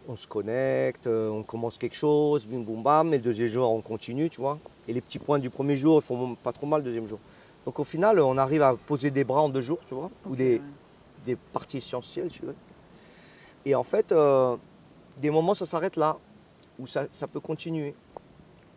[0.08, 3.14] on se connecte, euh, on commence quelque chose, bim boum bam.
[3.14, 4.60] Et le deuxième jour, on continue, tu vois.
[4.90, 7.20] Et les petits points du premier jour, ils font pas trop mal le deuxième jour.
[7.66, 10.36] Donc au final, on arrive à poser des bras en deux jours, tu vois, ou
[10.36, 10.62] des, ouais.
[11.26, 12.56] des parties essentielles, tu vois.
[13.66, 14.58] Et en fait, euh,
[15.18, 16.18] des moments, ça s'arrête là,
[16.80, 17.94] où ça, ça peut continuer.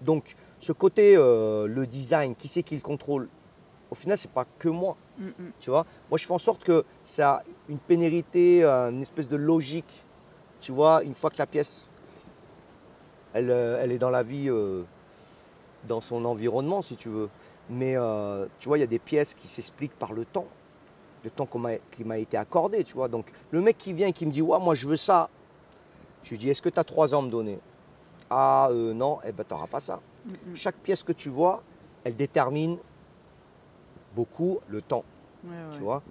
[0.00, 3.28] Donc, ce côté, euh, le design, qui c'est qui le contrôle
[3.90, 5.52] Au final, c'est pas que moi, Mm, mm.
[5.60, 5.86] tu vois.
[6.10, 10.04] Moi, je fais en sorte que ça a une pénérité, euh, une espèce de logique,
[10.60, 11.86] tu vois, une fois que la pièce,
[13.34, 14.82] elle, elle est dans la vie, euh,
[15.88, 17.28] dans son environnement, si tu veux.
[17.70, 20.46] Mais, euh, tu vois, il y a des pièces qui s'expliquent par le temps
[21.24, 23.06] le temps qu'on m'a- qui m'a été accordé, tu vois.
[23.06, 25.28] Donc, le mec qui vient et qui me dit, ouais, moi, je veux ça.
[26.24, 27.60] Je lui dis, est-ce que tu as trois ans à me donner
[28.28, 30.00] Ah, euh, non, eh ben, tu n'auras pas ça.
[30.26, 30.32] Mm.
[30.56, 31.62] Chaque pièce que tu vois,
[32.02, 32.76] elle détermine
[34.16, 35.04] beaucoup le temps,
[35.44, 35.76] Ouais, ouais.
[35.76, 36.02] tu vois.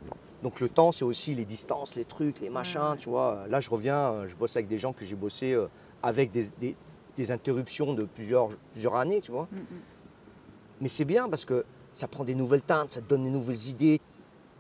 [0.44, 2.98] Donc, le temps, c'est aussi les distances, les trucs, les machins, ouais.
[2.98, 3.44] tu vois.
[3.50, 5.58] Là, je reviens, euh, je bosse avec des gens que j'ai bossé
[6.02, 6.76] avec des, des-
[7.22, 9.48] des interruptions de plusieurs, plusieurs années, tu vois.
[9.52, 9.66] Mm, mm.
[10.82, 13.68] Mais c'est bien parce que ça prend des nouvelles teintes, ça te donne des nouvelles
[13.68, 14.02] idées.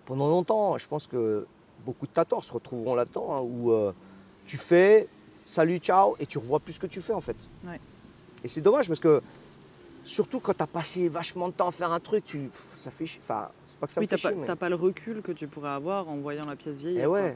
[0.06, 1.48] Pendant longtemps, je pense que
[1.86, 3.94] beaucoup de tators se retrouveront là-dedans, hein, où euh,
[4.46, 5.08] tu fais
[5.48, 7.36] salut, ciao, et tu revois plus ce que tu fais en fait.
[7.66, 7.80] Ouais.
[8.44, 9.22] Et c'est dommage parce que,
[10.04, 13.06] surtout quand tu as passé vachement de temps à faire un truc, tu, ça fait
[13.06, 13.22] chier.
[13.24, 15.22] Enfin, c'est pas que ça Oui, me fait t'as pas, chier, mais- pas le recul
[15.22, 17.04] que tu pourrais avoir en voyant la pièce vieillir.
[17.04, 17.36] Eh ouais.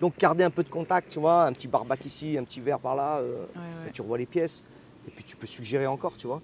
[0.00, 2.78] Donc garder un peu de contact, tu vois, un petit barbac ici, un petit verre
[2.78, 3.44] par là, euh.
[3.56, 3.90] Ouais, ouais.
[3.92, 4.62] tu revois les pièces,
[5.06, 6.40] et puis tu peux suggérer encore, tu vois.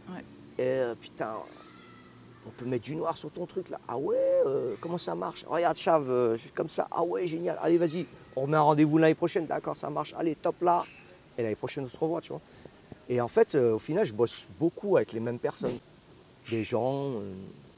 [0.58, 1.34] Et euh, putain,
[2.46, 3.78] on peut mettre du noir sur ton truc là.
[3.86, 4.16] Ah ouais,
[4.46, 5.44] euh, comment ça marche?
[5.48, 6.88] Regarde, Chav, euh, comme ça.
[6.90, 7.58] Ah ouais, génial.
[7.62, 9.46] Allez, vas-y, on remet un rendez-vous l'année prochaine.
[9.46, 10.14] D'accord, ça marche.
[10.18, 10.84] Allez, top là.
[11.38, 12.40] Et l'année prochaine, on se revoit, tu vois.
[13.08, 15.78] Et en fait, au final, je bosse beaucoup avec les mêmes personnes.
[16.50, 17.12] Des gens,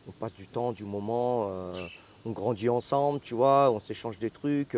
[0.07, 1.51] on passe du temps, du moment,
[2.25, 4.77] on grandit ensemble, tu vois, on s'échange des trucs.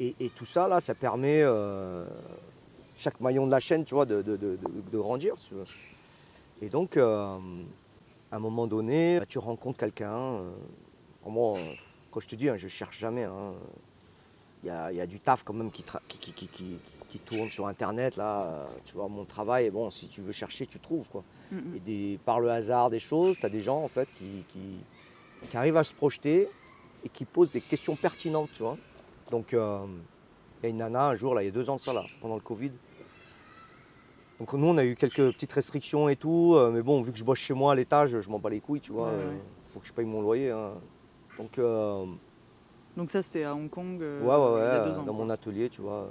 [0.00, 2.04] Euh, et, et tout ça, là, ça permet euh,
[2.96, 4.58] chaque maillon de la chaîne, tu vois, de, de- de-
[4.98, 5.34] grandir.
[6.60, 7.38] Et donc, euh,
[8.32, 10.12] à un moment donné, bah, tu rencontres quelqu'un.
[10.12, 10.50] euh,
[11.26, 11.54] euh,
[12.10, 13.24] quand je te dis, hein, je cherche jamais.
[13.24, 13.52] hein.
[14.64, 18.16] Il y, y a du taf quand même qui, qui, qui- qui- tourne sur Internet.
[18.16, 21.08] Là, euh, tu vois, mon travail, bon, si tu veux chercher, tu trouves.
[21.08, 21.22] Quoi.
[21.52, 21.76] Mm.
[21.76, 24.80] Et des, par le hasard des choses, tu as des gens en fait qui, qui-
[25.48, 26.48] qui arrivent à se projeter
[27.04, 28.76] et qui posent des questions pertinentes, tu vois.
[29.30, 29.80] Donc, euh,
[30.62, 31.92] il y a une nana un jour, là, il y a deux ans de ça,
[31.92, 32.72] là, pendant le Covid.
[34.38, 37.18] Donc nous, on a eu quelques petites restrictions et tout, euh, mais bon, vu que
[37.18, 39.08] je bosse chez moi à l'étage, je m'en bats les couilles, tu vois.
[39.08, 39.40] Ouais, euh, ouais.
[39.64, 40.50] faut que je paye mon loyer.
[40.50, 40.74] hein.
[41.36, 42.04] Donc, euh,
[42.96, 45.02] Donc ça, c'était à Hong Kong ouais, ouais, ouais, il y a deux ans.
[45.02, 45.24] dans quoi.
[45.24, 46.08] mon atelier, tu vois.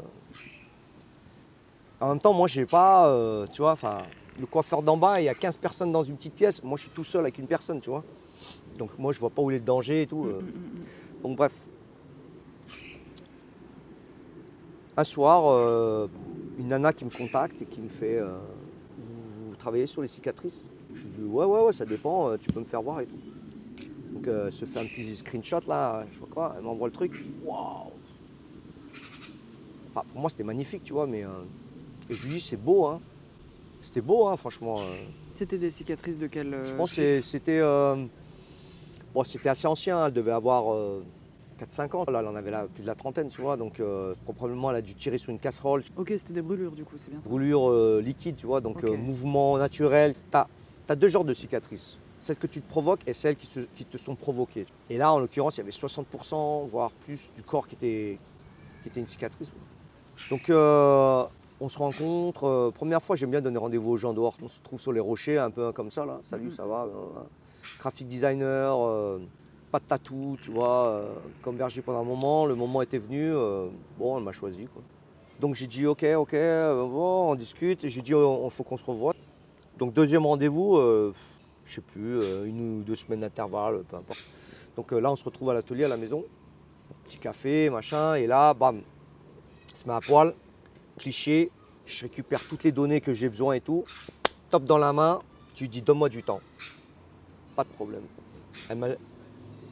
[2.02, 3.98] En même temps, moi, j'ai pas, tu vois, enfin,
[4.38, 6.62] le coiffeur d'en bas, il y a 15 personnes dans une petite pièce.
[6.62, 8.04] Moi, je suis tout seul avec une personne, tu vois.
[8.78, 10.24] Donc, moi, je vois pas où est le danger et tout.
[10.24, 11.22] Mm, mm, mm.
[11.24, 11.54] Donc, bref.
[15.00, 16.08] Un soir, euh,
[16.58, 18.38] une nana qui me contacte et qui me fait euh,
[18.98, 20.58] vous, vous travaillez sur les cicatrices?
[20.96, 23.06] Je lui dis Ouais, ouais, ouais, ça dépend, euh, tu peux me faire voir et
[23.06, 23.14] tout.
[24.14, 26.94] Donc, elle se fait un petit screenshot là, je sais pas quoi, elle m'envoie le
[26.94, 27.24] truc.
[27.46, 27.92] Waouh
[29.92, 31.24] Enfin, Pour moi, c'était magnifique, tu vois, mais.
[31.24, 31.30] euh,
[32.10, 33.00] et je lui dis C'est beau, hein.
[33.82, 34.82] C'était beau, hein, franchement.
[35.32, 37.62] C'était des cicatrices de quel Je pense que c'était
[39.14, 41.04] bon, c'était assez ancien, elle devait avoir euh,
[41.58, 42.06] 4-5 ans.
[42.08, 43.58] Là, elle en avait là, plus de la trentaine, tu vois.
[43.58, 46.86] Donc, euh, probablement, elle a dû tirer sur une casserole, Ok, c'était des brûlures du
[46.86, 47.30] coup, c'est bien ça.
[47.30, 48.62] brûlure euh, liquide, tu vois.
[48.62, 50.14] Donc, euh, mouvement naturel.
[50.32, 51.98] Tu as, deux genres de cicatrices.
[52.20, 54.66] Celles que tu te provoques et celles qui, se- qui te sont provoquées.
[54.90, 58.20] Et là, en l'occurrence, il y avait 60%, voire plus, du corps qui était,
[58.82, 59.50] qui était une cicatrice.
[60.30, 62.72] Donc, on se rencontre.
[62.76, 64.38] première fois, j'aime bien donner rendez-vous aux gens dehors.
[64.42, 66.20] On se trouve sur les rochers, un peu comme ça, là.
[66.24, 66.52] Salut, Mhm.
[66.52, 66.88] ça va
[67.80, 68.76] Graphic designer,
[69.72, 70.88] pas de tatou, tu vois.
[70.88, 72.46] euh, comme berger pendant un moment.
[72.46, 73.34] Le moment était venu.
[73.34, 73.68] euh,
[73.98, 74.82] bon, elle m'a choisi, quoi.
[75.40, 77.88] Donc, j'ai dit, OK, OK, euh, bon, on discute.
[77.88, 79.14] J'ai dit, il faut qu'on se revoie.
[79.78, 81.14] Donc, deuxième rendez-vous, euh,
[81.66, 84.22] je sais plus, une ou deux semaines d'intervalle, peu importe.
[84.76, 86.24] Donc là, on se retrouve à l'atelier, à la maison.
[87.04, 88.82] Petit café, machin, et là, bam,
[89.72, 90.34] il se met à poil,
[90.98, 91.52] cliché,
[91.86, 93.84] je récupère toutes les données que j'ai besoin et tout,
[94.50, 95.22] top dans la main,
[95.54, 96.42] tu dis donne-moi du temps.
[97.56, 98.04] Pas de problème.
[98.70, 98.98] Elle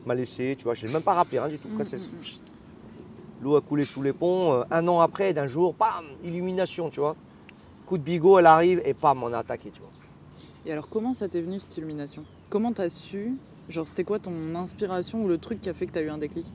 [0.06, 1.70] m'a- laissé, tu vois, je l'ai même pas rappelé, rien du tout.
[1.70, 2.22] Mm, mm, mm.
[3.40, 4.54] L'eau a coulé sous les ponts.
[4.54, 7.16] euh, un an après, d'un jour, bam, illumination, tu vois.
[7.86, 9.92] Coup de bigot, elle arrive et bam, on a attaqué, tu vois.
[10.66, 12.26] Et alors, comment ça t'est venu cette illumination?
[12.50, 15.92] Comment t'as su Genre, c'était quoi ton inspiration ou le truc qui a fait que
[15.92, 16.54] t'as eu un déclic?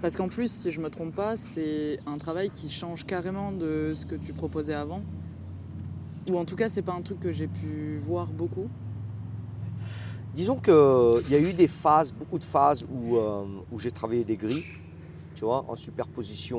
[0.00, 3.92] Parce qu'en plus, si je me trompe pas, c'est un travail qui change carrément de
[3.94, 5.04] ce que tu proposais avant.
[6.30, 8.70] Ou en tout cas, c'est pas un truc que j'ai pu voir beaucoup.
[10.34, 10.72] Disons qu'il
[11.28, 14.62] y a eu des phases, beaucoup de phases où, euh, où j'ai travaillé des gris,
[15.34, 16.58] tu vois, en superposition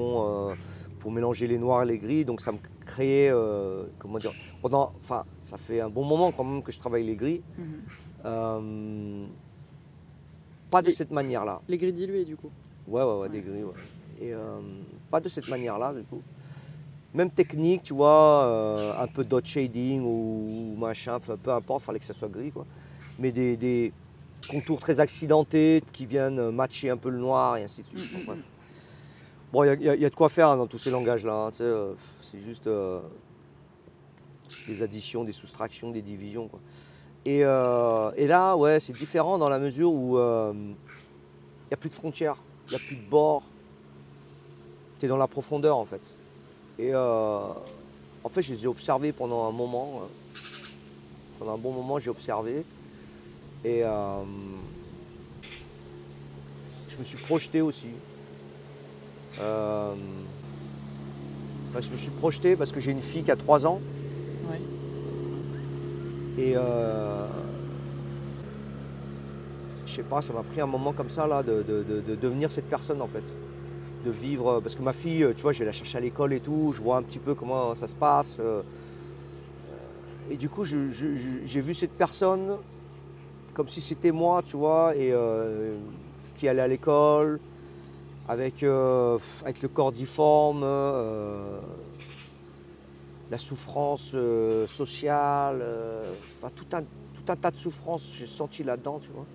[0.51, 0.53] euh,
[0.99, 2.25] pour mélanger les noirs et les gris.
[2.25, 6.43] Donc ça me créait, euh, comment dire, pendant, enfin, ça fait un bon moment quand
[6.43, 7.41] même que je travaille les gris.
[7.57, 7.65] Mhm.
[8.25, 9.25] Euh,
[10.69, 11.61] pas de Les- cette manière-là.
[11.69, 12.49] Les gris dilués, du coup.
[12.87, 13.73] Ouais, ouais, ouais, des gris, ouais.
[14.21, 14.59] Et euh,
[15.09, 16.21] pas de cette manière-là, du coup.
[17.13, 21.99] Même technique, tu vois, euh, un peu dot shading ou machin, enfin, peu importe, fallait
[21.99, 22.65] que ça soit gris, quoi.
[23.19, 23.91] Mais des, des
[24.47, 28.09] contours très accidentés qui viennent matcher un peu le noir et ainsi de suite.
[29.53, 31.33] Bon, il y y, a- de quoi faire hein, dans tous ces langages-là.
[31.33, 33.01] hein, euh, c'est juste euh,
[34.67, 36.49] des additions, des soustractions, des divisions.
[37.25, 40.67] Et, euh, et là, ouais, c'est différent dans la mesure où euh, il
[41.69, 42.37] n'y a plus de frontières,
[42.69, 43.43] il n'y a plus de bords.
[44.99, 46.01] Tu es dans la profondeur en fait.
[46.79, 47.49] Et euh,
[48.23, 50.01] en fait, je les ai observés pendant un moment.
[50.03, 50.07] euh,
[51.39, 52.63] pendant un bon moment, j'ai observé.
[53.63, 54.23] Et euh,
[56.89, 57.87] je me suis projeté aussi.
[59.39, 59.93] Euh,
[61.79, 63.79] je me suis projeté parce que j'ai une fille qui a 3 ans.
[64.49, 64.59] Ouais.
[66.43, 67.25] Et euh,
[69.85, 72.15] je sais pas, ça m'a pris un moment comme ça là de, de- de- de
[72.15, 73.23] devenir cette personne en fait.
[74.05, 76.39] De vivre, parce que ma fille, tu vois, je vais la chercher à l'école et
[76.39, 78.37] tout, je vois un petit peu comment ça se passe.
[80.31, 82.57] et du coup, j'ai vu cette personne
[83.53, 85.75] comme si c'était moi, tu vois, et euh,
[86.35, 87.39] qui allait à l'école,
[88.27, 91.59] avec, euh, avec le corps difforme, euh,
[93.29, 95.63] la souffrance euh, sociale,
[96.37, 99.25] enfin tout un, tout un tas de souffrances j'ai senti là-dedans, tu vois.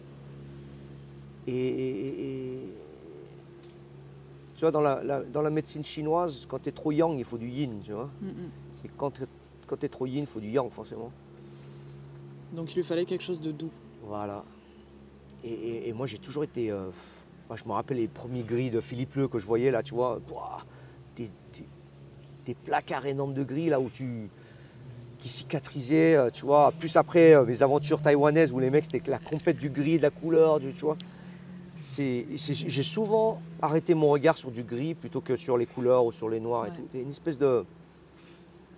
[1.47, 2.73] Et, et- et- et-
[4.57, 7.25] tu vois, dans la, la- dans la médecine chinoise, quand tu es trop yang, il
[7.25, 8.09] faut du yin, tu vois.
[8.23, 8.51] Mm, mm.
[8.85, 9.23] Et quand tu
[9.85, 11.11] es, trop yin, il faut du yang, forcément.
[12.55, 13.71] Donc, il lui fallait quelque chose de doux.
[14.07, 14.45] Voilà.
[15.45, 16.71] Et, et- et moi, j'ai toujours été.
[16.71, 16.91] euh,
[17.49, 19.95] moi, je me rappelle les premiers gris de Philippe Leu que je voyais là, tu
[19.95, 20.19] vois.
[20.31, 20.63] Ouah,
[21.17, 21.67] des, des-
[22.47, 24.29] des placards énormes de gris là où tu.
[25.19, 26.73] qui cicatrisaient, euh, tu vois.
[26.73, 30.03] Plus après euh, mes aventures taïwanaises où les mecs, c'était la compète du gris, de
[30.03, 30.97] la couleur, du, tu vois.
[31.97, 36.29] J'ai souvent arrêté mon regard sur du gris plutôt que sur les couleurs ou sur
[36.29, 36.69] les noirs Ouais.
[36.69, 36.89] et tout.
[36.93, 37.65] Une espèce de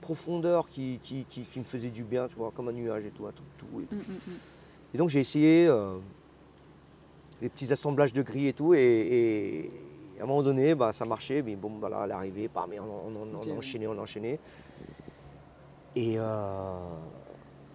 [0.00, 3.10] profondeur qui, qui, qui- qui me faisait du bien, tu vois, comme un nuage et
[3.10, 3.26] tout,
[3.59, 3.66] tout.
[3.80, 4.38] et Mm, mm, mm.
[4.94, 5.97] Et donc j'ai essayé euh,
[7.40, 9.70] les petits assemblages de gris et tout, et, et
[10.20, 12.81] à un moment donné, bah, ça marchait, mais bon, voilà, elle est arrivée, bam, et
[12.81, 14.40] on, on- on- on enchaîné, on a enchaîné.
[15.97, 16.78] Et, euh,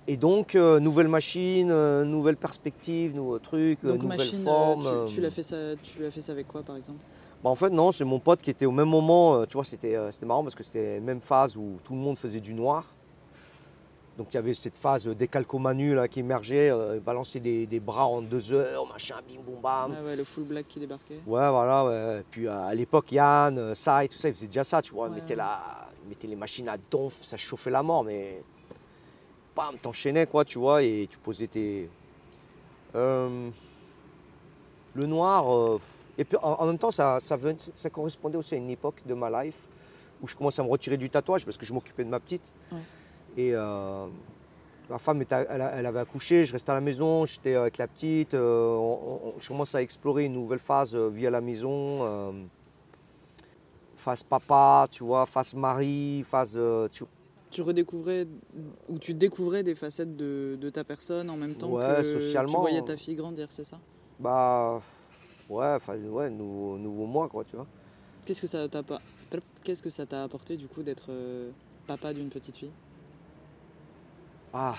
[0.07, 1.69] et donc, euh, nouvelle machine,
[2.03, 5.05] nouvelle perspective, nouveau truc, Donc, nouvelle machine, forme.
[5.07, 6.99] tu, tu l'as fait ça, tu lui as fait ça avec quoi, par exemple?
[7.43, 9.97] Bah, en fait, non, c'est mon pote qui était au même moment, tu vois, c'était
[10.11, 12.92] c'était marrant parce que c'était la même phase où tout le monde faisait du noir.
[14.17, 15.15] Donc il y avait cette phase euh,
[15.95, 19.95] là qui émergeait, euh, balancer des, des bras en deux heures, machin, bim boum bam.
[19.99, 21.15] Ah ouais, le full black qui débarquait.
[21.25, 21.85] Ouais, voilà.
[21.85, 22.19] ouais.
[22.19, 24.81] Et puis euh, à l'époque, Yann, euh, ça et tout ça, ils faisaient déjà ça,
[24.83, 25.07] tu vois.
[25.07, 25.37] Ils mettaient, ouais.
[25.37, 28.43] la- ils mettaient les machines à donf, ça chauffait la mort, mais.
[29.55, 31.89] Bam, t'enchaînais, quoi, tu vois, et tu posais tes.
[32.95, 33.49] Euh,
[34.95, 35.51] Le noir.
[35.51, 35.79] euh,
[36.19, 39.01] Et puis en, en même temps, ça, ça, venait- ça correspondait aussi à une époque
[39.07, 39.55] de ma life
[40.21, 42.43] où je commençais à me retirer du tatouage parce que je m'occupais de ma petite.
[42.71, 42.77] Ouais.
[43.37, 43.51] Et.
[43.53, 44.07] euh,
[44.89, 48.33] Ma femme, était- elle, avait accouché, je restais à la maison, j'étais avec la petite.
[48.33, 52.49] euh, on- on- je commence à explorer une nouvelle phase euh, via la maison.
[53.95, 56.51] phase papa, tu vois, phase mari, phase.
[56.55, 57.05] euh, tu-
[57.49, 58.27] Tu redécouvrais
[58.89, 62.51] ou tu découvrais des facettes de, de ta personne en même temps Ouais, que socialement.
[62.51, 63.79] tu voyais ta fille grandir, c'est ça?
[64.19, 64.81] Bah.
[65.49, 67.67] Ouais, enfin, ouais, nouveau, nouveau moi, quoi, tu vois.
[68.25, 69.01] Qu'est-ce que ça t'a pas
[69.63, 71.51] Qu'est-ce que ça t'a apporté du coup d'être euh,
[71.87, 72.71] papa d'une petite fille?
[74.53, 74.75] Ah.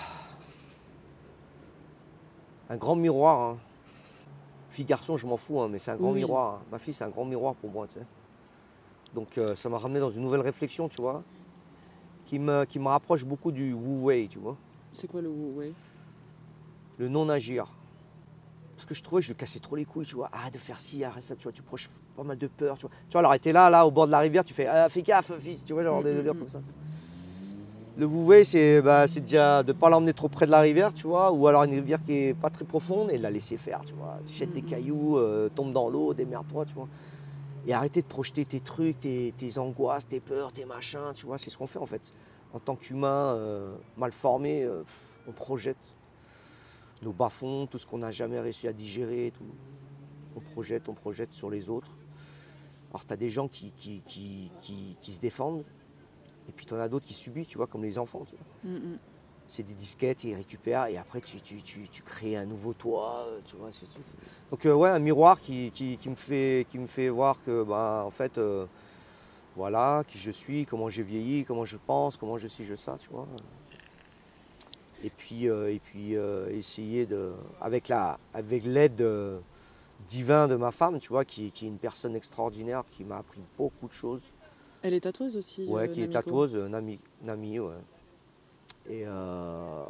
[2.70, 3.40] Un grand miroir.
[3.40, 3.56] hein.
[4.70, 6.20] Fille, garçon, je m'en fous, hein, mais c'est un grand Oui.
[6.20, 6.55] miroir.
[6.55, 6.62] hein.
[6.72, 8.06] Ma fille, c'est un grand miroir pour moi, tu sais.
[9.14, 11.22] Donc, euh, ça m'a ramené dans une nouvelle réflexion, tu vois,
[12.26, 14.56] qui me, qui me rapproche beaucoup du Wu Wei, tu vois.
[14.92, 15.74] C'est quoi le Wu Wei?
[16.98, 17.66] Le non-agir.
[18.76, 20.28] Parce que je trouvais que je lui cassais trop les couilles, tu vois.
[20.32, 22.82] Arrête de faire ci, arrête ça, tu vois, tu proches pas mal de peur, tu
[22.82, 22.90] vois.
[23.09, 25.02] Tu vois, alors était là, là, au bord de la rivière, tu fais ah, fais
[25.02, 26.38] gaffe, fils, tu vois, genre Mm, des mm, délires mm.
[26.40, 26.59] comme ça.
[27.96, 30.92] Le bouvet, c'est bah, c'est déjà de ne pas l'emmener trop près de la rivière,
[30.92, 33.56] tu vois, ou alors une rivière qui est pas très profonde et de la laisser
[33.56, 34.18] faire, tu vois.
[34.26, 34.66] Tu jettes des Mhm.
[34.66, 36.88] cailloux, euh, tombe dans l'eau, démerde-toi, tu vois.
[37.64, 41.38] Et arrêter de projeter tes trucs, tes, tes angoisses, tes peurs, tes machins, tu vois,
[41.38, 42.12] c'est ce qu'on fait en fait.
[42.50, 44.84] En tant qu'humain euh, mal formé, euh,
[45.26, 45.96] on projette
[47.02, 49.58] nos bas-fonds, tout ce qu'on n'a jamais réussi à digérer, tout.
[50.36, 51.98] on projette, on projette sur les autres.
[52.90, 55.64] Alors tu as des gens qui, qui, qui- qui se défendent,
[56.48, 58.24] et puis tu en as d'autres qui subissent, tu vois, comme les enfants.
[58.28, 58.72] tu vois.
[58.72, 58.98] Mm, mm.
[59.48, 63.26] C'est des disquettes, ils récupèrent, et après tu, tu, tu, tu crées un nouveau toi,
[63.28, 63.70] euh, tu vois.
[63.70, 64.00] tout.
[64.50, 67.62] Donc euh, ouais, un miroir qui, qui, qui me, fait, qui me fait voir que,
[67.62, 68.66] bah, en fait, euh,
[69.54, 72.96] voilà, qui je suis, comment j'ai vieilli, comment je pense, comment je suis, je ça,
[72.98, 73.26] tu vois.
[75.02, 76.14] Et puis, euh, et puis
[76.56, 79.04] essayer de, avec la, avec l'aide
[80.08, 83.40] divine de ma femme, tu vois, qui, qui est une personne extraordinaire, qui m'a appris
[83.58, 84.22] beaucoup de choses.
[84.85, 85.66] Elle est tatoueuse aussi.
[85.66, 87.73] Ouais, euh, qui est tatoueuse, euh, Nami, Nami, ouais.
[88.90, 89.82] Et euh,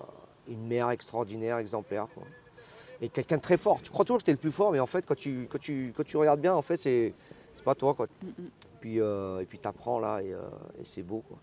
[0.47, 2.23] une mère extraordinaire, exemplaire, quoi.
[3.01, 3.83] Et quelqu'un de très fort.
[3.83, 5.59] Tu crois toujours que tu es le plus fort, mais en fait, quand tu, quand
[5.59, 7.13] tu, quand tu regardes bien, en fait, c'est,
[7.55, 8.07] c'est pas toi, quoi.
[8.23, 8.51] Mm, mm.
[8.81, 10.39] Puis, euh, et puis t'apprends là, et, euh,
[10.81, 11.39] et c'est beau, quoi.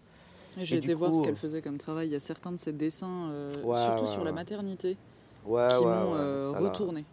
[0.58, 2.08] J'ai été voir coup, ce qu'elle faisait comme travail.
[2.08, 4.36] Il y a certains de ses dessins, euh, Ouais, surtout ouais, sur la ouais.
[4.36, 4.98] maternité,
[5.46, 7.06] Ouais, qui ouais, m'ont ouais, retourné.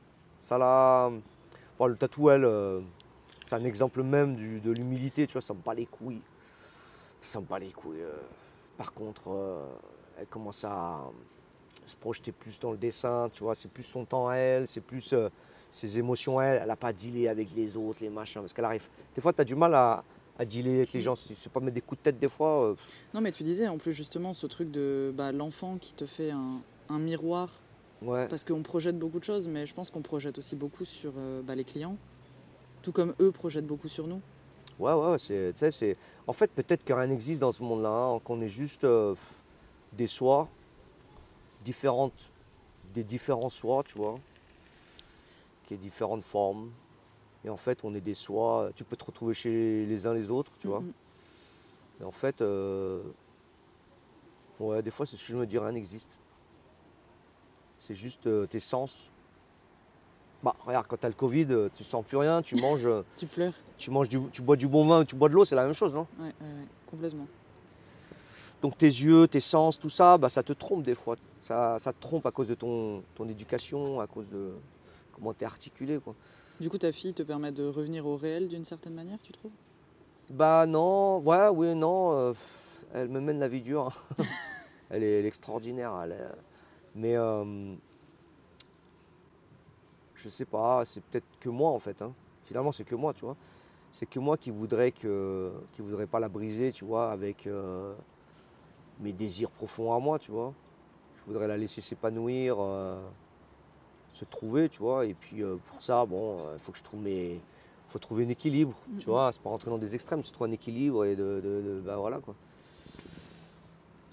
[0.43, 1.11] Ça l'a.
[1.81, 2.81] Bon, le tatou, elle, euh,
[3.49, 6.21] c'est un exemple même du- de l'humilité, tu vois, ça me bat les couilles.
[7.23, 8.03] Ça me bat les couilles.
[8.03, 8.13] euh.
[8.77, 9.65] Par contre, euh,
[10.19, 11.01] elle commence à
[11.87, 14.83] se projeter plus dans le dessin, tu vois, c'est plus son temps à elle, c'est
[14.83, 15.31] plus euh,
[15.73, 16.59] ses émotions à elle.
[16.63, 18.87] Elle n'a pas dealé avec les autres, les machins, parce qu'elle arrive.
[19.15, 20.05] Des fois, tu as du mal à,
[20.39, 22.65] à dealer avec les gens, c'est pas mettre des coups de tête des fois.
[22.67, 22.75] euh,
[23.15, 26.31] Non, mais tu disais en plus justement ce truc de bah, l'enfant qui te fait
[26.31, 26.61] un,
[26.91, 27.49] un miroir,
[28.03, 28.29] ouais.
[28.29, 31.41] parce qu'on projette beaucoup de choses, mais je pense qu'on projette aussi beaucoup sur euh,
[31.43, 31.97] bah, les clients,
[32.89, 34.23] tout comme eux projettent beaucoup sur nous.
[34.79, 35.97] Ouais, ouais, ouais, c'est.
[36.27, 39.15] En fait, peut-être que rien n'existe dans ce monde-là, hein, qu'on est juste euh,
[39.93, 40.49] des soies
[41.67, 42.31] différentes,
[42.95, 44.19] des différents soies, tu vois,
[45.67, 46.71] qui est différentes formes.
[47.45, 50.31] Et en fait, on est des soies, tu peux te retrouver chez les uns les
[50.31, 50.81] autres, tu vois.
[50.81, 50.93] Mm.
[52.01, 53.03] Et en fait, euh,
[54.61, 56.09] ouais, des fois, c'est ce que je me dis, rien n'existe.
[57.81, 59.11] C'est juste euh, tes sens.
[60.43, 63.27] Bah, regarde, quand t'as le Covid, euh, tu sens plus rien, tu manges, euh, Tu
[63.27, 65.55] pleures tu manges du, tu bois du bon vin ou tu bois de l'eau, c'est
[65.55, 66.07] la même chose, non?
[66.19, 67.27] Ouais, ouais, ouais, complètement.
[68.61, 71.15] Donc tes yeux, tes sens, tout ça, bah, ça te trompe des fois.
[71.47, 74.53] Ça, ça te trompe à cause de ton, ton éducation, à cause de
[75.13, 75.99] comment tu es articulé.
[75.99, 76.15] Quoi.
[76.61, 79.53] Du coup, ta fille te permet de revenir au réel d'une certaine manière, tu trouves?
[80.31, 82.13] Bah non, ouais, oui, non.
[82.19, 82.33] euh,
[82.93, 83.97] elle me mène la vie dure.
[84.19, 84.25] hein.
[84.91, 85.95] elle, est, elle est extraordinaire.
[86.03, 86.31] elle est-
[86.97, 87.75] mais euh,
[90.23, 92.01] je sais pas, c'est peut-être que moi en fait.
[92.03, 92.13] hein.
[92.47, 93.37] Finalement, c'est que moi, tu vois.
[93.93, 97.95] C'est que moi qui voudrais que, qui voudrais pas la briser, tu vois, avec euh,
[99.01, 100.53] mes désirs profonds à moi, tu vois.
[101.19, 102.99] Je voudrais la laisser s'épanouir, euh,
[104.15, 105.07] se trouver, tu vois.
[105.07, 107.39] Et puis euh, pour ça, bon, il faut que je trouve mes,
[107.89, 109.31] faut trouver un équilibre, tu vois.
[109.33, 111.97] C'est pas rentrer dans des extrêmes, c'est trouver un équilibre et de, de, de- bah
[111.97, 112.35] voilà quoi.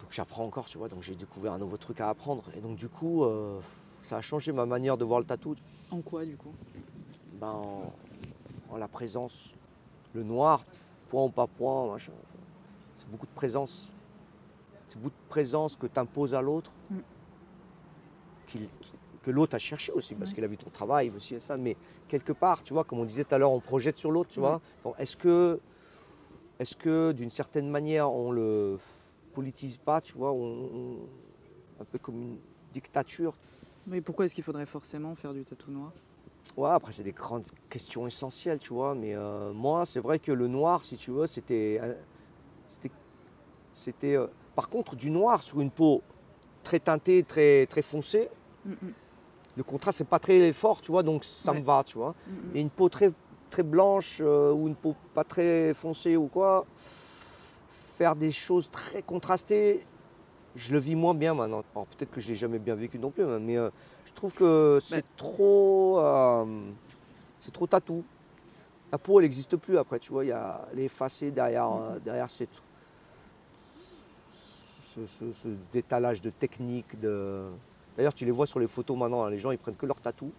[0.02, 0.88] Donc j'apprends encore, tu vois.
[0.88, 2.44] Donc j'ai découvert un nouveau truc à apprendre.
[2.56, 3.24] Et donc du coup,
[4.04, 5.56] ça a changé ma manière de voir le tatou.
[5.92, 6.54] En quoi, du coup?
[7.34, 7.94] Ben, en,
[8.70, 9.54] en la présence,
[10.14, 10.66] le noir,
[11.10, 12.14] point ou pas point, machin.
[12.96, 13.92] C'est beaucoup de présence.
[14.88, 17.00] C'est beaucoup de présence que tu imposes à l'autre, Mm.
[18.48, 18.70] qu'il-
[19.22, 20.36] que l'autre a cherché aussi, parce Ouais.
[20.36, 21.58] qu'il a vu ton travail, aussi et ça.
[21.58, 24.30] Mais quelque part, tu vois, comme on disait tout à l'heure, on projette sur l'autre,
[24.32, 24.48] tu Ouais.
[24.48, 24.62] vois.
[24.84, 25.62] Donc, est-ce que,
[26.60, 28.80] est-ce que d'une certaine manière, on le
[29.34, 30.66] politise pas, tu vois, on-
[31.04, 31.10] on-
[31.80, 32.40] un peu comme une
[32.72, 33.38] dictature?
[33.88, 35.92] Mais pourquoi est-ce qu'il faudrait forcément faire du tatou noir?
[36.58, 38.96] Ouais, après, c'est des grandes questions essentielles, tu vois.
[38.96, 41.80] Mais euh, moi, c'est vrai que le noir, si tu veux, c'était.
[43.74, 46.02] c'était- euh, par contre, du noir sur une peau
[46.64, 48.30] très teintée, très, très foncée,
[48.64, 48.94] Mm, mm,
[49.58, 51.60] le contraste n'est pas très fort, tu vois, donc ça Ouais.
[51.60, 52.16] me va, tu vois.
[52.28, 52.56] mm.
[52.58, 53.12] Et une peau très,
[53.52, 56.66] très blanche euh, ou une peau pas très foncée ou quoi,
[57.98, 59.86] faire des choses très contrastées,
[60.56, 61.64] je le vis moins bien maintenant.
[61.74, 63.70] Alors, peut-être que je l'ai jamais bien vécu non plus, hein, mais euh,
[64.06, 66.46] je trouve que c'est trop, euh,
[67.42, 68.04] c'est trop tatou.
[68.92, 72.30] La peau, elle n'existe plus après, tu vois, il y a, effacée derrière, euh, derrière
[72.30, 72.62] cette,
[74.32, 77.00] ce, ce- ce détalage de technique.
[77.00, 77.48] De...
[77.98, 80.00] D'ailleurs, tu les vois sur les photos maintenant, hein, les gens ils prennent que leur
[80.00, 80.32] tatou.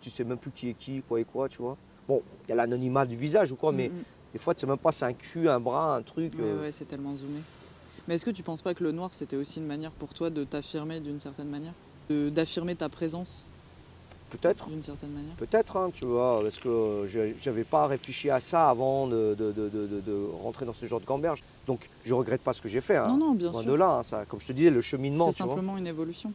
[0.00, 1.76] Tu sais même plus qui est qui, quoi et quoi, tu vois.
[2.06, 4.02] Bon, il y a l'anonymat du visage ou quoi, mais mm.
[4.34, 6.34] des fois, tu sais même pas c'est un cul, un bras, un truc.
[6.38, 7.40] Euh, ouais, c'est tellement zoomé.
[8.08, 10.30] Mais est-ce que tu penses pas que le noir, c'était aussi une manière pour toi
[10.30, 11.74] de t'affirmer d'une certaine manière?
[12.08, 13.44] D'affirmer ta présence?
[14.30, 14.68] Peut-être.
[14.68, 15.34] d'une certaine manière?
[15.36, 19.52] Peut-être, hein, tu vois, parce que je j'avais pas réfléchi à ça avant de, de-
[19.52, 21.42] de- de- de- de rentrer dans ce genre de gamberge.
[21.66, 22.96] Donc je regrette pas ce que j'ai fait.
[22.96, 23.08] hein.
[23.08, 23.70] Non, non, bien Loin sûr.
[23.72, 25.52] de là, hein, ça, comme je te disais, le cheminement, C'est vois.
[25.54, 26.32] simplement une évolution.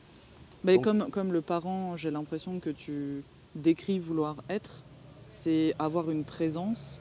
[0.64, 3.24] Mais Donc- comme, comme le parent, j'ai l'impression que tu
[3.56, 4.84] décris vouloir être,
[5.28, 7.00] c'est avoir une présence,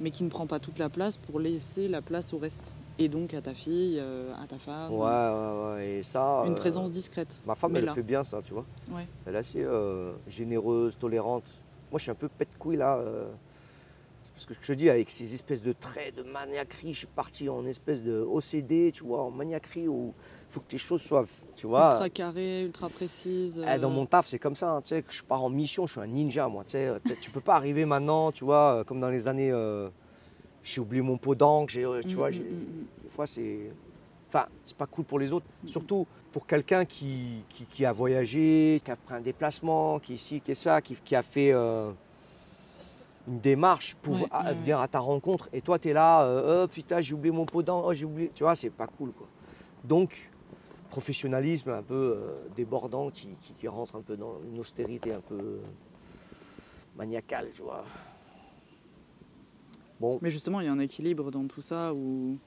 [0.00, 2.74] mais qui ne prend pas toute la place pour laisser la place au reste.
[2.98, 4.92] Et donc à ta fille, euh, à ta femme.
[4.92, 5.90] Ouais, ouais, ouais.
[5.98, 6.42] Et ça.
[6.44, 7.40] Une euh, présence discrète.
[7.46, 7.94] Ma femme, mais elle là.
[7.94, 8.66] fait bien ça, tu vois.
[8.90, 9.06] Ouais.
[9.26, 11.44] Elle est assez euh, généreuse, tolérante.
[11.90, 13.00] Moi, je suis un peu pète couille là.
[14.22, 17.06] c'est parce que je te dis, avec ces espèces de traits de maniaquerie, je suis
[17.06, 20.12] parti en espèce de OCD, tu vois, en maniaquerie où
[20.48, 21.24] il faut que les choses soient,
[21.56, 21.92] tu vois.
[21.92, 23.64] Ultra carrée, ultra précise.
[23.66, 24.70] Eh, Dans mon taf, c'est comme ça.
[24.70, 26.64] hein, tu sais, que je pars en mission, je suis un ninja, moi.
[26.64, 29.52] Tu sais, tu peux pas arriver maintenant, tu vois, comme dans les années.
[30.62, 32.30] J'ai oublié mon pot d'encre, euh, tu mm, vois.
[32.30, 32.86] mm, mm.
[33.04, 33.70] Des fois, c'est.
[34.28, 35.46] Enfin, c'est pas cool pour les autres.
[35.66, 40.18] Surtout pour quelqu'un qui, qui, qui a voyagé, qui a pris un déplacement, qui est
[40.18, 41.90] ci, qui est ça, qui, qui a fait euh,
[43.26, 45.48] une démarche pour Ouais, à- ouais, venir à ta rencontre.
[45.52, 48.04] Et toi, tu es là, euh, oh putain, j'ai oublié mon pot d'encre, oh, j'ai
[48.04, 48.30] oublié.
[48.32, 49.26] Tu vois, c'est pas cool, quoi.
[49.82, 50.30] Donc,
[50.90, 55.20] professionnalisme un peu euh, débordant qui, qui, qui rentre un peu dans une austérité un
[55.20, 55.58] peu
[56.96, 57.84] maniacale, tu vois.
[60.00, 62.38] Bon, Mais justement, il y a un équilibre dans tout ça où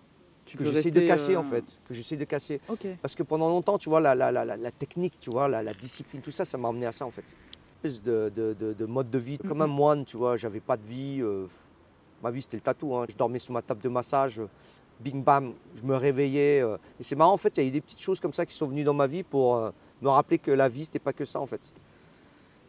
[0.45, 2.59] tu que peux j'essaie de casser euh, en fait, que j'essaie de casser.
[3.01, 5.63] Parce que pendant longtemps, tu vois, la, la, la, la- la technique, tu vois, la,
[5.73, 7.23] discipline, tout ça, ça m'a amené à ça en fait.
[7.83, 9.73] Une espèce de, de, de- de mode de vie, comme un Mhm.
[9.73, 11.19] moine, tu vois, j'avais pas de vie.
[11.21, 11.45] euh,
[12.23, 12.95] ma vie, c'était le tatou.
[12.95, 13.05] hein.
[13.09, 14.47] Je dormais sur ma table de massage, euh,
[14.99, 16.61] bing bam, je me réveillais.
[16.61, 18.45] euh, et c'est marrant, en fait, il y a eu des petites choses comme ça
[18.47, 19.69] qui sont venues dans ma vie pour euh,
[20.01, 21.61] me rappeler que la vie, c'était pas que ça en fait.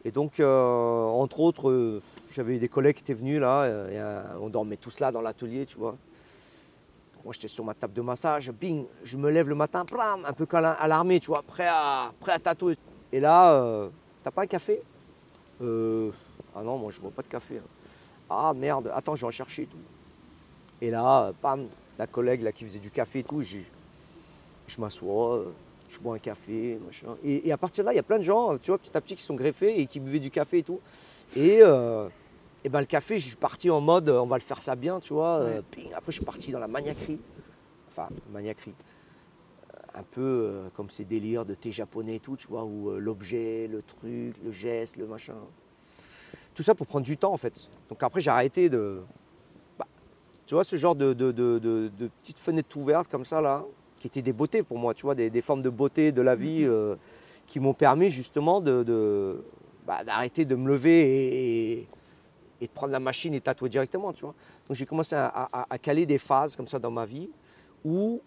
[0.05, 2.03] Et donc, euh, entre autres, euh,
[2.33, 5.79] j'avais des collègues qui étaient venus là, euh, on dormait tous là dans l'atelier, tu
[5.79, 5.97] vois.
[7.25, 10.33] Moi, j'étais sur ma table de massage, bing, je me lève le matin, plam, un
[10.35, 12.77] peu l'armée, tu vois, prêt à, prêt à tatouer.
[13.11, 13.89] Et là, euh,
[14.23, 14.83] t'as pas un café?
[15.61, 17.57] Ah non, moi, je bois pas de café.
[17.57, 17.69] hein.
[18.29, 19.79] Ah merde, attends, je vais en chercher et tout.
[20.83, 21.67] Et là, pam,
[21.99, 23.57] la collègue là, qui faisait du café et tout, je
[24.79, 25.45] m'assois,
[25.89, 27.17] je bois un café, machin.
[27.23, 28.97] Et, et à partir de là, il y a plein de gens, tu vois, petit
[28.97, 30.81] à petit, qui sont greffés et qui buvaient du café et tout.
[31.37, 32.09] Et, euh,
[32.65, 34.75] et ben, le café, je suis parti en mode, euh, on va le faire ça
[34.75, 35.41] bien, tu vois.
[35.41, 35.93] euh, ping.
[35.95, 37.21] Après, je suis parti dans la maniaquerie.
[37.89, 38.75] Enfin, maniaquerie.
[39.95, 42.99] Un peu euh, comme ces délires de thé japonais et tout, tu vois, où euh,
[42.99, 45.37] l'objet, le truc, le geste, le machin.
[46.55, 47.71] Tout ça pour prendre du temps, en fait.
[47.89, 49.03] Donc après, j'ai arrêté de...
[49.79, 49.87] bah,
[50.47, 53.65] tu vois, ce genre de, de, de- de- de petites fenêtres ouvertes comme ça, là,
[54.05, 56.37] qui étaient des beautés pour moi, tu vois, des, des formes de beauté de la
[56.37, 56.95] vie euh,
[57.47, 59.43] qui m'ont permis justement de, de-
[59.87, 61.89] bah, d'arrêter de me lever et,
[62.61, 64.35] de prendre la machine et tatouer directement, tu vois.
[64.69, 67.31] Donc j'ai commencé à, à- à caler des phases comme ça dans ma vie
[67.83, 68.21] où,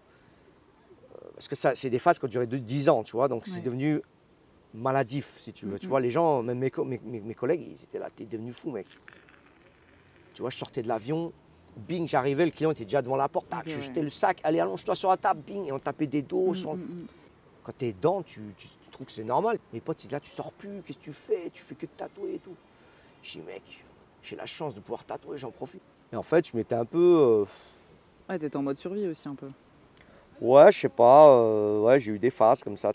[1.13, 3.27] euh, parce que ça, c'est des phases qui ont duré de 10 ans, tu vois,
[3.27, 4.01] donc c'est devenu
[4.73, 5.77] maladif, si tu veux.
[5.77, 5.89] Tu Mhm.
[5.91, 8.51] vois, les gens, même mes, co- mes- mes- mes collègues, ils étaient là, t'es devenu
[8.51, 8.87] fou, mec.
[10.33, 11.31] Tu vois, je sortais de l'avion,
[11.77, 13.81] bing, j'arrivais, le client était déjà devant la porte, tac, je ouais.
[13.81, 16.51] jetais le sac, allez, allonge-toi sur la table, bing, et on tapait des dos.
[16.51, 17.05] Mm, sans- mm, mm.
[17.63, 19.59] Quand t'es dedans, tu, tu- tu trouves que c'est normal.
[19.73, 21.49] Mes potes, là, tu sors plus, qu'est-ce que tu fais?
[21.53, 22.55] Tu fais que de tatouer et tout.
[23.23, 23.83] Je dis, mec,
[24.23, 25.81] j'ai la chance de pouvoir tatouer, j'en profite.
[26.13, 26.97] Et en fait, je m'étais un peu.
[26.97, 27.45] euh,
[28.29, 29.49] Ouais, t'étais en mode survie aussi un peu.
[30.41, 32.93] ouais, je sais pas, euh, ouais, j'ai eu des phases comme ça,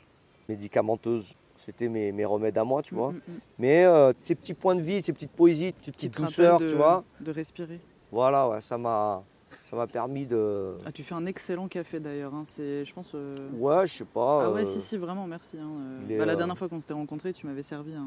[0.49, 1.35] médicamenteuses.
[1.57, 3.13] C'était mes, mes remèdes à moi, tu vois.
[3.13, 3.39] Mm, mm.
[3.59, 6.75] Mais euh, ces petits points de vie, ces petites poésies, ces petites douceurs, de- tu
[6.77, 7.05] vois.
[7.21, 7.79] De respirer.
[8.13, 9.25] Voilà, ouais, ça m'a
[9.71, 10.77] ça m'a permis de.
[10.85, 12.35] Ah, tu fais un excellent café d'ailleurs.
[12.35, 13.13] hein, C'est, je pense.
[13.15, 14.45] euh, Ouais, je sais pas.
[14.45, 15.59] Ah ouais, euh, si, si, vraiment, merci.
[15.59, 16.09] hein, euh.
[16.11, 18.07] est, Bah, la dernière fois qu'on s'était rencontrés, tu m'avais servi un,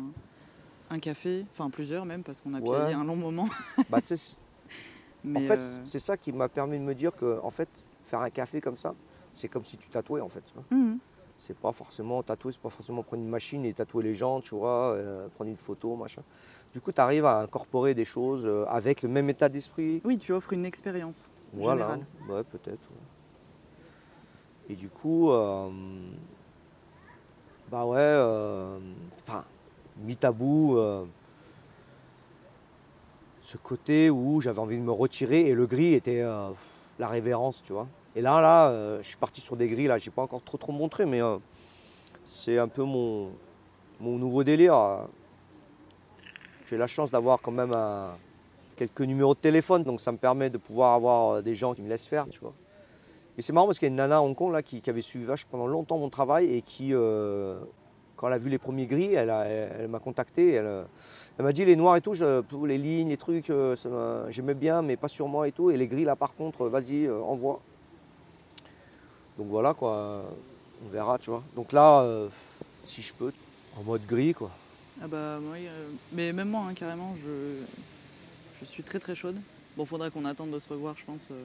[0.91, 2.93] un café, enfin plusieurs même, parce qu'on a Ouais.
[2.93, 3.47] un long moment.
[3.89, 4.37] bah, tu sais,
[5.23, 7.67] Mais, En fait, euh, c'est ça qui m'a permis de me dire que, en fait,
[8.03, 8.93] faire un café comme ça,
[9.33, 10.43] c'est comme si tu tatouais, en fait.
[10.69, 10.99] mhm.
[11.39, 14.53] C'est pas forcément tatouer, c'est pas forcément prendre une machine et tatouer les gens, tu
[14.55, 14.95] vois,
[15.33, 16.21] prendre une photo, machin.
[16.75, 20.01] Du coup, tu arrives à incorporer des choses euh, avec le même état d'esprit.
[20.03, 21.29] Oui, tu offres une expérience.
[21.53, 22.05] Voilà, générale.
[22.27, 22.89] ouais, peut-être.
[22.89, 22.97] ouais.
[24.69, 25.69] Et du coup, euh,
[27.71, 28.77] bah ouais, euh,
[29.25, 29.45] enfin,
[30.03, 31.05] mis à bout euh,
[33.41, 36.25] ce côté où j'avais envie de me retirer et le gris était
[36.99, 37.87] la révérence, tu vois.
[38.17, 40.73] Et là, là, je suis parti sur des gris, là, j'ai pas encore trop trop
[40.73, 41.21] montré, mais
[42.25, 43.29] c'est un peu mon,
[44.01, 45.07] mon nouveau délire.
[46.65, 46.69] Euh.
[46.69, 48.09] J'ai la chance d'avoir quand même un,
[48.75, 51.81] quelques numéros de téléphone, donc ça me permet de pouvoir avoir euh, des gens qui
[51.81, 52.53] me laissent faire, tu vois.
[53.37, 55.25] Et c'est marrant parce qu'il y a une nana à Hong Kong qui, avait suivi
[55.25, 57.59] vache pendant longtemps mon travail et qui, euh,
[58.15, 60.53] quand elle a vu les premiers gris, elle, a- elle- m'a contacté.
[60.53, 60.83] Elle, euh,
[61.37, 62.13] elle m'a dit les noirs et tout,
[62.65, 65.69] les lignes, les trucs, euh, m'a- j'aimais bien, mais pas sur moi et tout.
[65.69, 67.59] Et les gris là, par contre, euh, vas-y, euh, envoie.
[69.37, 70.23] Donc voilà quoi,
[70.85, 71.43] on verra, tu vois.
[71.57, 72.29] Donc là, euh,
[72.85, 73.33] si je peux,
[73.77, 74.49] en mode gris quoi.
[75.01, 75.67] Ah bah oui,
[76.13, 77.59] mais même moi, hein, carrément, je,
[78.61, 79.35] je suis très très chaude.
[79.75, 81.27] Bon, faudrait qu'on attende de se revoir, je pense.
[81.31, 81.43] euh.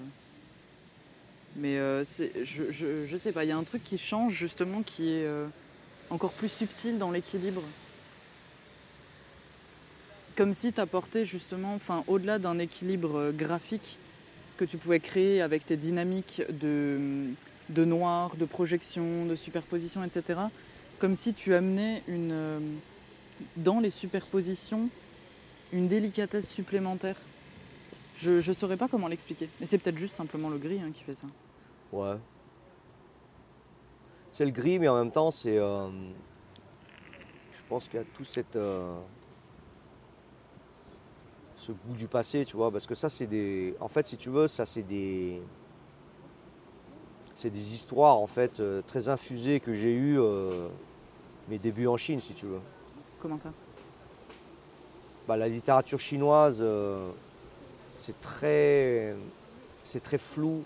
[1.56, 4.34] Mais euh, c'est, je, je, je sais pas, il y a un truc qui change
[4.34, 5.46] justement, qui est euh,
[6.10, 7.62] encore plus subtil dans l'équilibre.
[10.36, 13.98] Comme si tu apportais justement, enfin, au-delà d'un équilibre graphique
[14.58, 16.98] que tu pouvais créer avec tes dynamiques de,
[17.68, 20.38] de noir, de projection, de superposition, etc.
[21.00, 22.60] Comme si tu amenais une,
[23.56, 24.88] dans les superpositions
[25.72, 27.16] une délicatesse supplémentaire.
[28.18, 29.48] Je ne saurais pas comment l'expliquer.
[29.60, 31.26] Mais c'est peut-être juste simplement le gris hein, qui fait ça.
[31.92, 32.16] Ouais.
[34.32, 35.58] C'est le gris, mais en même temps, c'est.
[35.58, 35.88] euh,
[37.54, 38.56] je pense qu'il y a tout cette.
[38.56, 39.00] euh,
[41.56, 43.74] ce goût du passé, tu vois, parce que ça, c'est des.
[43.80, 45.40] En fait, si tu veux, ça, c'est des.
[47.34, 50.18] C'est des histoires, en fait, euh, très infusées que j'ai eues
[51.48, 52.60] mes débuts en Chine, si tu veux.
[53.20, 53.52] Comment ça
[55.28, 57.12] Bah, la littérature chinoise, euh,
[57.88, 59.14] c'est très,
[59.84, 60.64] c'est très flou.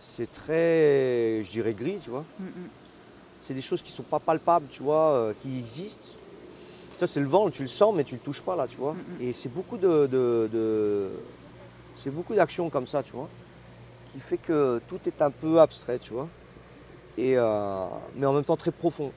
[0.00, 2.24] C'est très, je dirais, gris, tu vois.
[2.38, 2.68] Mm, mm.
[3.40, 6.18] C'est des choses qui sont pas palpables, tu vois, euh, qui existent.
[6.98, 8.94] Ça, c'est le vent, tu le sens, mais tu le touches pas, là, tu vois.
[8.94, 9.20] Mhm.
[9.20, 11.22] Et c'est beaucoup de, de- de-
[11.94, 13.28] c'est beaucoup d'actions comme ça, tu vois,
[14.06, 16.28] qui fait que tout est un peu abstrait, tu vois.
[17.16, 19.12] Et, euh, mais en même temps très profond.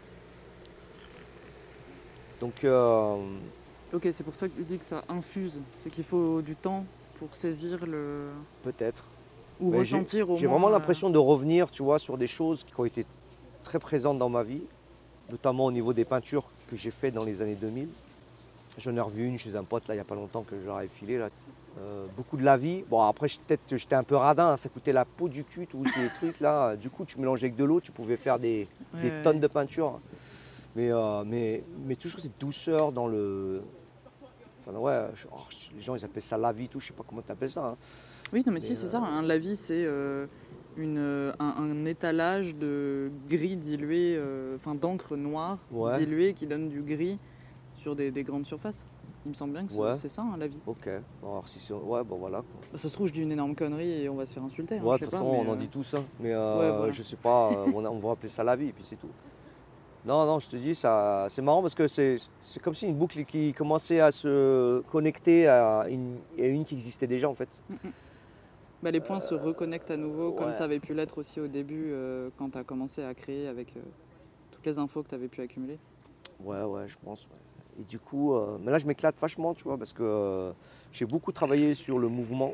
[2.39, 3.17] Donc, euh,
[3.91, 5.59] Ok, c'est pour ça que tu dis que ça infuse.
[5.73, 6.85] C'est qu'il faut du temps
[7.15, 8.29] pour saisir le.
[8.63, 9.03] peut-être.
[9.59, 12.63] ou Mais ressentir au J'ai vraiment euh, l'impression de revenir, tu vois, sur des choses
[12.63, 13.05] qui ont été
[13.63, 14.61] très présentes dans ma vie,
[15.31, 17.89] notamment au niveau des peintures que j'ai fait dans les années 2000.
[18.77, 20.87] J'en ai revu une chez un pote là il n'y a pas longtemps que j'aurais
[20.87, 21.29] filé là.
[21.79, 22.83] Euh, beaucoup de la vie.
[22.89, 25.83] Bon après peut-être j'étais un peu radin, hein, ça coûtait la peau du cul tous
[25.87, 26.75] ces trucs là.
[26.75, 29.21] Du coup tu mélangeais avec de l'eau, tu pouvais faire des, ouais, des ouais.
[29.23, 29.99] tonnes de peinture.
[30.79, 33.61] Mais, euh, mais, mais toujours cette douceur dans le.
[34.65, 35.35] Enfin ouais, je- oh,
[35.75, 37.65] les gens ils appellent ça la vie, tout, je sais pas comment tu appelles ça.
[37.65, 37.77] hein.
[38.31, 38.99] Oui, non, mais, si, c'est euh, ça.
[38.99, 40.25] hein, la vie, c'est euh,
[40.77, 45.97] une, euh, un, un étalage de gris dilué, euh, enfin d'encre noire Ouais.
[45.97, 47.19] diluée qui donne du gris
[47.75, 48.85] sur des, des grandes surfaces.
[49.25, 49.93] Il me semble bien que c'est Ouais.
[49.95, 50.59] c'est ça, hein, la vie.
[50.65, 50.87] Ok.
[51.21, 52.41] Bon, alors, si c'est- ouais, bon voilà.
[52.75, 54.77] ça se trouve, je dis une énorme connerie et on va se faire insulter.
[54.77, 55.97] hein, Ouais, de toute façon, on en euh, dit tout ça.
[56.21, 56.93] Mais euh, ouais, voilà.
[56.93, 59.09] je sais pas, euh, on, on va appeler ça la vie, et puis c'est tout.
[60.05, 62.95] Non, non, je te dis, ça, c'est marrant parce que c'est, c'est comme si une
[62.95, 67.49] boucle qui commençait à se connecter à une, à une qui existait déjà en fait.
[68.81, 71.91] bah, les points se reconnectent à nouveau, comme ça avait pu l'être aussi au début
[71.91, 73.81] euh, quand tu as commencé à créer avec euh,
[74.51, 75.77] toutes les infos que tu avais pu accumuler.
[76.43, 77.25] Ouais, ouais, je pense.
[77.25, 77.81] ouais.
[77.81, 80.51] Et du coup, euh, mais là, je m'éclate vachement, tu vois, parce que euh,
[80.93, 82.53] j'ai beaucoup travaillé sur le mouvement,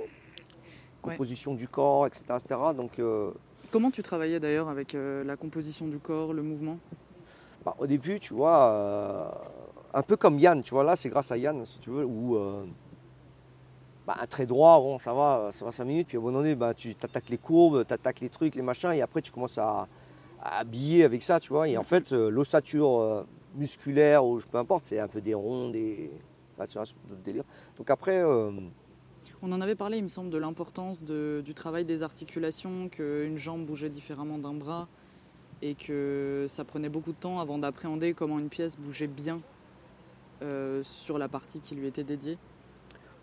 [1.02, 2.24] composition du corps, etc.
[2.40, 2.60] etc.
[2.76, 3.32] donc, euh,
[3.72, 6.78] Comment tu travaillais d'ailleurs avec euh, la composition du corps, le mouvement?
[7.66, 9.28] Bah, au début, tu vois, euh,
[9.96, 12.36] un peu comme Yann, tu vois, là, c'est grâce à Yann, si tu veux, où
[12.36, 12.64] euh,
[14.06, 16.38] bah, un trait droit, bon, ça va, ça va 5 minutes, puis à un moment
[16.38, 19.32] donné, bah, tu attaques les courbes, tu attaques les trucs, les machins, et après, tu
[19.32, 19.88] commences à,
[20.44, 25.00] habiller avec ça, tu vois, et en fait, euh, l'ossature musculaire, ou peu importe, c'est
[25.00, 26.12] un peu des ronds, des.
[26.68, 26.84] c'est un
[27.26, 27.46] délire.
[27.78, 28.24] Donc après,
[29.42, 33.66] On en avait parlé, il me semble, de l'importance du travail des articulations, qu'une jambe
[33.66, 34.88] bougeait différemment d'un bras
[35.66, 39.42] et que ça prenait beaucoup de temps avant d'appréhender comment une pièce bougeait bien
[40.44, 42.38] euh, sur la partie qui lui était dédiée.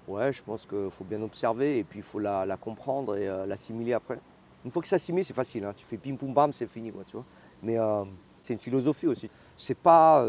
[0.08, 3.28] ouais, je pense qu'il faut bien observer, et puis il faut la, la comprendre et
[3.28, 4.18] euh, l'assimiler après.
[4.64, 5.72] Une fois que c'est assimilé, c'est facile, hein.
[5.76, 7.24] tu fais pim poum bam, c'est fini, quoi, tu vois.
[7.62, 8.04] Mais euh,
[8.42, 9.30] c'est une philosophie aussi.
[9.56, 10.26] C'est pas.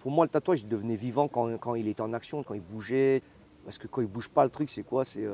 [0.00, 2.60] pour moi, le tatouage, il devenait vivant quand, quand il était en action, quand il
[2.62, 3.22] bougeait.
[3.64, 5.04] Parce que quand il bouge pas, le truc, c'est quoi?
[5.04, 5.26] C'est.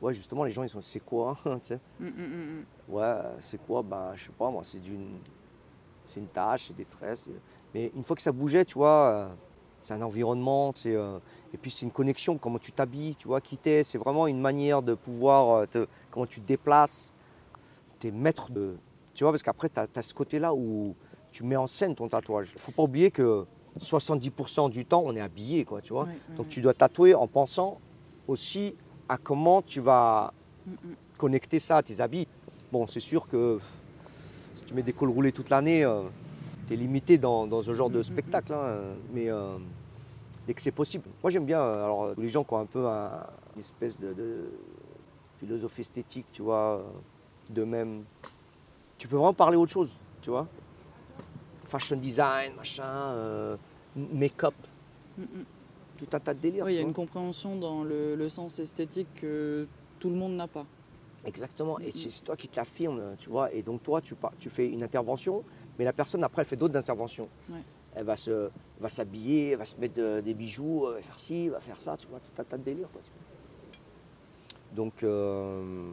[0.00, 0.80] ouais, justement, les gens, ils sont.
[0.80, 1.60] C'est quoi Hum,
[2.00, 2.64] hum, hum, hum.
[2.88, 3.82] Ouais, c'est quoi?
[3.82, 5.18] Ben, je sais pas, moi, c'est d'une.
[6.06, 7.18] C'est une tâche, c'est des traits.
[7.18, 7.30] c'est-
[7.74, 9.28] Mais une fois que ça bougeait, tu vois, euh,
[9.80, 10.94] c'est un environnement, c'est.
[10.94, 11.18] euh,
[11.52, 13.84] Et puis, c'est une connexion, comment tu t'habilles, tu vois, qui t'es.
[13.84, 15.50] C'est vraiment une manière de pouvoir.
[15.62, 17.12] euh, te- Comment tu te déplaces.
[18.00, 18.76] T'es maître de.
[19.14, 20.94] Tu vois, parce qu'après, tu as, ce côté-là où
[21.32, 22.50] tu mets en scène ton tatouage.
[22.54, 23.46] Il faut pas oublier que
[23.80, 26.06] 70% du temps, on est habillé, quoi, tu vois.
[26.36, 27.80] Donc, tu dois tatouer en pensant
[28.28, 28.74] aussi
[29.08, 30.32] à comment tu vas
[30.66, 30.94] Hum, hum.
[31.18, 32.26] connecter ça à tes habits.
[32.72, 33.60] Bon, c'est sûr que
[34.64, 35.86] si tu mets des cols roulés toute l'année,
[36.66, 38.52] tu es limité dans, dans ce genre de spectacle.
[38.54, 39.58] hein, mais euh,
[40.46, 41.04] dès que c'est possible.
[41.22, 44.00] Moi, j'aime bien, euh, alors, euh, les gens qui ont un peu un- une espèce
[44.00, 44.50] de, de
[45.38, 46.82] philosophie esthétique, tu vois, euh,
[47.50, 48.04] d'eux-mêmes.
[48.96, 49.90] Tu peux vraiment parler autre chose,
[50.22, 50.46] tu vois.
[51.66, 53.56] Fashion design, machin, euh,
[53.96, 54.54] make-up,
[55.98, 56.64] tout un tas de délires.
[56.64, 59.66] Ouais, il y a une compréhension dans le, le sens esthétique que
[60.00, 60.64] tout le monde n'a pas.
[61.26, 63.52] Exactement, et c'est toi qui te l'affirme, tu vois.
[63.52, 65.42] Et donc toi, tu, tu fais une intervention,
[65.78, 67.28] mais la personne après, elle fait d'autres interventions.
[67.50, 67.60] Ouais.
[67.94, 71.18] elle va se, va s'habiller, elle va se mettre euh, des bijoux, elle va faire
[71.18, 72.88] ci, elle va faire ça, tu vois, tout un tas de délire.
[72.92, 74.84] Quoi, tu vois.
[74.84, 75.92] Donc, euh,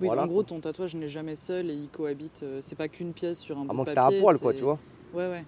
[0.00, 2.40] Oui, voilà, en gros, ton tatouage n'est jamais seul et il cohabite.
[2.44, 4.10] euh, c'est pas qu'une pièce sur un à bout moins de que papier.
[4.10, 4.78] t'aies un poil, quoi, tu vois.
[5.12, 5.44] Ouais, ouais.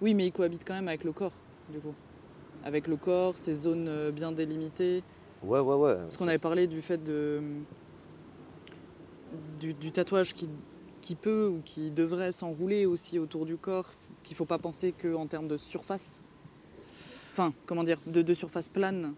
[0.00, 1.32] Oui, mais il cohabite quand même avec le corps,
[1.70, 1.94] du coup.
[2.64, 5.02] Avec le corps, ses zones euh, bien délimitées.
[5.44, 5.94] Ouais, ouais, ouais.
[5.94, 7.40] Parce qu'on avait parlé du fait de.
[9.60, 10.48] Du, du tatouage qui,
[11.00, 13.86] qui peut ou qui devrait s'enrouler aussi autour du corps,
[14.24, 16.22] qu'il faut pas penser qu'en termes de surface.
[17.32, 19.14] Enfin, comment dire, de, de surface plane.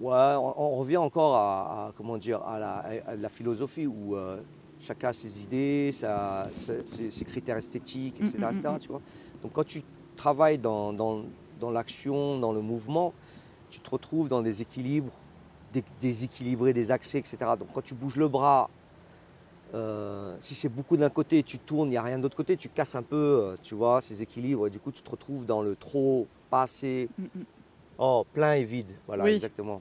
[0.00, 4.14] Ouais, on, on revient encore à, à, comment dire, à la, à la philosophie où
[4.14, 4.36] euh,
[4.80, 6.48] chacun a ses idées, sa-
[6.84, 8.38] ses, critères esthétiques, etc.
[8.38, 8.78] Mm, mm, etc., mm.
[8.80, 9.00] tu vois.
[9.42, 9.82] Donc quand tu
[10.16, 11.24] travailles dans, dans,
[11.60, 13.12] dans l'action, dans le mouvement,
[13.70, 15.12] tu te retrouves dans des équilibres
[15.72, 17.56] dé- déséquilibrés, des accès, etc.
[17.56, 18.68] Donc quand tu bouges le bras,
[19.74, 22.56] euh, si c'est beaucoup d'un côté, tu tournes, il n'y a rien de l'autre côté,
[22.56, 24.66] tu casses un peu, euh, tu vois, ces équilibres.
[24.66, 27.44] Et du coup, tu te retrouves dans le trop, pas assez, Mm, mm.
[27.98, 28.92] oh, plein et vide.
[29.06, 29.32] Voilà, Oui.
[29.32, 29.80] exactement.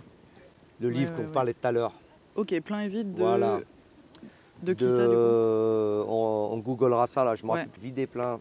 [0.81, 1.31] Le Ouais, livre ouais, qu'on ouais.
[1.33, 1.93] parlait tout à l'heure.
[2.35, 3.21] Ok, plein et vide de.
[3.23, 3.59] Voilà.
[4.63, 8.07] De qui ça, du coup on, on googlera ça, là, je me rappelle, Vide et
[8.07, 8.39] plein.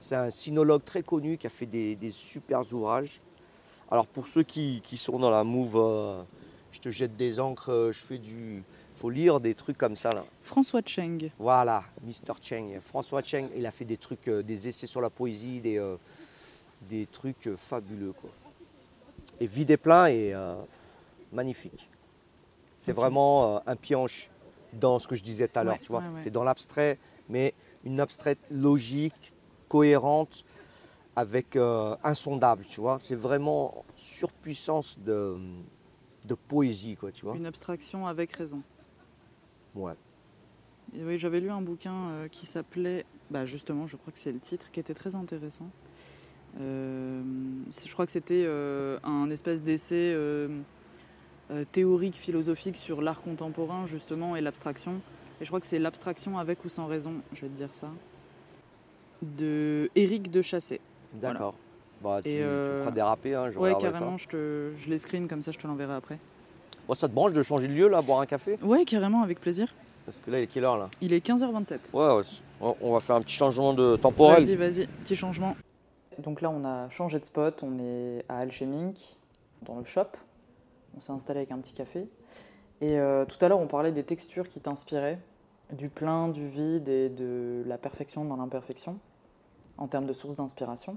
[0.00, 3.20] C'est un sinologue très connu qui a fait des, des super ouvrages.
[3.90, 6.22] Alors pour ceux qui, qui sont dans la move, euh,
[6.72, 8.62] je te jette des encres, euh, je fais du...
[9.00, 10.24] faut lire des trucs comme ça là.
[10.42, 11.30] François Cheng.
[11.38, 12.34] Voilà, Mr.
[12.42, 12.80] Cheng.
[12.82, 15.96] François Cheng, il a fait des trucs, euh, des essais sur la poésie, des, euh,
[16.82, 18.12] des trucs euh, fabuleux.
[18.12, 18.28] Quoi.
[19.40, 20.54] Et vide et plein euh,
[21.32, 21.88] magnifique.
[22.78, 24.28] C'est vraiment un pionche
[24.74, 26.00] dans ce que je disais tout à l'heure, Ouais, tu vois.
[26.02, 26.22] ouais, ouais.
[26.22, 26.98] Tu es dans l'abstrait,
[27.30, 27.54] mais
[27.84, 29.32] une abstraite logique,
[29.68, 30.44] cohérente,
[31.16, 31.56] avec
[32.02, 32.98] insondable, tu vois.
[32.98, 35.36] C'est vraiment surpuissance de,
[36.26, 37.36] de poésie, quoi, tu vois.
[37.36, 38.62] Une abstraction avec raison.
[39.74, 39.94] Ouais.
[40.94, 44.40] Oui, j'avais lu un bouquin euh, qui s'appelait, bah justement, je crois que c'est le
[44.40, 45.70] titre, qui était très intéressant.
[46.60, 47.22] Euh,
[47.68, 50.16] je crois que c'était euh, un espèce d'essai
[51.72, 55.00] théorique, philosophique sur l'art contemporain, justement, et l'abstraction.
[55.40, 57.90] Et je crois que c'est L'abstraction avec ou sans raison, je vais te dire ça,
[59.22, 60.80] de Éric de Chassé.
[61.14, 61.34] Voilà.
[61.34, 61.54] D'accord.
[62.02, 65.42] Bah, tu, tu feras déraper, hein, je Ouais, carrément, je, te, je les screen comme
[65.42, 66.18] ça, je te l'enverrai après.
[66.90, 66.94] Ça.
[66.94, 68.56] Bon, ça te branche de changer de lieu, là, boire un café?
[68.62, 69.72] Ouais, carrément, avec plaisir.
[70.06, 70.88] Parce que là, il est quelle heure, là?
[71.00, 71.92] Il est 15h27.
[71.94, 74.42] Ouais, ouais, on- va faire un petit changement de temporel.
[74.42, 75.56] Vas-y, vas-y, petit changement.
[76.18, 79.16] Donc là, on a changé de spot, on est à Alchemink,
[79.62, 80.06] dans le shop.
[80.96, 82.08] On s'est installé avec un petit café.
[82.80, 85.18] Et euh, tout à l'heure, on parlait des textures qui t'inspiraient,
[85.72, 88.98] du plein, du vide et de la perfection dans l'imperfection,
[89.78, 90.96] en termes de source d'inspiration.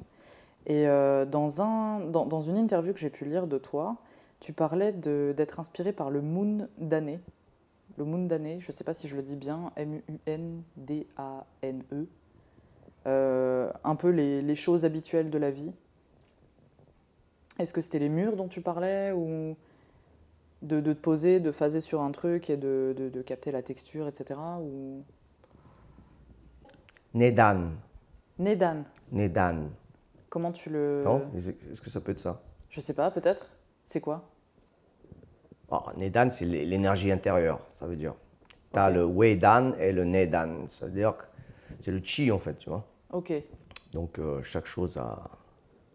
[0.66, 3.98] Et euh, dans, un, dans, dans une interview que j'ai pu lire de toi,
[4.44, 7.20] tu parlais d'être inspiré par le moon d'année.
[7.98, 9.72] Le moon d'année, je ne sais pas si je le dis bien,
[10.84, 12.08] M-U-N-D-A-N-E.
[13.06, 15.72] Euh, un peu les, les choses habituelles de la vie.
[17.58, 19.56] Est-ce que c'était les murs dont tu parlais ou
[20.62, 23.62] de, de te poser, de phaser sur un truc et de, de- de capter la
[23.62, 24.40] texture, etc.
[24.62, 25.04] Ou...
[27.14, 27.72] Nedan.
[28.40, 29.70] Nedan, Nedan.
[30.30, 31.04] comment tu le...
[31.06, 32.42] Non Est-ce que ça peut être ça?
[32.70, 33.46] Je sais pas, peut-être
[33.86, 34.28] C'est quoi?
[35.76, 38.14] Ah, Nedan, c'est l'é- l'énergie intérieure, ça veut dire.
[38.72, 38.94] Tu as Ok.
[38.96, 40.68] le Wedan et le Nedan.
[40.70, 41.24] Ça veut dire que
[41.82, 42.86] c'est le chi, en fait, tu vois.
[43.12, 43.34] Ok.
[43.92, 45.18] Donc, euh, chaque chose a.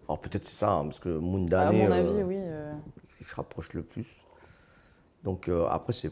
[0.09, 2.37] Alors, peut-être c'est ça, hein, parce que À Mundane, mon euh, avis, oui.
[2.39, 2.75] euh,
[3.09, 4.07] ce qui se rapproche le plus.
[5.23, 6.11] Donc, euh, après, c'est.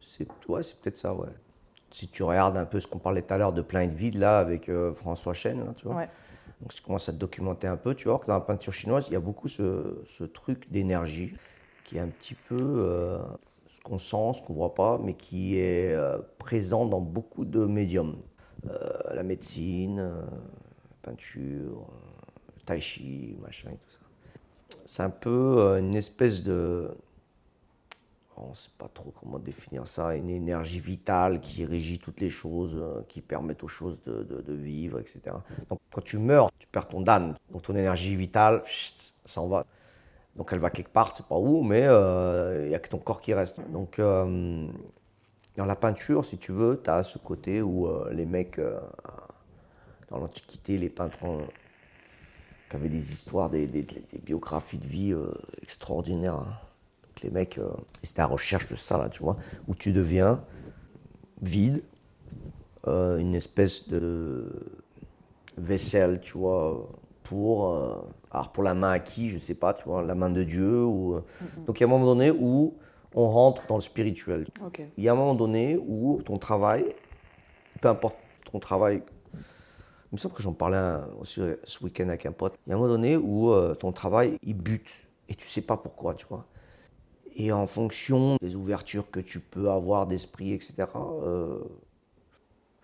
[0.00, 1.28] c'est- Ouais, c'est peut-être ça, ouais.
[1.90, 3.94] Si tu regardes un peu ce qu'on parlait tout à l'heure de plein et de
[3.94, 5.96] vide, là, avec François Chen, là, tu vois.
[5.96, 6.08] Ouais.
[6.62, 8.72] Donc, si tu commences à te documenter un peu, tu vois que dans la peinture
[8.72, 11.34] chinoise, il y a beaucoup ce, ce truc d'énergie
[11.86, 13.18] qui est un petit peu euh,
[13.68, 17.66] ce qu'on sent, ce qu'on voit pas, mais qui est euh, présent dans beaucoup de
[17.66, 18.18] médiums.
[18.68, 20.12] Euh, la médecine,
[21.02, 21.86] peinture,
[22.66, 24.00] tai chi, machin et tout ça.
[24.86, 26.90] C'est un peu une espèce de.
[28.38, 32.28] On ne sait pas trop comment définir ça, une énergie vitale qui régit toutes les
[32.28, 35.42] choses, qui permettent aux choses de, de- de vivre, etc.
[35.70, 37.34] Donc quand tu meurs, tu perds ton Dan.
[37.50, 38.62] Donc ton énergie vitale,
[39.24, 39.64] ça en va.
[40.36, 42.98] Donc elle va quelque part, c'est pas où, mais euh, il n'y a que ton
[42.98, 43.60] corps qui reste.
[43.70, 44.68] Donc euh,
[45.56, 48.78] dans la peinture, si tu veux, tu as ce côté où euh, les mecs, euh,
[50.10, 51.46] dans l'Antiquité, les peintres euh,
[52.68, 53.66] qui avaient des histoires, des,
[54.22, 55.32] biographies de vie euh,
[55.62, 56.34] extraordinaires.
[56.34, 56.58] hein.
[57.02, 57.70] Donc les mecs, euh,
[58.02, 60.44] ils étaient à recherche de ça, là, tu vois, où tu deviens
[61.40, 61.82] vide,
[62.86, 64.50] euh, une espèce de
[65.56, 66.86] vaisselle, tu vois,
[67.28, 67.96] pour, euh,
[68.30, 70.84] alors pour la main à qui, je sais pas, tu vois, la main de Dieu.
[70.84, 71.24] Ou, euh,
[71.66, 72.74] Donc il y a un moment donné où
[73.14, 74.46] on rentre dans le spirituel.
[74.96, 76.94] Il y a un moment donné où ton travail,
[77.80, 78.16] peu importe
[78.50, 79.02] ton travail,
[80.12, 82.54] me semble que j'en parlais aussi ce week-end avec un pote.
[82.66, 84.90] Il y a un moment donné où ton travail, il bute
[85.28, 86.46] et tu sais pas pourquoi, tu vois.
[87.34, 90.86] Et en fonction des ouvertures que tu peux avoir d'esprit, etc.,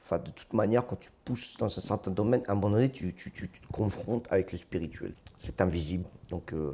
[0.05, 2.91] Enfin, de toute manière, quand tu pousses dans un certain domaine, à un moment donné,
[2.91, 5.15] tu, te confrontes avec le spirituel.
[5.39, 6.05] C'est invisible.
[6.29, 6.73] Donc, euh,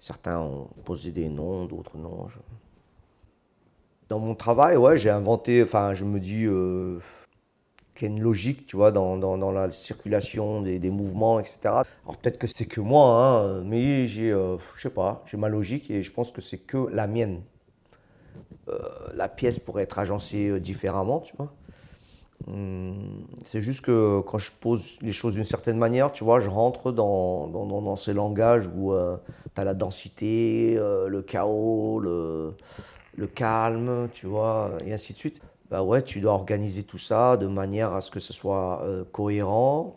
[0.00, 2.26] certains ont posé des noms, d'autres non.
[4.08, 6.98] Dans mon travail, ouais, j'ai inventé, enfin, je me dis euh,
[7.94, 11.58] qu'il y a une logique, tu vois, dans, la circulation des, des, mouvements, etc.
[11.64, 15.48] Alors, peut-être que c'est que moi, hein, mais j'ai, euh, je sais pas, j'ai ma
[15.48, 17.42] logique et je pense que c'est que la mienne.
[19.14, 21.54] la pièce pourrait être agencée différemment, tu vois.
[22.46, 26.50] Hmm, c'est juste que quand je pose les choses d'une certaine manière, tu vois, je
[26.50, 29.16] rentre dans, dans, ces langages où euh,
[29.54, 32.54] tu as la densité, euh, le chaos, le,
[33.16, 35.40] le, calme, tu vois, et ainsi de suite.
[35.70, 39.04] Bah ouais, tu dois organiser tout ça de manière à ce que ce soit euh,
[39.10, 39.96] cohérent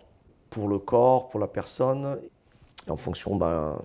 [0.50, 2.18] pour le corps, pour la personne,
[2.88, 3.78] en fonction ben,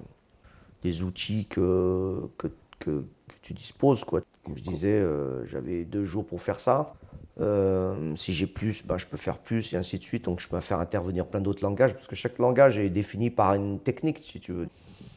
[0.85, 2.47] des outils que, que,
[2.79, 3.05] que,
[3.43, 4.05] tu disposes.
[4.05, 4.21] Quoi.
[4.45, 5.05] Comme je disais,
[5.47, 6.95] j'avais deux jours pour faire ça.
[7.41, 10.25] Euh, si j'ai plus, ben, je peux faire plus et ainsi de suite.
[10.27, 13.55] Donc je peux faire intervenir plein d'autres langages parce que chaque langage est défini par
[13.55, 14.69] une technique, si tu veux.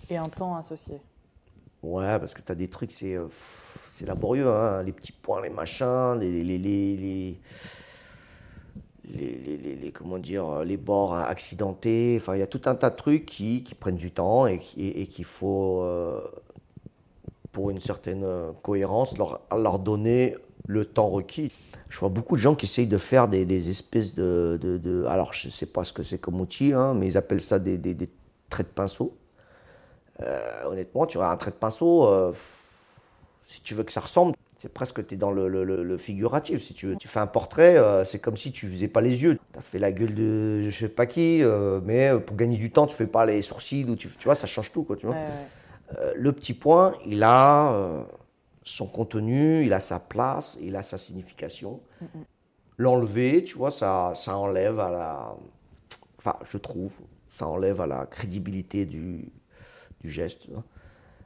[0.09, 0.95] Et un temps associé.
[1.83, 3.27] Ouais, parce que tu as des trucs, c'est euh,
[3.89, 7.39] c'est laborieux, hein, les petits points, les machins, les, les, les, les
[9.13, 12.17] les, comment dire, les bords accidentés.
[12.19, 14.59] Enfin, il y a tout un tas de trucs qui, qui prennent du temps et,
[14.77, 16.21] et, qu'il faut, euh,
[17.51, 18.25] pour une certaine
[18.63, 20.35] cohérence, leur, leur donner
[20.67, 21.51] le temps requis
[21.89, 25.47] je vois beaucoup de gens qui essayent de faire des, espèces de, de, Alors, je
[25.47, 28.09] ne sais pas ce que c'est comme outil, hein, mais ils appellent ça des, des
[28.49, 29.15] traits de pinceau.
[30.21, 32.33] Euh, honnêtement, tu auras un trait de pinceau, euh,
[33.43, 36.63] si tu veux que ça ressemble, c'est presque tu es dans le, le, figuratif.
[36.63, 39.21] Si tu veux, tu fais un portrait, euh, c'est comme si tu faisais pas les
[39.21, 39.37] yeux.
[39.53, 41.43] Tu as fait la gueule de je sais pas qui,
[41.83, 44.47] mais pour gagner du temps, tu fais pas les sourcils ou tu, tu vois, ça
[44.47, 45.15] change tout, quoi, tu vois.
[46.15, 48.05] le petit point, il a
[48.65, 51.79] son contenu, il a sa place, il a sa signification.
[52.77, 55.35] L'enlever, tu vois, ça, ça enlève à la.
[56.17, 56.91] Enfin, je trouve,
[57.29, 59.31] ça enlève à la crédibilité du,
[60.01, 60.47] du geste,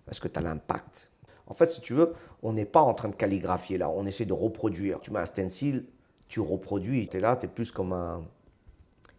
[0.05, 1.09] parce que tu as l'impact.
[1.47, 4.25] En fait, si tu veux, on n'est pas en train de calligraphier là, on essaie
[4.25, 4.99] de reproduire.
[4.99, 5.85] Tu mets un stencil,
[6.27, 8.21] tu reproduis, tu es là, tu es plus comme un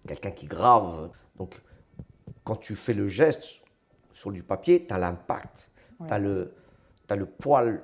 [0.07, 1.11] quelqu'un qui grave.
[1.37, 1.61] Donc,
[2.45, 3.61] quand tu fais le geste
[4.13, 5.71] sur du papier, tu as l'impact,
[6.07, 6.55] tu as, le,
[7.09, 7.83] as le poil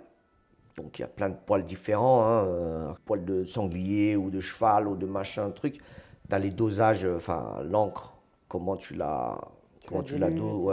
[0.77, 4.41] donc il y a plein de poils différents, hein, euh, poils de sanglier ou de
[4.41, 5.81] cheval ou de machin, truc.
[6.29, 8.15] Tu as les dosages, euh, enfin l'encre,
[8.49, 9.41] comment tu la,
[9.87, 10.71] comment tu la doses.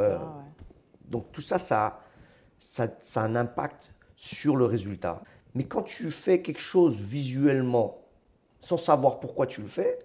[1.06, 2.01] Donc tout ça ça,
[2.59, 5.22] ça, ça a un impact sur le résultat.
[5.56, 8.01] Mais quand tu fais quelque chose visuellement,
[8.59, 9.99] sans savoir pourquoi tu le fais,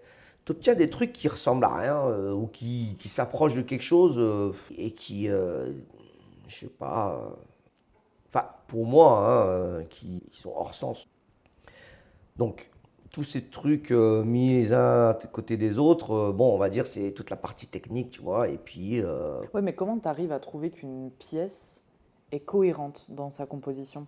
[0.45, 3.85] tu obtiens des trucs qui ressemblent à rien euh, ou qui, qui s'approchent de quelque
[3.85, 5.75] chose et qui, je
[6.49, 7.37] sais pas,
[8.69, 11.09] pour moi, hein, euh, qui, sont hors sens.
[12.37, 12.71] Donc
[13.11, 16.69] tous ces trucs euh, mis les uns à côté des autres, euh, bon, on va
[16.69, 19.03] dire c'est toute la partie technique, tu vois, et puis...
[19.55, 21.83] Oui, mais comment tu arrives à trouver qu'une pièce
[22.31, 24.07] est cohérente dans sa composition?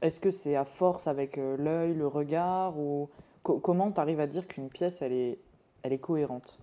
[0.00, 3.08] Est-ce que c'est à force avec l'œil, le regard, ou
[3.42, 5.38] comment tu arrives à dire qu'une pièce, elle est,
[5.82, 6.58] elle est cohérente?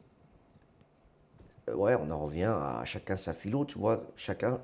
[1.73, 4.61] Ouais, on en revient à chacun sa philo, tu vois, chacun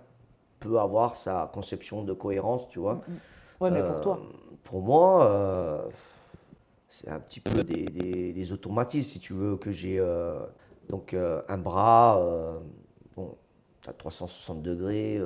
[0.60, 2.96] peut avoir sa conception de cohérence, tu vois.
[2.96, 3.20] Mm, mm.
[3.60, 5.90] Ouais, mais pour toi euh, Pour moi, euh,
[6.90, 10.00] c'est un petit peu des, des, automatismes, si tu veux, que j'ai.
[10.00, 10.40] Euh,
[10.90, 12.22] donc, un bras,
[13.16, 13.36] bon,
[13.88, 15.22] à 360 degrés,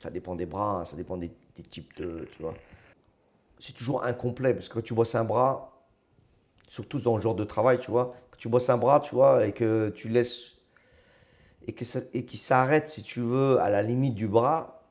[0.00, 1.32] ça dépend des bras, hein, ça dépend des,
[1.70, 2.28] types de.
[2.36, 2.54] Tu vois.
[3.58, 5.72] C'est toujours incomplet, parce que quand tu bosses un bras,
[6.68, 9.46] surtout dans le genre de travail, tu vois, quand tu bosses un bras, tu vois,
[9.46, 10.51] et que tu laisses
[11.66, 11.84] et, que
[12.14, 14.82] et qui s'arrête, si tu veux, à la limite du bras,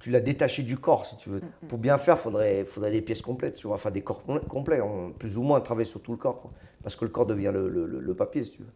[0.00, 1.40] tu l'as détaché du corps, si tu veux.
[1.40, 1.66] Mm.
[1.68, 4.80] Pour bien faire, il faudrait, faudrait des pièces complètes, tu vois, enfin des corps complets,
[5.18, 6.50] plus ou moins travailler sur tout le corps,
[6.82, 8.72] parce que le corps devient le, le, papier, si tu veux.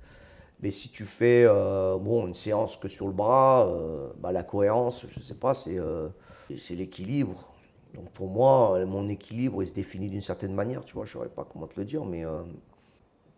[0.60, 4.42] Mais si tu fais euh, bon, une séance que sur le bras, euh, bah, la
[4.42, 6.08] cohérence, je ne sais pas, c'est euh,
[6.48, 7.52] l'équilibre.
[7.94, 11.12] Donc pour moi, mon équilibre, il se définit d'une certaine manière, tu vois, je ne
[11.12, 12.24] saurais pas comment te le dire, mais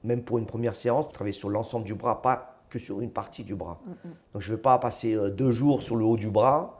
[0.02, 3.44] même pour une première séance, travailler sur l'ensemble du bras, pas que sur une partie
[3.44, 3.80] du bras.
[3.84, 4.12] Mm, mm.
[4.32, 6.78] Donc je ne vais pas passer euh, deux jours sur le haut du bras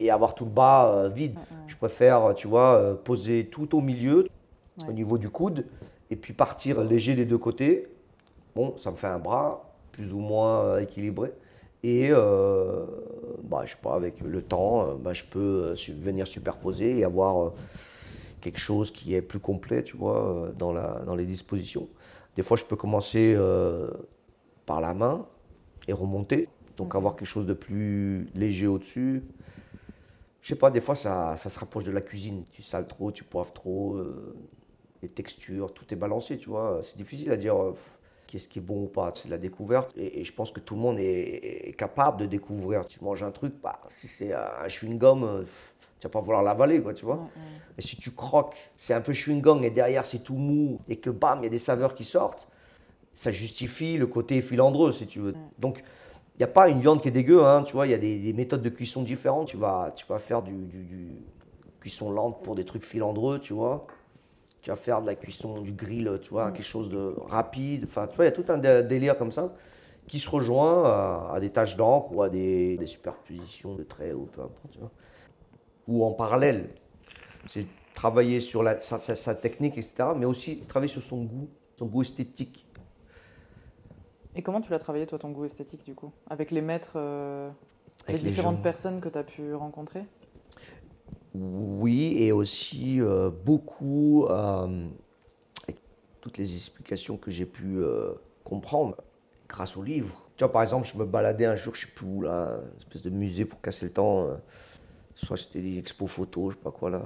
[0.00, 1.34] et avoir tout le bas euh, vide.
[1.34, 4.26] Mm, je préfère, euh, tu vois, poser tout au milieu,
[4.88, 5.64] au niveau du coude,
[6.10, 7.88] et puis partir léger des deux côtés.
[8.54, 11.32] Bon, ça me fait un bras plus ou moins équilibré.
[11.82, 17.52] Et bah, je sais pas, avec le temps, bah, je peux venir superposer et avoir
[18.40, 21.88] quelque chose qui est plus complet, tu vois, dans, la, dans les dispositions.
[22.36, 23.88] Des fois, je peux commencer euh,
[24.66, 25.26] par la main
[25.88, 26.48] et remonter.
[26.76, 29.24] Donc, avoir quelque chose de plus léger au-dessus.
[30.42, 32.44] Je sais pas, des fois, ça, ça se rapproche de la cuisine.
[32.52, 34.36] Tu sales trop, tu poivres trop, euh,
[35.02, 36.80] les textures, tout est balancé, tu vois.
[36.82, 37.74] C'est difficile à dire euh,
[38.26, 39.12] qu'est-ce qui est bon ou pas.
[39.14, 39.92] C'est de la découverte.
[39.96, 42.84] Et, et je pense que tout le monde est, est capable de découvrir.
[42.86, 45.42] Tu manges un truc, bah, si c'est un chewing-gum, euh,
[45.98, 47.26] tu vas pas vouloir l'avaler, quoi, tu vois.
[47.78, 51.10] Et si tu croques, c'est un peu chewing-gum et derrière c'est tout mou et que
[51.10, 52.48] bam, il y a des saveurs qui sortent,
[53.16, 55.34] ça justifie le côté filandreux, si tu veux.
[55.58, 55.82] Donc,
[56.36, 57.98] il n'y a pas une viande qui est dégueu, hein, tu vois, il y a
[57.98, 59.48] des, des méthodes de cuisson différentes.
[59.48, 61.26] Tu vas, tu vas faire du, du- du
[61.80, 63.86] cuisson lente pour des trucs filandreux, tu vois.
[64.62, 67.86] Tu vas faire de la cuisson du grill, tu vois, quelque chose de rapide.
[67.88, 69.54] Enfin, tu vois, il y a tout un dé- délire comme ça
[70.08, 74.14] qui se rejoint à, à des taches d'encre ou à des, des superpositions de traits
[74.14, 74.92] ou peu importe, tu vois.
[75.86, 76.74] Ou en parallèle.
[77.46, 81.50] C'est travailler sur la, sa, sa- sa technique, etc., mais aussi travailler sur son goût,
[81.78, 82.66] son goût esthétique.
[84.36, 86.12] Et comment tu l'as travaillé, toi, ton goût esthétique, du coup?
[86.28, 87.48] Avec les maîtres, euh,
[88.06, 90.04] Avec les différentes personnes que tu as pu rencontrer?
[91.34, 94.88] Oui, et aussi euh, beaucoup euh,
[95.64, 95.80] avec
[96.20, 97.78] toutes les explications que j'ai pu
[98.44, 98.96] comprendre
[99.48, 100.28] grâce aux livres.
[100.36, 102.76] Tu vois, par exemple, je me baladais un jour, je sais plus où, là, une
[102.76, 104.28] espèce de musée pour casser le temps.
[105.14, 107.02] soit c'était des expos photos, je sais pas quoi, là.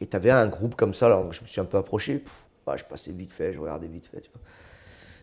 [0.00, 2.20] Et tu avais un groupe comme ça, là, je me suis un peu approché.
[2.20, 4.40] Pff, bah, je passais vite fait, je regardais vite fait, tu vois.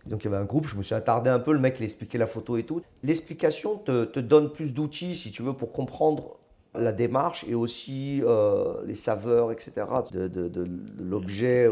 [0.06, 1.84] Donc il y avait un groupe, je me suis attardé un peu, le mec il
[1.84, 2.82] expliquait la photo et tout.
[3.04, 6.38] L'explication te, te donne plus d'outils, si tu veux, pour comprendre
[6.76, 11.70] la démarche et aussi euh, les saveurs, etc., de, de- de- de l'objet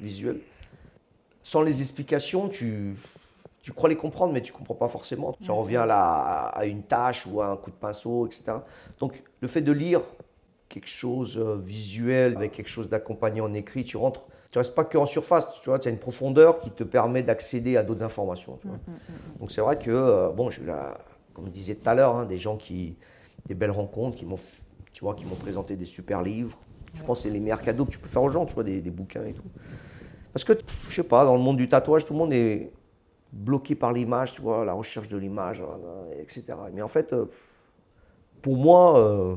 [0.00, 0.40] visuel.
[1.42, 2.96] Sans les explications, tu,
[3.62, 5.36] tu crois les comprendre, mais tu comprends pas forcément.
[5.40, 8.64] J'en reviens à, à une tâche ou à un coup de pinceau, etc.
[9.00, 10.02] Donc le fait de lire
[10.68, 14.84] quelque chose euh, visuel avec quelque chose d'accompagné en écrit, tu rentres, tu restes pas
[14.84, 18.02] que en surface, tu vois, tu as une profondeur qui te permet d'accéder à d'autres
[18.02, 18.58] informations.
[18.60, 18.78] tu vois.
[19.40, 20.62] Donc c'est vrai que, euh, bon, j'ai
[21.34, 22.96] comme je disais tout à l'heure, hein, des gens qui,
[23.46, 24.38] des belles rencontres, qui m'ont,
[24.92, 26.56] tu vois, qui m'ont présenté des super livres.
[26.94, 28.64] Je pense que c'est les meilleurs cadeaux que tu peux faire aux gens, tu vois,
[28.64, 29.42] des, des bouquins et tout.
[30.32, 30.54] Parce que,
[30.88, 32.70] je sais pas, dans le monde du tatouage, tout le monde est
[33.32, 36.44] bloqué par l'image, tu vois, la recherche de l'image, euh, etc.
[36.72, 37.26] Mais en fait, euh,
[38.42, 39.36] pour moi, euh,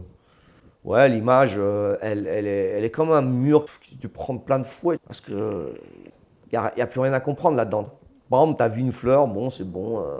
[0.84, 4.60] ouais, l'image, euh, elle, elle, est, elle est comme un mur que tu prends plein
[4.60, 5.74] de fouet, parce que
[6.52, 7.90] il n'y a, a plus rien à comprendre là-dedans.
[8.30, 10.00] Par exemple, tu as vu une fleur, bon, c'est bon.
[10.02, 10.18] euh,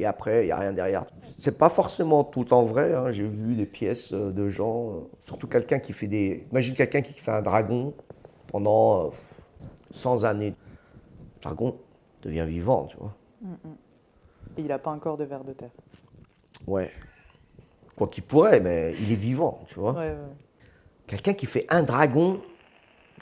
[0.00, 1.06] et après, il n'y a rien derrière.
[1.40, 2.94] C'est pas forcément tout le temps vrai.
[2.94, 3.10] hein.
[3.10, 6.46] J'ai vu des pièces euh, de gens, euh, surtout quelqu'un qui fait des.
[6.52, 7.94] Imagine quelqu'un qui fait un dragon
[8.46, 9.10] pendant euh,
[9.90, 10.54] 100 années.
[11.36, 11.76] Le dragon
[12.22, 13.14] devient vivant, tu vois.
[14.56, 15.70] Et il a pas un corps de verre de terre.
[16.66, 16.90] Ouais.
[17.98, 19.92] Quoi qu'il pourrait, mais il est vivant, tu vois.
[19.92, 20.16] Ouais, ouais.
[21.06, 22.40] Quelqu'un qui fait un dragon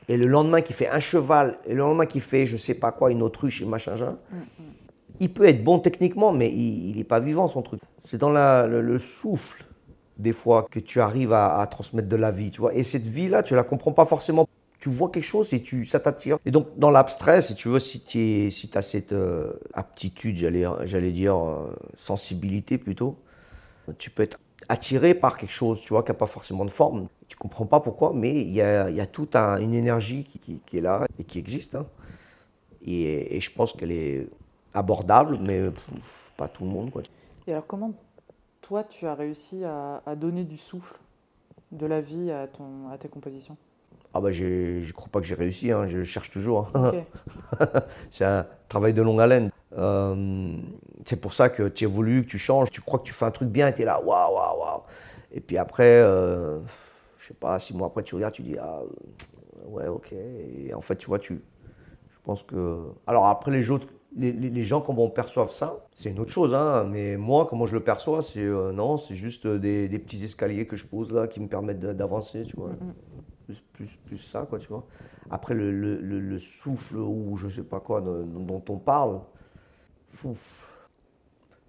[0.08, 2.92] et le lendemain qui fait un cheval et le lendemain qui fait je sais pas
[2.92, 3.92] quoi, une autruche et machin.
[3.92, 4.16] machin,
[5.20, 7.80] Il peut être bon techniquement, mais il n'est pas vivant son truc.
[8.04, 9.64] C'est dans la- le, le souffle
[10.18, 12.74] des fois que tu arrives à, à transmettre de la vie, tu vois.
[12.74, 14.46] Et cette vie-là, tu la comprends pas forcément.
[14.78, 16.36] Tu vois quelque chose et tu, ça t'attire.
[16.44, 20.64] Et donc, dans l'abstrait, si tu veux, si tu si as cette euh, aptitude, j'allais
[20.84, 23.16] j'allais dire euh, sensibilité plutôt,
[23.98, 24.38] tu peux être
[24.68, 27.08] attiré par quelque chose, tu vois, qui n'a pas forcément de forme.
[27.28, 30.78] Tu comprends pas pourquoi, mais il y a, y a toute un- une énergie qui,
[30.78, 31.74] est là et qui existe.
[31.74, 31.86] hein.
[32.86, 34.28] Et, je pense qu'elle est
[34.74, 35.60] abordable, mais
[36.36, 36.90] pas tout le monde.
[36.90, 37.02] Quoi.
[37.46, 37.92] Et alors, comment
[38.62, 40.96] toi, tu as réussi à, à donner du souffle,
[41.72, 43.56] de la vie à, ton, à tes compositions?
[44.16, 46.70] Ah bah je crois pas que j'ai réussi, hein, je cherche toujours.
[46.74, 46.92] hein.
[48.10, 49.50] C'est un travail de longue haleine.
[49.76, 50.56] Euh,
[51.04, 53.30] c'est pour ça que tu évolues, que tu changes, tu crois que tu fais un
[53.30, 54.82] truc bien et tu es là, waouh, waouh, waouh.
[55.32, 56.60] Et puis après, euh,
[57.18, 58.80] je sais pas, six mois après, tu regardes, tu dis, ah,
[59.66, 60.12] ouais, ok.
[60.12, 61.34] Et en fait, tu vois, tu,
[62.08, 62.84] je pense que.
[63.06, 66.32] Alors après, les autres, les, les- les gens, comment on perçoit ça, c'est une autre
[66.32, 66.54] chose.
[66.54, 70.24] Hein, mais moi, comment je le perçois, c'est euh, non, c'est juste des, des petits
[70.24, 72.70] escaliers que je pose là qui me permettent d'avancer, tu vois.
[73.72, 74.86] Plus, ça, quoi, tu vois.
[75.30, 79.20] Après, le, le- le- le souffle ou je sais pas quoi dont, on parle,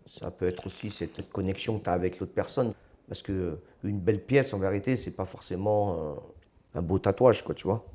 [0.06, 2.74] ça peut être aussi cette connexion que tu as avec l'autre personne.
[3.08, 6.18] Parce que une belle pièce, en vérité, c'est pas forcément
[6.74, 7.86] un, beau tatouage, quoi, tu vois.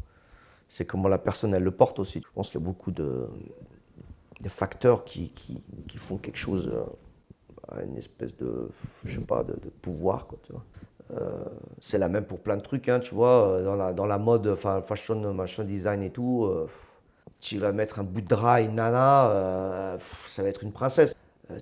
[0.69, 2.21] C'est comment la personne, elle le porte aussi.
[2.25, 3.29] Je pense qu'il y a beaucoup de,
[4.49, 6.85] facteurs qui font quelque chose euh,
[7.69, 8.71] à une espèce de,
[9.05, 10.65] je sais pas, de, de pouvoir, quoi, tu vois.
[11.15, 11.45] Euh,
[11.81, 14.19] c'est la même pour plein de trucs, hein, tu vois, euh, dans la, dans la
[14.19, 16.47] mode, fashion, machin, design et tout.
[16.47, 16.67] euh,
[17.41, 20.73] tu vas mettre un bout de drap à une nana, pff, ça va être une
[20.73, 21.15] princesse.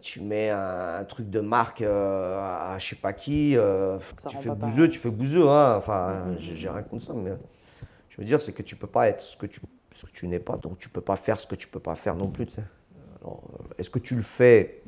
[0.02, 3.98] Tu mets un, un truc de marque euh, à, à je sais pas qui, euh,
[4.26, 5.76] tu fais bouseux, tu fais bouseux, hein.
[5.76, 7.32] Enfin, j'ai j'ai rien contre ça, mais
[8.10, 10.28] je veux dire, c'est que tu peux pas être ce que tu parce que tu
[10.28, 12.46] n'es pas, donc tu peux pas faire ce que tu peux pas faire non plus.
[13.78, 14.82] est-ce que tu le fais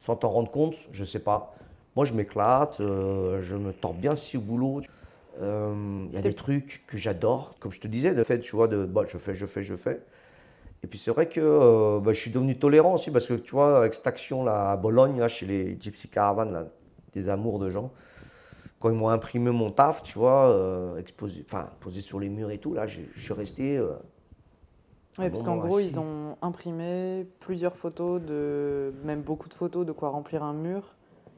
[0.00, 0.76] sans t'en rendre compte?
[0.92, 1.55] Je sais pas.
[1.96, 4.82] Moi, je m'éclate, euh, je me tords bien si au boulot.
[5.40, 8.56] Euh, Il y a des trucs que j'adore, comme je te disais, de fait, tu
[8.56, 10.06] vois, de bah, je fais, je fais, je fais.
[10.84, 13.52] Et puis c'est vrai que euh, bah, je suis devenu tolérant aussi parce que tu
[13.52, 16.66] vois, avec cette action là à Bologne, là, chez les Gypsy Caravan, là,
[17.14, 17.92] des amours de gens,
[18.80, 22.50] quand ils m'ont imprimé mon taf, tu vois, euh, exposé, enfin posé sur les murs
[22.50, 23.78] et tout, là, je suis resté.
[23.78, 23.94] euh,
[25.18, 29.92] Oui, parce qu'en gros, ils ont imprimé plusieurs photos, de même beaucoup de photos de
[29.92, 30.95] quoi remplir un mur,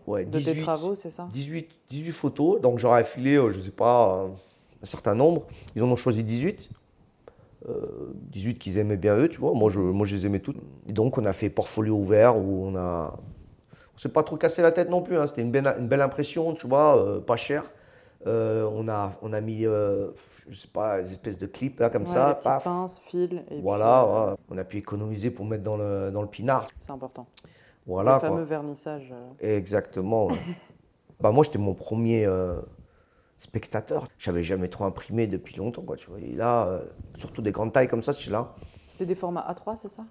[0.09, 1.29] ouais, de tes 18, travaux, c'est ça?
[1.33, 4.29] 18, 18 photos, donc j'aurais filé, euh, je sais pas, euh,
[4.83, 5.47] un certain nombre.
[5.77, 6.71] Ils en ont choisi 18.
[7.69, 9.53] Euh, 18 qu'ils aimaient bien eux, tu vois.
[9.53, 10.59] Moi je, moi, je les aimais toutes.
[10.89, 13.17] Et donc, on a fait portfolio ouvert où on a.
[13.95, 15.19] On s'est pas trop cassé la tête non plus.
[15.19, 15.27] hein.
[15.27, 17.65] C'était une belle, une belle impression, tu vois, euh, pas cher.
[18.27, 20.09] Euh, on, a, on a mis, euh,
[20.49, 22.39] je sais pas, des espèces de clips là, comme Ouais, ça.
[22.43, 22.65] paf.
[22.65, 24.37] pinces, fils, et Voilà, puis, euh, ouais.
[24.51, 26.67] on a pu économiser pour mettre dans le, dans le pinard.
[26.81, 27.27] c'est important.
[27.89, 28.29] Voilà, le quoi.
[28.29, 29.13] fameux vernissage.
[29.13, 30.29] euh, Exactement.
[31.21, 32.61] bah moi, j'étais mon premier euh,
[33.39, 34.07] spectateur.
[34.19, 35.97] J'avais jamais trop imprimé depuis longtemps, quoi.
[35.97, 36.21] Tu vois.
[36.21, 36.85] Et là, euh,
[37.17, 38.55] surtout des grandes tailles comme ça, c'est là.
[38.87, 40.05] C'était des formats A3, c'est ça?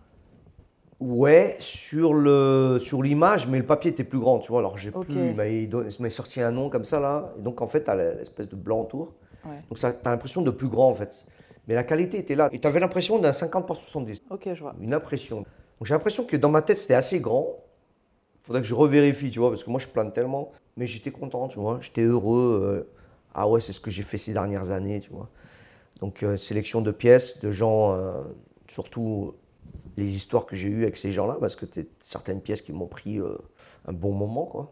[1.00, 4.62] Ouais, sur le sur l'image, mais le papier était plus grand, tu vois.
[4.62, 7.68] Alors j'ai plus, il m'a il sorti un nom comme ça là, et donc en
[7.68, 9.14] fait, t'as l'espèce de blanc autour.
[9.46, 9.62] Ouais.
[9.70, 11.28] Donc ça, t'as l'impression de plus grand en fait.
[11.68, 12.50] Mais la qualité était là.
[12.52, 14.24] Et t'avais l'impression d'un 50 par 70.
[14.32, 14.74] Ok, je vois.
[14.80, 15.38] Une impression.
[15.38, 17.48] Donc j'ai l'impression que dans ma tête, c'était assez grand.
[18.48, 20.54] Faudrait que je revérifie, tu vois, parce que moi, je plane tellement.
[20.78, 21.80] Mais j'étais content, tu vois.
[21.82, 22.62] J'étais heureux.
[22.64, 22.90] euh,
[23.34, 25.28] Ah ouais, c'est ce que j'ai fait ces dernières années, tu vois.
[26.00, 28.22] Donc, euh, sélection de pièces, de gens, euh,
[28.70, 29.34] surtout
[29.98, 32.88] les histoires que j'ai eues avec ces gens-là, parce que c'est certaines pièces qui m'ont
[32.88, 33.36] pris euh,
[33.86, 34.72] un bon moment, quoi.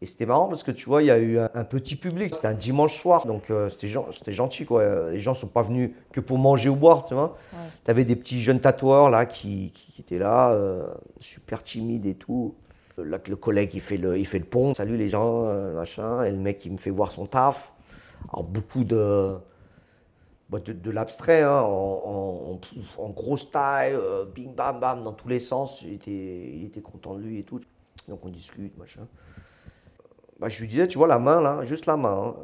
[0.00, 2.34] Et c'était marrant parce que tu vois, il y a eu un, un petit public.
[2.34, 5.10] C'était un dimanche soir, donc euh, c'était gen- c'était gentil, quoi.
[5.10, 7.36] Les gens sont pas venus que pour manger ou boire, tu vois.
[7.52, 7.58] Ouais.
[7.84, 10.86] Tu avais des petits jeunes tatoueurs là qui, qui- qui étaient là, euh,
[11.18, 12.54] super timides et tout.
[12.98, 16.24] Là, le collègue il fait le, il fait le pont, salut les gens, euh, machin.
[16.24, 17.72] Et le mec il me fait voir son taf.
[18.32, 19.36] Alors beaucoup de,
[20.48, 22.58] bah, de, de l'abstrait, hein, en,
[22.98, 25.82] en, grosse taille, euh, bing bam bam dans tous les sens.
[25.82, 27.60] Il était, il était content de lui et tout.
[28.08, 29.06] Donc on discute, machin.
[30.38, 32.42] Bah, je lui disais, tu vois la main là, juste la main, hein,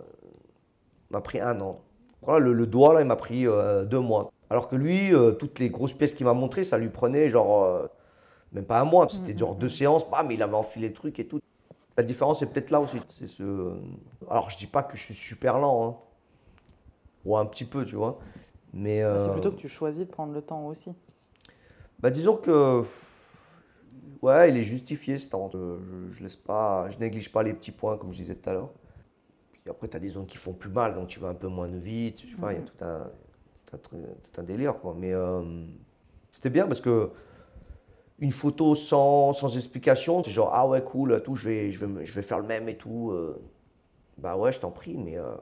[1.11, 1.81] m'a pris un an.
[2.27, 4.33] Le, le doigt, là, il m'a pris euh, deux mois.
[4.51, 7.89] Alors que lui, euh, toutes les grosses pièces qu'il m'a montrées, ça lui prenait genre,
[8.53, 11.27] même pas un mois, c'était genre deux séances, bam, il avait enfilé le truc et
[11.27, 11.41] tout.
[11.97, 12.99] La différence, c'est peut-être là aussi.
[13.11, 13.75] C'est ce...
[14.31, 15.97] Alors, je dis pas que je suis super lent, hein.
[17.25, 18.19] ou un petit peu, tu vois.
[18.73, 20.93] Mais Bah, C'est euh, plutôt que tu choisis de prendre le temps aussi.
[22.01, 22.85] bah, disons que,
[24.23, 25.51] ouais, il est justifié ce temps.
[25.55, 25.79] Euh,
[26.11, 28.55] Je, je laisse pas, je néglige pas les petits points, comme je disais tout à
[28.55, 28.71] l'heure.
[29.53, 31.49] Puis après, tu as des zones qui font plus mal, donc tu vas un peu
[31.49, 32.23] moins vite.
[32.25, 33.05] Il y a tout un,
[33.67, 34.01] tout un, truc-
[34.33, 34.95] tout un délire, quoi.
[34.99, 35.43] Mais euh,
[36.33, 37.11] c'était bien parce que
[38.23, 42.07] une photo sans, sans explication, c'est genre, ah ouais, cool, tout, je vais, je vais,
[42.07, 43.11] je vais faire le même et tout.
[43.11, 43.37] euh.
[44.17, 45.35] bah ouais, je t'en prie, mais euh,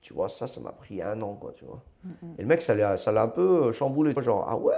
[0.00, 1.82] tu vois, ça, ça m'a pris un an, quoi, tu vois.
[2.38, 4.14] Et le mec, ça l'a ça l'a un peu euh, chamboulé.
[4.16, 4.76] Genre, ah ouais?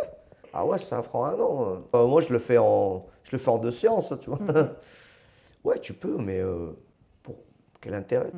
[0.55, 1.83] Ah ouais, ça prend un an.
[1.95, 4.39] Euh, moi, je le fais en, je le fais en deux séances, tu vois.
[5.65, 6.41] ouais, tu peux, mais
[7.23, 7.37] pour
[7.83, 8.33] quel intérêt?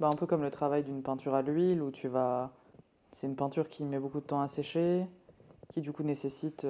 [0.00, 2.52] Bah, un peu comme le travail d'une peinture à l'huile où tu vas.
[3.12, 5.04] C'est une peinture qui met beaucoup de temps à sécher,
[5.68, 6.66] qui du coup nécessite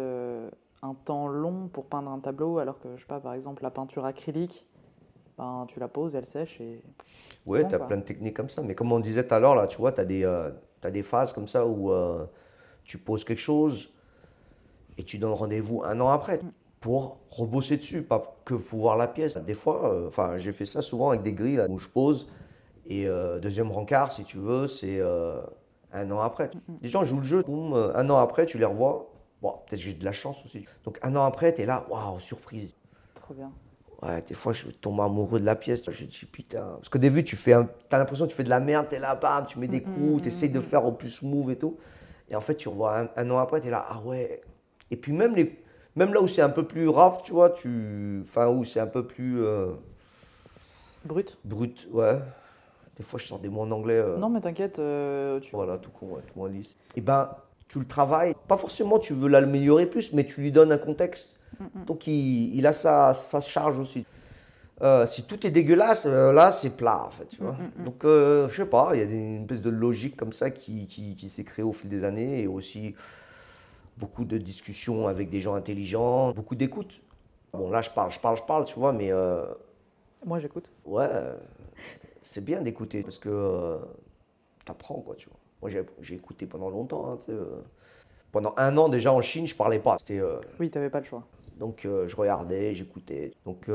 [0.83, 3.71] un temps long pour peindre un tableau, alors que, je sais pas, par exemple, la
[3.71, 4.67] peinture acrylique,
[5.39, 6.83] ben, tu la poses, elle sèche et.
[7.47, 7.87] Ouais, bon, tu as quoi.
[7.89, 8.63] plein de techniques comme ça.
[8.63, 10.51] Mais comme on disait tout à l'heure, là, tu vois, tu as, des, euh,
[10.83, 12.27] des phases comme ça où euh,
[12.85, 13.93] tu poses quelque chose
[14.99, 16.41] et tu donnes rendez-vous un an après
[16.81, 19.37] pour rebosser dessus, pas que pour voir la pièce.
[19.37, 22.29] Des fois, euh, enfin, j'ai fait ça souvent avec des grilles là, où je pose
[22.87, 25.01] et euh, deuxième rencard, si tu veux, c'est
[25.93, 26.51] un an après.
[26.83, 29.12] Les gens jouent le jeu, boum, un an après, tu les revois.
[29.43, 30.65] Bon, peut-être j'ai de la chance aussi.
[30.85, 32.71] Donc un an après, tu es là, waouh, surprise.
[33.15, 33.51] Trop bien.
[34.01, 35.83] Ouais, des fois, je tombe amoureux de la pièce.
[35.89, 36.63] Je dis, putain.
[36.77, 37.69] Parce qu'au début, tu fais un...
[37.91, 40.23] as l'impression que tu fais de la merde, t'es là, bam, tu mets des coups,
[40.23, 41.77] tu essayes de faire au plus smooth et tout.
[42.31, 44.41] Et en fait, tu revois un, un an après, tu es là, ah ouais.
[44.91, 45.61] Et puis, même, les...
[45.97, 48.21] même là où c'est un peu plus rough, tu vois, tu...
[48.23, 49.73] enfin, où c'est un peu plus euh,
[51.05, 52.19] Brut brut, ouais.
[52.97, 53.99] Des fois, je sors des mots en anglais.
[53.99, 56.77] euh, Non, mais t'inquiète, euh, tu Voilà, tout con, ouais, tout moins lisse.
[56.97, 57.31] Et ben,
[57.73, 58.35] tu le travailles.
[58.49, 61.39] Pas forcément, tu veux l'améliorer plus, mais tu lui donnes un contexte.
[61.87, 64.05] Donc, il, il a sa, sa charge aussi.
[64.83, 67.27] Euh, si tout est dégueulasse, euh, là, c'est plat, en fait.
[67.27, 67.57] Tu vois.
[67.85, 70.87] Donc, euh, je sais pas, il y a une espèce de logique comme ça qui,
[70.87, 72.95] qui, qui s'est créée au fil des années et aussi
[73.97, 77.01] beaucoup de discussions avec des gens intelligents, beaucoup d'écoute.
[77.53, 79.45] Bon, là, je parle, je parle, je parle, tu vois, mais euh,
[80.27, 80.71] Moi, j'écoute.
[80.85, 81.09] ouais,
[82.23, 83.79] c'est bien d'écouter parce que
[84.65, 85.39] t'apprends, quoi, tu vois.
[85.63, 87.13] Moi, j'ai écouté pendant longtemps.
[87.13, 87.61] hein, euh.
[88.33, 89.97] Pendant un an déjà en Chine, je parlais pas.
[90.11, 91.23] Euh, Oui, tu n'avais pas le choix.
[91.59, 93.33] donc euh, je regardais, j'écoutais.
[93.45, 93.69] Donc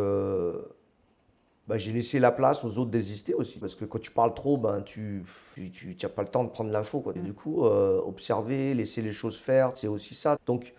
[1.68, 3.60] bah, j'ai laissé la place aux autres d'exister aussi.
[3.60, 5.24] Parce que quand tu parles trop, ben, tu
[5.56, 7.04] n'as pas le temps de prendre l'info.
[7.16, 10.38] Et du coup, observer, laisser les choses faire, c'est aussi ça.
[10.46, 10.74] Donc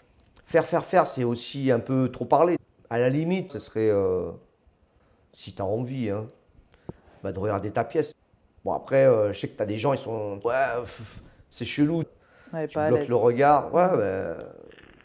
[0.45, 2.57] faire, faire, faire, c'est aussi un peu trop parler.
[2.91, 3.93] À la limite, ce serait,
[5.35, 6.27] si tu as envie, hein,
[7.23, 8.13] bah, de regarder ta pièce.
[8.69, 10.39] Bon, après, euh, je sais que tu as des gens, ils sont.
[10.45, 10.53] Ouais,
[11.51, 12.03] c'est chelou.
[12.53, 13.73] Ouais, Tu pas bloques le regard.
[13.73, 14.37] Ouais, ben,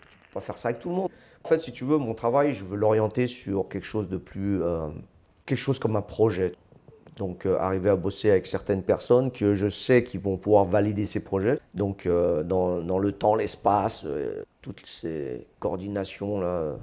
[0.09, 1.09] tu peux pas faire ça avec tout le monde.
[1.45, 4.61] En fait, si tu veux, mon travail, je veux l'orienter sur quelque chose de plus.
[4.61, 4.89] euh,
[5.45, 6.53] quelque chose comme un projet.
[7.15, 11.05] Donc, euh, arriver à bosser avec certaines personnes que je sais qui vont pouvoir valider
[11.05, 11.57] ces projets.
[11.73, 14.05] Donc, dans, dans le temps, l'espace,
[14.61, 16.73] toutes ces coordinations-là.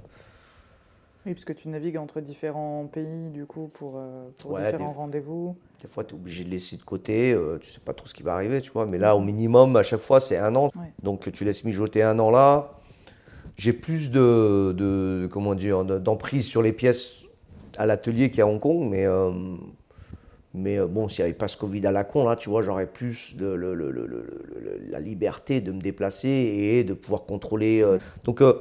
[1.27, 4.01] Oui, parce que tu navigues entre différents pays, du coup, pour,
[4.39, 5.57] pour Ouais, différents des- rendez-vous.
[5.83, 8.13] Des fois, tu es obligé de laisser de côté, euh, tu sais pas trop ce
[8.13, 8.85] qui va arriver, tu vois.
[8.87, 10.71] Mais là, au minimum, à chaque fois, c'est un an.
[10.77, 10.93] Ouais.
[11.03, 12.73] Donc, tu laisses mijoter un an là.
[13.57, 17.15] J'ai plus de, de- comment dire, de- d'emprise sur les pièces
[17.79, 19.31] à l'atelier qu'à Hong Kong, mais, euh,
[20.53, 22.63] mais euh, bon, s'il n'y avait pas ce Covid à la con, là, tu vois,
[22.63, 24.25] j'aurais plus de, le- le- le- le-
[24.61, 27.83] le- la liberté de me déplacer et de pouvoir contrôler.
[27.83, 27.99] euh.
[28.25, 28.61] Donc, euh,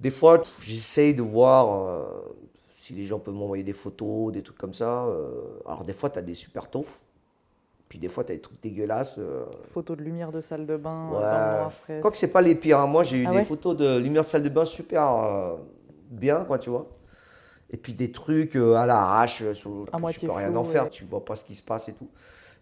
[0.00, 2.00] des fois, j'essaye de voir
[2.90, 5.04] si les gens peuvent m'envoyer des photos, des trucs comme ça.
[5.04, 5.60] euh.
[5.66, 7.00] alors, des fois, tu as des super taufs.
[7.88, 9.16] Puis des fois, tu as des trucs dégueulasses.
[9.18, 9.44] euh.
[9.72, 11.58] Photos de lumière de salle de bain, euh, Ouais.
[11.58, 12.00] dans le frais.
[12.00, 12.78] Quoique, c'est pas les pires.
[12.80, 12.86] hein.
[12.86, 15.56] Moi, j'ai eu Ah des ouais photos de lumière de salle de bain super euh,
[16.10, 16.86] bien, quoi, tu vois.
[17.72, 20.84] Et puis des trucs euh, à l'arrache, sur que moitié tu peux rien en faire.
[20.84, 20.90] ouais.
[20.90, 22.08] Tu vois pas ce qui se passe et tout.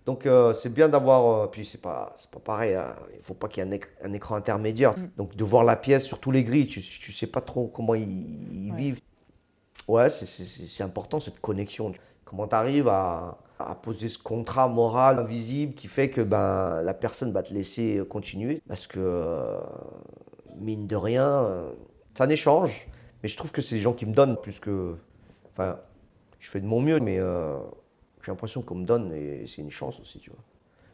[0.05, 1.51] Donc, euh, c'est bien d'avoir.
[1.51, 2.75] puis, c'est pas, c'est pas pareil.
[2.75, 2.95] hein.
[3.17, 4.93] Il faut pas qu'il y ait un, éc- un écran intermédiaire.
[4.99, 5.09] Mm.
[5.17, 7.95] Donc, de voir la pièce sur tous les grilles, tu, tu sais pas trop comment
[7.95, 9.01] ils, vivent.
[9.89, 11.92] Ouais, c'est- important cette connexion.
[12.25, 16.94] Comment tu arrives à, à poser ce contrat moral invisible qui fait que ben, la
[16.94, 18.60] personne va te laisser continuer?
[18.68, 19.58] Parce que, euh,
[20.57, 21.70] mine de rien, euh,
[22.15, 22.86] c'est un échange.
[23.23, 24.97] Mais je trouve que c'est les gens qui me donnent plus que.
[25.52, 25.78] Enfin,
[26.41, 27.57] je fais de mon mieux, mais euh,
[28.25, 30.41] j'ai l'impression qu'on me donne et c'est une chance aussi, tu vois.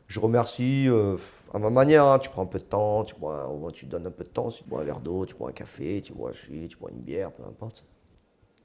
[0.08, 1.16] Je remercie euh,
[1.54, 2.06] à ma manière.
[2.06, 2.18] hein.
[2.20, 4.30] Tu prends un peu de temps, tu, bois, au moins tu donnes un peu de
[4.30, 4.50] temps.
[4.50, 6.90] Tu bois un verre d'eau, tu bois un café, tu bois un jus, tu bois
[6.92, 7.84] une bière, peu importe.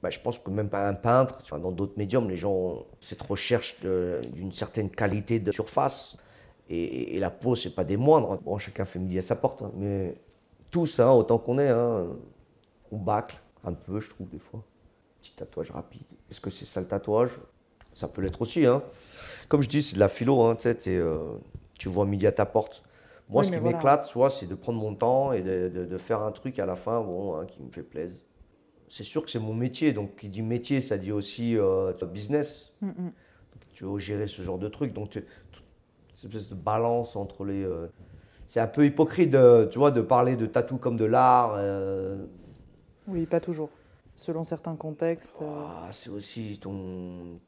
[0.02, 2.86] Bah, je pense que même pas un peintre, enfin, dans d'autres médiums, les gens ont
[3.00, 6.16] cette recherche d'une certaine qualité de surface.
[6.70, 8.38] Et, la peau, c'est pas des moindres.
[8.42, 10.14] Bon, chacun fait midi à sa porte, hein, mais
[10.70, 12.06] tous, hein, autant qu'on est, hein,
[12.92, 14.62] on bâcle un peu, je trouve, des fois.
[15.20, 16.06] Petit tatouage rapide.
[16.30, 17.32] Est-ce que c'est ça le tatouage?
[17.92, 18.64] Ça peut l'être aussi.
[19.48, 20.40] Comme je dis, c'est de la philo.
[20.42, 21.38] Euh,
[21.78, 22.82] tu vois midi à ta porte.
[23.28, 23.76] Moi, Oui, ce qui voilà.
[23.76, 26.66] m'éclate, vois, c'est de prendre mon temps et de, de- de faire un truc à
[26.66, 28.18] la fin bon, hein, qui me fait plaisir.
[28.90, 29.92] C'est sûr que c'est mon métier.
[29.92, 32.72] Donc, qui dit métier, ça dit aussi euh, business.
[32.82, 33.12] Mm, mm.
[33.72, 34.92] Tu veux gérer ce genre de truc.
[34.92, 35.24] Donc, tu-
[36.16, 37.62] cette espèce de balance entre les.
[37.64, 37.86] euh,
[38.46, 41.54] c'est un peu hypocrite, de, tu vois, de parler de tatou comme de l'art.
[41.56, 42.26] euh,
[43.06, 43.70] Oui, pas toujours.
[44.16, 45.38] Selon certains contextes.
[45.40, 47.38] euh, Ah, c'est aussi ton,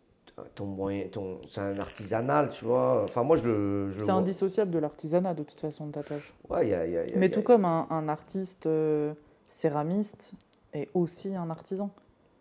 [0.55, 3.03] ton moyen, ton, c'est un artisanal, tu vois.
[3.03, 6.23] Enfin, moi, je le, C'est indissociable de l'artisanat, de toute façon, le tatouage.
[6.49, 9.13] Ouais, y a, y a- y a- Mais tout comme un, un artiste euh,
[9.49, 10.33] céramiste
[10.73, 11.91] est aussi un artisan,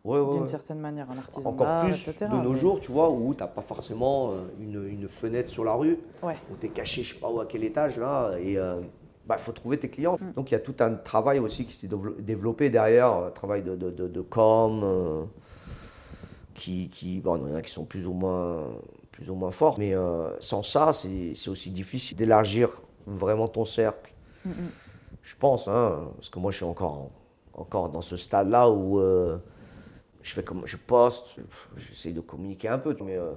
[0.04, 0.48] Ouais, ouais, d'une ouais.
[0.48, 2.26] certaine manière, un artisan Encore plus etc.
[2.32, 5.64] de nos mais- jours, tu vois, où t'as pas forcément euh, une, une fenêtre sur
[5.64, 6.36] la rue, Ouais.
[6.52, 8.64] où t'es caché, je sais pas où, à quel étage, là, et il
[9.28, 10.18] bah, faut trouver tes clients.
[10.20, 10.32] Mm.
[10.36, 13.62] Donc, il y a tout un travail aussi qui s'est dévelop- développé derrière, un travail
[13.62, 15.24] de, de, de, de com, euh,
[16.56, 18.64] qui, qui, bon, il y en a qui sont plus ou moins,
[19.12, 22.70] plus ou moins forts, mais euh, sans ça, c'est c'est aussi difficile d'élargir
[23.06, 24.14] vraiment ton cercle.
[24.46, 24.54] Mm, mm.
[25.24, 27.10] Je pense, hein, parce que moi je suis encore,
[27.54, 29.38] encore dans ce stade-là où euh,
[30.22, 31.36] je fais comme je poste,
[31.78, 33.32] j'essaye de communiquer un peu, mais euh,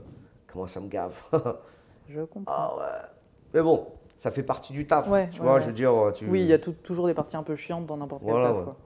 [0.46, 1.14] comment ça me gave.
[2.08, 2.52] Je comprends.
[2.54, 3.08] ah ouais.
[3.54, 3.86] Mais bon,
[4.18, 5.08] ça fait partie du taf.
[5.08, 5.60] Ouais, tu ouais, vois, ouais.
[5.62, 6.28] je veux dire, tu...
[6.28, 8.62] Oui, il y a tout- toujours des parties un peu chiantes dans n'importe quel taf.
[8.64, 8.76] quoi.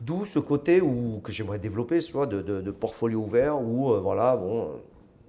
[0.00, 3.92] D'où ce côté où, que j'aimerais développer, tu vois, de, de- de portfolio ouvert où,
[3.92, 4.68] euh, voilà, bon,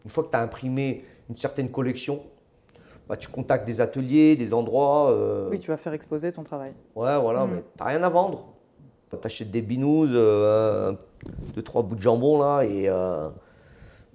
[0.05, 2.21] une fois que tu as imprimé une certaine collection,
[3.09, 5.09] bah, tu contactes des ateliers, des endroits.
[5.09, 6.73] euh, Oui, tu vas faire exposer ton travail.
[6.95, 7.51] Ouais, voilà, Mm.
[7.55, 8.50] mais t'as rien à vendre.
[9.17, 10.93] T'achètes des binous, euh,
[11.53, 13.29] deux, trois bouts de jambon là, et euh,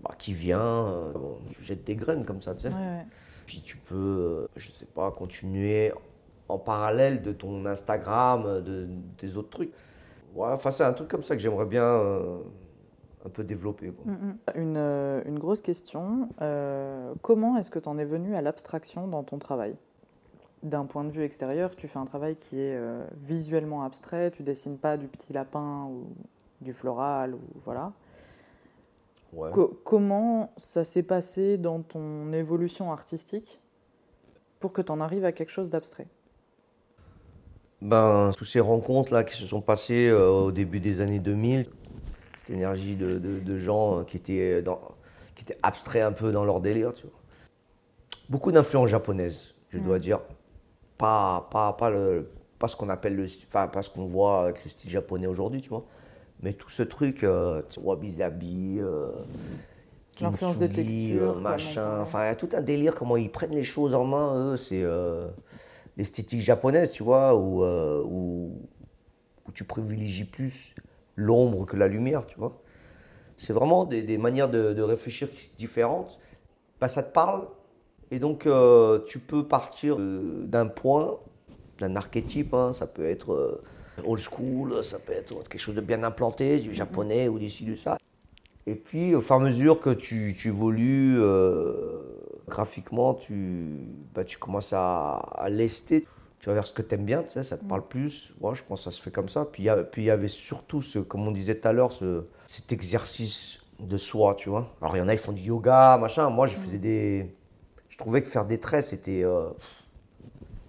[0.02, 2.68] bah, qui vient, euh, bon, tu jettes des graines comme ça, tu sais.
[2.68, 3.06] Ouais, ouais.
[3.46, 5.92] Puis tu peux, euh, je sais pas, continuer
[6.48, 9.72] en parallèle de ton Instagram, de, des autres trucs.
[10.34, 12.02] Ouais, enfin, c'est un truc comme ça que j'aimerais bien
[13.24, 13.90] un peu développer.
[13.90, 14.12] quoi.
[14.12, 14.60] Mm, mm.
[14.60, 14.76] Une,
[15.26, 16.28] une grosse question.
[17.22, 19.76] comment est-ce que tu en es venu à l'abstraction dans ton travail?
[20.66, 24.42] D'un point de vue extérieur, tu fais un travail qui est euh, visuellement abstrait, tu
[24.42, 26.08] dessines pas du petit lapin ou
[26.60, 27.92] du floral, ou voilà.
[29.32, 29.50] Ouais.
[29.52, 33.60] Co- comment ça s'est passé dans ton évolution artistique
[34.58, 36.08] pour que tu en arrives à quelque chose d'abstrait?
[37.80, 41.66] Ben, toutes ces rencontres-là qui se sont passées euh, au début des années 2000,
[42.34, 44.80] cette énergie de, de- de gens euh, qui étaient, dans,
[45.36, 47.20] qui étaient abstraits un peu dans leur délire, tu vois.
[48.28, 50.18] Beaucoup d'influences japonaises, je dois dire.
[50.98, 54.64] Pas, pas, pas, le, pas ce qu'on appelle le enfin, pas ce qu'on voit avec
[54.64, 55.84] le style japonais aujourd'hui, tu vois.
[56.42, 59.10] Mais tout ce truc, euh, wabi-sabi, euh,
[60.20, 62.00] L'influence kintsugi, textures, euh, machin.
[62.00, 64.56] Enfin, il y a tout un délire, comment ils prennent les choses en main, eux.
[64.56, 65.28] C'est euh,
[65.96, 68.52] l'esthétique japonaise, tu vois, où, euh, où,
[69.46, 70.74] où tu privilégies plus
[71.16, 72.62] l'ombre que la lumière, tu vois.
[73.36, 76.18] C'est vraiment des, des manières de, de réfléchir différentes.
[76.80, 77.46] Bah, ça te parle,
[78.10, 81.18] et donc euh, tu peux partir euh, d'un point,
[81.78, 82.72] d'un archétype, hein.
[82.72, 83.62] ça peut être euh,
[84.04, 87.74] old school, ça peut être quelque chose de bien implanté, du japonais ou d'ici, de
[87.74, 87.96] ça.
[88.66, 92.02] Et puis, au fur et à mesure que tu, tu évolues euh,
[92.48, 96.06] graphiquement, tu, bah, tu commences à, à lester.
[96.40, 98.32] Tu vas vers ce que tu aimes bien, tu sais, ça te parle plus.
[98.40, 99.46] Ouais, je pense que ça se fait comme ça.
[99.46, 101.72] Puis il y a- puis il y avait surtout, ce, comme on disait tout à
[101.72, 104.76] l'heure, ce, cet exercice de soi, tu vois.
[104.80, 106.28] Alors, il y en a, ils font du yoga, machin.
[106.30, 107.36] Moi, je faisais des.
[107.96, 109.48] Je trouvais que faire des traits, c'était euh,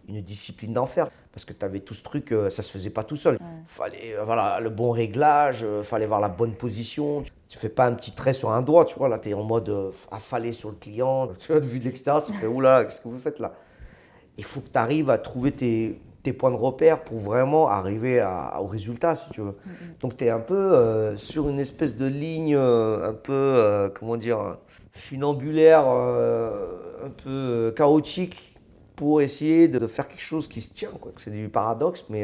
[0.07, 1.09] une discipline d'enfer.
[1.33, 3.38] Parce que tu avais tout ce truc, euh, ça se faisait pas tout seul.
[3.67, 7.25] Fallait euh, voilà, le bon réglage, euh, fallait avoir la bonne position.
[7.49, 9.09] Tu fais pas un petit trait sur un doigt, tu vois.
[9.09, 11.27] Là, tu es en mode euh, affalé sur le client.
[11.39, 13.53] Tu vois, vu de l'extérieur, ça fait oula, qu'est-ce que vous faites là?
[14.38, 18.19] Il faut que tu arrives à trouver tes, tes points de repère pour vraiment arriver
[18.19, 19.56] à- au résultat, si tu veux.
[20.01, 23.89] Donc, tu es un peu euh, sur une espèce de ligne euh, un peu, euh,
[23.89, 24.57] comment dire,
[24.93, 28.53] funambulaire, un peu chaotique
[28.95, 30.89] pour essayer de faire quelque chose qui se tient.
[31.17, 32.23] C'est du paradoxe, mais,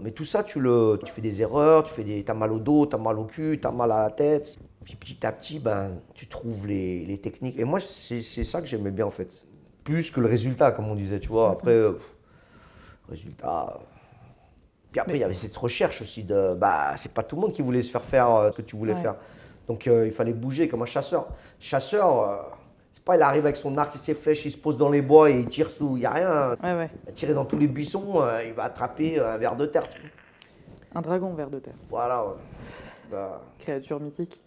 [0.00, 2.58] mais tout ça, tu, le, tu fais des erreurs, tu fais des, as mal au
[2.58, 4.58] dos, tu as mal au cul, tu as mal à la tête.
[4.84, 7.58] Puis petit à petit, ben, tu trouves les, les techniques.
[7.58, 9.46] Et moi, c'est ça que j'aimais bien en fait.
[9.84, 11.50] Plus que le résultat, comme on disait, tu vois.
[11.50, 12.13] Après, euh, pff,
[13.08, 13.74] résultat.
[13.76, 13.78] euh.
[14.92, 16.54] Puis après, il y avait cette recherche aussi de.
[16.54, 18.76] Bah, c'est pas tout le monde qui voulait se faire faire euh, ce que tu
[18.76, 19.02] voulais Ouais.
[19.02, 19.16] faire.
[19.66, 21.26] Donc euh, il fallait bouger comme un chasseur.
[21.58, 22.36] Chasseur, euh,
[22.92, 25.00] c'est pas il arrive avec son arc et ses flèches, il se pose dans les
[25.02, 25.96] bois et il tire sous.
[25.96, 26.50] Il n'y a rien.
[26.62, 26.90] Ouais, ouais.
[27.02, 29.88] Il va tirer dans tous les buissons, euh, il va attraper un ver de terre.
[30.94, 31.74] Un dragon vers de terre.
[31.90, 32.24] Voilà.
[32.24, 32.34] ouais.
[33.10, 34.40] Bah, Créature mythique.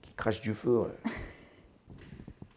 [0.00, 0.84] qui crache du feu.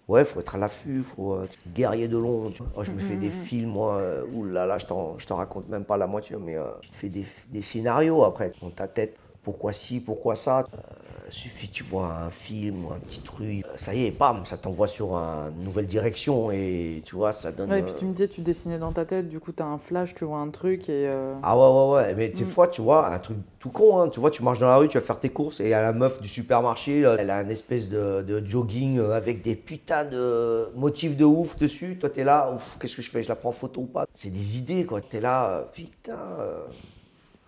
[0.08, 2.18] Ouais, faut être à l'affût, faut euh, guerrier de
[2.64, 2.72] vois.
[2.76, 3.98] Oh, je me fais des films, moi.
[3.98, 7.10] euh, là là, je t'en je raconte même pas la moitié, mais euh, te fais
[7.10, 9.18] des, des scénarios après dans ta tête.
[9.42, 13.77] Pourquoi ci, pourquoi ça Euh, Suffit tu vois un film ou un petit truc, euh,
[13.77, 17.51] ça y est, bam, ça t'envoie sur un- une nouvelle direction et tu vois, ça
[17.53, 17.72] donne.
[17.72, 19.64] Ouais, et puis euh, tu me disais, tu dessinais dans ta tête, du coup, tu
[19.64, 21.08] as un flash, tu vois un truc et.
[21.08, 22.16] euh, Ah ouais, ouais, ouais.
[22.16, 22.48] Mais des Mm.
[22.48, 24.10] fois, tu vois, un truc tout con, hein.
[24.10, 25.93] Tu vois, tu marches dans la rue, tu vas faire tes courses et a la
[25.93, 30.69] meuf du supermarché, elle a une espèce de, de jogging euh, avec des putains de
[30.76, 31.98] motifs de ouf dessus.
[31.98, 34.06] Toi, t'es là, ouf, qu'est-ce que je fais Je la prends en photo ou pas?
[34.14, 35.00] C'est des idées, quoi.
[35.01, 36.19] T'es là, euh, putain.
[36.40, 36.68] euh,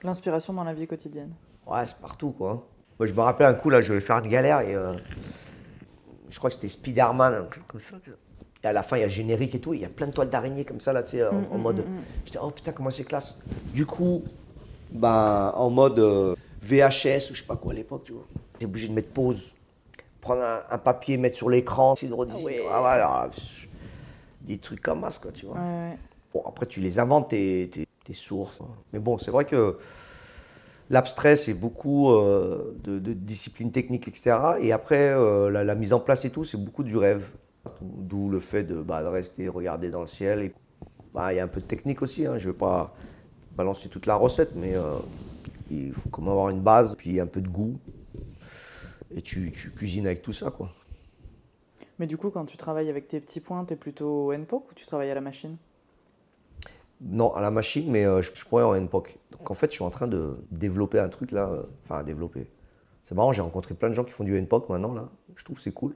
[0.04, 1.34] L'inspiration dans la vie quotidienne.
[1.66, 2.73] Ouais, c'est partout, quoi.
[3.00, 4.94] Moi, je me rappelle un coup, là, je vais faire une galère et euh,
[6.30, 7.96] je crois que c'était Spider-Man, un truc comme ça.
[8.04, 8.12] tu.
[8.64, 10.08] Et à la fin, il y a le générique et tout, il y a plein
[10.08, 11.78] de toiles d'araignée comme ça, là, tu sais, en, Mm, en mm, mode.
[11.80, 12.04] mm, mm.
[12.26, 13.36] J'étais, oh putain, comment c'est classe.
[13.74, 14.24] Du coup,
[14.92, 18.26] bah, en mode euh, VHS ou je sais pas quoi à l'époque, tu vois.
[18.58, 19.54] T'es obligé de mettre pause,
[20.22, 22.62] prendre un, un papier, mettre sur l'écran, redessiner.
[22.62, 22.68] ouais.
[22.72, 23.68] Ah ouais, alors, là, pff,
[24.42, 25.56] des trucs comme ça, quoi, tu vois.
[25.56, 25.98] Ouais, ouais.
[26.34, 28.62] Bon, après, tu les inventes, tes, tes- tes sources.
[28.62, 28.68] hein.
[28.94, 29.78] Mais bon, c'est vrai que
[30.90, 34.38] l'abstrait, c'est beaucoup euh, de, de discipline technique, etc.
[34.62, 37.32] Et après, euh, la, mise en place et tout, c'est beaucoup du rêve.
[37.82, 40.52] D'où le fait de, bah, rester, regarder dans le ciel.
[41.14, 42.26] Bah, Il y a un peu de technique aussi.
[42.26, 42.38] hein.
[42.38, 42.94] Je ne vais pas
[43.56, 44.96] balancer toute la recette, mais euh,
[45.72, 47.78] il faut quand même avoir une base, puis un peu de goût.
[49.16, 50.74] Et tu, tu cuisines avec tout ça, quoi.
[52.00, 54.86] Mais du coup, quand tu travailles avec tes petits points, t'es plutôt au ou tu
[54.86, 55.58] travailles à la machine?
[57.02, 59.18] Non, à la machine, mais euh, je, je pourrais en NPOC.
[59.32, 61.50] Donc en fait, je suis en train de développer un truc là.
[61.50, 62.48] euh, Enfin, développer.
[63.04, 65.10] C'est marrant, j'ai rencontré plein de gens qui font du NPOC maintenant là.
[65.36, 65.94] Je trouve que c'est cool.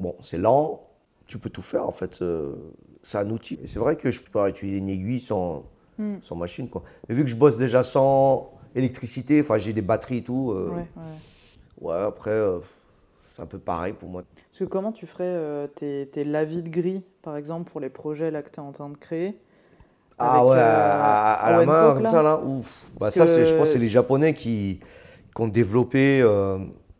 [0.00, 0.86] Bon, c'est lent,
[1.26, 2.22] tu peux tout faire en fait.
[2.22, 2.54] euh,
[3.02, 3.58] c'est un outil.
[3.62, 5.64] Et c'est vrai que je peux pas utiliser une aiguille sans,
[5.98, 6.16] Hmm.
[6.22, 6.82] sans machine quoi.
[7.08, 10.52] Mais vu que je bosse déjà sans électricité, enfin j'ai des batteries et tout.
[10.56, 10.86] Ouais, ouais.
[11.80, 12.36] ouais, après,
[13.28, 14.22] c'est un peu pareil pour moi.
[14.50, 17.90] Parce que comment tu ferais euh, tes, tes lavis de gris, par exemple, pour les
[17.90, 19.38] projets là que tu es en train de créer?
[20.18, 22.88] Ah ouais, euh, à, la main, comme là ça là, ouf.
[22.98, 24.80] Bah, ça, c'est, je que- pense que c'est les Japonais qui,
[25.34, 26.20] qui ont développé.
[26.22, 26.58] euh,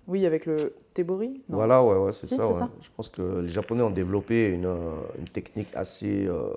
[0.09, 1.43] Oui, avec le Tebori.
[1.49, 2.59] Voilà, ouais, ouais, c'est Si, ça, c'est ouais.
[2.59, 2.69] ça.
[2.81, 6.27] Je pense que les Japonais ont développé une, euh, une technique assez.
[6.27, 6.51] euh,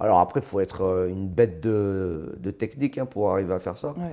[0.00, 3.76] Alors après, il faut être une bête de, de technique hein, pour arriver à faire
[3.76, 3.88] ça.
[3.88, 4.12] Ouais,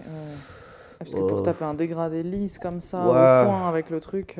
[0.99, 3.11] Parce que pour taper un dégradé lisse comme ça, au
[3.45, 4.37] point avec le truc.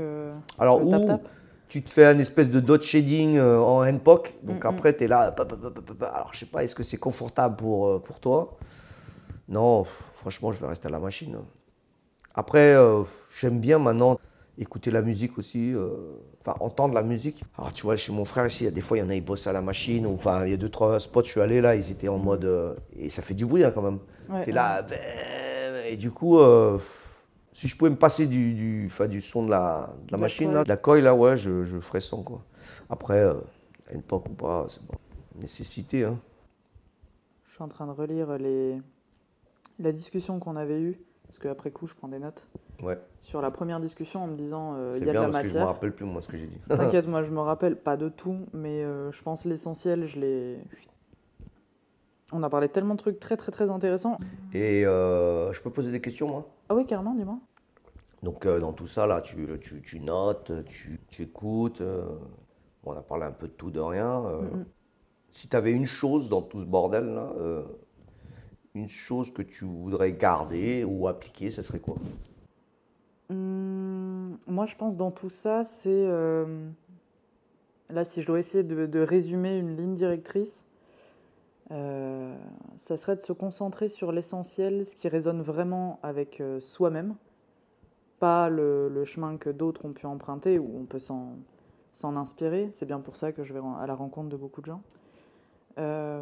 [0.60, 1.22] Alors, le ou, tap-tap.
[1.68, 4.34] Tu te fais un espèce de dot shading euh, en handpoke.
[4.44, 5.34] Donc Mm, après, tu es là.
[6.14, 8.58] Alors, je sais pas, est-ce que c'est confortable pour, euh, pour toi?
[9.50, 11.38] Non, franchement, je vais rester à la machine.
[12.34, 13.04] Après, euh,
[13.40, 14.20] j'aime bien maintenant
[14.58, 15.74] écouter la musique aussi.
[15.74, 15.90] euh,
[16.42, 17.44] Enfin, entendre la musique.
[17.58, 19.10] Alors, tu vois, chez mon frère ici, il y a des fois, il y en
[19.10, 20.06] a, ils bossent à la machine.
[20.06, 22.20] ou, Enfin, il y a deux, trois spots, je suis allé là, ils étaient en
[22.20, 22.46] mode.
[22.46, 24.00] euh, et ça fait du bruit hein, quand même.
[24.30, 24.98] Ouais, T'es là, ben,
[25.88, 26.40] et du coup,
[27.56, 30.12] si je pouvais me passer du, du, enfin, du son de la, de la De
[30.12, 32.42] la machine, là, de la coil, là, ouais, je, je ferais sans, quoi.
[32.90, 33.34] Après, euh,
[33.90, 34.94] à une époque ou pas, c'est bon.
[35.40, 36.20] Nécessité, hein.
[37.48, 38.82] Je suis en train de relire les...
[39.80, 42.46] la discussion qu'on avait eue, parce qu'après coup, je prends des notes.
[42.84, 43.00] Ouais.
[43.22, 45.44] Sur la première discussion, en me disant euh, il y a de bien la parce
[45.44, 45.74] que je me matière.
[45.74, 46.58] rappelle plus, moi, ce que j'ai dit.
[46.68, 50.60] T'inquiète, moi je me rappelle pas de tout, mais euh, je pense l'essentiel, je l'ai.
[52.34, 54.18] On a parlé tellement de trucs très très très intéressants.
[54.54, 56.50] Et je peux poser des questions, moi?
[56.70, 57.40] Ah oui, carrément, dis-moi.
[58.24, 61.82] Donc, euh, dans tout ça, là, tu, tu, tu notes, tu, tu écoutes.
[61.82, 62.04] euh,
[62.84, 64.26] on a parlé un peu de tout, de rien.
[64.26, 64.42] euh.
[65.32, 67.34] Si tu avais une chose dans tout ce bordel, là,
[68.76, 71.96] une chose que tu voudrais garder ou appliquer, ce serait quoi?
[73.30, 76.06] Hum, moi, je pense dans tout ça, c'est.
[77.90, 80.66] Là, si je dois essayer de, de résumer une ligne directrice,
[81.72, 82.36] euh,
[82.76, 87.16] ça serait de se concentrer sur l'essentiel, ce qui résonne vraiment avec euh, soi-même,
[88.20, 91.36] pas le, chemin que d'autres ont pu emprunter, où on peut s'en
[92.04, 92.70] inspirer.
[92.72, 94.82] C'est bien pour ça que je vais à la rencontre de beaucoup de gens.
[95.78, 96.22] Euh,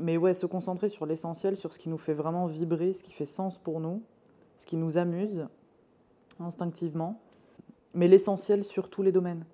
[0.00, 3.12] mais ouais, se concentrer sur l'essentiel, sur ce qui nous fait vraiment vibrer, ce qui
[3.12, 4.02] fait sens pour nous,
[4.58, 5.48] ce qui nous amuse
[6.38, 7.20] instinctivement,
[7.94, 9.44] mais l'essentiel sur tous les domaines,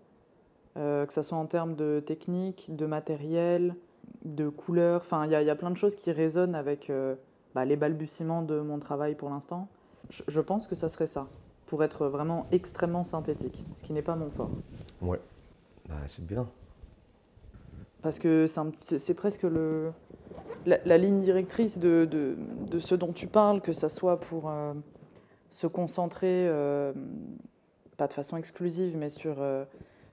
[0.75, 3.76] que ce soit en termes de technique, de matériel,
[4.25, 7.15] de couleur, enfin il y, y a plein de choses qui résonnent avec euh,
[7.55, 9.68] bah, les balbutiements de mon travail pour l'instant.
[10.10, 11.26] Je, je pense que ça serait ça,
[11.67, 14.51] pour être vraiment extrêmement synthétique, ce qui n'est pas mon fort.
[15.01, 15.20] Ouais.
[15.89, 16.47] Bah, c'est bien.
[18.02, 18.47] Parce que
[18.81, 19.92] c'est presque le,
[20.67, 22.36] la, la ligne directrice de, de-
[22.68, 24.75] de ce dont tu parles, que ça soit pour euh,
[25.51, 26.92] se concentrer, euh,
[27.97, 29.36] pas de façon exclusive, mais sur,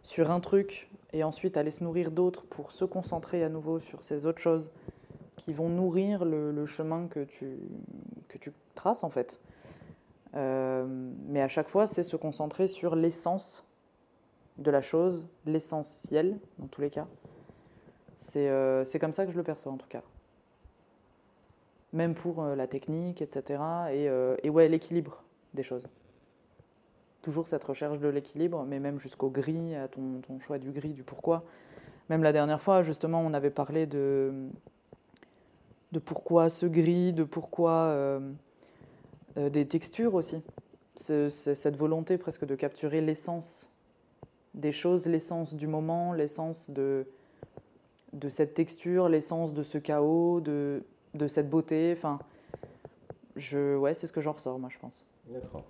[0.04, 4.04] sur un truc, et ensuite aller se nourrir d'autres pour se concentrer à nouveau sur
[4.04, 4.72] ces autres choses
[5.38, 7.58] qui vont nourrir le, chemin que tu,
[8.28, 9.40] que tu traces en fait.
[10.36, 10.86] Euh,
[11.28, 13.66] mais à chaque fois, c'est se concentrer sur l'essence
[14.58, 17.08] de la chose, l'essentiel dans tous les cas.
[18.18, 20.04] C'est euh, comme ça que je le perçois en tout cas.
[21.94, 23.64] Même pour euh, la technique, etc.
[23.92, 24.10] Et,
[24.44, 25.88] et ouais, l'équilibre des choses.
[27.22, 30.94] Toujours cette recherche de l'équilibre, mais même jusqu'au gris, à ton, ton choix du gris,
[30.94, 31.44] du pourquoi.
[32.10, 34.32] Même la dernière fois, justement, on avait parlé de,
[35.92, 38.20] de pourquoi ce gris, de pourquoi euh,
[39.38, 40.42] euh, des textures aussi.
[40.96, 43.70] Ce- ce- cette volonté presque de capturer l'essence
[44.54, 47.06] des choses, l'essence du moment, l'essence de,
[48.14, 50.84] de cette texture, l'essence de ce chaos, de,
[51.14, 51.94] de cette beauté.
[51.96, 52.20] Enfin,
[53.36, 55.04] je, ouais, c'est ce que j'en ressors, moi, je pense.
[55.28, 55.64] D'accord.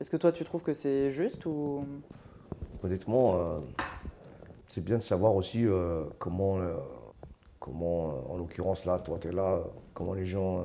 [0.00, 1.84] Est-ce que toi, tu trouves que c'est juste ou?
[2.82, 3.58] Honnêtement, euh,
[4.68, 6.74] c'est bien de savoir aussi euh, comment, euh,
[7.58, 9.60] comment en l'occurrence là, toi tu es là,
[9.94, 10.64] comment les gens,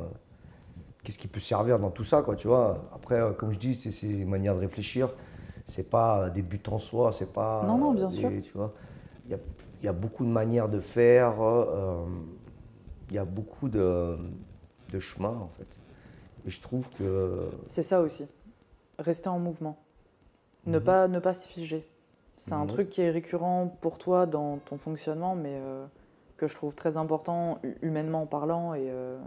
[1.03, 2.79] qu'est-ce qui peut servir dans tout ça, quoi, tu vois?
[2.93, 5.09] Après, comme je dis, c'est une manière de réfléchir.
[5.67, 7.65] C'est pas des buts en soi, c'est pas.
[7.67, 8.31] Non, non, bien des- sûr.
[8.43, 8.73] Tu vois,
[9.25, 9.37] il y a,
[9.81, 11.33] il y a beaucoup de manières de faire,
[13.09, 14.17] il y a beaucoup de,
[14.91, 15.67] de chemins en fait.
[16.47, 18.27] Et je trouve que c'est ça aussi
[18.99, 19.77] Rester en mouvement,
[20.65, 20.83] ne Mhm.
[20.83, 21.87] pas ne pas se figer.
[22.37, 22.67] C'est un Mhm.
[22.67, 25.85] truc qui est récurrent pour toi dans ton fonctionnement, mais euh,
[26.37, 29.17] que je trouve très important hu- humainement parlant et euh,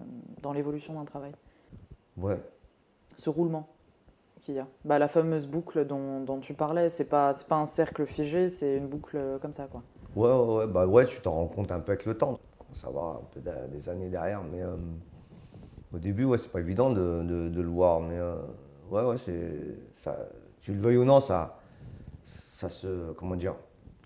[0.43, 1.33] dans l'évolution d'un travail.
[2.17, 2.41] ouais,
[3.17, 3.69] ce roulement
[4.41, 4.67] qu'il y a.
[4.85, 8.49] Bah, la fameuse boucle dont, dont tu parlais, c'est pas, c'est pas un cercle figé,
[8.49, 9.67] c'est une boucle comme ça.
[9.67, 9.83] Quoi.
[10.17, 12.39] Ouais, ouais, ouais, bah ouais, tu t'en rends compte un peu avec le temps.
[12.75, 13.41] Ça va un peu
[13.73, 14.77] des années derrière, mais euh,
[15.93, 18.01] au début, ouais, c'est pas évident de, de- de le voir.
[18.01, 18.37] Mais euh,
[18.91, 19.53] ouais, ouais, c'est
[19.95, 20.19] ça.
[20.61, 21.61] Tu le veuilles ou non, ça,
[22.25, 23.57] ça se, comment dire,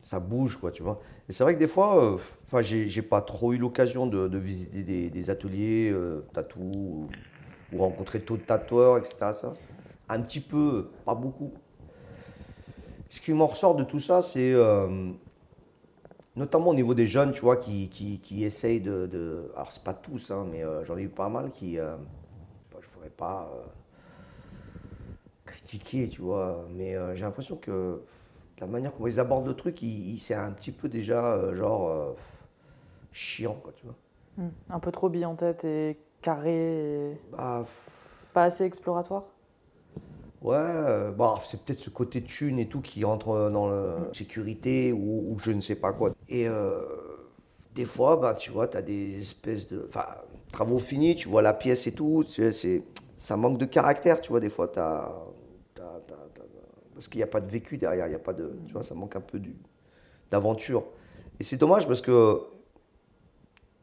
[0.02, 1.00] ça bouge, quoi, tu vois.
[1.28, 4.38] Et c'est vrai que des fois, euh, enfin, j'ai pas trop eu l'occasion de, de
[4.38, 6.60] visiter des, ateliers euh, tatou
[7.72, 9.34] ou, rencontrer d'autres tatoueurs, etc.
[9.34, 9.54] Ça.
[10.08, 11.54] Un petit peu, pas beaucoup.
[13.08, 15.12] Ce qui m'en ressort de tout ça, c'est euh,
[16.36, 19.82] notamment au niveau des jeunes, tu vois, qui, qui, qui essayent de, de- Alors, c'est
[19.84, 21.76] pas tous, hein, mais euh, j'en ai eu pas mal qui.
[21.76, 21.98] bah,
[22.80, 23.50] je ne pourrais pas
[25.52, 28.02] critiquer, tu vois, mais euh, j'ai l'impression que
[28.60, 31.56] la manière comment ils abordent le truc, il, il- c'est un petit peu déjà, euh,
[31.56, 32.12] genre, euh,
[33.12, 33.96] chiant, quoi, tu vois.
[34.68, 37.66] Un peu trop bille en tête et carré, et Bah,
[38.32, 39.24] pas assez exploratoire?
[40.40, 44.92] Ouais, euh, bah, c'est peut-être ce côté thune et tout qui rentre dans la sécurité
[44.92, 46.12] ou, ou je ne sais pas quoi.
[46.28, 46.48] Et
[47.74, 49.84] des fois, bah, tu vois, tu as des espèces de.
[49.88, 50.06] Enfin,
[50.50, 52.24] travaux finis, tu vois la pièce et tout.
[52.28, 52.82] tu sais,
[53.16, 54.68] ça manque de caractère, tu vois, des fois.
[54.68, 55.31] T'as- t'as-
[56.94, 58.52] parce qu'il n'y a pas de vécu derrière, il y a pas de.
[58.66, 59.40] Tu vois, ça manque un peu
[60.30, 60.84] d'aventure.
[61.40, 62.40] Et c'est dommage parce que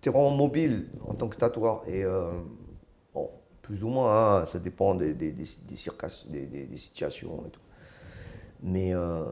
[0.02, 1.84] tu es vraiment mobile en tant que tatoueur.
[1.88, 2.32] Et euh,
[3.14, 3.30] bon,
[3.62, 5.46] plus ou moins, hein, ça dépend des, des, des,
[6.28, 7.62] des des- situations et tout.
[8.62, 9.24] Mais euh,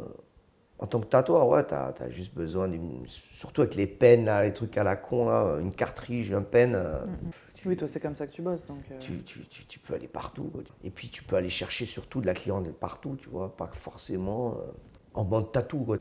[0.80, 2.70] en tant que tatoueur, ouais, tu as, juste besoin.
[3.08, 6.76] Surtout avec les peines, les trucs à la con, là, une cartridge, un pen.
[6.76, 7.00] euh,
[7.32, 8.66] tu- Oui, toi, c'est comme ça que tu bosses.
[8.66, 10.44] Donc, euh, tu, tu- tu- tu peux aller partout.
[10.46, 10.62] quoi.
[10.84, 14.56] Et puis tu peux aller chercher surtout de la clientèle partout, tu vois, pas forcément
[14.58, 14.72] euh,
[15.14, 15.80] en mode tatou.
[15.80, 15.98] quoi.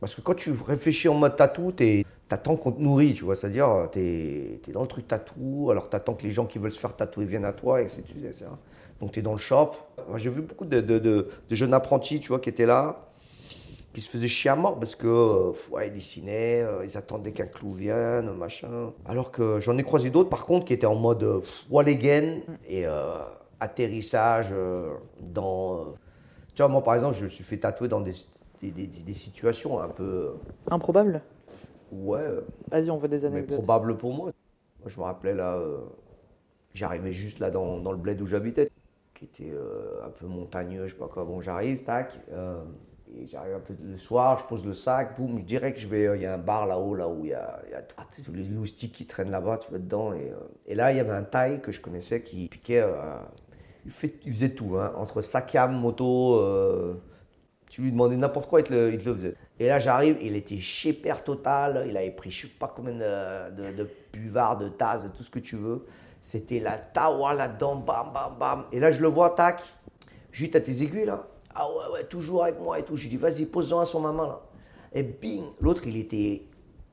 [0.00, 3.34] Parce que quand tu réfléchis en mode tatou, tu attends qu'on te nourrit, tu vois,
[3.36, 6.72] c'est-à-dire tu es, dans le truc tatou, alors tu attends que les gens qui veulent
[6.72, 8.02] se faire tatouer viennent à toi, etc.
[8.02, 8.46] etc.
[9.00, 9.72] Donc tu es dans le shop.
[10.16, 13.05] J'ai vu beaucoup de, de- de- de jeunes apprentis, tu vois, qui étaient là,
[13.96, 17.32] qui se faisaient chier à mort parce que euh, ouais, ils dessinaient, euh, ils attendaient
[17.32, 18.92] qu'un clou vienne, machin.
[19.06, 22.40] Alors que j'en ai croisé d'autres par contre qui étaient en mode euh, wall again
[22.68, 23.18] et euh,
[23.60, 24.48] atterrissage
[25.20, 25.86] dans.
[26.54, 28.12] tu vois, moi par exemple, je me suis fait tatouer dans des,
[28.62, 30.04] des, des- des situations un peu.
[30.04, 30.30] euh,
[30.70, 31.22] Improbable
[31.92, 32.22] ouais,
[32.70, 33.60] Vas-y, on veut des anecdotes.
[33.60, 34.30] probable pour moi.
[34.80, 35.58] Moi, je me rappelais là,
[36.74, 38.70] j'arrivais juste là dans, dans le bled où j'habitais,
[39.14, 39.52] qui était
[40.04, 41.24] un peu montagneux, je sais pas quoi.
[41.24, 42.18] Bon, j'arrive, tac,
[43.18, 45.86] et j'arrive un peu le soir, je pose le sac, boum, je dirais que je
[45.86, 47.60] vais, euh, il y a un bar là-haut, là où il y a,
[47.96, 50.12] ah, tous les loustiques qui traînent là-bas, tu vas dedans.
[50.12, 50.36] Et, euh,
[50.66, 52.92] et là, il y avait un taille que je connaissais qui piquait, euh,
[53.84, 57.00] il, faisait tout, hein, entre sa cam, moto,
[57.68, 59.34] tu lui demandais n'importe quoi, il te, le, il le faisait.
[59.58, 61.86] Et là, j'arrive, il était chez père total.
[61.88, 65.22] Il avait pris je sais pas combien de, de, de buvards, de tasses, de tout
[65.22, 65.86] ce que tu veux.
[66.20, 68.64] C'était la tawa là-dedans, bam, bam, bam.
[68.72, 69.62] Et là, je le vois, tac.
[70.32, 71.26] Dis, t'as tes aiguilles là
[71.58, 72.96] Ah ouais, ouais, toujours avec moi et tout.
[72.96, 74.40] Je lui dis, vas-y, pose-en à son maman là.
[74.92, 76.42] Et bing, l'autre, il était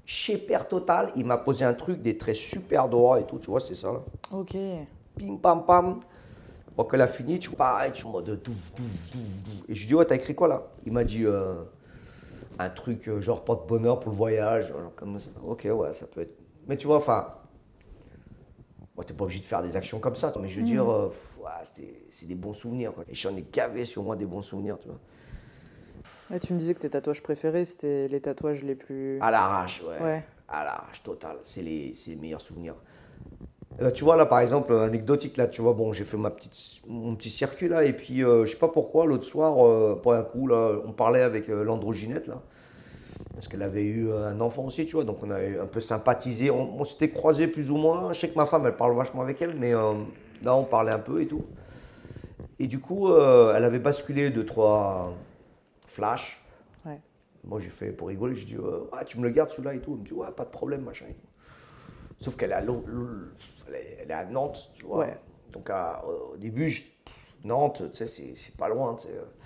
[0.05, 1.11] chez père total.
[1.15, 3.91] Il m'a posé un truc, des traits super droits et tout, tu vois, c'est ça
[3.91, 4.01] là.
[4.31, 4.55] Ok.
[5.17, 5.99] Pim pam pam.
[6.75, 9.69] Quand elle a fini, tu pareil, tu en mode douf, douf, douf, douf.
[9.69, 10.63] Et je lui dis, ouais, t'as écrit quoi là?
[10.85, 11.63] Il m'a dit euh,
[12.57, 14.69] un truc euh, genre porte bonheur pour le voyage.
[14.69, 15.29] Genre, comme ça.
[15.45, 16.35] Ok, ouais, ça peut être.
[16.67, 17.27] Mais tu vois, enfin.
[19.05, 20.33] T'es pas obligé de faire des actions comme ça.
[20.39, 21.11] Mais je veux dire, euh,
[22.09, 22.93] c'est des bons souvenirs.
[22.93, 23.03] Quoi.
[23.09, 24.99] Et j'en ai gavé sur moi des bons souvenirs, tu vois.
[26.31, 29.19] Ouais, tu me disais que tes tatouages préférés, c'était les tatouages les plus.
[29.21, 30.03] À l'arrache, ouais.
[30.03, 30.23] Ouais.
[30.47, 31.37] À l'arrache totale.
[31.43, 32.75] C'est les, c'est les meilleurs souvenirs.
[33.81, 36.81] Euh, tu vois, là, par exemple, anecdotique, là, tu vois, bon, j'ai fait ma petite,
[36.87, 40.19] mon petit circuit, là, et puis, euh, je sais pas pourquoi, l'autre soir, euh, pas
[40.19, 42.39] un coup, là, on parlait avec euh, l'androgynette, là,
[43.33, 46.51] parce qu'elle avait eu un enfant aussi, tu vois, donc on avait un peu sympathisé,
[46.51, 49.23] on, on s'était croisés plus ou moins, je sais que ma femme, elle parle vachement
[49.23, 49.73] avec elle, mais
[50.43, 51.43] là, on parlait un peu et tout.
[52.59, 55.13] Et du coup, euh, elle avait basculé deux, trois
[55.87, 56.41] flashs.
[56.85, 56.99] Ouais.
[57.43, 59.79] Moi, j'ai fait pour rigoler, j'ai dit, euh, Ah, tu me le gardes celui-là et
[59.79, 59.93] tout.
[59.93, 61.27] Elle me dit, ouais, pas de problème, machin et tout.
[62.19, 63.75] Sauf qu'elle est, à elle
[64.09, 64.99] est- à Nantes, tu vois.
[64.99, 65.17] Ouais.
[65.51, 66.83] Donc, à- au début, je-
[67.43, 68.95] Nantes, tu sais, c'est- pas loin.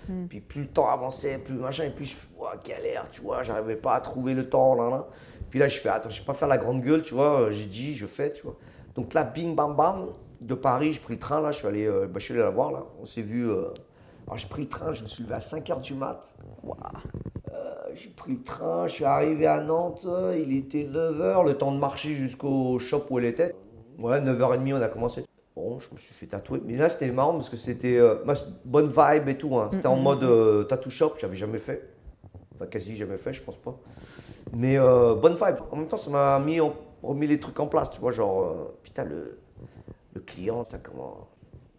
[0.08, 0.26] Hmm.
[0.28, 3.74] Puis plus le temps avançait, plus machin, et puis je vois galère, tu vois, j'arrivais
[3.74, 5.08] pas à trouver le temps, là, là.
[5.50, 7.66] Puis là, je fais, attends, je vais pas faire la grande gueule, tu vois, j'ai
[7.66, 8.54] dit, je fais, tu vois.
[8.94, 10.06] Donc là, bing, bam, bam,
[10.40, 12.42] de Paris, j'ai pris le train, là, je suis allé, euh, bah, je suis allé
[12.42, 12.84] la voir, là.
[13.00, 13.64] On s'est vu, euh,
[14.26, 16.34] alors j'ai pris le train, je me suis levé à 5h du mat.
[17.52, 21.72] Euh, j'ai pris le train, je suis arrivé à Nantes, il était 9h, le temps
[21.72, 23.54] de marcher jusqu'au shop où elle était.
[23.98, 25.24] Ouais, 9h30, on a commencé.
[25.56, 26.60] Bon, je me suis fait tatouer.
[26.64, 27.98] Mais là, c'était marrant parce que c'était
[28.64, 29.56] bonne vibe et tout.
[29.56, 29.68] hein.
[29.72, 31.88] C'était en mode tattoo shop, j'avais jamais fait.
[32.54, 33.74] Enfin, quasi jamais fait, je pense pas.
[34.52, 35.56] Mais bonne vibe.
[35.72, 38.12] En même temps, ça m'a mis en- remis les trucs en place, tu vois.
[38.12, 39.40] Genre, putain, le,
[40.14, 41.28] le client, t'as comment.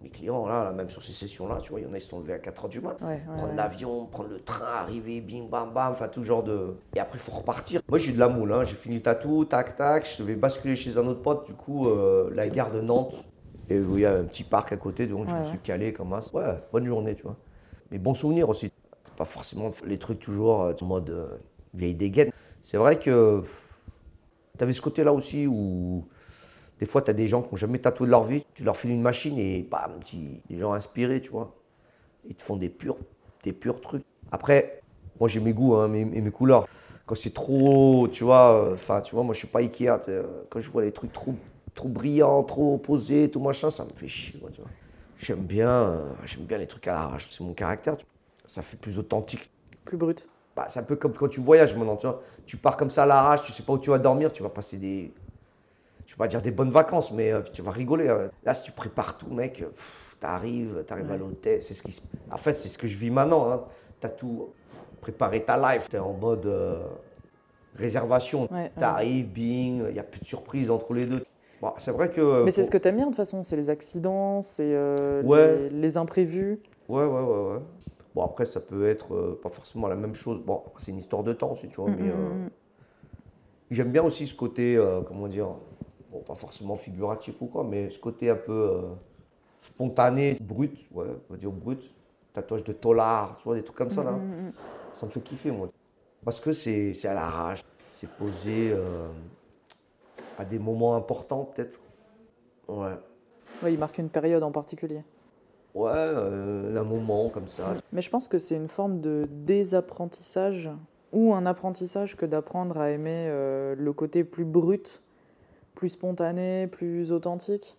[0.01, 2.19] Mes clients, là, même sur ces sessions-là, tu vois, il y en a, se sont
[2.21, 3.55] levés à 4h du mat Ouais, ouais, prendre ouais.
[3.55, 6.77] l'avion, prendre le train, arriver, bim bam bam, enfin tout genre de.
[6.95, 7.81] Et après, il faut repartir.
[7.89, 8.63] Moi, j'ai eu de la moule, hein.
[8.63, 11.89] j'ai fini le tatou, tac tac, je devais basculer chez un autre pote, du coup,
[11.89, 13.13] euh, la gare de Nantes.
[13.69, 16.17] Et il y a un petit parc à côté, donc je me suis calé comme
[16.21, 16.33] ça.
[16.33, 17.35] Ouais, bonne journée, tu vois.
[17.91, 18.71] Mais bon souvenir aussi.
[19.17, 21.27] Pas forcément les trucs toujours euh, en mode euh,
[21.73, 22.31] vieille dégaine.
[22.61, 23.43] C'est vrai que
[24.57, 26.07] tu avais ce côté-là aussi où
[26.79, 28.77] des fois, tu as des gens qui n'ont jamais tatoué de leur vie, tu leur
[28.77, 29.99] files une machine et bam,
[30.49, 31.55] des gens inspirés, tu vois.
[32.27, 32.97] Ils te font des purs,
[33.43, 34.03] des purs trucs.
[34.31, 34.79] Après,
[35.19, 36.67] moi j'ai mes goûts hein, mes, et mes couleurs.
[37.05, 39.87] Quand c'est trop, tu vois, euh, enfin, tu vois, moi je suis pas Ikea.
[40.09, 41.35] euh, Quand je vois les trucs trop,
[41.73, 44.69] trop brillants, trop posés, tout machin, ça me fait chier, moi, tu vois.
[45.17, 47.97] J'aime bien, euh, j'aime bien les trucs à l'arrache, c'est mon caractère.
[47.97, 48.49] tu vois.
[48.49, 49.49] Ça fait plus authentique.
[49.85, 50.27] Plus brut.
[50.55, 52.21] Bah, c'est un peu comme quand tu voyages maintenant, tu vois.
[52.45, 54.49] Tu pars comme ça à l'arrache, tu sais pas où tu vas dormir, tu vas
[54.49, 55.11] passer des.
[56.09, 58.09] Je vais pas dire des bonnes vacances, mais euh, tu vas rigoler.
[58.09, 58.31] hein.
[58.43, 59.63] Là, si tu prépares tout, mec,
[60.19, 61.61] tu arrives, tu arrives à l'hôtel.
[61.61, 63.67] C'est ce qui En fait, c'est ce que je vis maintenant.
[64.01, 64.49] Tu as tout
[65.01, 65.87] préparé ta life.
[65.87, 66.81] Tu es en mode euh,
[67.75, 68.51] réservation.
[68.51, 68.83] Ouais, Tu ouais.
[68.83, 71.23] arrives, bing, il n'y a plus de surprise entre les deux.
[71.61, 72.43] Bon, c'est vrai que.
[72.43, 75.69] Mais c'est ce que t'aimes bien de toute façon, c'est les accidents, c'est euh, les,
[75.69, 76.59] les imprévus.
[76.87, 77.59] Ouais, ouais, ouais, ouais.
[78.15, 80.41] Bon, après, ça peut être euh, pas forcément la même chose.
[80.41, 81.91] Bon, c'est une histoire de temps, si tu vois.
[81.91, 82.49] Mm, mais mm, euh, mm.
[83.69, 85.49] j'aime bien aussi ce côté, euh, comment dire,
[86.11, 88.81] bon, pas forcément figuratif ou quoi, mais ce côté un peu euh,
[89.59, 91.93] spontané, brut, ouais, on va dire brut.
[92.33, 94.11] Tatouage de tolard, tu vois, des trucs comme ça, là.
[94.11, 94.53] Mm, mm, mm.
[94.95, 95.69] Ça me fait kiffer, moi.
[96.23, 99.07] Parce que c'est c'est à l'arrache, c'est posé euh,
[100.37, 101.79] à des moments importants, peut-être.
[102.67, 102.97] Ouais.
[103.63, 105.01] Ouais, il marque une période en particulier.
[105.73, 107.75] Ouais, euh, un moment comme ça.
[107.91, 110.69] Mais je pense que c'est une forme de désapprentissage
[111.11, 115.01] ou un apprentissage que d'apprendre à aimer euh, le côté plus brut,
[115.79, 117.77] plus spontané, plus authentique.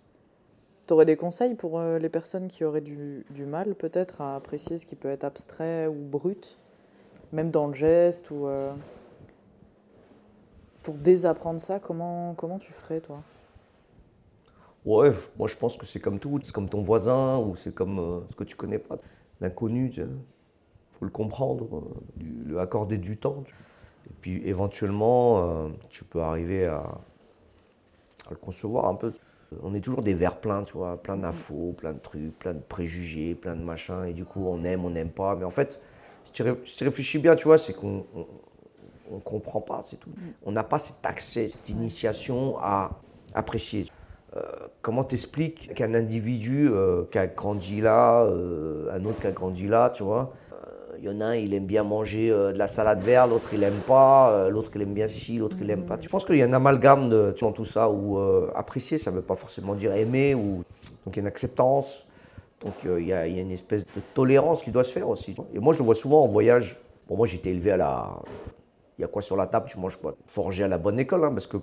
[0.88, 4.36] Tu aurais des conseils pour euh, les personnes qui auraient du, du mal peut-être à
[4.36, 6.58] apprécier ce qui peut être abstrait ou brut,
[7.32, 8.72] même dans le geste ou euh,
[10.82, 13.22] pour désapprendre ça, comment, comment tu ferais toi?
[14.84, 17.98] Ouais, moi je pense que c'est comme tout, c'est comme ton voisin ou c'est comme
[17.98, 18.98] euh, ce que tu connais pas.
[19.40, 20.06] L'inconnu, il
[20.92, 23.42] faut le comprendre, euh, accorder du temps.
[23.44, 23.54] tu-
[24.10, 27.00] Et puis éventuellement, tu peux arriver à
[28.30, 29.12] le concevoir un peu.
[29.62, 32.60] On est toujours des verres pleins, tu vois, plein d'infos, plein de trucs, plein de
[32.60, 35.34] préjugés, plein de machins, et du coup on aime, on n'aime pas.
[35.36, 35.80] Mais en fait,
[36.24, 38.26] si tu, ré- si tu réfléchis bien, tu vois, c'est qu'on on,
[39.10, 40.12] on comprend pas, c'est tout.
[40.42, 43.02] On n'a pas cet accès, cette initiation à
[43.34, 43.86] apprécier.
[44.36, 44.42] Euh,
[44.82, 49.66] comment t'expliques qu'un individu euh, qui a grandi là, euh, un autre qui a grandi
[49.66, 50.32] là, tu vois
[51.02, 53.54] Il y en a un, il aime bien manger euh, de la salade verte, l'autre
[53.54, 55.96] il aime pas, euh, l'autre il aime bien ci, l'autre il aime pas.
[55.96, 59.10] Tu penses qu'il y a un amalgame de, dans tout ça où euh, apprécier, ça
[59.10, 60.62] veut pas forcément dire aimer, ou
[61.06, 62.06] donc il y a une acceptance,
[62.60, 64.92] donc euh, il y, a, il y a une espèce de tolérance qui doit se
[64.92, 65.34] faire aussi.
[65.54, 66.78] Et moi je le vois souvent en voyage.
[67.08, 68.20] Bon, moi j'étais élevé à la.
[68.98, 69.68] Il y a quoi sur la table?
[69.70, 70.14] Tu manges quoi?
[70.26, 71.56] Forgé à la bonne école, hein, parce que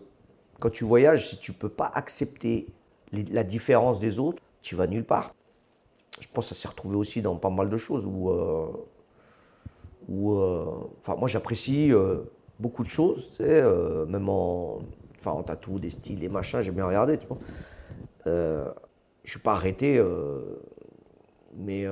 [0.60, 2.66] quand tu voyages, si tu peux pas accepter
[3.12, 5.30] les- la différence des autres, tu vas nulle part.
[6.20, 8.66] Je pense que ça s'est retrouvé aussi dans pas mal de choses où, euh,
[10.08, 10.66] où euh,
[11.00, 12.20] enfin moi j'apprécie euh,
[12.60, 14.80] beaucoup de choses, tu sais, euh, même en,
[15.18, 17.40] enfin en tatou, des styles, des machins, j'aime bien regarder, tu vois.
[19.24, 20.00] Je suis pas arrêté,
[21.56, 21.86] mais il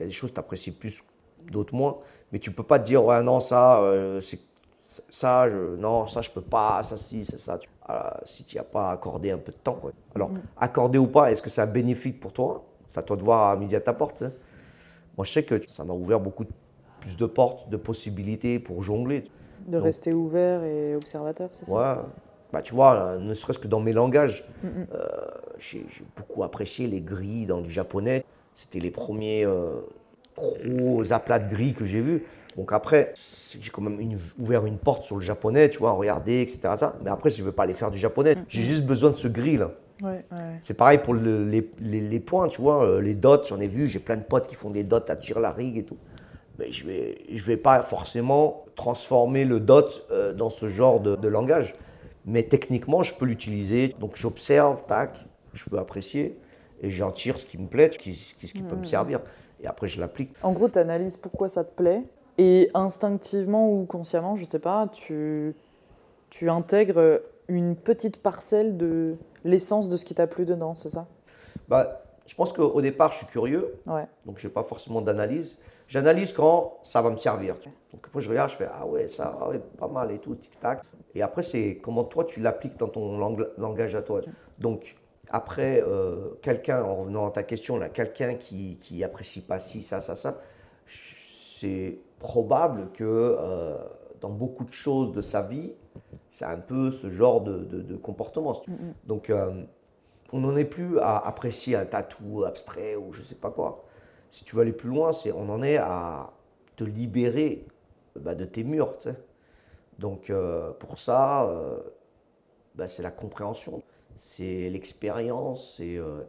[0.00, 1.02] y a des choses que tu apprécies plus,
[1.50, 1.98] d'autres moins.
[2.32, 3.82] Mais tu peux pas te dire ouais non ça
[4.20, 4.40] c'est
[5.10, 7.58] ça, je, non, ça je peux pas, ça si, c'est ça.
[7.58, 9.74] Tu- ah, si tu n'y as pas accordé un peu de temps.
[9.74, 9.92] quoi.
[10.14, 12.64] Alors, accordé ou pas, est-ce que c'est bénéfique pour toi?
[12.88, 14.22] C'est à toi de voir à midi à ta porte.
[14.22, 14.32] hein.
[15.16, 16.50] Moi, je sais que ça m'a ouvert beaucoup de-
[17.04, 19.24] plus de portes, de possibilités pour jongler.
[19.66, 21.74] De Donc- rester ouvert et observateur, c'est ça?
[21.74, 22.02] Ouais.
[22.52, 24.86] Bah, tu vois, ne serait-ce que dans mes langages, Mm, mm.
[24.94, 25.06] euh,
[25.58, 28.24] j'ai beaucoup apprécié les grilles dans du japonais.
[28.54, 29.80] C'était les premiers euh,
[30.36, 32.24] gros aplats de grilles que j'ai vus.
[32.56, 33.12] Donc après,
[33.60, 36.76] j'ai quand même une- ouvert une porte sur le japonais, tu vois, regarder, etc.
[36.76, 36.96] Ça.
[37.02, 38.36] Mais après, je ne veux pas aller faire du japonais.
[38.48, 39.66] J'ai juste besoin de ce grill.
[40.02, 40.58] Ouais, ouais.
[40.60, 43.66] C'est pareil pour le- les, les- les points, tu vois, euh, les dots, j'en ai
[43.66, 45.96] vu, j'ai plein de potes qui font des dots à tirer la rigue et tout.
[46.58, 51.28] Je vais, je vais pas forcément transformer le dot euh, dans ce genre de, de
[51.28, 51.74] langage.
[52.26, 53.94] Mais techniquement, je peux l'utiliser.
[54.00, 56.38] Donc j'observe, tac, je peux apprécier
[56.82, 59.20] et j'en tire ce qui me plaît, ce qui, ce qui- peut me servir.
[59.62, 60.32] Et après, je l'applique.
[60.42, 62.02] En gros, tu analyses pourquoi ça te plaît
[62.38, 65.54] et instinctivement ou consciemment, je sais pas, tu,
[66.30, 71.06] tu intègres une petite parcelle de l'essence de ce qui t'a plu dedans, c'est ça?
[71.68, 74.06] Bah, je pense qu'au départ, je suis curieux, Ouais.
[74.26, 75.58] donc je n'ai pas forcément d'analyse.
[75.88, 77.56] J'analyse quand ça va me servir.
[77.92, 80.34] Donc après, je regarde, je fais Ah ouais, ça, ah ouais, pas mal et tout,
[80.34, 80.82] tic-tac.
[81.14, 84.20] Et après, c'est comment toi, tu l'appliques dans ton lang- langage à toi.
[84.58, 84.96] Donc,
[85.30, 89.82] après, euh, quelqu'un, en revenant à ta question, là, quelqu'un qui, qui apprécie pas ci,
[89.82, 90.38] ça, ça, ça,
[90.86, 93.76] c'est probable que euh,
[94.20, 95.72] dans beaucoup de choses de sa vie,
[96.30, 98.62] c'est un peu ce genre de, de- de comportement.
[99.06, 99.62] Donc, euh,
[100.32, 103.84] on n'en est plus à apprécier un tatou abstrait ou je sais pas quoi.
[104.34, 106.32] Si tu veux aller plus loin, on en est à
[106.74, 107.64] te libérer
[108.18, 108.96] bah, de tes murs.
[110.00, 111.78] Donc euh, pour ça, euh,
[112.74, 113.80] bah, c'est la compréhension,
[114.16, 116.24] c'est l'expérience, c'est euh,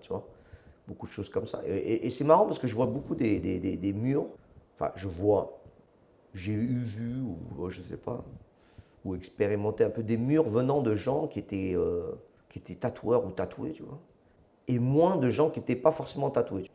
[0.87, 1.63] beaucoup de choses comme ça.
[1.65, 4.27] Et, c'est marrant parce que je vois beaucoup des, murs.
[4.75, 5.59] Enfin, je vois,
[6.35, 8.23] j'ai eu vu ou je sais pas
[9.03, 11.75] ou expérimenté un peu des murs venant de gens qui étaient,
[12.49, 13.99] qui étaient tatoueurs ou tatoués, tu vois.
[14.67, 16.69] Et moins de gens qui n'étaient pas forcément tatoués.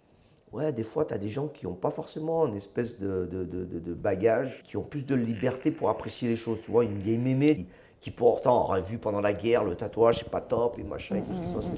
[0.53, 3.45] Ouais, des fois, tu as des gens qui n'ont pas forcément une espèce de, de,
[3.45, 6.61] de- bagage, qui ont plus de liberté pour apprécier les choses.
[6.63, 7.67] Tu vois, une vieille mémé
[8.01, 11.23] qui, pourtant aurait vu pendant la guerre le tatouage, c'est pas top et machin, et
[11.23, 11.71] qu'est-ce qui se passe?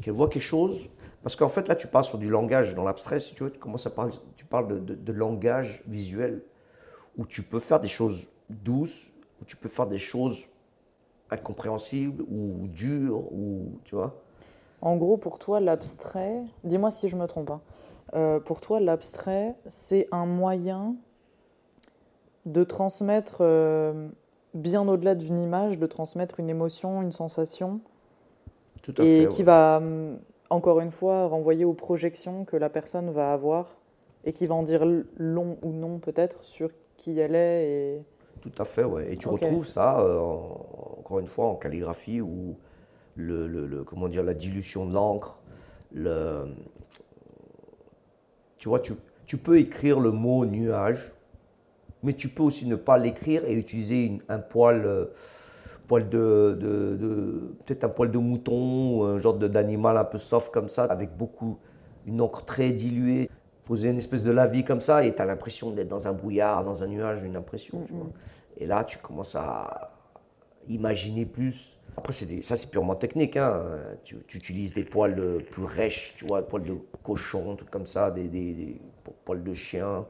[0.00, 0.88] Qu'elle voit quelque chose.
[1.22, 3.58] Parce qu'en fait, là, tu parles sur du langage dans l'abstrait, si tu veux, tu
[3.58, 6.42] commences à parler, tu parles de langage visuel,
[7.16, 10.48] où tu peux faire des choses douces, où tu peux faire des choses
[11.30, 14.25] incompréhensibles ou dures, ou tu vois.
[14.86, 17.60] En gros, pour toi, l'abstrait, dis-moi si je me trompe, hein.
[18.14, 20.94] Euh, pour toi, l'abstrait, c'est un moyen
[22.46, 24.08] de transmettre, euh,
[24.54, 27.80] bien au-delà d'une image, de transmettre une émotion, une sensation,
[28.82, 29.26] Tout à et fait.
[29.28, 29.44] qui ouais.
[29.44, 30.18] va, hum,
[30.50, 33.76] encore une fois, renvoyer aux projections que la personne va avoir,
[34.24, 34.84] et qui va en dire
[35.16, 37.68] long ou non peut-être sur qui elle est.
[37.68, 38.02] Et...
[38.40, 39.12] Tout à fait, ouais.
[39.12, 42.56] Et tu retrouves ça, euh, en- encore une fois, en calligraphie, où
[43.16, 45.42] le, le- le- comment dire, la dilution de l'encre,
[45.92, 46.46] le,
[48.58, 48.94] tu vois, tu,
[49.26, 51.12] tu peux écrire le mot nuage,
[52.02, 55.06] mais tu peux aussi ne pas l'écrire et utiliser une- un poil, euh,
[55.88, 60.18] poil de, de- de- peut-être un poil de mouton ou un genre d'animal un peu
[60.18, 61.58] soft comme ça, avec beaucoup,
[62.06, 63.30] une encre très diluée,
[63.64, 66.64] poser une espèce de lavis comme ça et tu as l'impression d'être dans un brouillard,
[66.64, 68.10] dans un nuage, une impression, tu vois.
[68.58, 69.92] Et là, tu commences à
[70.68, 71.75] imaginer plus.
[71.96, 73.36] Après, des- ça, c'est purement technique.
[73.36, 73.62] hein.
[74.04, 77.86] Tu, tu utilises des poils euh, plus rêches, tu vois, poils de cochon, trucs comme
[77.86, 80.06] ça, des, des- des po- poils de chien,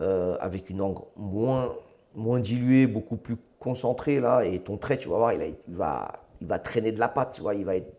[0.00, 1.74] euh, avec une encre moins,
[2.14, 4.44] moins diluée, beaucoup plus concentrée, là.
[4.44, 7.08] Et ton trait, tu vas voir, il, a- il va, il va traîner de la
[7.08, 7.92] pâte, tu vois, il va être,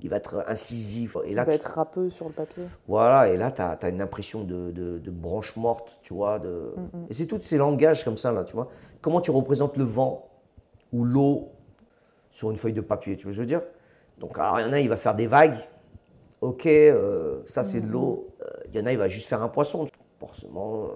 [0.00, 1.16] il va être incisif.
[1.24, 2.64] Et Il va être râpeux sur le papier.
[2.86, 6.38] voilà, et là, tu as, une impression de, de, de branche morte, tu vois.
[6.38, 6.74] De...
[7.10, 8.68] Et c'est tous ces langages comme ça, là, tu vois.
[9.00, 10.28] Comment tu représentes le vent
[10.92, 11.50] ou l'eau
[12.38, 13.62] sur une feuille de papier, tu vois ce que je veux dire?
[14.20, 15.58] Donc, alors, il y en a, il va faire des vagues.
[16.40, 18.28] Ok, euh, ça, c'est de l'eau.
[18.42, 19.86] Euh, Il y en a, il va juste faire un poisson.
[20.20, 20.88] Forcément, euh,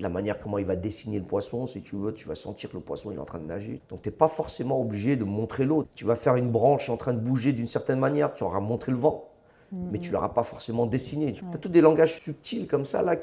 [0.00, 2.74] la manière comment il va dessiner le poisson, si tu veux, tu vas sentir que
[2.74, 3.80] le poisson il est en train de nager.
[3.88, 5.86] Donc, tu n'es pas forcément obligé de montrer l'eau.
[5.94, 8.90] Tu vas faire une branche en train de bouger d'une certaine manière, tu auras montré
[8.90, 9.28] le vent
[9.72, 11.32] mais tu l'auras pas forcément dessiné.
[11.32, 13.14] Tu as tous des langages subtils comme ça, là,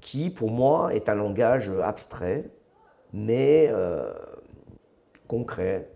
[0.00, 2.48] qui, pour moi, est un langage abstrait,
[3.12, 4.12] mais euh,
[5.26, 5.90] concret,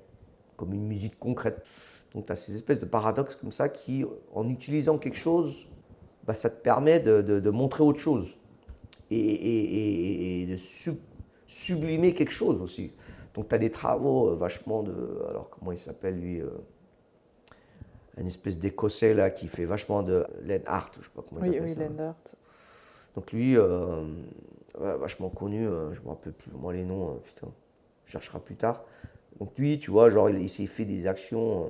[0.60, 1.66] comme une musique concrète.
[2.14, 5.66] Donc tu as ces espèces de paradoxes comme ça qui, en utilisant quelque chose,
[6.26, 8.36] bah, ça te permet de, de- de montrer autre chose
[9.10, 10.98] et, et- et- et de sub-
[11.47, 12.92] sublimer quelque chose aussi.
[13.34, 14.94] Donc tu as des travaux euh, vachement de...
[15.30, 16.48] Alors comment il s'appelle lui euh,
[18.18, 21.47] un espèce d'écossais là qui fait vachement de land art, je sais pas comment il
[21.48, 21.80] Oui, s'appelle oui, ça.
[21.80, 22.16] Lendart.
[23.14, 24.05] Donc lui, euh,
[24.78, 27.48] ouais, vachement connu, euh, je me rappelle plus moi les noms, putain,
[28.05, 28.84] je chercherai plus tard.
[29.41, 31.67] Donc lui, tu vois, genre il, il s'est fait des actions, euh,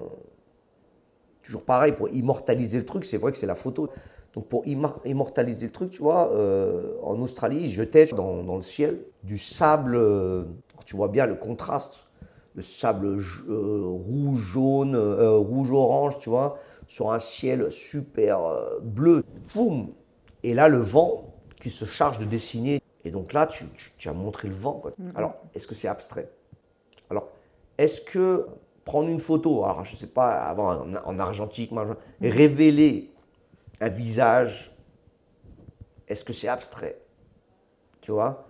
[1.43, 3.91] toujours pareil, pour immortaliser le truc, c'est vrai que c'est la photo.
[4.35, 8.57] Donc pour immor- immortaliser le truc, tu vois, euh, en Australie, ils jetaient dans, dans
[8.57, 10.45] le ciel du sable, euh,
[10.85, 12.07] tu vois bien le contraste,
[12.55, 18.41] le sable j- euh, rouge, jaune, euh, rouge-orange, tu vois, sur un ciel super
[18.83, 19.23] bleu.
[19.43, 19.89] Foum
[20.45, 22.81] Et là, le vent qui se charge de dessiner.
[23.05, 24.75] Et donc là, tu, tu- tu as montré le vent.
[24.75, 24.93] quoi.
[25.15, 26.31] Alors, est-ce que c'est abstrait?
[27.11, 27.29] Alors,
[27.81, 28.47] est-ce que
[28.85, 31.71] prendre une photo, alors je sais pas, avant en, en argentique,
[32.21, 33.11] révéler
[33.81, 34.71] un visage,
[36.07, 37.01] est-ce que c'est abstrait?
[38.03, 38.47] Tu vois?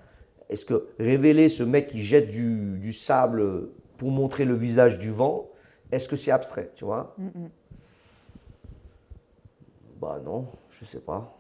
[0.49, 3.69] Est-ce que révéler ce mec qui jette du, du sable
[3.99, 5.49] pour montrer le visage du vent,
[5.93, 7.15] est-ce que c'est abstrait Tu vois?
[10.01, 11.37] Bah non, je sais pas.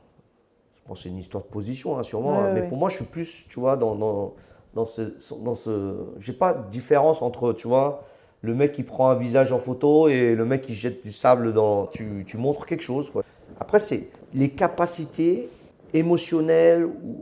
[0.74, 2.30] Je pense que c'est une histoire de position, hein, sûrement.
[2.30, 2.44] Ouais, hein.
[2.46, 2.68] ouais, Mais ouais.
[2.68, 4.34] pour moi, je suis plus, tu vois, dans, dans,
[4.74, 5.02] dans ce.
[5.34, 8.02] Dans ce J'ai pas de différence entre, tu vois,
[8.42, 11.52] le mec qui prend un visage en photo et le mec qui jette du sable
[11.52, 11.86] dans.
[11.86, 13.22] Tu, tu montres quelque chose, quoi.
[13.60, 15.48] Après, c'est les capacités
[15.92, 17.20] émotionnelles ou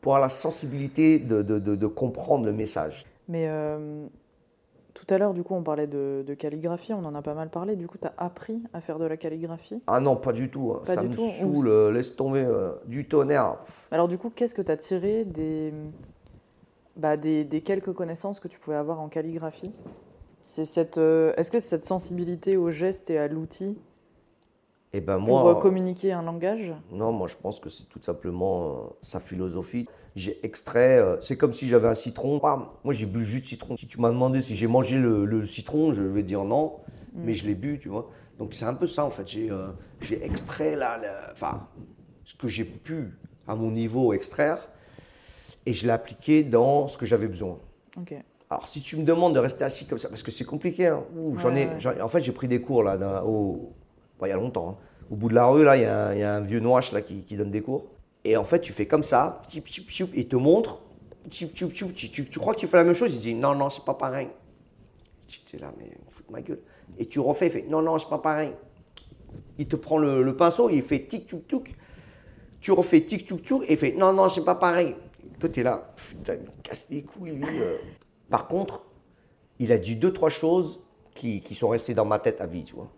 [0.00, 3.04] pour avoir la sensibilité de, de, de- de comprendre le message.
[3.28, 4.06] Mais euh,
[4.94, 7.76] tout à l'heure, du coup, on parlait de, calligraphie, on en a pas mal parlé.
[7.76, 9.80] Du coup, tu as appris à faire de la calligraphie?
[9.86, 10.72] Ah non, pas du tout.
[10.74, 10.80] hein.
[10.86, 12.44] Pas Ça du me tout, ou saoule, euh, laisse tomber.
[12.44, 13.56] euh, du tonnerre.
[13.90, 15.72] Alors, du coup, qu'est-ce que tu as tiré des,
[16.96, 19.72] bah, des, des quelques connaissances que tu pouvais avoir en calligraphie
[20.44, 23.78] C'est cette, euh, Est-ce que c'est cette sensibilité au geste et à l'outil
[24.92, 25.58] Et ben pour moi.
[25.58, 26.72] euh, communiquer un langage?
[26.92, 29.86] Non, moi je pense que c'est tout simplement euh, sa philosophie.
[30.14, 32.38] J'ai extrait, euh, c'est comme si j'avais un citron.
[32.38, 33.76] Bam, moi j'ai bu le jus de citron.
[33.76, 36.76] Si tu m'as demandé si j'ai mangé le, le citron, je vais dire non,
[37.14, 38.08] mais je l'ai bu, tu vois.
[38.38, 39.26] Donc c'est un peu ça en fait.
[39.26, 39.68] J'ai euh,
[40.00, 41.00] j'ai extrait là,
[41.32, 41.66] enfin,
[42.24, 43.18] ce que j'ai pu
[43.48, 44.68] à mon niveau extraire
[45.66, 47.58] et je l'ai appliqué dans ce que j'avais besoin.
[48.48, 51.02] Alors, si tu me demandes de rester assis comme ça, parce que c'est compliqué, hein.
[51.38, 52.00] J'en ai, ouais.
[52.00, 53.72] en fait, j'ai pris des cours là, au,
[54.22, 54.70] il y a longtemps.
[54.70, 54.76] hein.
[55.10, 56.60] Au bout de la rue, là, il y, a un- il y a un vieux
[56.60, 57.88] noache là qui, qui donne des cours.
[58.24, 59.42] Et en fait, tu fais comme ça,
[60.14, 60.80] il te montre,
[61.30, 63.84] tu, tu- tu crois que tu fais la même chose, il dit non, non, c'est
[63.84, 64.28] pas pareil.
[65.44, 66.60] Tu es là, mais fout de ma gueule.
[66.98, 68.52] Et tu refais, il fait non, non, c'est pas pareil.
[69.58, 71.76] Il te prend le, le pinceau, il fait tic, tic, tic.
[72.60, 74.94] Tu refais tic, tic, tic, et il fait non, non, c'est pas pareil.
[75.38, 77.60] Toi, tu es là, putain, il me casse les couilles, lui.
[77.60, 77.76] euh.
[78.30, 78.84] Par contre,
[79.58, 80.80] il a dit deux, trois choses
[81.14, 82.90] qui, qui sont restées dans ma tête à vie, tu vois.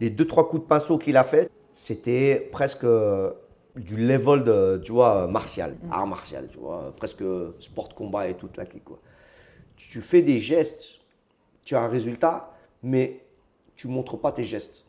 [0.00, 3.32] Les deux, trois coups de pinceau qu'il a fait, c'était presque euh,
[3.76, 7.22] du level de, tu vois, martial, art martial, tu vois, presque
[7.60, 8.98] sport de combat et toute la clique, quoi.
[9.76, 11.00] Tu, fais des gestes,
[11.64, 13.24] tu as un résultat, mais
[13.74, 14.84] tu montres pas tes gestes,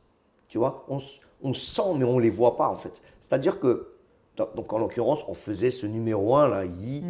[0.50, 0.86] tu vois.
[0.90, 0.98] On,
[1.42, 3.02] on sent, mais on les voit pas, en fait.
[3.22, 3.93] C'est-à-dire que,
[4.38, 7.04] donc en l'occurrence, on faisait ce numéro 1, là, Yi,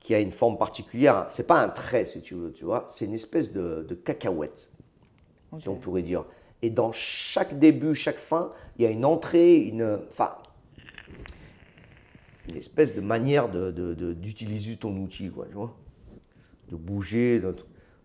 [0.00, 1.26] qui a une forme particulière.
[1.28, 2.86] C'est pas un trait, si tu veux, tu vois.
[2.88, 4.72] C'est une espèce de, de cacahuète,
[5.58, 6.24] si on pourrait dire.
[6.62, 10.34] Et dans chaque début, chaque fin, il y a une entrée, une, enfin,
[12.48, 15.76] une espèce de manière de- de- de- d'utiliser ton outil, quoi, tu vois.
[16.70, 17.40] De bouger.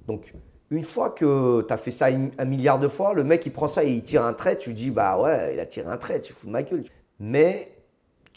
[0.07, 0.33] Donc,
[0.69, 3.53] une fois que tu as fait ça un, un milliard de fois, le mec, il
[3.53, 5.98] prend ça et il tire un trait, tu dis, bah ouais, il a tiré un
[5.98, 6.83] trait, tu fous de ma gueule.
[7.19, 7.76] Mais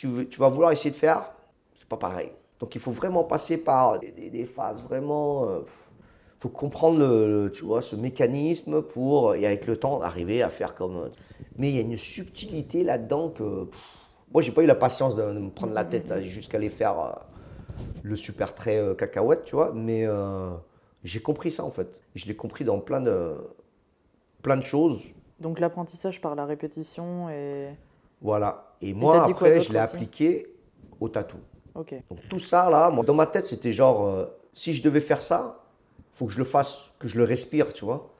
[0.00, 1.32] tu, vas vouloir essayer de faire,
[1.78, 2.32] c'est pas pareil.
[2.58, 5.48] Donc, il faut vraiment passer par des, phases vraiment.
[5.48, 5.60] euh,
[6.38, 10.74] faut comprendre le, tu vois, ce mécanisme pour, et avec le temps, arriver à faire
[10.74, 11.10] comme.
[11.56, 13.64] Mais il y a une subtilité là-dedans que.
[13.64, 14.00] pff,
[14.32, 17.00] moi, j'ai pas eu la patience de, me prendre la tête là, jusqu'à aller faire
[17.00, 17.12] euh,
[18.02, 19.72] le super trait euh, cacahuète, tu vois.
[19.74, 20.50] Mais euh,
[21.02, 21.88] j'ai compris ça en fait.
[22.14, 23.34] Je l'ai compris dans plein de,
[24.42, 25.12] plein de choses.
[25.40, 27.70] Donc l'apprentissage par la répétition et.
[28.20, 28.74] Voilà.
[28.80, 30.54] Et moi, après, je l'ai appliqué
[31.00, 31.38] au tatou.
[31.74, 35.22] Donc tout ça là, moi, dans ma tête, c'était genre, euh, si je devais faire
[35.22, 35.60] ça,
[36.12, 38.10] faut que je le fasse, que je le respire, tu vois.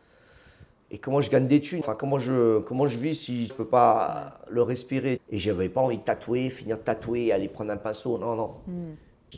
[0.90, 3.66] Et comment je gagne des thunes Enfin, comment je, comment je vis si je peux
[3.66, 7.76] pas le respirer Et j'avais pas envie de tatouer, finir de tatouer, aller prendre un
[7.76, 8.18] pinceau.
[8.18, 8.54] Non, non.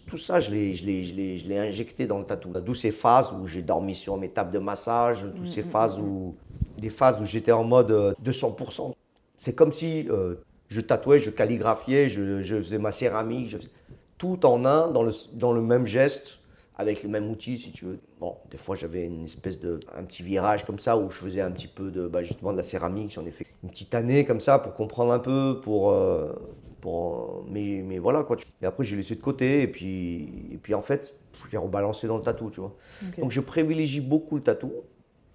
[0.07, 2.49] Tout ça, je l'ai, je l'ai, je l'ai, je l'ai injecté dans le tatou.
[2.49, 6.35] D'où ces phases où j'ai dormi sur mes tables de massage, toutes ces phases où,
[6.79, 8.95] des phases où j'étais en mode euh, 200%.
[9.37, 10.37] C'est comme si euh,
[10.73, 13.70] je tatouais, je calligraphiais, je, je faisais ma céramique, je faisais-
[14.18, 16.39] tout en un, dans le, dans le même geste,
[16.76, 17.99] avec le même outil, si tu veux.
[18.20, 21.41] Bon, des fois, j'avais une espèce de, un petit virage comme ça, où je faisais
[21.41, 23.12] un petit peu de, bah, justement, de la céramique.
[23.12, 25.91] J'en ai fait une petite année comme ça, pour comprendre un peu, pour...
[25.92, 26.33] euh,
[26.81, 28.36] pour euh, mais, mais voilà, quoi.
[28.62, 32.07] Et après, j'ai laissé de côté, et puis, et puis en fait, je l'ai rebalancé
[32.07, 32.76] dans le tatou, tu vois.
[33.20, 34.73] Donc, je privilégie beaucoup le tatou,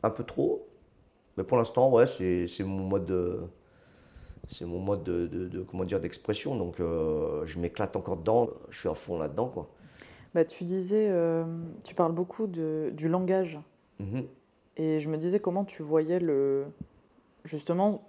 [0.04, 0.68] un peu trop.
[1.38, 3.42] Mais pour l'instant, ouais, c'est mon mode de...
[4.48, 8.50] C'est mon mode de, de- de- comment dire d'expression, donc euh, je m'éclate encore dedans,
[8.70, 9.70] je suis à fond là-dedans quoi.
[10.34, 11.46] Bah, tu disais, euh,
[11.86, 13.60] tu parles beaucoup de, du langage.
[14.00, 14.28] Mhm.
[14.78, 16.68] Et je me disais comment tu voyais le,
[17.46, 18.08] justement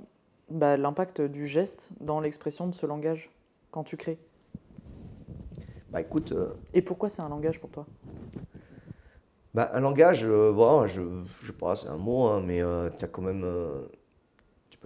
[0.51, 3.31] bah, l'impact du geste dans l'expression de ce langage
[3.73, 4.19] quand tu crées.
[5.93, 7.87] Bah écoute, euh, Et pourquoi c'est un langage pour toi?
[9.55, 11.03] Bah, un langage, euh, bon, je,
[11.41, 12.61] je sais pas, c'est un mot, hein, mais
[12.99, 13.87] tu as quand même, euh,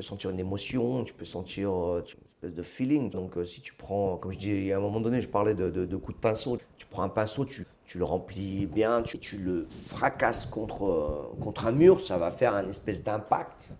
[0.02, 3.10] peux sentir une émotion, tu peux sentir euh, une espèce de feeling.
[3.10, 5.70] Donc euh, si tu prends, comme je dis, à un moment donné, je parlais de,
[5.70, 9.18] de, de coups de pinceau, tu prends un pinceau, tu, tu le remplis bien, tu,
[9.18, 13.74] tu le fracasses contre, euh, contre un mur, ça va faire un espèce d'impact,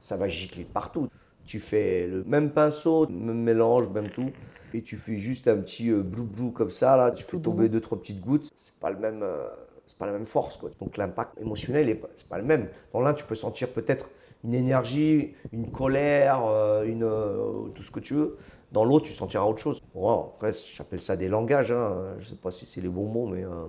[0.00, 1.08] ça va gicler partout.
[1.44, 4.30] Tu fais le même pinceau, même mélange, même tout,
[4.74, 7.80] et tu fais juste un petit blou blou comme ça, là, tu fais tomber deux,
[7.80, 9.22] trois petites gouttes, c'est pas le même.
[9.22, 9.46] euh,
[9.86, 10.56] c'est pas la même force.
[10.56, 10.70] Quoi.
[10.80, 12.68] Donc l'impact émotionnel, est pas- c'est pas le même.
[12.92, 14.08] Dans l'un, tu peux sentir peut-être
[14.44, 18.38] une énergie, une colère, euh, une, euh, tout ce que tu veux.
[18.72, 19.80] Dans l'autre, tu sentiras autre chose.
[19.94, 21.70] Bon, après, j'appelle ça des langages.
[21.72, 22.14] Hein.
[22.18, 23.66] Je sais pas si c'est les bons mots, mais euh,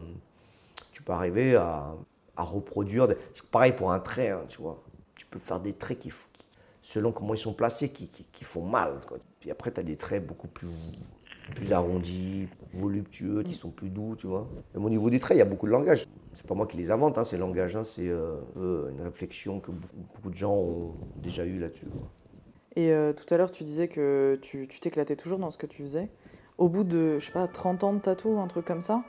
[0.92, 1.96] tu peux arriver à,
[2.38, 3.08] reproduire.
[3.08, 4.82] des- C'est pareil pour un trait, hein, tu vois.
[5.16, 6.12] Tu peux faire des traits qui,
[6.82, 9.02] selon comment ils sont placés, qui, font mal.
[9.40, 10.70] Puis après, tu as des traits beaucoup plus,
[11.56, 14.48] plus arrondis, voluptueux, qui sont plus doux, tu vois.
[14.74, 16.04] Même au niveau des traits, il y a beaucoup de langages.
[16.34, 17.76] C'est pas moi qui les invente, hein, ces langages.
[17.76, 21.86] hein, c'est euh, une réflexion que beaucoup, de gens ont déjà eue là-dessus.
[22.76, 25.84] Et euh, tout à l'heure, tu disais que tu t'éclatais toujours dans ce que tu
[25.84, 26.10] faisais.
[26.58, 29.04] Au bout de, je sais pas, 30 ans de tatou, un truc comme ça,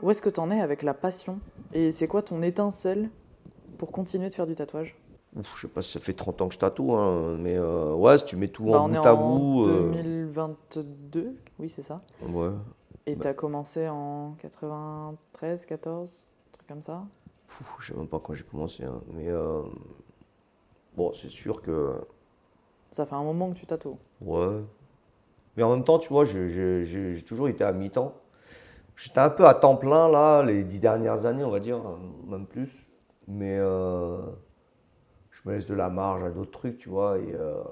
[0.00, 1.40] où est-ce que tu en es avec la passion?
[1.72, 3.10] Et c'est quoi ton étincelle
[3.78, 4.96] pour continuer de faire du tatouage?
[5.36, 7.92] Ouf, je sais pas si ça fait 30 ans que je tatoue, hein, mais euh,
[7.94, 9.66] ouais, si tu mets tout Bah, en bout à en bout.
[9.66, 12.00] euh, 2022, oui, c'est ça.
[12.22, 12.50] ouais.
[13.06, 13.22] Et Bah.
[13.22, 17.04] tu as commencé en 93, 14, un truc comme ça?
[17.60, 19.62] Ouf, je sais même pas quand j'ai commencé, hein, mais euh,
[20.96, 21.94] bon, c'est sûr que
[22.90, 23.98] Ça fait un moment que tu tatoues.
[24.22, 24.60] Ouais.
[25.56, 28.14] Mais en même temps, tu vois, j'ai toujours été à mi-temps.
[28.96, 31.80] J'étais un peu à temps plein, là, les dix dernières années, on va dire,
[32.26, 32.70] même plus.
[33.28, 34.20] Mais euh,
[35.44, 37.18] je me laisse de la marge à d'autres trucs, tu vois.
[37.18, 37.62] Et euh,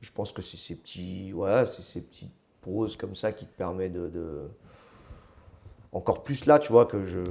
[0.00, 2.32] je pense que c'est ces petits, ouais, c'est ces petites
[2.62, 4.50] pauses comme ça qui te permettent de, de-
[5.92, 7.24] Encore plus là, tu vois, que je,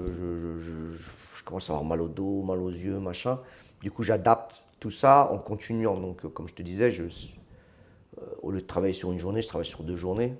[0.57, 3.39] je, commence à avoir mal au dos, mal aux yeux, machin.
[3.81, 5.97] Du coup, j'adapte tout ça en continuant.
[5.99, 9.41] Donc, euh, comme je te disais, je, euh, au lieu de travailler sur une journée,
[9.41, 10.35] je travaille sur deux journées.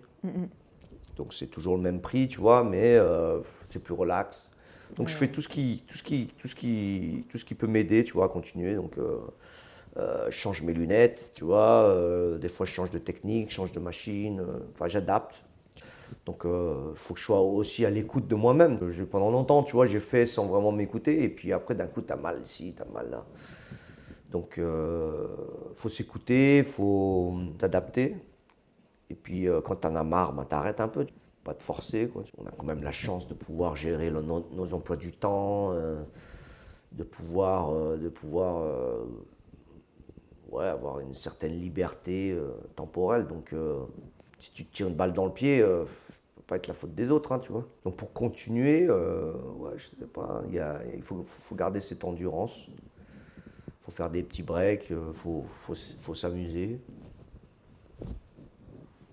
[1.18, 4.49] Donc, c'est toujours le même prix, tu vois, mais euh, c'est plus relax.
[4.96, 7.56] Donc, je fais tout ce qui, tout ce qui, tout ce qui, tout ce qui
[7.56, 8.76] peut m'aider, tu vois, à continuer.
[8.76, 8.96] Donc,
[9.96, 11.96] je change mes lunettes, tu vois.
[12.40, 14.44] des fois, je change de technique, je change de machine.
[14.74, 15.44] Enfin, j'adapte.
[16.26, 18.80] Donc, il euh, faut que je sois aussi à l'écoute de moi-même.
[19.10, 21.24] Pendant longtemps, tu vois, j'ai fait sans vraiment m'écouter.
[21.24, 23.26] Et puis après, d'un coup, tu as mal ici, tu as mal là.
[24.32, 25.28] Donc, il euh,
[25.76, 28.16] faut s'écouter, il faut t'adapter.
[29.10, 31.06] Et puis, euh, quand tu en as marre, bah, t'arrêtes un peu.
[31.54, 32.12] Pas forcer.
[32.38, 35.74] On a quand même la chance de pouvoir gérer nos, emplois du temps,
[36.92, 39.06] de pouvoir, de pouvoir
[40.52, 42.38] ouais, avoir une certaine liberté
[42.76, 43.28] temporelle.
[43.28, 43.54] Donc,
[44.40, 45.84] si tu te tires une balle dans le pied, euh,
[46.36, 47.68] peut pas être la faute des autres, hein, tu vois.
[47.84, 52.68] Donc pour continuer, euh, ouais, je sais pas, il faut, garder cette endurance.
[52.68, 56.80] Il faut faire des petits breaks, il euh, faut, faut, faut s'amuser.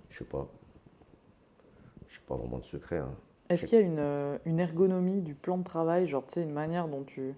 [0.09, 0.49] Je sais pas.
[2.27, 2.99] Pas vraiment de secret.
[2.99, 3.15] Hein.
[3.49, 6.43] Est-ce qu'il y a une, euh, une, ergonomie du plan de travail, genre tu sais,
[6.43, 7.35] une manière dont tu,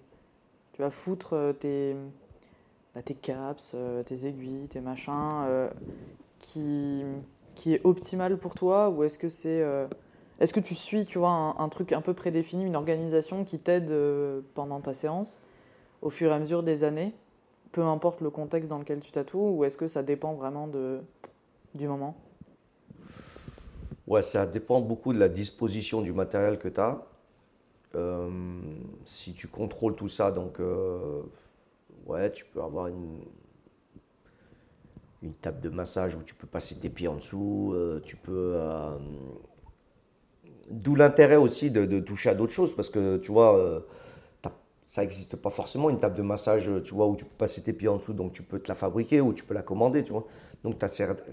[0.73, 1.95] tu vas foutre tes,
[2.95, 5.69] bah, tes caps, tes aiguilles, tes machins,
[6.39, 7.03] qui
[7.59, 9.85] qui est optimal pour toi ou est-ce que c'est euh,
[10.39, 13.91] est-ce que tu suis tu vois un, truc un peu prédéfini une organisation qui t'aide
[13.91, 15.45] euh, pendant ta séance
[16.01, 17.13] au fur et à mesure des années
[17.73, 21.01] peu importe le contexte dans lequel tu tatoues ou est-ce que ça dépend vraiment de
[21.75, 22.15] du moment?
[24.09, 27.01] Ouais, ça dépend beaucoup de la disposition du matériel que tu as.
[27.95, 28.29] Euh,
[29.05, 30.59] si tu contrôles tout ça, donc
[32.05, 33.19] ouais, tu peux avoir une,
[35.21, 38.53] une table de massage où tu peux passer tes pieds en dessous, euh, tu peux...
[38.55, 38.97] Euh,
[40.69, 43.79] d'où l'intérêt aussi de, toucher à d'autres choses, parce que tu vois, euh,
[44.87, 47.73] ça n'existe pas forcément une table de massage, tu vois, où tu peux passer tes
[47.73, 50.13] pieds en dessous, donc tu peux te la fabriquer ou tu peux la commander, tu
[50.13, 50.25] vois.
[50.63, 51.23] Donc tu as cette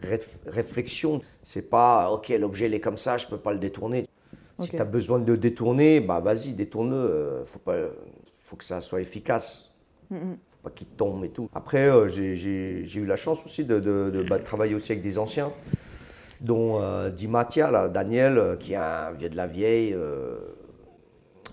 [0.47, 4.09] réflexion, c'est pas, ok, l'objet il est comme ça, je peux pas le détourner.
[4.61, 7.77] Si tu as besoin de le détourner, bah vas-y, détourne-le, faut, pas,
[8.41, 9.73] faut que ça soit efficace.
[10.11, 10.37] Mm, mm
[10.71, 11.49] qui tombe et tout.
[11.55, 15.53] Après, euh, j'ai eu la chance aussi de, de, bah, travailler aussi avec des anciens,
[16.41, 19.95] dont euh, Di là, Daniel, euh, qui est un vieux de la vieille.
[19.95, 20.39] Euh.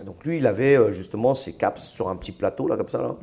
[0.04, 2.98] donc lui, il avait justement ses caps sur un petit plateau, là, comme ça.
[2.98, 3.16] Là.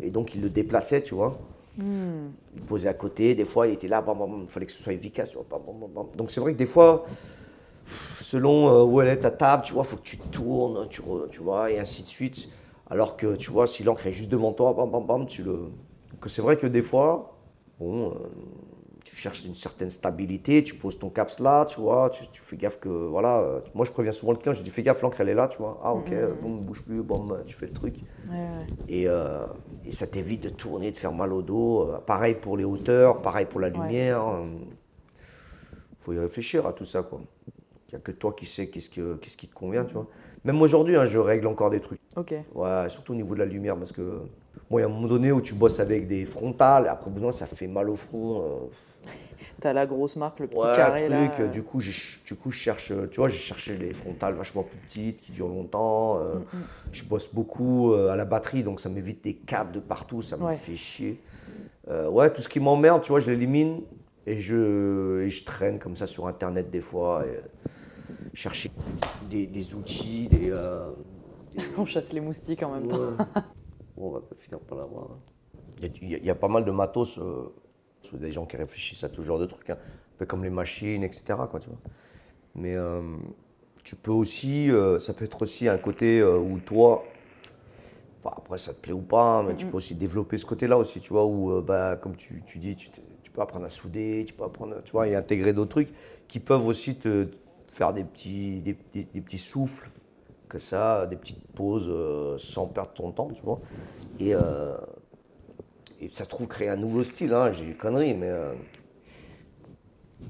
[0.00, 1.38] Et donc, il le déplaçait, tu vois.
[1.76, 2.30] Hmm.
[2.54, 5.36] Il posait à côté, des fois, il était là, il fallait que ce soit efficace.
[6.14, 7.04] donc, c'est vrai que des fois,
[8.20, 11.40] selon où elle est ta table, tu vois, il faut que tu tournes, tu, tu
[11.40, 12.48] vois, et ainsi de suite.
[12.92, 15.70] Alors que tu vois, si l'encre est juste devant toi, bam, bam, bam, tu le.
[16.20, 17.38] Que c'est vrai que des fois,
[17.80, 18.14] bon, euh,
[19.04, 22.78] tu cherches une certaine stabilité, tu poses ton caps là, tu vois, tu, fais gaffe
[22.78, 23.40] que, voilà.
[23.40, 25.48] Euh, moi, je préviens souvent le client, je dis fais gaffe, l'encre elle est là,
[25.48, 25.80] tu vois.
[25.82, 26.40] Ah, ok, mm-hmm.
[26.40, 27.96] bon, ne bouge plus, bon, bah, tu fais le truc.
[28.88, 29.46] Et, euh,
[29.84, 31.90] et, ça t'évite de tourner, de faire mal au dos.
[32.06, 34.22] pareil pour les hauteurs, pareil pour la lumière.
[36.02, 37.20] Il faut y réfléchir à tout ça, quoi.
[37.88, 40.06] Il n'y a que toi qui sais qu'est-ce, que, qu'est-ce qui te convient, tu vois.
[40.44, 42.00] Même aujourd'hui, hein, je règle encore des trucs.
[42.16, 42.34] Ok.
[42.54, 44.22] Ouais, surtout au niveau de la lumière, parce que
[44.70, 47.30] moi, il y a un moment donné où tu bosses avec des frontales, après, bout
[47.32, 48.70] ça fait mal au front.
[49.62, 49.68] Euh...
[49.68, 51.30] T'as la grosse marque, le petit carré là.
[51.38, 51.48] Euh.
[51.48, 55.20] Du coup, du coup, je cherche, tu vois, j'ai cherché les frontales vachement plus petites,
[55.20, 56.18] qui durent longtemps.
[56.18, 56.62] Euh, mm, mm.
[56.92, 60.36] Je bosse beaucoup euh, à la batterie, donc ça m'évite des câbles de partout, ça
[60.36, 61.20] me fait chier.
[61.88, 63.82] ouais, tout ce qui m'emmerde, tu vois, je l'élimine
[64.26, 67.24] et je, et je traîne comme ça sur Internet des fois.
[67.26, 67.40] Et,
[68.34, 68.70] chercher
[69.30, 70.90] des, outils, euh,
[71.54, 73.24] des, On chasse les moustiques en même temps.
[73.96, 75.04] on va finir par l'avoir.
[75.10, 75.88] Hein.
[76.00, 77.18] Il y, a pas mal de matos,
[78.14, 79.78] euh, des gens qui réfléchissent à tout genre de trucs, hein.
[79.78, 81.38] un peu comme les machines, etc.
[81.50, 81.78] Quoi, tu vois.
[82.54, 83.02] Mais euh,
[83.84, 87.02] tu peux aussi, ça peut être aussi un côté où toi,
[88.22, 90.78] enfin, après ça te plaît ou pas, hein, mais tu peux aussi développer ce côté-là
[90.78, 94.24] aussi, tu vois, où, bah, comme tu, tu dis, tu, tu, peux apprendre à souder,
[94.26, 95.92] tu peux apprendre, tu vois, et intégrer d'autres trucs
[96.28, 97.28] qui peuvent aussi te,
[97.72, 99.90] faire des petits, des, petits souffles,
[100.48, 103.60] que ça, des petites pauses euh, sans perdre ton temps, tu vois.
[104.20, 104.76] Et, euh,
[106.02, 108.52] et ça se trouve créer un nouveau style, hein, j'ai une connerie, mais euh,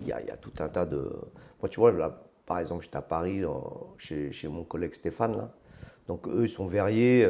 [0.01, 1.10] il y, a, y, a, tout un tas de.
[1.60, 3.42] Moi, tu vois, là, par exemple, j'étais à Paris
[3.99, 5.55] chez, chez, mon collègue Stéphane, là.
[6.09, 7.26] Donc, eux, ils sont verriers.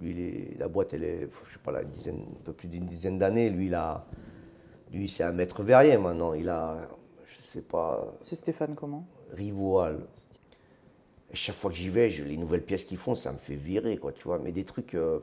[0.00, 2.68] lui, est, la boîte, elle est, je sais pas, là, une dizaine, un peu plus
[2.68, 3.48] d'une dizaine d'années.
[3.50, 4.06] Lui, il a,
[4.92, 6.34] lui, c'est un maître verrier maintenant.
[6.34, 6.88] Il a
[7.26, 8.14] je sais pas.
[8.22, 9.06] C'est Stéphane comment?
[9.32, 10.06] Rivoal.
[11.32, 14.12] chaque fois que j'y vais, les nouvelles pièces qu'ils font, ça me fait virer, quoi,
[14.12, 14.38] tu vois.
[14.38, 15.20] Mais des trucs, euh,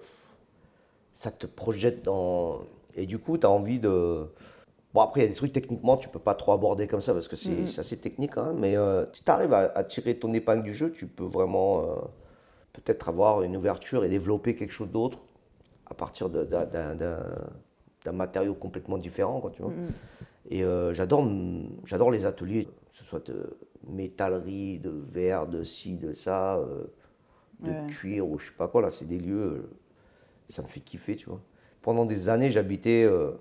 [1.14, 2.62] ça te projette dans.
[2.96, 4.28] Et du coup, tu as envie de.
[4.94, 7.14] Bon, après, il y a des trucs techniquement, tu peux pas trop aborder comme ça
[7.14, 10.62] parce que c'est assez technique, hein, mais euh, si tu arrives à, tirer ton épingle
[10.64, 11.82] du jeu, tu peux vraiment.
[11.82, 11.96] Euh,
[12.74, 15.20] peut-être avoir une ouverture et développer quelque chose d'autre
[15.86, 19.72] à partir d'un- matériau complètement différent, quoi, tu vois.
[19.72, 19.92] Mm, mm.
[20.50, 26.14] Et euh, j'adore, les ateliers, que ce soit de métallerie, de verre, de ci, de
[26.14, 26.84] ça, euh,
[27.62, 27.88] de Ouais.
[27.88, 28.82] cuir ou je sais pas quoi.
[28.82, 29.70] Là, c'est des lieux,
[30.50, 31.42] ça me fait kiffer, tu vois.
[31.82, 33.32] Pendant des années, j'habitais euh,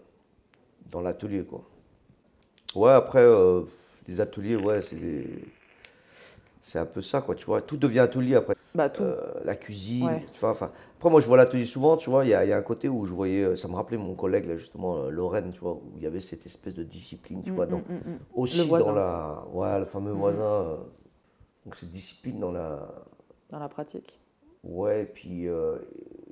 [0.90, 1.62] dans l'atelier, quoi.
[2.74, 3.62] Ouais, après, euh,
[4.08, 5.44] les ateliers, ouais, c'est des-
[6.60, 7.60] c'est un peu ça, quoi, tu vois.
[7.62, 8.54] Tout devient atelier après.
[8.74, 9.02] Bah, tout.
[9.02, 10.26] Euh, la cuisine, Ouais.
[10.32, 10.50] tu vois.
[10.52, 12.24] Enfin, après, moi, je vois l'atelier souvent, tu vois.
[12.24, 14.14] Il y a, il y a un côté où je voyais, ça me rappelait mon
[14.14, 17.50] collègue, là, justement, Lorraine, tu vois, où il y avait cette espèce de discipline, tu
[17.50, 17.82] Mm, vois, mm, dans, mm,
[18.12, 18.18] mm.
[18.34, 19.44] aussi dans la.
[19.52, 20.18] Ouais, le fameux Mhm.
[20.18, 20.78] voisin.
[21.64, 22.88] donc, cette discipline dans la.
[23.50, 24.18] Dans la pratique.
[24.64, 25.78] Ouais, et puis euh,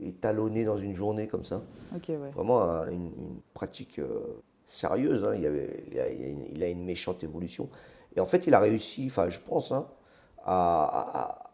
[0.01, 1.63] étalonné dans une journée comme ça.
[1.95, 2.31] Ok, ouais.
[2.33, 5.25] Vraiment un- une, une pratique euh, sérieuse.
[5.25, 5.35] hein.
[5.35, 7.69] Il, y avait, il, a, il a une- méchante évolution.
[8.17, 9.89] Et en fait, il a réussi, enfin, je pense, hein,
[10.45, 11.51] à, à-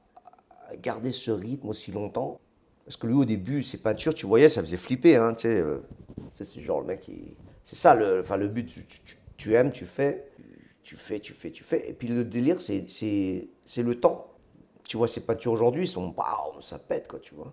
[0.72, 2.40] à garder ce rythme aussi longtemps.
[2.84, 5.16] Parce que lui, au début, ses peintures, tu voyais, ça faisait flipper.
[5.16, 5.78] Hein, euh,
[6.36, 7.36] c'est genre le mec qui.
[7.64, 8.66] C'est ça, le, enfin, le but.
[8.66, 10.28] Tu, tu- tu aimes, tu fais.
[10.82, 11.88] Tu fais, tu fais, tu fais.
[11.88, 12.84] Et puis le délire, c'est
[13.82, 14.28] le temps.
[14.88, 16.14] Tu vois, ces peintures aujourd'hui sont.
[16.16, 17.52] Waouh, ça pète, quoi, tu vois.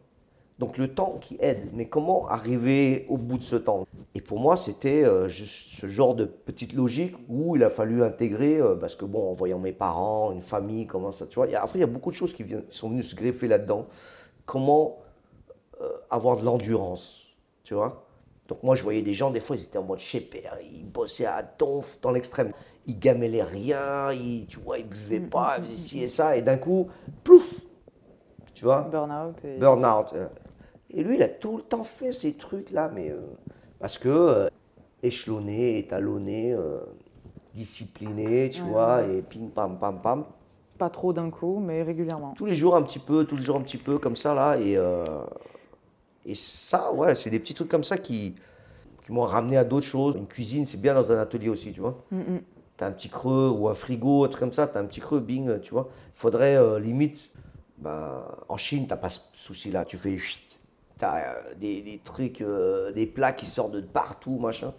[0.59, 1.69] Donc le temps qui aide.
[1.73, 3.87] Mais comment arriver au bout de ce temps?
[4.15, 8.03] Et pour moi, c'était euh, juste ce genre de petite logique où il a fallu
[8.03, 11.47] intégrer, euh, parce que bon, en voyant mes parents, une famille, comment ça, tu vois.
[11.55, 13.87] Après, il y a beaucoup de choses qui, viennent, sont venues se greffer là-dedans.
[14.45, 14.99] Comment
[15.81, 17.25] euh, avoir de l'endurance,
[17.63, 18.05] tu vois?
[18.47, 21.25] Donc moi, je voyais des gens, des fois, ils étaient en mode père, ils bossaient
[21.25, 22.51] à donf dans l'extrême.
[22.85, 26.03] Ils gamellaient rien, ils, tu vois, ils buvaient Mm, pas, mm, ils faisaient mm, ci
[26.03, 26.89] et ça, et d'un coup,
[27.23, 27.61] plouf,
[28.53, 28.81] tu vois.
[28.91, 29.43] Burnout.
[29.45, 29.57] Et...
[29.59, 30.13] Burnout.
[30.13, 30.27] euh.
[30.89, 33.21] Et lui, il a tout le temps fait ces trucs-là, mais euh,
[33.79, 34.47] parce que euh,
[35.01, 36.79] échelonné, étalonné, euh,
[37.55, 39.17] discipliné, tu Ouais, vois, ouais.
[39.17, 40.25] et ping, pam, pam, pam.
[40.77, 42.33] Pas trop d'un coup, mais régulièrement.
[42.35, 44.57] Tous les jours un petit peu, tous les jours un petit peu, comme ça, là.
[44.59, 44.77] Et,
[46.25, 48.35] et ça, ouais, c'est des petits trucs comme ça qui,
[49.05, 50.15] qui m'ont ramené à d'autres choses.
[50.15, 51.97] Une cuisine, c'est bien dans un atelier aussi, tu vois.
[52.11, 52.43] Mm.
[52.77, 55.19] T'as un petit creux ou un frigo, un truc comme ça, t'as un petit creux,
[55.19, 55.89] bing, tu vois.
[56.13, 57.31] Faudrait euh, limite,
[57.77, 59.85] ben, en Chine, t'as pas ce souci-là.
[59.85, 60.59] Tu fais chut,
[60.97, 64.73] t'as euh, des, des trucs, euh, des plats qui sortent de partout, machin.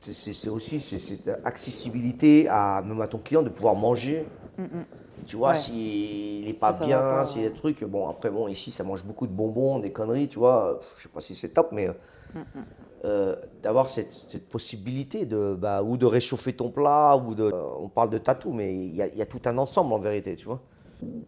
[0.00, 4.36] C'est- aussi cette accessibilité à, même à ton client de pouvoir manger.
[4.58, 4.86] Mm.
[5.26, 5.54] Tu vois, Ouais.
[5.54, 7.84] s'il n'est pas ça bien, pas, s'il y a des trucs.
[7.84, 10.80] Bon, après, bon, ici, ça mange beaucoup de bonbons, des conneries, tu vois.
[10.98, 11.88] Je sais pas si c'est top, mais.
[12.34, 12.66] Mm.
[13.04, 17.64] Euh, d'avoir cette, cette possibilité de bah, ou de réchauffer ton plat ou de euh,
[17.80, 19.98] on parle de tatou mais il y, a- il y a tout un ensemble en
[19.98, 20.60] vérité tu vois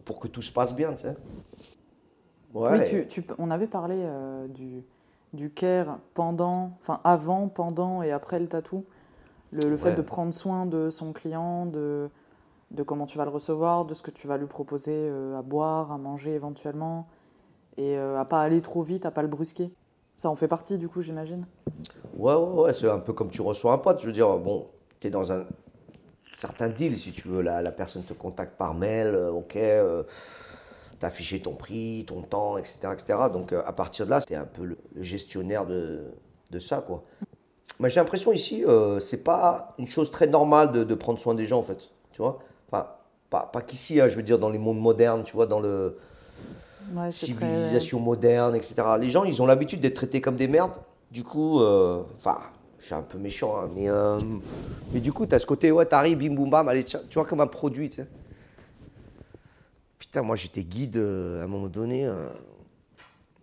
[0.05, 1.15] pour que tout se passe bien tu sais
[2.53, 4.83] ouais Oui, tu, tu- on avait parlé euh, du,
[5.33, 8.85] du care pendant, enfin avant, pendant et après le tatou.
[9.51, 9.95] Le, le fait Ouais.
[9.95, 12.09] de prendre soin de son client, de,
[12.71, 15.91] de comment tu vas le recevoir, de ce que tu vas lui proposer à boire,
[15.91, 17.07] à manger éventuellement,
[17.77, 19.71] et à pas aller trop vite, à pas le brusquer.
[20.23, 21.45] Ça en fait partie du coup, j'imagine.
[22.17, 24.67] ouais ouais, ouais, c'est un peu comme tu reçois un pote je veux dire bon
[25.01, 25.43] tu es dans un
[26.37, 30.03] certain deal si tu veux la, la personne te contacte par mail euh, ok euh,
[31.01, 34.45] affiché ton prix ton temps etc etc donc euh, à partir de là c'était un
[34.45, 36.05] peu le, gestionnaire de,
[36.51, 37.03] de ça quoi
[37.81, 41.35] Mais j'ai l'impression ici, euh, c'est pas une chose très normale de, de prendre soin
[41.35, 41.89] des gens, en fait.
[42.13, 42.39] Tu vois
[42.71, 42.87] Enfin,
[43.29, 45.97] pas, pas qu'ici, hein, je veux dire, dans les mondes modernes, tu vois, dans le
[46.91, 48.97] Ouais, c'est très- civilisation moderne, etc.
[48.97, 50.79] Les gens, ils ont l'habitude d'être traités comme des merdes.
[51.11, 52.39] Du coup, euh, enfin,
[52.79, 54.19] je suis un peu méchant, hein, mais, euh,
[54.91, 57.25] mais du coup, tu as ce côté, ouais, t'arrives, bim, boum, bam, allez, tu vois,
[57.25, 58.07] comme un produit, tu sais.
[59.99, 62.07] Putain, moi, j'étais guide euh, à un moment donné.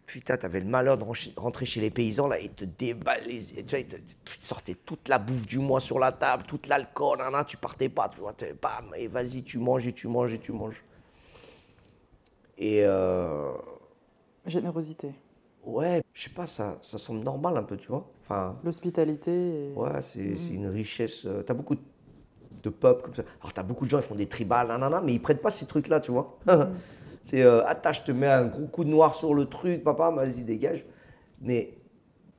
[0.07, 3.65] Putain, t'avais le malheur de ren- rentrer chez les paysans, là, ils te déballaient, tu
[3.65, 7.21] vois, ils te, ils sortaient toute la bouffe du mois sur la table, toute l'alcool,
[7.47, 10.51] tu partais pas, tu vois, bam, et vas-y, tu manges, et tu manges, et tu
[10.51, 10.83] manges.
[12.61, 13.53] Et euh,
[14.47, 15.13] Générosité,
[15.65, 18.07] ouais, je sais pas, ça, ça semble normal un peu, tu vois.
[18.23, 19.71] Enfin, l'hospitalité.
[19.71, 21.25] et- ouais, c'est c'est une richesse.
[21.27, 21.81] euh, T'as beaucoup de,
[22.63, 23.23] de peuples comme ça.
[23.41, 25.67] Alors, t'as beaucoup de gens, ils font des tribales, nanana, mais ils prennent pas ces
[25.67, 26.39] trucs-là, tu vois.
[27.23, 30.11] c'est, euh, attends, je te mets un gros coup de noir sur le truc, papa,
[30.11, 30.85] vas-y, dégage.
[31.41, 31.79] Mais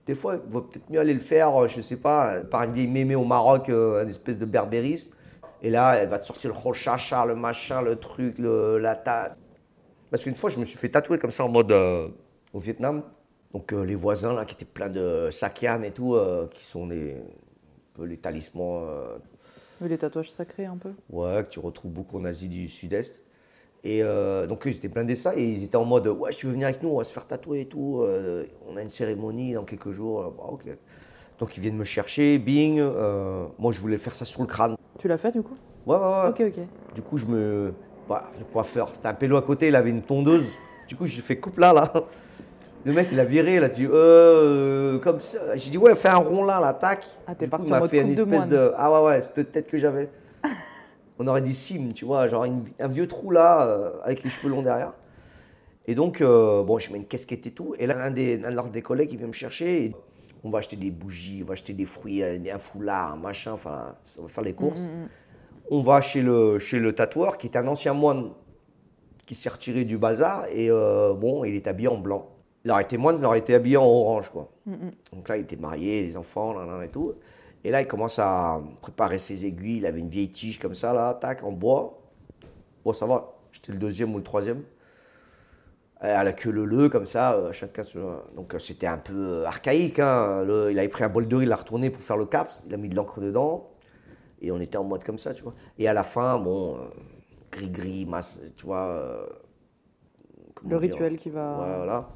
[0.06, 2.74] des fois, il vaut peut-être mieux aller le faire, euh, je sais pas, par une
[2.74, 5.09] vieille mémé au Maroc, euh, une espèce de berbérisme.
[5.64, 9.35] Et là, elle va te sortir le rochacha, le machin, le truc, le, la ta...
[10.12, 12.10] Parce qu'une fois, je me suis fait tatouer comme ça en mode euh,
[12.54, 13.04] au Vietnam.
[13.54, 16.86] Donc euh, les voisins là qui étaient pleins de sakian et tout, euh, qui sont
[16.86, 18.86] les, un peu les talismans
[19.80, 20.92] Oui, les tatouages sacrés un peu.
[21.10, 23.22] ouais, que tu retrouves beaucoup en Asie du Sud-Est.
[23.84, 24.04] Et
[24.48, 26.52] donc eux, ils étaient blindés de ça et ils étaient en mode ouais, tu veux
[26.52, 28.06] venir avec nous, on va se faire tatouer et tout.
[28.68, 30.32] on a une cérémonie dans quelques jours.
[30.38, 30.66] Bah, ok.
[31.40, 32.80] Donc ils viennent me chercher, bing.
[33.58, 34.76] moi, je voulais faire ça sur le crâne.
[35.00, 35.58] Tu l'as fait du coup?
[35.88, 36.28] Ouais, ouais, ouais.
[36.30, 36.64] Ok, ok.
[36.96, 37.74] Du coup, je me.
[38.08, 40.48] Bah, le coiffeur, c'était un pélo à côté, il avait une tondeuse.
[40.88, 41.94] Du coup, j'ai fait coupe là, là.
[42.84, 45.56] Le mec, il a viré, il a dit, euh, comme ça.
[45.56, 47.06] J'ai dit, ouais, fais un rond là, tac.
[47.28, 48.50] Ah, t'es Du coup, parti il en m'a mode fait une de espèce moine.
[48.50, 48.72] de.
[48.76, 50.10] Ah ouais, ouais, cette tête que j'avais.
[51.20, 54.30] On aurait dit sim, tu vois, genre une- un vieux trou là, euh, avec les
[54.32, 54.94] cheveux longs derrière.
[55.86, 57.76] Et donc, euh, bon, je mets une casquette et tout.
[57.78, 59.86] Et là, un, des, un de leurs- des collègues, il vient me chercher.
[59.86, 59.96] et
[60.44, 63.96] on va acheter des bougies, on va acheter des fruits, un foulard, un machin, enfin,
[64.06, 64.80] ça va faire les courses.
[64.80, 65.08] Mm, mm, mm.
[65.72, 68.32] On va chez le, chez le tatoueur, qui est un ancien moine
[69.25, 70.45] qui s'est retiré du bazar.
[70.51, 72.27] Et euh, bon, il est habillé en blanc.
[72.66, 74.51] Il aurait été moine, il aurait été habillé en orange, quoi.
[74.66, 74.90] Mm.
[75.14, 77.14] Donc là, il était marié, des enfants, là, là, et tout.
[77.64, 79.77] Et là, il commence à préparer ses aiguilles.
[79.77, 81.98] Il avait une vieille tige comme ça, là, tac, en bois.
[82.83, 84.64] Bon, ça va, j'étais le deuxième ou le troisième.
[86.01, 88.00] À la queue leu comme ça, euh, chacun se...
[88.35, 90.00] Donc euh, c'était un peu euh, archaïque.
[90.00, 90.43] hein.
[90.43, 92.64] Le- il avait pris un bol de riz, il l'a retourné pour faire le caps.
[92.67, 93.69] Il a mis de l'encre dedans.
[94.42, 95.53] Et on était en mode comme ça, tu vois.
[95.78, 96.80] Et à la fin, bon, euh,
[97.52, 98.88] gris-gris, masse, tu vois.
[98.88, 99.26] euh,
[100.68, 101.76] Le rituel qui va.
[101.78, 102.10] voilà.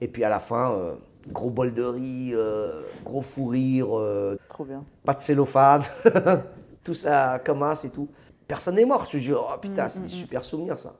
[0.00, 0.94] Et puis à la fin, euh,
[1.28, 3.88] gros bol de riz, euh, gros fou rire,
[4.48, 4.84] Trop bien.
[5.04, 5.82] pas de cellophane,
[6.84, 8.08] tout ça comme as et tout.
[8.46, 9.04] Personne n'est mort.
[9.04, 10.10] Je dis, oh putain, Mm, c'est mm, des mm.
[10.10, 10.94] super souvenirs ça.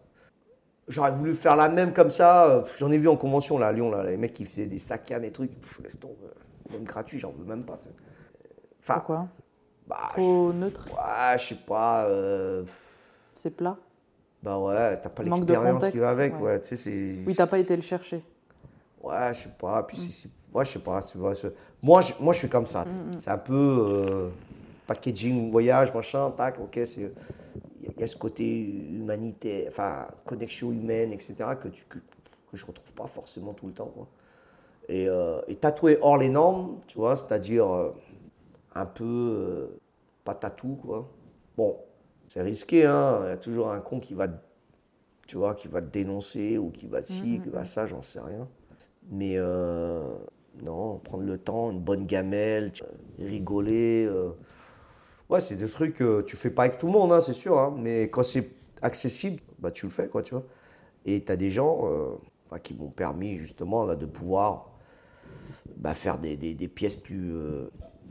[0.88, 2.64] J'aurais voulu faire la même comme ça.
[2.78, 5.10] J'en ai vu en convention là à Lyon, là, les mecs qui faisaient des sacs
[5.12, 5.58] à des trucs.
[5.60, 6.14] Pff, laisse tomber.
[6.70, 7.78] Même gratuit, j'en veux même pas.
[8.82, 9.28] Enfin, Pourquoi?
[9.88, 12.04] Bah, Trop neutre je, ouais, je sais pas.
[12.06, 12.64] euh,
[13.36, 13.76] C'est plat
[14.40, 16.34] bah ouais, t'as pas l'expérience qui va avec.
[16.34, 16.40] ouais.
[16.40, 17.24] Ouais, tu sais.
[17.26, 18.22] Oui, t'as pas été le chercher.
[19.02, 19.82] Ouais, je sais pas.
[19.82, 20.00] Puis Mm.
[20.10, 21.00] c'est- ouais, je sais pas.
[21.16, 21.34] vrai,
[21.82, 22.84] moi, je, moi, je suis comme ça.
[22.84, 23.20] Mm, mm.
[23.20, 24.28] C'est un peu euh,
[24.86, 26.80] packaging, voyage, machin, tac, ok.
[26.86, 27.12] c'est-
[27.80, 32.64] Il y, a- ce côté humanité, enfin, connexion humaine, etc., que, tu, que, que je
[32.66, 33.90] retrouve pas forcément tout le temps.
[33.94, 34.06] Quoi.
[34.88, 37.92] Et, euh, et tatouer hors les normes, tu vois, c'est-à-dire euh,
[38.80, 39.80] un peu euh,
[40.24, 41.10] pas tatou, quoi.
[41.56, 41.78] Bon,
[42.28, 43.20] c'est risqué, hein.
[43.24, 44.28] Il y a toujours un con qui va,
[45.26, 47.66] tu vois, qui va te dénoncer ou qui va ci, Mhm, qui va mhm.
[47.66, 48.48] ça, j'en sais rien.
[49.10, 50.02] Mais euh,
[50.62, 52.72] non, prendre le temps, une bonne gamelle,
[53.18, 54.06] rigoler.
[54.08, 54.30] euh,
[55.30, 57.58] Ouais, c'est des trucs que tu fais pas avec tout le monde, hein, c'est sûr.
[57.58, 58.50] hein, mais quand c'est
[58.82, 60.44] accessible, bah, tu le fais, quoi, tu vois.
[61.06, 64.72] Et tu as des gens euh, qui m'ont permis justement là, de pouvoir
[65.76, 67.32] bah, faire des, des- des pièces plus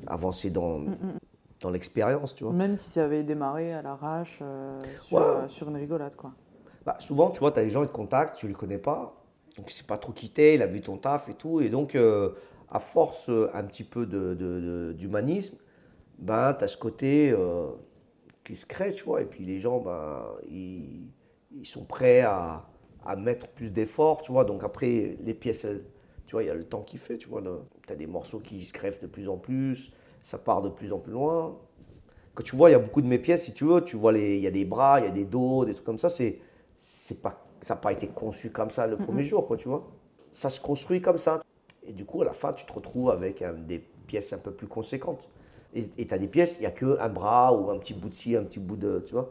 [0.05, 1.17] avancées dans, Mm, mm.
[1.61, 2.53] dans l'expérience, tu vois.
[2.53, 5.23] Même si ça avait démarré à l'arrache euh, sur, Ouais.
[5.23, 6.31] euh, sur une rigolade, quoi.
[6.85, 8.77] Bah, souvent, tu vois, tu as des gens qui te contactent, tu ne les connais
[8.77, 9.13] pas,
[9.57, 11.59] donc il sait pas trop qui t'es, il a vu ton taf et tout.
[11.61, 12.31] Et donc, euh,
[12.69, 15.57] à force euh, un petit peu de- de- de- d'humanisme,
[16.19, 17.33] ben, tu as ce côté
[18.43, 19.21] qui se crée, tu vois.
[19.21, 21.09] Et puis les gens, ben, ils,
[21.51, 22.65] ils sont prêts à,
[23.03, 24.45] à mettre plus d'efforts, tu vois.
[24.45, 25.85] Donc après, les pièces, elles-
[26.27, 27.41] tu vois, il y a le temps qui fait, tu vois.
[27.87, 29.91] Tu as des morceaux qui se crèvent de plus en plus,
[30.21, 31.57] ça part de plus en plus loin.
[32.35, 34.13] Quand tu vois, il y a beaucoup de mes pièces, si tu veux, tu vois,
[34.13, 36.39] il y a des bras, il y a des dos, des trucs comme ça, c'est
[36.75, 39.87] c'est pas, ça n'a pas été conçu comme ça le premier jour, quoi, tu vois.
[40.33, 41.41] Ça se construit comme ça.
[41.87, 44.67] Et du coup, à la fin, tu te retrouves avec des pièces un peu plus
[44.67, 45.29] conséquentes.
[45.73, 48.13] Et tu as des pièces, il n'y a qu'un bras ou un petit bout de
[48.13, 49.03] ci, un petit bout de.
[49.05, 49.29] Tu vois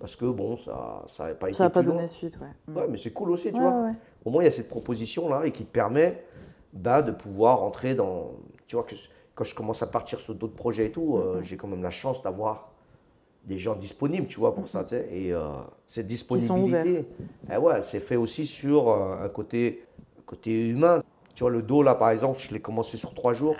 [0.00, 1.56] Parce que bon, ça n'a pas été.
[1.56, 1.96] Ça n'a pas plus loin.
[1.96, 2.48] donné suite, ouais.
[2.72, 2.76] Mm.
[2.76, 3.82] Ouais, mais c'est cool aussi, tu Ouais, vois.
[3.86, 3.92] ouais.
[4.24, 6.24] Au moins, il y a cette proposition-là et qui te permet
[6.72, 8.32] bah, de pouvoir entrer dans.
[8.66, 8.94] Tu vois, que
[9.34, 11.42] quand je commence à partir sur d'autres projets et tout, euh, Mhm.
[11.44, 12.70] j'ai quand même la chance d'avoir
[13.44, 14.84] des gens disponibles, tu vois, pour ça.
[14.84, 15.08] tu sais.
[15.12, 15.40] Et euh,
[15.86, 17.06] cette disponibilité,
[17.52, 19.84] eh ouais, elle s'est fait aussi sur euh, un côté,
[20.18, 21.02] un côté humain.
[21.34, 23.56] Tu vois, le dos, là, par exemple, je l'ai commencé sur trois jours.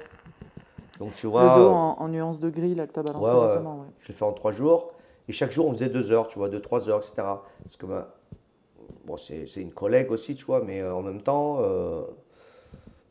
[0.98, 1.56] Donc, tu vois.
[1.56, 3.46] Le dos en, en nuance de gris, là, que t'as balancé Ouais, ouais.
[3.46, 3.86] récemment, ouais.
[3.98, 4.92] je l'ai fait en trois jours.
[5.28, 7.44] Et chaque jour, on faisait deux heures, tu vois, deux, trois heures, etc.
[7.62, 8.06] Parce que, ben,
[9.06, 12.02] bon, c'est une collègue aussi, tu vois, mais euh, en même temps, euh,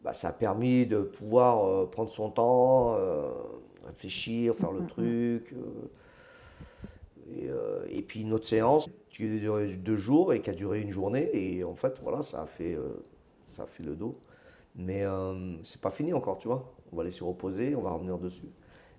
[0.04, 2.96] bah, ça a permis de pouvoir euh, prendre son temps,
[3.86, 4.88] réfléchir, faire le Mhm.
[4.88, 5.54] truc.
[5.54, 5.90] euh,
[7.32, 10.54] et, euh, et puis une autre séance qui a duré deux jours et qui a
[10.54, 11.30] duré une journée.
[11.34, 12.78] Et en fait, voilà, ça a fait,
[13.48, 14.18] ça a fait le dos.
[14.76, 15.04] Mais
[15.64, 16.74] c'est pas fini encore, tu vois.
[16.92, 18.50] On va laisser reposer, on va revenir dessus.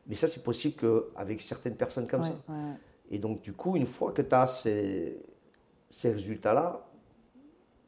[0.06, 2.34] Mais ça, c'est possible qu'avec certaines personnes comme Ouais, ça.
[2.48, 2.74] ouais.
[3.10, 5.18] Et donc, du coup, une fois que tu as ces,
[5.90, 6.86] ces résultats-là,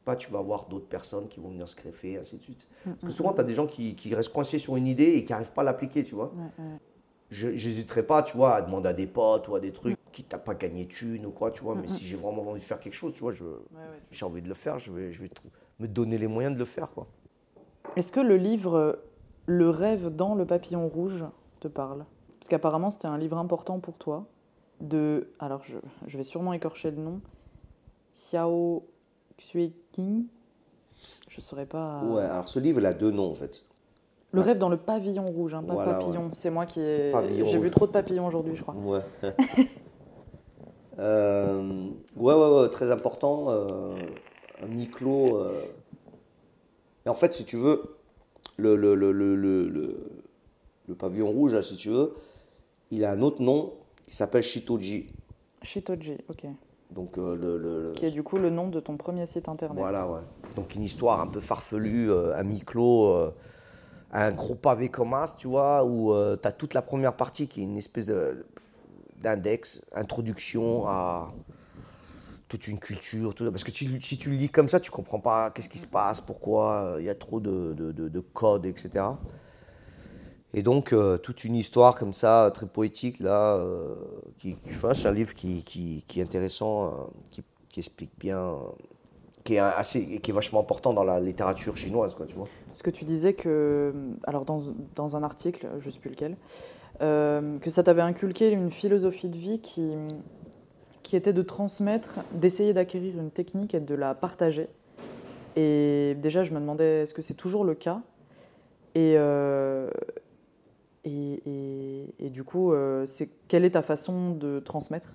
[0.05, 2.67] bah, tu vas avoir d'autres personnes qui vont venir se greffer, ainsi de suite.
[2.85, 4.87] Mm, Parce que mm, souvent, tu as des gens qui, qui restent coincés sur une
[4.87, 6.31] idée et qui n'arrivent pas à l'appliquer, tu vois.
[7.31, 10.37] n'hésiterai pas, tu vois, à demander à des potes ou à des trucs qui t'as
[10.37, 11.75] pas gagné de thunes ou quoi, tu vois.
[11.75, 11.89] Mm, Mais mm.
[11.89, 14.01] si j'ai vraiment envie de faire quelque chose, tu vois, je- Ouais, ouais.
[14.11, 15.29] j'ai envie de le faire, je vais, je vais
[15.79, 17.07] me donner les moyens de le faire, quoi.
[17.95, 18.99] Est-ce que le livre
[19.45, 21.23] Le rêve dans le papillon rouge
[21.59, 22.05] te parle?
[22.39, 24.25] Parce qu'apparemment, c'était un livre important pour toi.
[24.81, 25.27] De.
[25.39, 27.19] Alors, je, je vais sûrement écorcher le nom.
[28.15, 28.83] Xiao
[29.39, 30.25] Xue King.
[31.29, 32.03] Je saurais pas.
[32.03, 33.65] Ouais, alors ce livre, il a deux noms, en fait.
[34.33, 36.29] Le rêve dans le pavillon rouge, hein, pas Voilà, papillon.
[36.33, 37.11] C'est moi qui ai.
[37.45, 38.75] J'ai vu trop de papillons aujourd'hui, je crois.
[38.75, 39.01] Ouais.
[40.99, 43.45] Euh, ouais, ouais, ouais, très important.
[43.49, 43.93] euh,
[44.63, 45.37] un mi-clos.
[45.37, 45.61] euh.
[47.05, 47.97] Et en fait, si tu veux,
[48.57, 50.01] le, le, le, le-
[50.87, 52.15] le pavillon rouge, là, si tu veux,
[52.91, 53.73] il a un autre nom
[54.07, 55.13] qui s'appelle Shitoji.
[55.61, 56.45] Shitoji, ok.
[56.91, 59.77] Donc, euh, le, Qui est du coup le nom de ton premier site internet.
[59.77, 60.21] Voilà, ouais.
[60.55, 63.31] Donc une histoire un peu farfelue, euh, un mi-clos, euh,
[64.11, 67.59] un gros pavé comme as, tu vois, où tu as toute la première partie qui
[67.61, 68.45] est une espèce de-
[69.17, 71.33] d'index, introduction à
[72.47, 73.35] toute une culture.
[73.35, 75.79] tout- parce que tu- si tu le lis comme ça, tu comprends pas qu'est-ce qui
[75.79, 79.03] se passe, pourquoi, il y a trop de, de- de- de codes, etc.
[80.53, 83.95] Et donc, euh, toute une histoire comme ça, très poétique, là, euh,
[84.39, 84.59] qui, qui-
[84.95, 86.89] c'est un livre qui, qui- qui est intéressant, euh,
[87.69, 88.55] qui, explique bien,
[89.43, 92.47] qui est assez, qui est vachement important dans la littérature chinoise, quoi, tu vois.
[92.69, 93.93] Parce que tu disais que,
[94.23, 94.63] alors dans,
[94.95, 96.37] dans un article, je ne sais plus lequel,
[97.01, 99.91] euh, que ça t'avait inculqué une philosophie de vie qui,
[101.03, 104.69] qui était de transmettre, d'essayer d'acquérir une technique et de la partager.
[105.55, 108.01] Et déjà, je me demandais, est-ce que c'est toujours le cas?
[108.95, 109.17] Et,
[111.03, 113.05] et, du coup, euh,
[113.47, 115.13] quelle est ta façon de transmettre?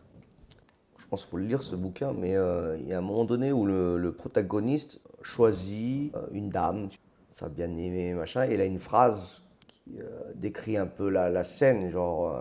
[0.98, 3.24] Je pense qu'il faut le lire, ce bouquin, mais euh, il y a un moment
[3.24, 6.88] donné où le, protagoniste choisit euh, une dame,
[7.30, 9.98] sa bien-aimée, machin, et elle a une phrase qui
[10.36, 12.34] décrit un peu la, scène, genre,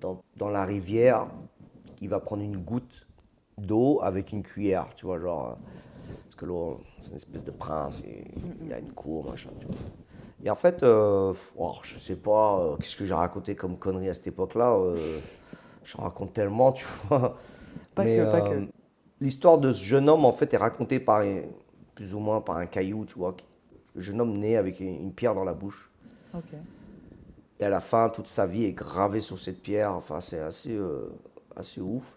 [0.00, 1.28] dans, la rivière,
[2.00, 3.06] il va prendre une goutte
[3.58, 5.58] d'eau avec une cuillère, tu vois, genre,
[6.24, 8.24] parce que l'eau, c'est une espèce de prince, et
[8.64, 9.76] il a une cour, machin, tu vois.
[10.44, 14.08] Et en fait, euh, oh, je sais pas, euh, qu'est-ce que j'ai raconté comme connerie
[14.08, 15.18] à cette époque-là, euh,
[15.84, 17.36] j'en raconte tellement, tu vois.
[17.94, 18.70] Pas Mais, que, pas euh, que.
[19.20, 21.22] L'histoire de ce jeune homme, en fait, est racontée par
[21.94, 23.36] plus ou moins par un caillou, tu vois.
[23.94, 25.90] Le jeune homme naît avec une, une pierre dans la bouche.
[27.58, 29.94] Et à la fin, toute sa vie est gravée sur cette pierre.
[29.94, 31.12] Enfin, c'est assez, euh,
[31.54, 32.16] assez ouf.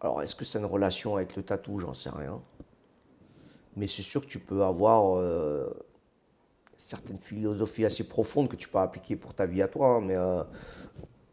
[0.00, 1.78] Alors, est-ce que c'est une relation avec le tatou?
[1.78, 2.40] J'en sais rien.
[3.76, 5.22] Mais c'est sûr que tu peux avoir
[6.84, 9.96] certaines philosophies assez profondes que tu peux appliquer pour ta vie à toi.
[9.96, 10.42] hein, mais euh,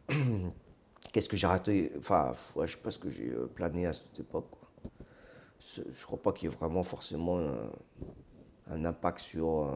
[1.12, 1.92] qu'est-ce que j'ai raté?
[1.98, 4.48] Enfin, ouais, je sais pas ce que j'ai euh, plané à cette époque.
[4.50, 4.68] quoi.
[5.60, 7.70] Je crois pas qu'il y ait vraiment forcément un,
[8.70, 9.64] un impact sur.
[9.64, 9.74] euh,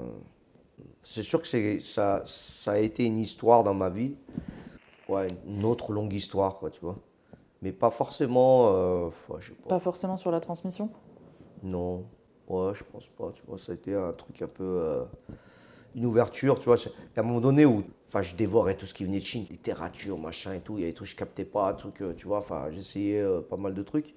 [1.03, 4.15] c'est sûr que c'est, ça, ça a été une histoire dans ma vie.
[5.09, 6.97] Ouais, une autre longue histoire, quoi, tu vois.
[7.63, 8.73] Mais pas forcément.
[8.75, 9.69] euh, ouais, je sais pas.
[9.69, 10.91] Pas forcément sur la transmission?
[11.63, 12.05] Non.
[12.49, 13.59] Ouais, je pense pas, tu vois.
[13.59, 14.65] Ça a été un truc un peu.
[14.65, 15.05] euh,
[15.97, 16.77] une ouverture, tu vois.
[17.17, 17.83] À un moment donné où.
[18.23, 20.79] Je dévorais tout ce qui venait de Chine, littérature, machin et tout.
[20.79, 22.39] Il y a des trucs que je captais pas, trucs, euh, tu vois.
[22.39, 24.15] Enfin, j'essayais euh, pas mal de trucs.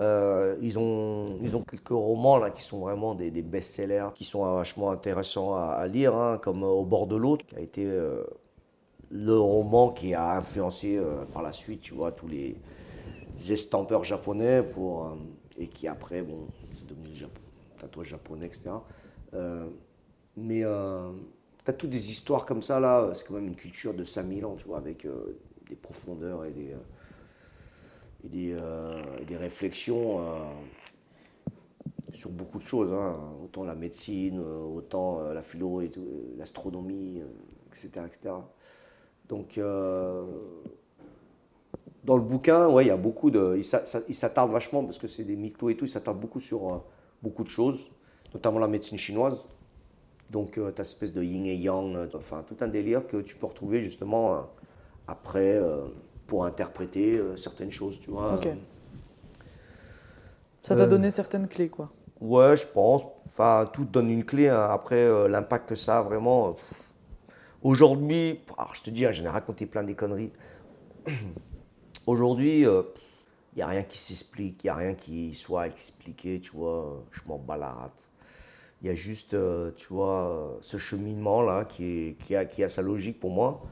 [0.00, 4.42] Euh, ils, ont, ils ont quelques romans là qui sont vraiment des, best-sellers, qui sont
[4.56, 7.88] vachement intéressants à, lire, hein, comme Au bord de l'eau, qui a été
[9.10, 11.00] le roman qui a influencé
[11.32, 12.56] par la suite, tu vois, tous les
[13.52, 15.16] estampeurs japonais pour,
[15.56, 17.28] et qui après, bon, c'est devenu le
[17.80, 18.70] tatouage japonais, etc.
[20.38, 23.94] Euh, mais tu as toutes des histoires comme ça là, c'est quand même une culture
[23.94, 25.38] de 5000 ans, tu vois, avec euh,
[25.68, 26.72] des profondeurs et des.
[26.72, 26.76] euh,
[28.24, 30.22] des, euh, des réflexions euh,
[32.14, 33.16] sur beaucoup de choses, hein.
[33.42, 37.26] autant la médecine, euh, autant euh, la philo, et euh, l'astronomie, euh,
[37.72, 38.34] etc., etc.
[39.28, 40.24] Donc, euh,
[42.04, 43.56] dans le bouquin, ouais, il y a beaucoup de.
[44.08, 46.78] Il s'attarde vachement, parce que c'est des mythos et tout, il s'attarde beaucoup sur euh,
[47.22, 47.90] beaucoup de choses,
[48.34, 49.46] notamment la médecine chinoise.
[50.30, 53.18] Donc, tu as cette espèce de yin et yang, euh, enfin, tout un délire que
[53.18, 54.38] tu peux retrouver justement euh,
[55.06, 55.82] après euh,
[56.26, 58.34] pour interpréter euh, certaines choses, tu vois.
[58.34, 58.48] Ok.
[60.62, 60.86] Ça t'a Euh.
[60.86, 61.90] donné certaines clés, quoi.
[62.20, 63.02] Ouais, je pense.
[63.26, 64.48] Enfin, tout donne une clé.
[64.48, 64.66] hein.
[64.70, 66.48] Après, euh, l'impact que ça a vraiment.
[66.50, 66.52] euh.
[67.62, 68.40] Aujourd'hui,
[68.74, 70.32] je te dis, hein, j'en ai raconté plein des conneries.
[72.06, 76.50] Aujourd'hui, il n'y a rien qui s'explique, il n'y a rien qui soit expliqué, tu
[76.52, 77.04] vois.
[77.10, 78.08] Je m'en bats la rate.
[78.84, 82.62] Il y a juste, euh, tu vois, euh, ce cheminement-là qui, est- qui, a, qui
[82.62, 83.62] a sa logique pour moi,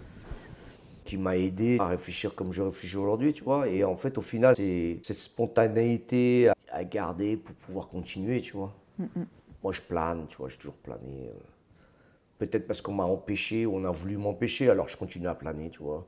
[1.04, 3.68] qui m'a aidé à réfléchir comme je réfléchis aujourd'hui, tu vois.
[3.68, 8.72] Et en fait, au final, c'est cette spontanéité à, garder pour pouvoir continuer, tu vois.
[9.62, 11.28] Moi, je plane, tu vois, j'ai toujours plané.
[11.28, 11.34] euh.
[12.38, 15.68] Peut-être parce qu'on m'a empêché, ou on a voulu m'empêcher, alors je continue à planer,
[15.68, 16.06] tu vois.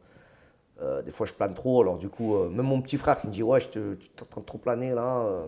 [0.81, 3.27] Euh, des fois, je plane trop, alors du coup, euh, même mon petit frère qui
[3.27, 5.27] me dit Ouais, tu es en train de trop planer là.
[5.27, 5.47] euh.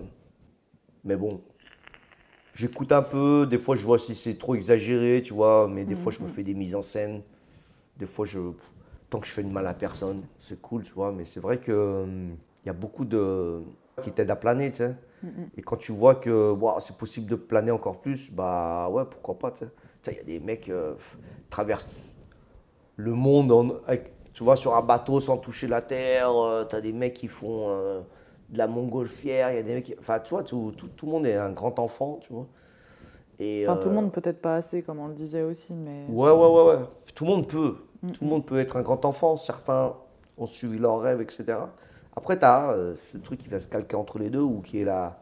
[1.05, 1.41] Mais bon,
[2.57, 5.95] j'écoute un peu, des fois, je vois si c'est trop exagéré, tu vois, mais des
[5.95, 7.23] fois, je me fais des mises en scène.
[7.99, 8.41] Des fois, je,
[9.11, 11.61] tant que je fais de mal à personne, c'est cool, tu vois, mais c'est vrai
[11.61, 12.37] qu'il
[12.67, 13.63] y a beaucoup de
[14.03, 14.97] qui t'aident à planer, tu sais.
[15.57, 19.51] Et quand tu vois que c'est possible de planer encore plus, bah ouais, pourquoi pas,
[19.53, 19.71] tu sais.
[20.13, 21.17] Il y a des mecs euh, f-
[21.51, 21.89] traversent
[22.97, 26.31] le monde en- avec- tu vois, sur un bateau sans toucher la terre.
[26.69, 28.01] tu as des mecs qui font euh,
[28.51, 29.97] de la montgolfière, il y a des mecs.
[29.99, 32.47] Enfin, tu vois, tout, tout, tout le monde est un grand enfant, tu vois.
[33.39, 36.07] Et, enfin, tout le monde peut-être pas assez, comme on le disait aussi, mais.
[36.09, 36.85] Ouais, ouais, ouais, ouais.
[37.15, 37.77] Tout le monde peut.
[38.13, 39.37] Tout le monde peut être un grand enfant.
[39.37, 39.95] Certains
[40.39, 41.59] ont suivi leurs rêves, etc.
[42.15, 44.81] Après, tu as euh, ce truc qui va se calquer entre les deux ou qui
[44.81, 45.19] est là,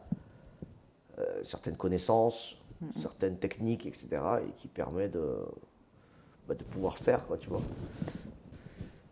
[1.19, 2.57] euh, certaines connaissances,
[2.99, 4.07] certaines techniques, etc.
[4.47, 5.39] et qui permet de,
[6.47, 7.61] bah, de pouvoir faire, quoi, tu vois.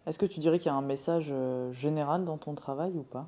[0.06, 3.04] Est-ce que tu dirais qu'il y a un message euh, général dans ton travail ou
[3.04, 3.28] pas?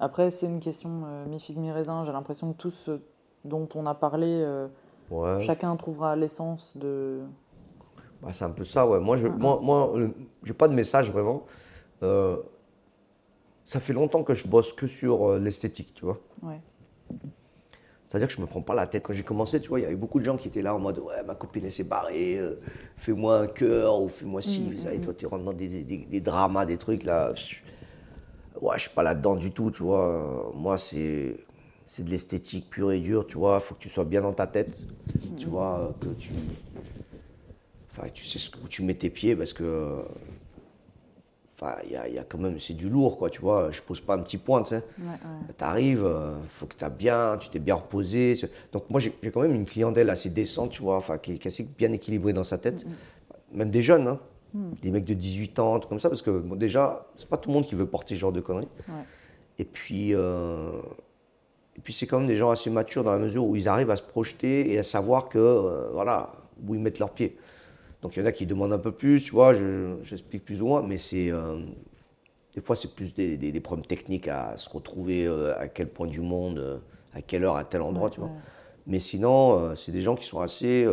[0.00, 0.88] Après, c'est une question
[1.26, 2.04] mi-figue, mi-raisin.
[2.04, 3.00] J'ai l'impression que tout ce
[3.44, 4.44] dont on a parlé,
[5.40, 7.22] chacun trouvera l'essence de,
[8.24, 9.00] bah, c'est un peu ça, ouais.
[9.00, 9.92] Moi, je n'ai moi, moi,
[10.56, 11.44] pas de message vraiment.
[12.02, 12.38] Euh,
[13.64, 16.18] ça fait longtemps que je bosse que sur euh, l'esthétique, tu vois.
[16.42, 16.60] Ouais.
[18.04, 19.02] C'est-à-dire que je me prends pas la tête.
[19.02, 20.78] Quand j'ai commencé, tu vois, il y avait beaucoup de gens qui étaait là en
[20.78, 22.60] mode Ouais, ma copine est séparée, euh,
[22.96, 24.60] fais-moi un cœur ou fais-moi ci.
[24.60, 27.34] Mm, et mm, toi, tu rentres dans des, des, des, dramas, des trucs là.
[28.60, 30.52] Ouais, je suis pas là-dedans du tout, tu vois.
[30.54, 31.36] Moi, c'est
[31.86, 33.58] c'est de l'esthétique pure et dure, tu vois.
[33.60, 34.76] Il faut que tu sois bien dans ta tête,
[35.36, 36.30] tu vois, que tu
[37.96, 40.02] Enfin, tu sais où tu mets tes pieds parce que.
[41.56, 42.58] Enfin, il y a, y a, quand même.
[42.58, 43.70] C'est du lourd, quoi, tu vois.
[43.70, 44.82] Je pose pas un petit point, tu sais.
[45.56, 48.36] Tu arrives, il euh, faut que tu bien, tu t'es bien reposé.
[48.72, 51.62] Donc, moi, j'ai quand même une clientèle assez décente, tu vois, enfin, qui, est assez
[51.62, 52.84] bien équilibrée dans sa tête.
[52.84, 53.58] Mm.
[53.58, 54.18] Même des jeunes, hein.
[54.54, 54.70] Mm.
[54.82, 57.54] Des mecs de 18 ans, comme ça, parce que bon, déjà, c'est pas tout le
[57.54, 58.68] monde qui veut porter ce genre de conneries.
[59.58, 60.14] Et puis.
[60.14, 60.80] Euh,
[61.76, 63.90] et puis c'est quand même des gens assez matures dans la mesure où ils arrivent
[63.90, 66.30] à se projeter et à savoir que, euh, voilà,
[66.64, 67.36] où ils mettent leurs pieds.
[68.00, 69.54] Donc il y en a qui demandent un peu plus, tu vois,
[70.02, 71.30] j'explique plus ou moins, mais c'est.
[71.30, 71.58] Euh,
[72.54, 75.26] des fois, c'est plus des, problèmes techniques à se retrouver
[75.58, 76.80] à quel point du monde,
[77.12, 78.30] à quelle heure, à tel endroit, tu vois.
[78.86, 80.86] Mais sinon, c'est des gens qui sont assez.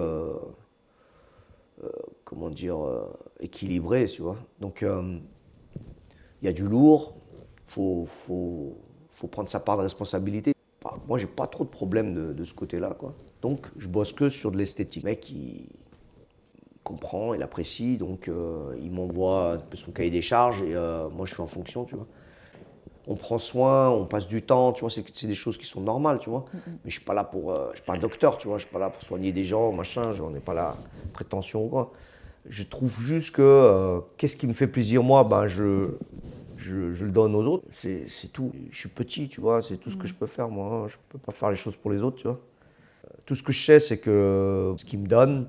[2.24, 2.78] Comment dire
[3.40, 4.38] équilibrés, tu vois.
[4.60, 7.16] Donc il y a du lourd,
[7.68, 8.78] il faut, faut,
[9.16, 10.54] faut, prendre sa part de responsabilité.
[11.08, 13.14] Moi, j'ai pas trop de problèmes de, de ce côté-là, quoi.
[13.42, 15.04] Donc, je bosse que sur de l'esthétique.
[15.04, 15.68] Mec, qui
[16.84, 21.34] comprend, il apprécie, donc euh, il m'envoie son cahier des charges et euh, moi je
[21.34, 22.08] suis en fonction, tu vois.
[23.08, 26.20] On prend soin, on passe du temps, tu vois, c'est des choses qui sont normales,
[26.20, 26.46] tu vois.
[26.54, 28.66] Mais je suis pas là pour, euh, je suis pas un docteur, tu vois, je
[28.66, 30.78] suis pas là pour soigner des gens, machin, on n'est pas là
[31.14, 31.92] prétention quoi.
[32.48, 35.92] Je trouve juste que qu'est-ce qui me fait plaisir moi, ben je,
[36.62, 38.52] je, le donne aux autres, c'est tout.
[38.72, 40.88] Je suis petit, tu vois, c'est tout ce que je peux faire moi.
[40.88, 42.40] Je peux pas faire les choses pour les autres, tu vois.
[43.26, 45.48] Tout ce que je sais, c'est que ce qu'ils me donnent,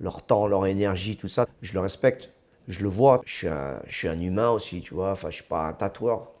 [0.00, 2.32] leur temps, leur énergie, tout ça, je le respecte.
[2.68, 3.20] Je le vois.
[3.26, 5.12] Je suis un, je suis un humain aussi, tu vois.
[5.12, 6.33] Enfin, je suis pas un tatoueur.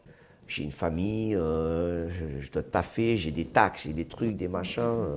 [0.54, 2.08] J'ai une famille, euh,
[2.40, 4.82] je, dois taffer, j'ai des taxes, j'ai des trucs, des machins.
[4.82, 5.16] Euh,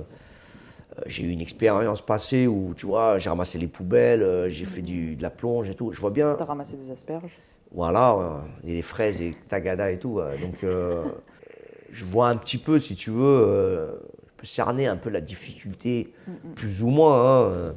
[1.06, 4.82] j'ai eu une expérience passée où, tu vois, j'ai ramassé les poubelles, euh, j'ai fait
[4.82, 5.92] du, de la plonge et tout.
[5.92, 6.34] Je vois bien.
[6.34, 7.38] T'as ramassé des asperges
[7.70, 10.20] Voilà, et des fraises et tagada et tout.
[10.42, 10.66] donc,
[11.92, 16.12] je vois un petit peu, si tu veux, je peux cerner un peu la difficulté,
[16.26, 16.54] mm, mm.
[16.54, 17.46] plus ou moins.
[17.46, 17.74] Hein,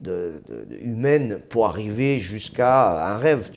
[0.00, 0.42] de,
[0.80, 3.50] humaine pour arriver jusqu'à un rêve.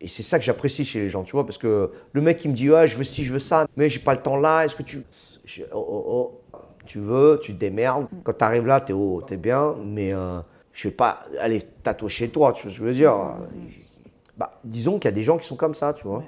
[0.00, 2.48] Et c'est ça que j'apprécie chez les gens, tu vois, parce que le mec qui
[2.48, 4.64] me dit ouais, je veux ci, je veux ça, mais j'ai pas le temps là,
[4.64, 5.04] est-ce que tu.
[5.72, 6.40] oh, oh, oh,
[6.86, 8.06] tu veux, tu te démerdes.
[8.24, 10.40] Quand tu arrives là, tu es, es bien, mais euh,
[10.72, 13.14] je vais pas aller tatouer chez toi, tu vois ce que je veux dire.
[14.36, 16.24] Bah, disons qu'il y a des gens qui sont comme ça, tu vois.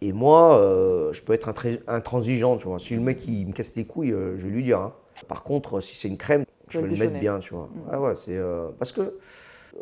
[0.00, 1.52] Et moi, euh, je peux être
[1.86, 2.78] intransigeant, tu vois.
[2.78, 4.78] Si le mec il me casse les couilles, euh, je vais lui dire.
[4.78, 4.94] Hein.
[5.28, 7.68] Par contre, si c'est une crème, je veux le mettre bien, tu vois.
[7.90, 9.18] Ah ouais, c'est euh, parce que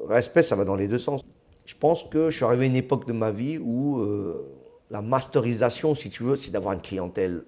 [0.09, 1.23] respect, ça va dans les deux sens.
[1.69, 4.57] Je pense que je suis arrivé à une époque de ma vie où euh,
[4.91, 7.45] la masterisation, si tu veux, c'est d'avoir une clientèle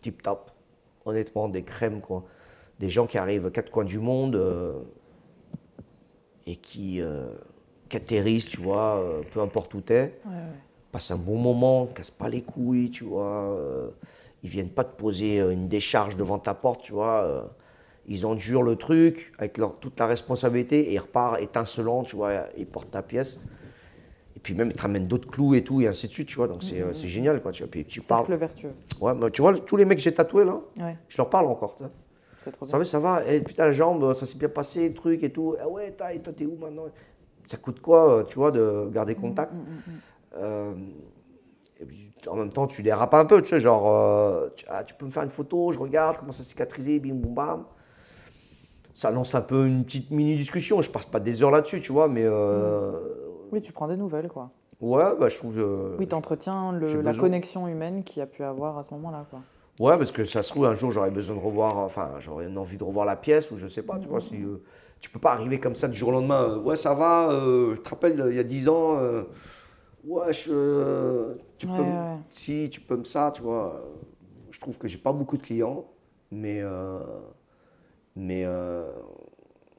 [0.00, 0.52] tip top.
[1.04, 2.22] Honnêtement, des crèmes, quoi.
[2.78, 4.74] Des gens qui arrivent aux quatre coins du monde euh,
[6.46, 7.02] et qui,
[7.92, 10.20] atterrissent, tu vois, peu importe où t'es.
[10.24, 10.32] Ouais,
[10.92, 13.58] Passent un bon moment, cassent pas les couilles, tu vois.
[14.44, 17.50] ils viennent pas te poser une décharge devant ta porte, tu vois
[18.08, 22.46] ils endurent le truc avec leur, toute la responsabilité et ils repartent étincelants, tu vois,
[22.56, 23.38] ils portent ta pièce.
[24.34, 26.36] Et puis même, ils te ramènent d'autres clous et tout, et ainsi de suite, tu
[26.36, 26.48] vois.
[26.48, 26.94] Donc c'est, mmh.
[27.06, 27.52] génial, quoi.
[27.52, 27.70] Tu vois.
[27.70, 28.32] Puis tu parles.
[28.34, 28.72] vertueux.
[29.00, 30.60] Ouais, mais tu vois, tous les mecs que j'ai tatoués, là,
[31.08, 31.84] je leur parle encore, tu
[32.38, 33.26] C'est trop ça va, ça va.
[33.26, 35.56] Et putain, la jambe, ça s'est bien passé, le truc et tout.
[35.60, 36.84] Ah ouais, toi, t'es où maintenant?
[37.46, 39.54] Ça coûte quoi, tu vois, de garder mmh, contact?
[39.54, 39.60] mmh,
[40.36, 40.74] euh,
[42.26, 45.06] en même temps, tu dérapes un peu, tu sais, genre, euh, tu, ah, tu, peux
[45.06, 47.64] me faire une photo, je regarde comment ça cicatrisé, bim, boum, bam
[48.98, 50.82] ça lance un peu une petite mini-discussion.
[50.82, 52.24] Je passe pas des heures là-dessus, tu vois, mais.
[52.24, 52.90] Euh,
[53.52, 54.50] oui, tu prends des nouvelles, quoi.
[54.80, 55.56] Ouais, bah, je trouve.
[55.58, 59.24] Euh, oui, tu entretiens la connexion humaine qu'il y a pu avoir à ce moment-là,
[59.30, 59.38] quoi.
[59.78, 62.76] Ouais, parce que ça se trouve, un jour, j'aurais besoin de revoir, enfin, j'aurais envie
[62.76, 64.34] de revoir la pièce, ou je sais pas, tu vois, si.
[64.42, 64.60] Euh,
[65.00, 66.56] tu peux pas arriver comme ça du jour au lendemain.
[66.58, 68.98] ouais, ça va, je te rappelle, il y a 10 ans
[70.04, 72.16] Ouais, je, tu Ouais, peux, ouais.
[72.30, 73.74] si tu peux me ça, tu vois.
[73.76, 73.80] euh,
[74.50, 75.84] Je trouve que j'ai pas beaucoup de clients,
[76.32, 76.98] mais, euh,
[78.18, 78.82] mais euh,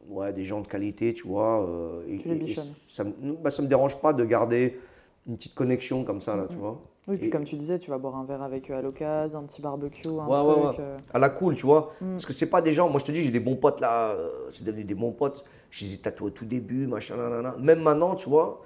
[0.08, 1.64] ouais, des gens de qualité, tu vois.
[1.68, 2.56] euh, et- Tu et- et
[2.88, 4.80] ça, me, bah, me dérange pas de garder
[5.27, 6.82] une petite connexion comme ça, là, tu vois.
[7.08, 9.43] Oui, puis comme tu disais, tu vas boire un verre avec eux à l'occasion, un
[9.43, 10.80] petit barbecue, un Ouais, ouais, truc.
[10.80, 10.85] ouais.
[10.85, 11.93] euh, À la cool, tu vois.
[12.01, 12.11] Mm.
[12.14, 14.11] Parce que c'est pas des gens, moi je te dis, j'ai des bons potes là,
[14.11, 15.43] euh, c'est devenu des bons potes.
[15.72, 17.56] Je les ai tatoués au tout début, machin, nanana.
[17.59, 18.61] Même maintenant, tu vois,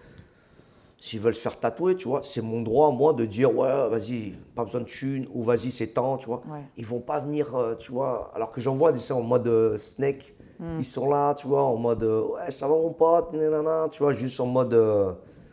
[1.04, 4.32] s'ils veulent se faire tatouer, tu vois, c'est mon droit, moi, de dire, ouais, vas-y,
[4.56, 6.42] pas besoin de thunes, ou vas-y, c'est temps, tu vois.
[6.50, 6.64] Ouais.
[6.78, 9.78] Ils vont pas venir, euh, tu vois, alors que j'en vois des en mode euh,
[9.78, 10.78] snake, Mm.
[10.80, 14.02] ils sont là, tu vois, en mode, euh, ouais, ça va mon pote, nanana, tu
[14.02, 15.12] vois, juste en mode, euh,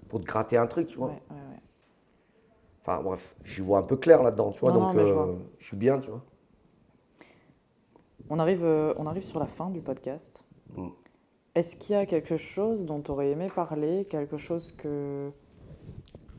[0.09, 1.09] pour te gratter un truc, tu vois.
[1.09, 1.23] Ouais.
[2.83, 5.35] Enfin bref, j'y vois un peu clair là-dedans, tu vois, Non, donc non, je vois.
[5.59, 6.23] je suis bien, tu vois.
[8.29, 8.63] On arrive,
[8.99, 10.45] on arrive sur la fin du podcast.
[10.77, 10.89] Mm.
[11.57, 15.33] Est-ce qu'il y a quelque chose dont tu aurais aimé parler, quelque chose que,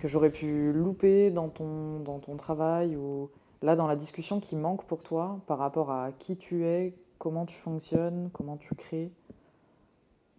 [0.01, 3.29] que j'aurais pu louper dans ton, dans ton travail ou
[3.61, 7.45] là dans la discussion qui manque pour toi par rapport à qui tu es, comment
[7.45, 9.11] tu fonctionnes, comment tu crées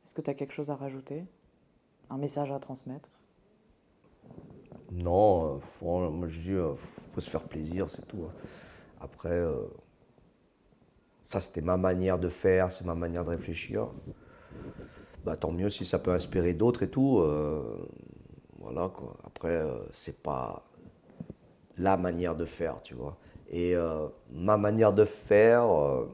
[0.05, 1.24] Est-ce que tu as quelque chose à rajouter?
[2.10, 3.08] Un message à transmettre?
[4.91, 6.74] Non, euh, moi je dis, euh,
[7.15, 8.24] faut se faire plaisir, c'est tout.
[8.28, 8.32] hein.
[9.00, 9.66] Après, euh,
[11.24, 13.89] ça c'était ma manière de faire, c'est ma manière de réfléchir.
[15.24, 17.18] Bah, tant mieux si ça peut inspirer d'autres et tout.
[17.20, 17.86] euh,
[18.58, 19.16] voilà quoi.
[19.42, 20.62] Après, euh, c'est pas
[21.76, 23.16] la manière de faire, tu vois.
[23.50, 26.06] Et euh, ma manière de faire euh,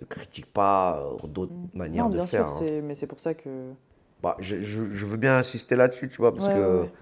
[0.00, 2.46] ne critique pas d'autres manières Non, de bien faire.
[2.46, 2.68] sûr, hein.
[2.82, 3.74] mais c'est pour ça que.
[4.22, 6.92] Bah, je, je- je veux bien insister là-dessus, tu vois, parce Ouais, que ouais,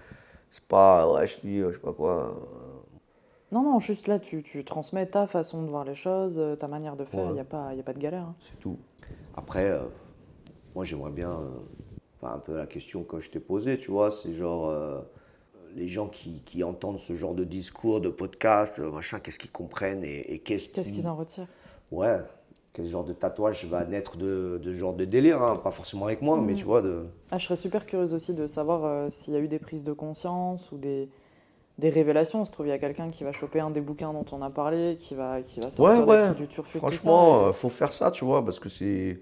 [0.51, 2.35] c'est pas, ouais, je dis, euh, je sais pas quoi.
[3.51, 6.95] Non, non, juste là, tu, tu transmets ta façon de voir les choses, ta manière
[6.95, 7.33] de faire, il Ouais.
[7.33, 8.23] n'y a, pas- y a pas de galère.
[8.23, 8.37] hein.
[8.39, 8.79] C'est tout.
[9.33, 9.85] Après, euh,
[10.75, 11.59] moi j'aimerais bien, euh,
[12.21, 14.99] enfin un peu la question que je t'ai posée, tu vois, c'est genre euh,
[15.75, 19.51] les gens qui, qui entendent ce genre de discours, de podcast, euh, machin, qu'est-ce qu'ils
[19.51, 21.47] comprennent et, et qu'est-ce qu'ils- en retirent?
[21.91, 22.17] Ouais,
[22.73, 26.21] quel genre de tatouage va naître de, de genre de délire, hein, pas forcément avec
[26.21, 26.57] moi, mais Mhm.
[26.57, 27.05] tu vois, de.
[27.31, 29.83] Ah, je serais super curieuse aussi de savoir euh, s'il y a eu des prises
[29.83, 31.09] de conscience ou des,
[31.77, 32.43] des révélations.
[32.45, 34.49] Se trouve, il y a quelqu'un qui va choper un des bouquins dont on a
[34.49, 36.35] parlé, qui va, qui va sortir Ouais, ouais.
[36.35, 36.79] du turfu.
[36.79, 39.19] Franchement, euh, faut faire ça, tu vois, parce que c'est.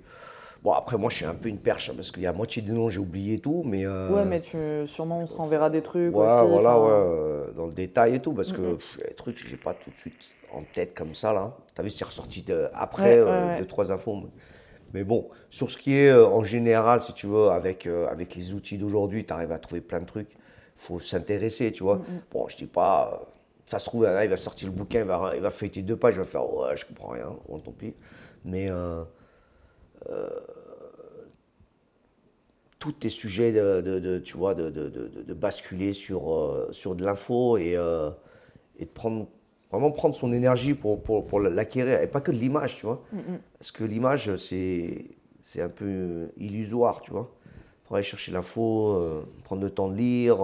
[0.66, 2.64] Bon, après, moi, je suis un peu une perche, hein, parce qu'il y a moitié
[2.64, 3.86] des noms, j'ai oublié et tout, mais.
[3.86, 6.50] euh, Ouais, mais tu, sûrement on se renverra des trucs Ouais, aussi.
[6.50, 9.38] voilà, ouais, euh, dans le détail et tout, parce que pff, y a des trucs
[9.48, 11.56] j'ai pas tout de suite en tête comme ça, là.
[11.76, 14.16] T'as vu, c'est ressorti de- après, Ouais, euh, ouais, deux, trois infos.
[14.16, 14.30] mais-
[14.96, 18.54] Mais bon, sur ce qui est euh, en général, si tu veux, avec, avec les
[18.56, 20.36] outils d'aujourd'hui, tu arrives à trouver plein de trucs.
[20.78, 21.98] faut s'intéresser, tu vois.
[21.98, 22.22] Mhm.
[22.32, 23.22] Bon, je dis pas,
[23.68, 25.96] ça se trouve, là, il va sortir le bouquin, il va, il va feuilleter deux
[25.96, 27.94] pages, il va faire, ouais, je comprends rien, bon, tant pis.
[28.44, 29.04] Mais euh,
[32.88, 36.96] euh, tout est sujet de, de- de- tu vois, de, de- basculer sur, euh, sur
[36.96, 38.10] de l'info et, euh,
[38.80, 39.28] et de prendre,
[39.72, 42.02] vraiment prendre son énergie pour, pour, pour l'acquérir.
[42.02, 43.04] Et pas que de l'image, tu vois.
[43.12, 43.40] Mhm.
[43.60, 45.06] Parce que l'image, c'est,
[45.42, 47.32] c'est un peu illusoire, tu vois.
[47.86, 50.38] Faut aller chercher l'info, euh, prendre le temps de lire,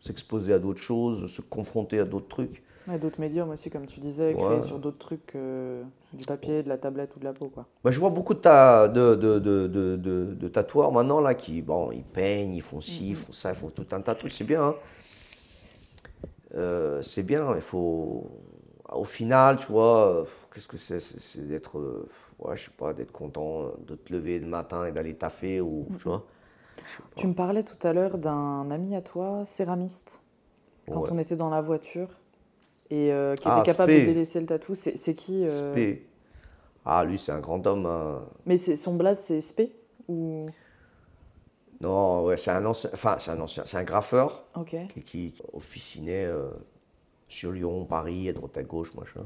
[0.00, 2.62] s'exposer à d'autres choses, se confronter à d'autres trucs.
[2.88, 4.60] Ouais, d'autres médiums aussi, comme tu disais, Ouais.
[4.62, 5.82] sur d'autres trucs que
[6.14, 7.66] du papier, de la tablette ou de la peau, quoi.
[7.84, 9.66] Bah, je vois beaucoup de, ta, de, de, de,
[10.34, 13.54] de, tatoueurs maintenant là qui bon, ils peignent, ils font ci, ils font ça, ils
[13.54, 14.62] font tout un tas de trucs, c'est bien.
[14.62, 14.74] hein.
[16.54, 18.30] Euh, c'est bien, il faut.
[18.90, 22.08] Au final, tu vois, euh, qu'est-ce que c'est C'est d'être, euh,
[22.38, 25.60] ouais, je sais pas, d'être content euh, de te lever le matin et d'aller taffer
[25.60, 26.24] ou, tu vois.
[27.16, 30.22] Tu me parlais tout à l'heure d'un ami à toi, céramiste,
[30.90, 31.08] quand Ouais.
[31.12, 32.08] on était dans la voiture,
[32.90, 34.00] et euh, qui Ah, était capable Spé.
[34.02, 34.74] de délaisser le tatou.
[34.74, 36.06] C'est qui euh, Spé.
[36.84, 37.86] Ah, lui, c'est un grand homme.
[37.86, 38.22] hein.
[38.46, 39.72] Mais son blaze, c'est Spé
[40.08, 40.46] ou...
[41.80, 44.44] Non, ouais, c'est un ancien, enfin, c'est un ancien, c'est un graffeur.
[44.66, 46.48] Qui, qui officinait euh,
[47.28, 49.24] sur Lyon, Paris, à droite à gauche, machin.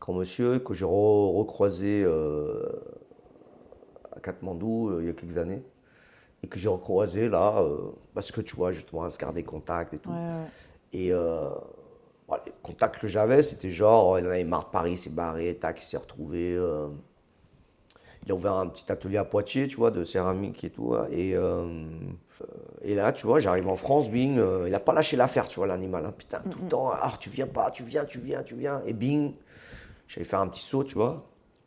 [0.00, 2.66] Grand monsieur que j'ai re- recroisé euh,
[4.16, 5.62] à Katmandou il y a quelques années
[6.42, 7.64] et que j'ai recroisé là
[8.14, 10.10] parce que tu vois justement à se garder contact et tout.
[10.10, 10.46] Ouais, ouais.
[10.92, 11.12] Et
[12.28, 15.10] voilà, les contacts que j'avais, c'était genre, oh, il en avait marre de Paris, s'est
[15.10, 16.54] barré, tac, il s'est retrouvé.
[16.56, 16.88] euh,
[18.26, 20.94] il a ouvert un petit atelier à Poitiers, tu vois, de céramique et tout.
[20.94, 21.64] hein, Et, euh,
[22.42, 22.44] euh,
[22.82, 25.56] et là, tu vois, j'arrive en France, bing, euh, il n'a pas lâché l'affaire, tu
[25.60, 26.04] vois, l'animal.
[26.04, 28.82] hein, putain, tout le temps, ah, tu viens pas, tu viens, tu viens, tu viens.
[28.86, 29.32] Et bing,
[30.08, 31.24] j'allais faire un petit saut, tu vois.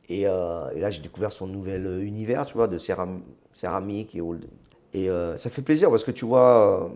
[0.09, 3.21] Et, euh, et là, j'ai découvert son nouvel euh, univers, tu vois, de céram-
[3.53, 4.47] céramique et old.
[4.93, 6.91] Et euh, ça fait plaisir parce que tu vois.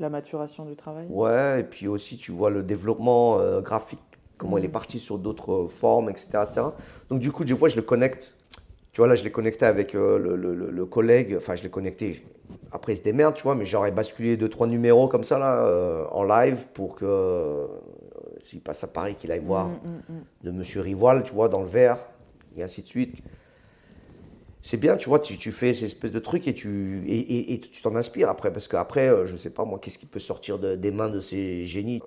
[0.00, 1.06] La maturation du travail.
[1.10, 4.00] Ouais, et puis aussi tu vois le développement euh, graphique,
[4.38, 4.72] comment il est Mhm.
[4.72, 6.66] parti sur d'autres euh, formes, etc., etc.
[7.10, 8.34] Donc du coup, des fois, je le connecte
[8.92, 11.34] Tu vois, là, je l'ai connecté avec euh, le, le- collègue.
[11.38, 12.26] Enfin, je l'ai connecté.
[12.72, 15.64] Après, il se démerde, tu vois, mais j'aurais basculé deux, trois numéros comme ça, là,
[15.66, 17.66] euh, en live, pour que,
[18.40, 20.24] s'il passe à Paris, qu'il aille voir Mm, mm, mm.
[20.44, 21.98] de Monsieur Rivoal, tu vois, dans le verre,
[22.56, 23.22] et ainsi de suite.
[24.62, 27.52] C'est bien, tu vois, tu, tu fais ces espèces de trucs et tu et, et-
[27.54, 30.20] et tu t'en inspires après, parce qu'après, euh, je sais pas moi, qu'est-ce qui peut
[30.20, 32.00] sortir de- des mains de ces génies?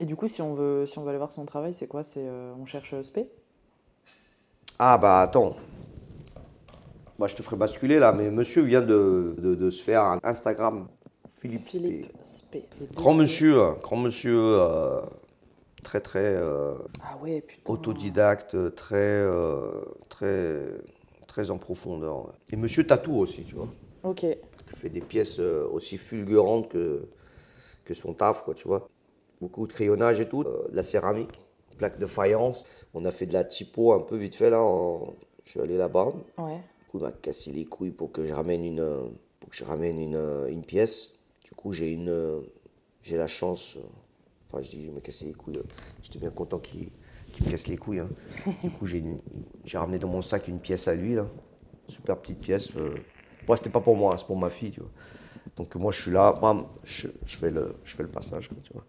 [0.00, 2.04] Et du coup, si on veut, si on veut aller voir son travail, c'est quoi?
[2.04, 3.28] C'est euh, on cherche Spé?
[4.78, 5.56] Ah bah attends,
[7.18, 10.18] moi je te ferai basculer là, mais Monsieur vient de, de- de se faire un
[10.22, 10.88] Instagram,
[11.30, 11.68] Philippe.
[11.68, 11.78] Spé.
[11.80, 12.68] Philippe Spé.
[12.94, 15.00] Grand monsieur, hein, grand monsieur, euh,
[15.82, 17.72] très très euh, Ah ouais, putain.
[17.72, 20.66] autodidacte, très euh, très
[21.36, 22.24] très en profondeur.
[22.24, 22.32] ouais.
[22.52, 23.68] Et Monsieur Tatou aussi, tu vois.
[24.04, 24.20] Ok.
[24.20, 27.02] qui fait des pièces euh, aussi fulgurantes que,
[27.84, 28.88] que son taf, quoi, tu vois.
[29.42, 31.42] Beaucoup de crayonnage et tout, euh, de la céramique,
[31.76, 32.64] plaque de faïence.
[32.94, 34.62] On a fait de la typo un peu vite fait là.
[34.62, 35.12] en-
[35.44, 36.06] Je suis allé là-bas.
[36.38, 36.56] Ouais.
[36.80, 39.02] Du coup, on m'a cassé les couilles pour que je ramène une, euh,
[39.38, 40.16] pour que je ramène une,
[40.48, 41.12] une pièce.
[41.44, 42.42] Du coup, j'ai une,
[43.02, 43.76] j'ai la chance.
[44.48, 45.60] Enfin, je dis, je me cassé les couilles.
[46.02, 46.88] J'étais bien content qu'il
[47.36, 48.00] qu'il me casse les couilles.
[48.00, 48.08] hein.
[48.62, 49.04] Du coup, j'ai
[49.78, 51.26] ramené dans mon sac une pièce à lui là,
[51.88, 52.70] super petite pièce.
[52.76, 52.90] euh.
[53.46, 54.90] Bon, c'était pas pour moi, c'est pour ma fille, tu vois.
[55.56, 58.56] Donc moi, je suis là, bam, je, je fais le, je fais le passage, quoi,
[58.62, 58.84] tu vois.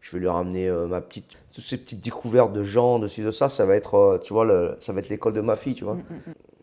[0.00, 3.22] Je vais lui ramener euh, ma petite, toutes ces petites découvertes de gens, de ci,
[3.22, 3.48] de ça.
[3.48, 5.84] Ça va être, euh, tu vois, le- ça va être l'école de ma fille, tu
[5.84, 5.98] vois.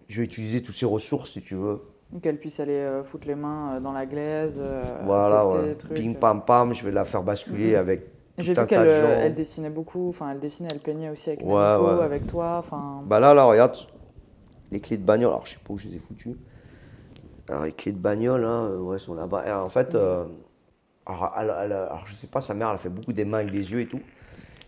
[0.10, 1.82] Je vais utiliser toutes ces ressources, si tu veux.
[2.22, 4.60] Qu'elle puisse aller euh, foutre les mains dans la glaise,
[5.06, 5.68] Voilà, tester ouais.
[5.70, 5.94] des trucs.
[5.94, 6.20] Ping euh.
[6.20, 8.08] pam pam, je vais la faire basculer avec
[8.40, 11.98] J'ai vu qu'elle elle dessinait beaucoup, enfin elle dessinait, elle peignait aussi avec Ouais, Manico,
[11.98, 12.04] ouais.
[12.04, 12.64] avec toi.
[13.06, 13.78] Bah là, là, regarde,
[14.72, 16.38] les clés de bagnole, alors je sais pas où je les ai foutues.
[17.50, 19.48] Alors les clés de bagnole, hein, euh, ouais, sont là-bas.
[19.48, 20.26] Et en fait, euh,
[21.06, 23.40] alors, elle- elle- alors, je sais pas, sa mère, elle a fait beaucoup des mains
[23.40, 24.02] avec des yeux et tout.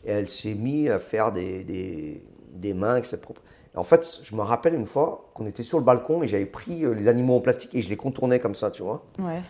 [0.03, 3.41] Et elle s'est mise à faire des, des, des mains avec ses propres.
[3.74, 6.48] Et en fait, je me rappelle une fois qu'on était sur le balcon et j'avais
[6.48, 9.06] pris euh, les animaux en plastique et je les contournais comme ça, tu vois.
[9.19, 9.41] Ouais,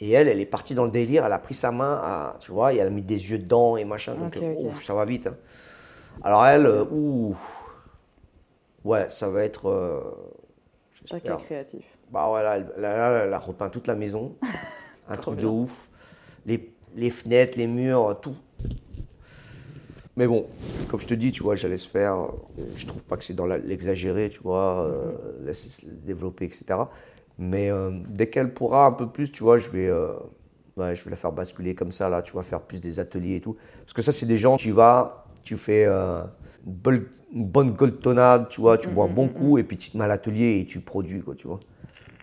[0.00, 2.52] Et elle, elle est partie dans le délire, elle a pris sa main, à, tu
[2.52, 4.14] vois, et elle a mis des yeux dedans et machin.
[4.14, 5.26] Donc, Ok, euh, ouf, ça va vite.
[5.26, 5.36] hein.
[6.22, 7.36] Alors elle, euh, ouh,
[8.84, 9.68] ouais, ça va être.
[9.68, 10.00] euh,
[10.94, 11.38] j'espère.
[11.38, 11.84] créatif.
[12.10, 14.36] Bah ouais, là, elle, là, là, elle a repeint toute la maison.
[15.08, 15.88] Un truc de ouf.
[16.46, 18.36] Les, les fenêtres, les murs, tout.
[20.16, 20.46] Mais bon,
[20.88, 22.16] comme je te dis, tu vois, j'allais se faire.
[22.18, 22.28] euh,
[22.76, 25.12] Je trouve pas que c'est dans l'exagéré, tu vois, euh,
[25.44, 26.64] laisser se développer, etc.
[27.38, 30.14] Mais euh, dès qu'elle pourra un peu plus, tu vois, je vais, euh,
[30.76, 33.36] ouais, je vais la faire basculer comme ça, là, tu vois, faire plus des ateliers
[33.36, 33.56] et tout.
[33.80, 36.22] Parce que ça, c'est des gens, tu y vas, tu fais euh,
[36.66, 39.90] une, bonne, une bonne goldtonnade, tu vois, tu bois un bon coup, et puis tu
[39.90, 41.60] te mets à l'atelier et tu produis, quoi, tu vois.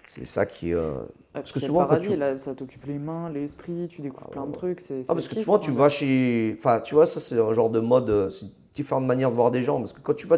[0.08, 0.74] C'est ça qui.
[0.74, 1.00] euh,
[1.36, 4.02] Ah, Parce que le souvent, quand paradis, tu- là, ça t'occupe les mains, l'esprit, tu
[4.02, 4.82] découvres plein de trucs.
[4.82, 5.60] c'est Ah, parce que souvent, quoi.
[5.60, 6.56] tu vas chez.
[6.60, 8.10] Enfin, tu vois, ça, c'est un genre de mode.
[8.10, 9.80] euh, C'est différentes manières de voir des gens.
[9.80, 10.38] Parce que quand tu vas,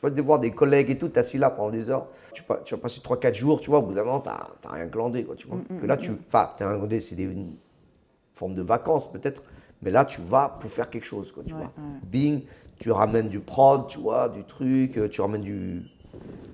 [0.00, 2.06] tu vas te voir des collègues et tout, assis là pendant des heures.
[2.32, 4.72] Tu, pas- tu vas passer 3-4 jours, tu vois, au bout d'un moment, tu n'as
[4.74, 5.58] rien glandé, quoi, tu vois.
[5.58, 6.12] Mm, que là, tu.
[6.26, 7.56] Enfin, tu rien glandé, c'est des- une
[8.34, 9.42] forme de vacances, peut-être.
[9.82, 11.72] Mais là, tu vas pour faire quelque chose, quoi, tu Ouais, vois.
[11.76, 12.00] ouais.
[12.02, 12.42] Bing,
[12.78, 15.82] tu ramènes du prod, tu vois, du truc, euh, tu ramènes du.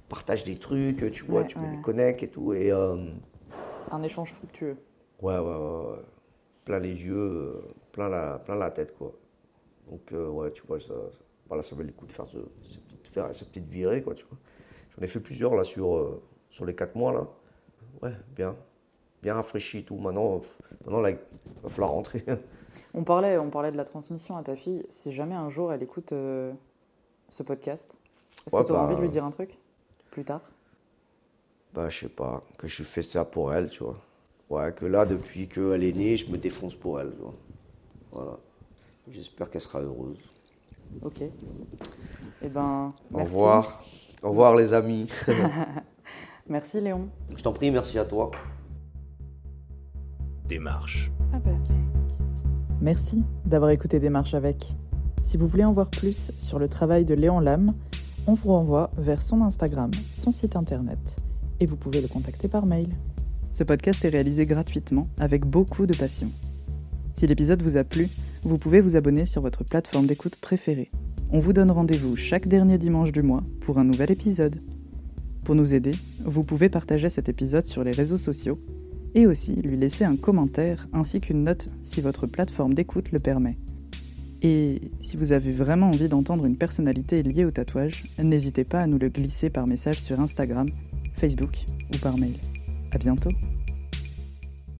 [0.09, 2.53] Partage des trucs, euh, tu vois, Ouais, tu mets des connects et tout.
[2.53, 2.73] Et.
[2.73, 2.97] euh,
[3.91, 4.77] Un échange fructueux.
[5.21, 5.57] Ouais, ouais, ouais,
[5.91, 6.03] ouais.
[6.65, 9.13] Plein les yeux, plein la, plein la tête, quoi.
[9.89, 11.19] Donc, euh, ouais, tu vois, ça, ça-
[11.49, 12.39] voilà, ça valait le coup de faire, ce,
[13.17, 14.39] petites, faire cette petite virée, quoi, tu vois.
[14.97, 17.27] J'en ai fait plusieurs, là, sur, euh, sur les quatre mois, là.
[18.03, 18.57] Ouais, bien.
[19.23, 19.97] Bien rafraîchi et tout.
[19.97, 20.43] Maintenant,
[20.85, 21.19] maintenant là, il
[21.63, 22.25] va falloir rentrer.
[22.95, 24.85] On parlait, on parlait de la transmission à ta fille.
[24.89, 26.53] Si jamais un jour elle écoute euh,
[27.31, 27.99] ce podcast,
[28.47, 29.59] est-ce Ouais, que tu auras bah, envie de lui dire un truc
[30.11, 30.41] plus tard?
[31.75, 33.99] Bah, je sais pas, que je fais ça pour elle, tu vois.
[34.49, 37.35] Ouais, que là, depuis qu'elle est née, je me défonce pour elle, tu vois.
[38.13, 38.39] Voilà.
[39.09, 40.19] J'espère qu'elle sera heureuse.
[41.03, 41.23] Ok.
[42.43, 43.35] Eh ben, Au merci.
[43.35, 43.83] revoir.
[44.23, 45.11] Au revoir, les amis.
[46.49, 47.09] Merci Léon.
[47.37, 48.31] Je t'en prie, merci à toi.
[50.49, 51.11] Démarche.
[52.81, 54.73] Merci d'avoir écouté Démarche avec.
[55.25, 57.73] Si vous voulez en voir plus sur le travail de Léon Lame,
[58.29, 61.17] on vous renvoie vers son Instagram, son site internet,
[61.59, 62.89] et vous pouvez le contacter par mail.
[63.53, 66.31] Ce podcast est réalisé gratuitement avec beaucoup de passion.
[67.15, 68.09] Si l'épisode vous a plu,
[68.43, 70.91] vous pouvez vous abonner sur votre plateforme d'écoute préférée.
[71.33, 74.61] On vous donne rendez-vous chaque dernier dimanche du mois pour un nouvel épisode.
[75.45, 75.93] Pour nous aider,
[76.25, 78.59] vous pouvez partager cet épisode sur les réseaux sociaux
[79.15, 83.57] et aussi lui laisser un commentaire ainsi qu'une note si votre plateforme d'écoute le permet.
[84.43, 88.87] Et si vous avez vraiment envie d'entendre une personnalité liée au tatouage, n'hésitez pas à
[88.87, 90.69] nous le glisser par message sur Instagram,
[91.17, 92.35] Facebook ou par mail.
[92.93, 93.31] À bientôt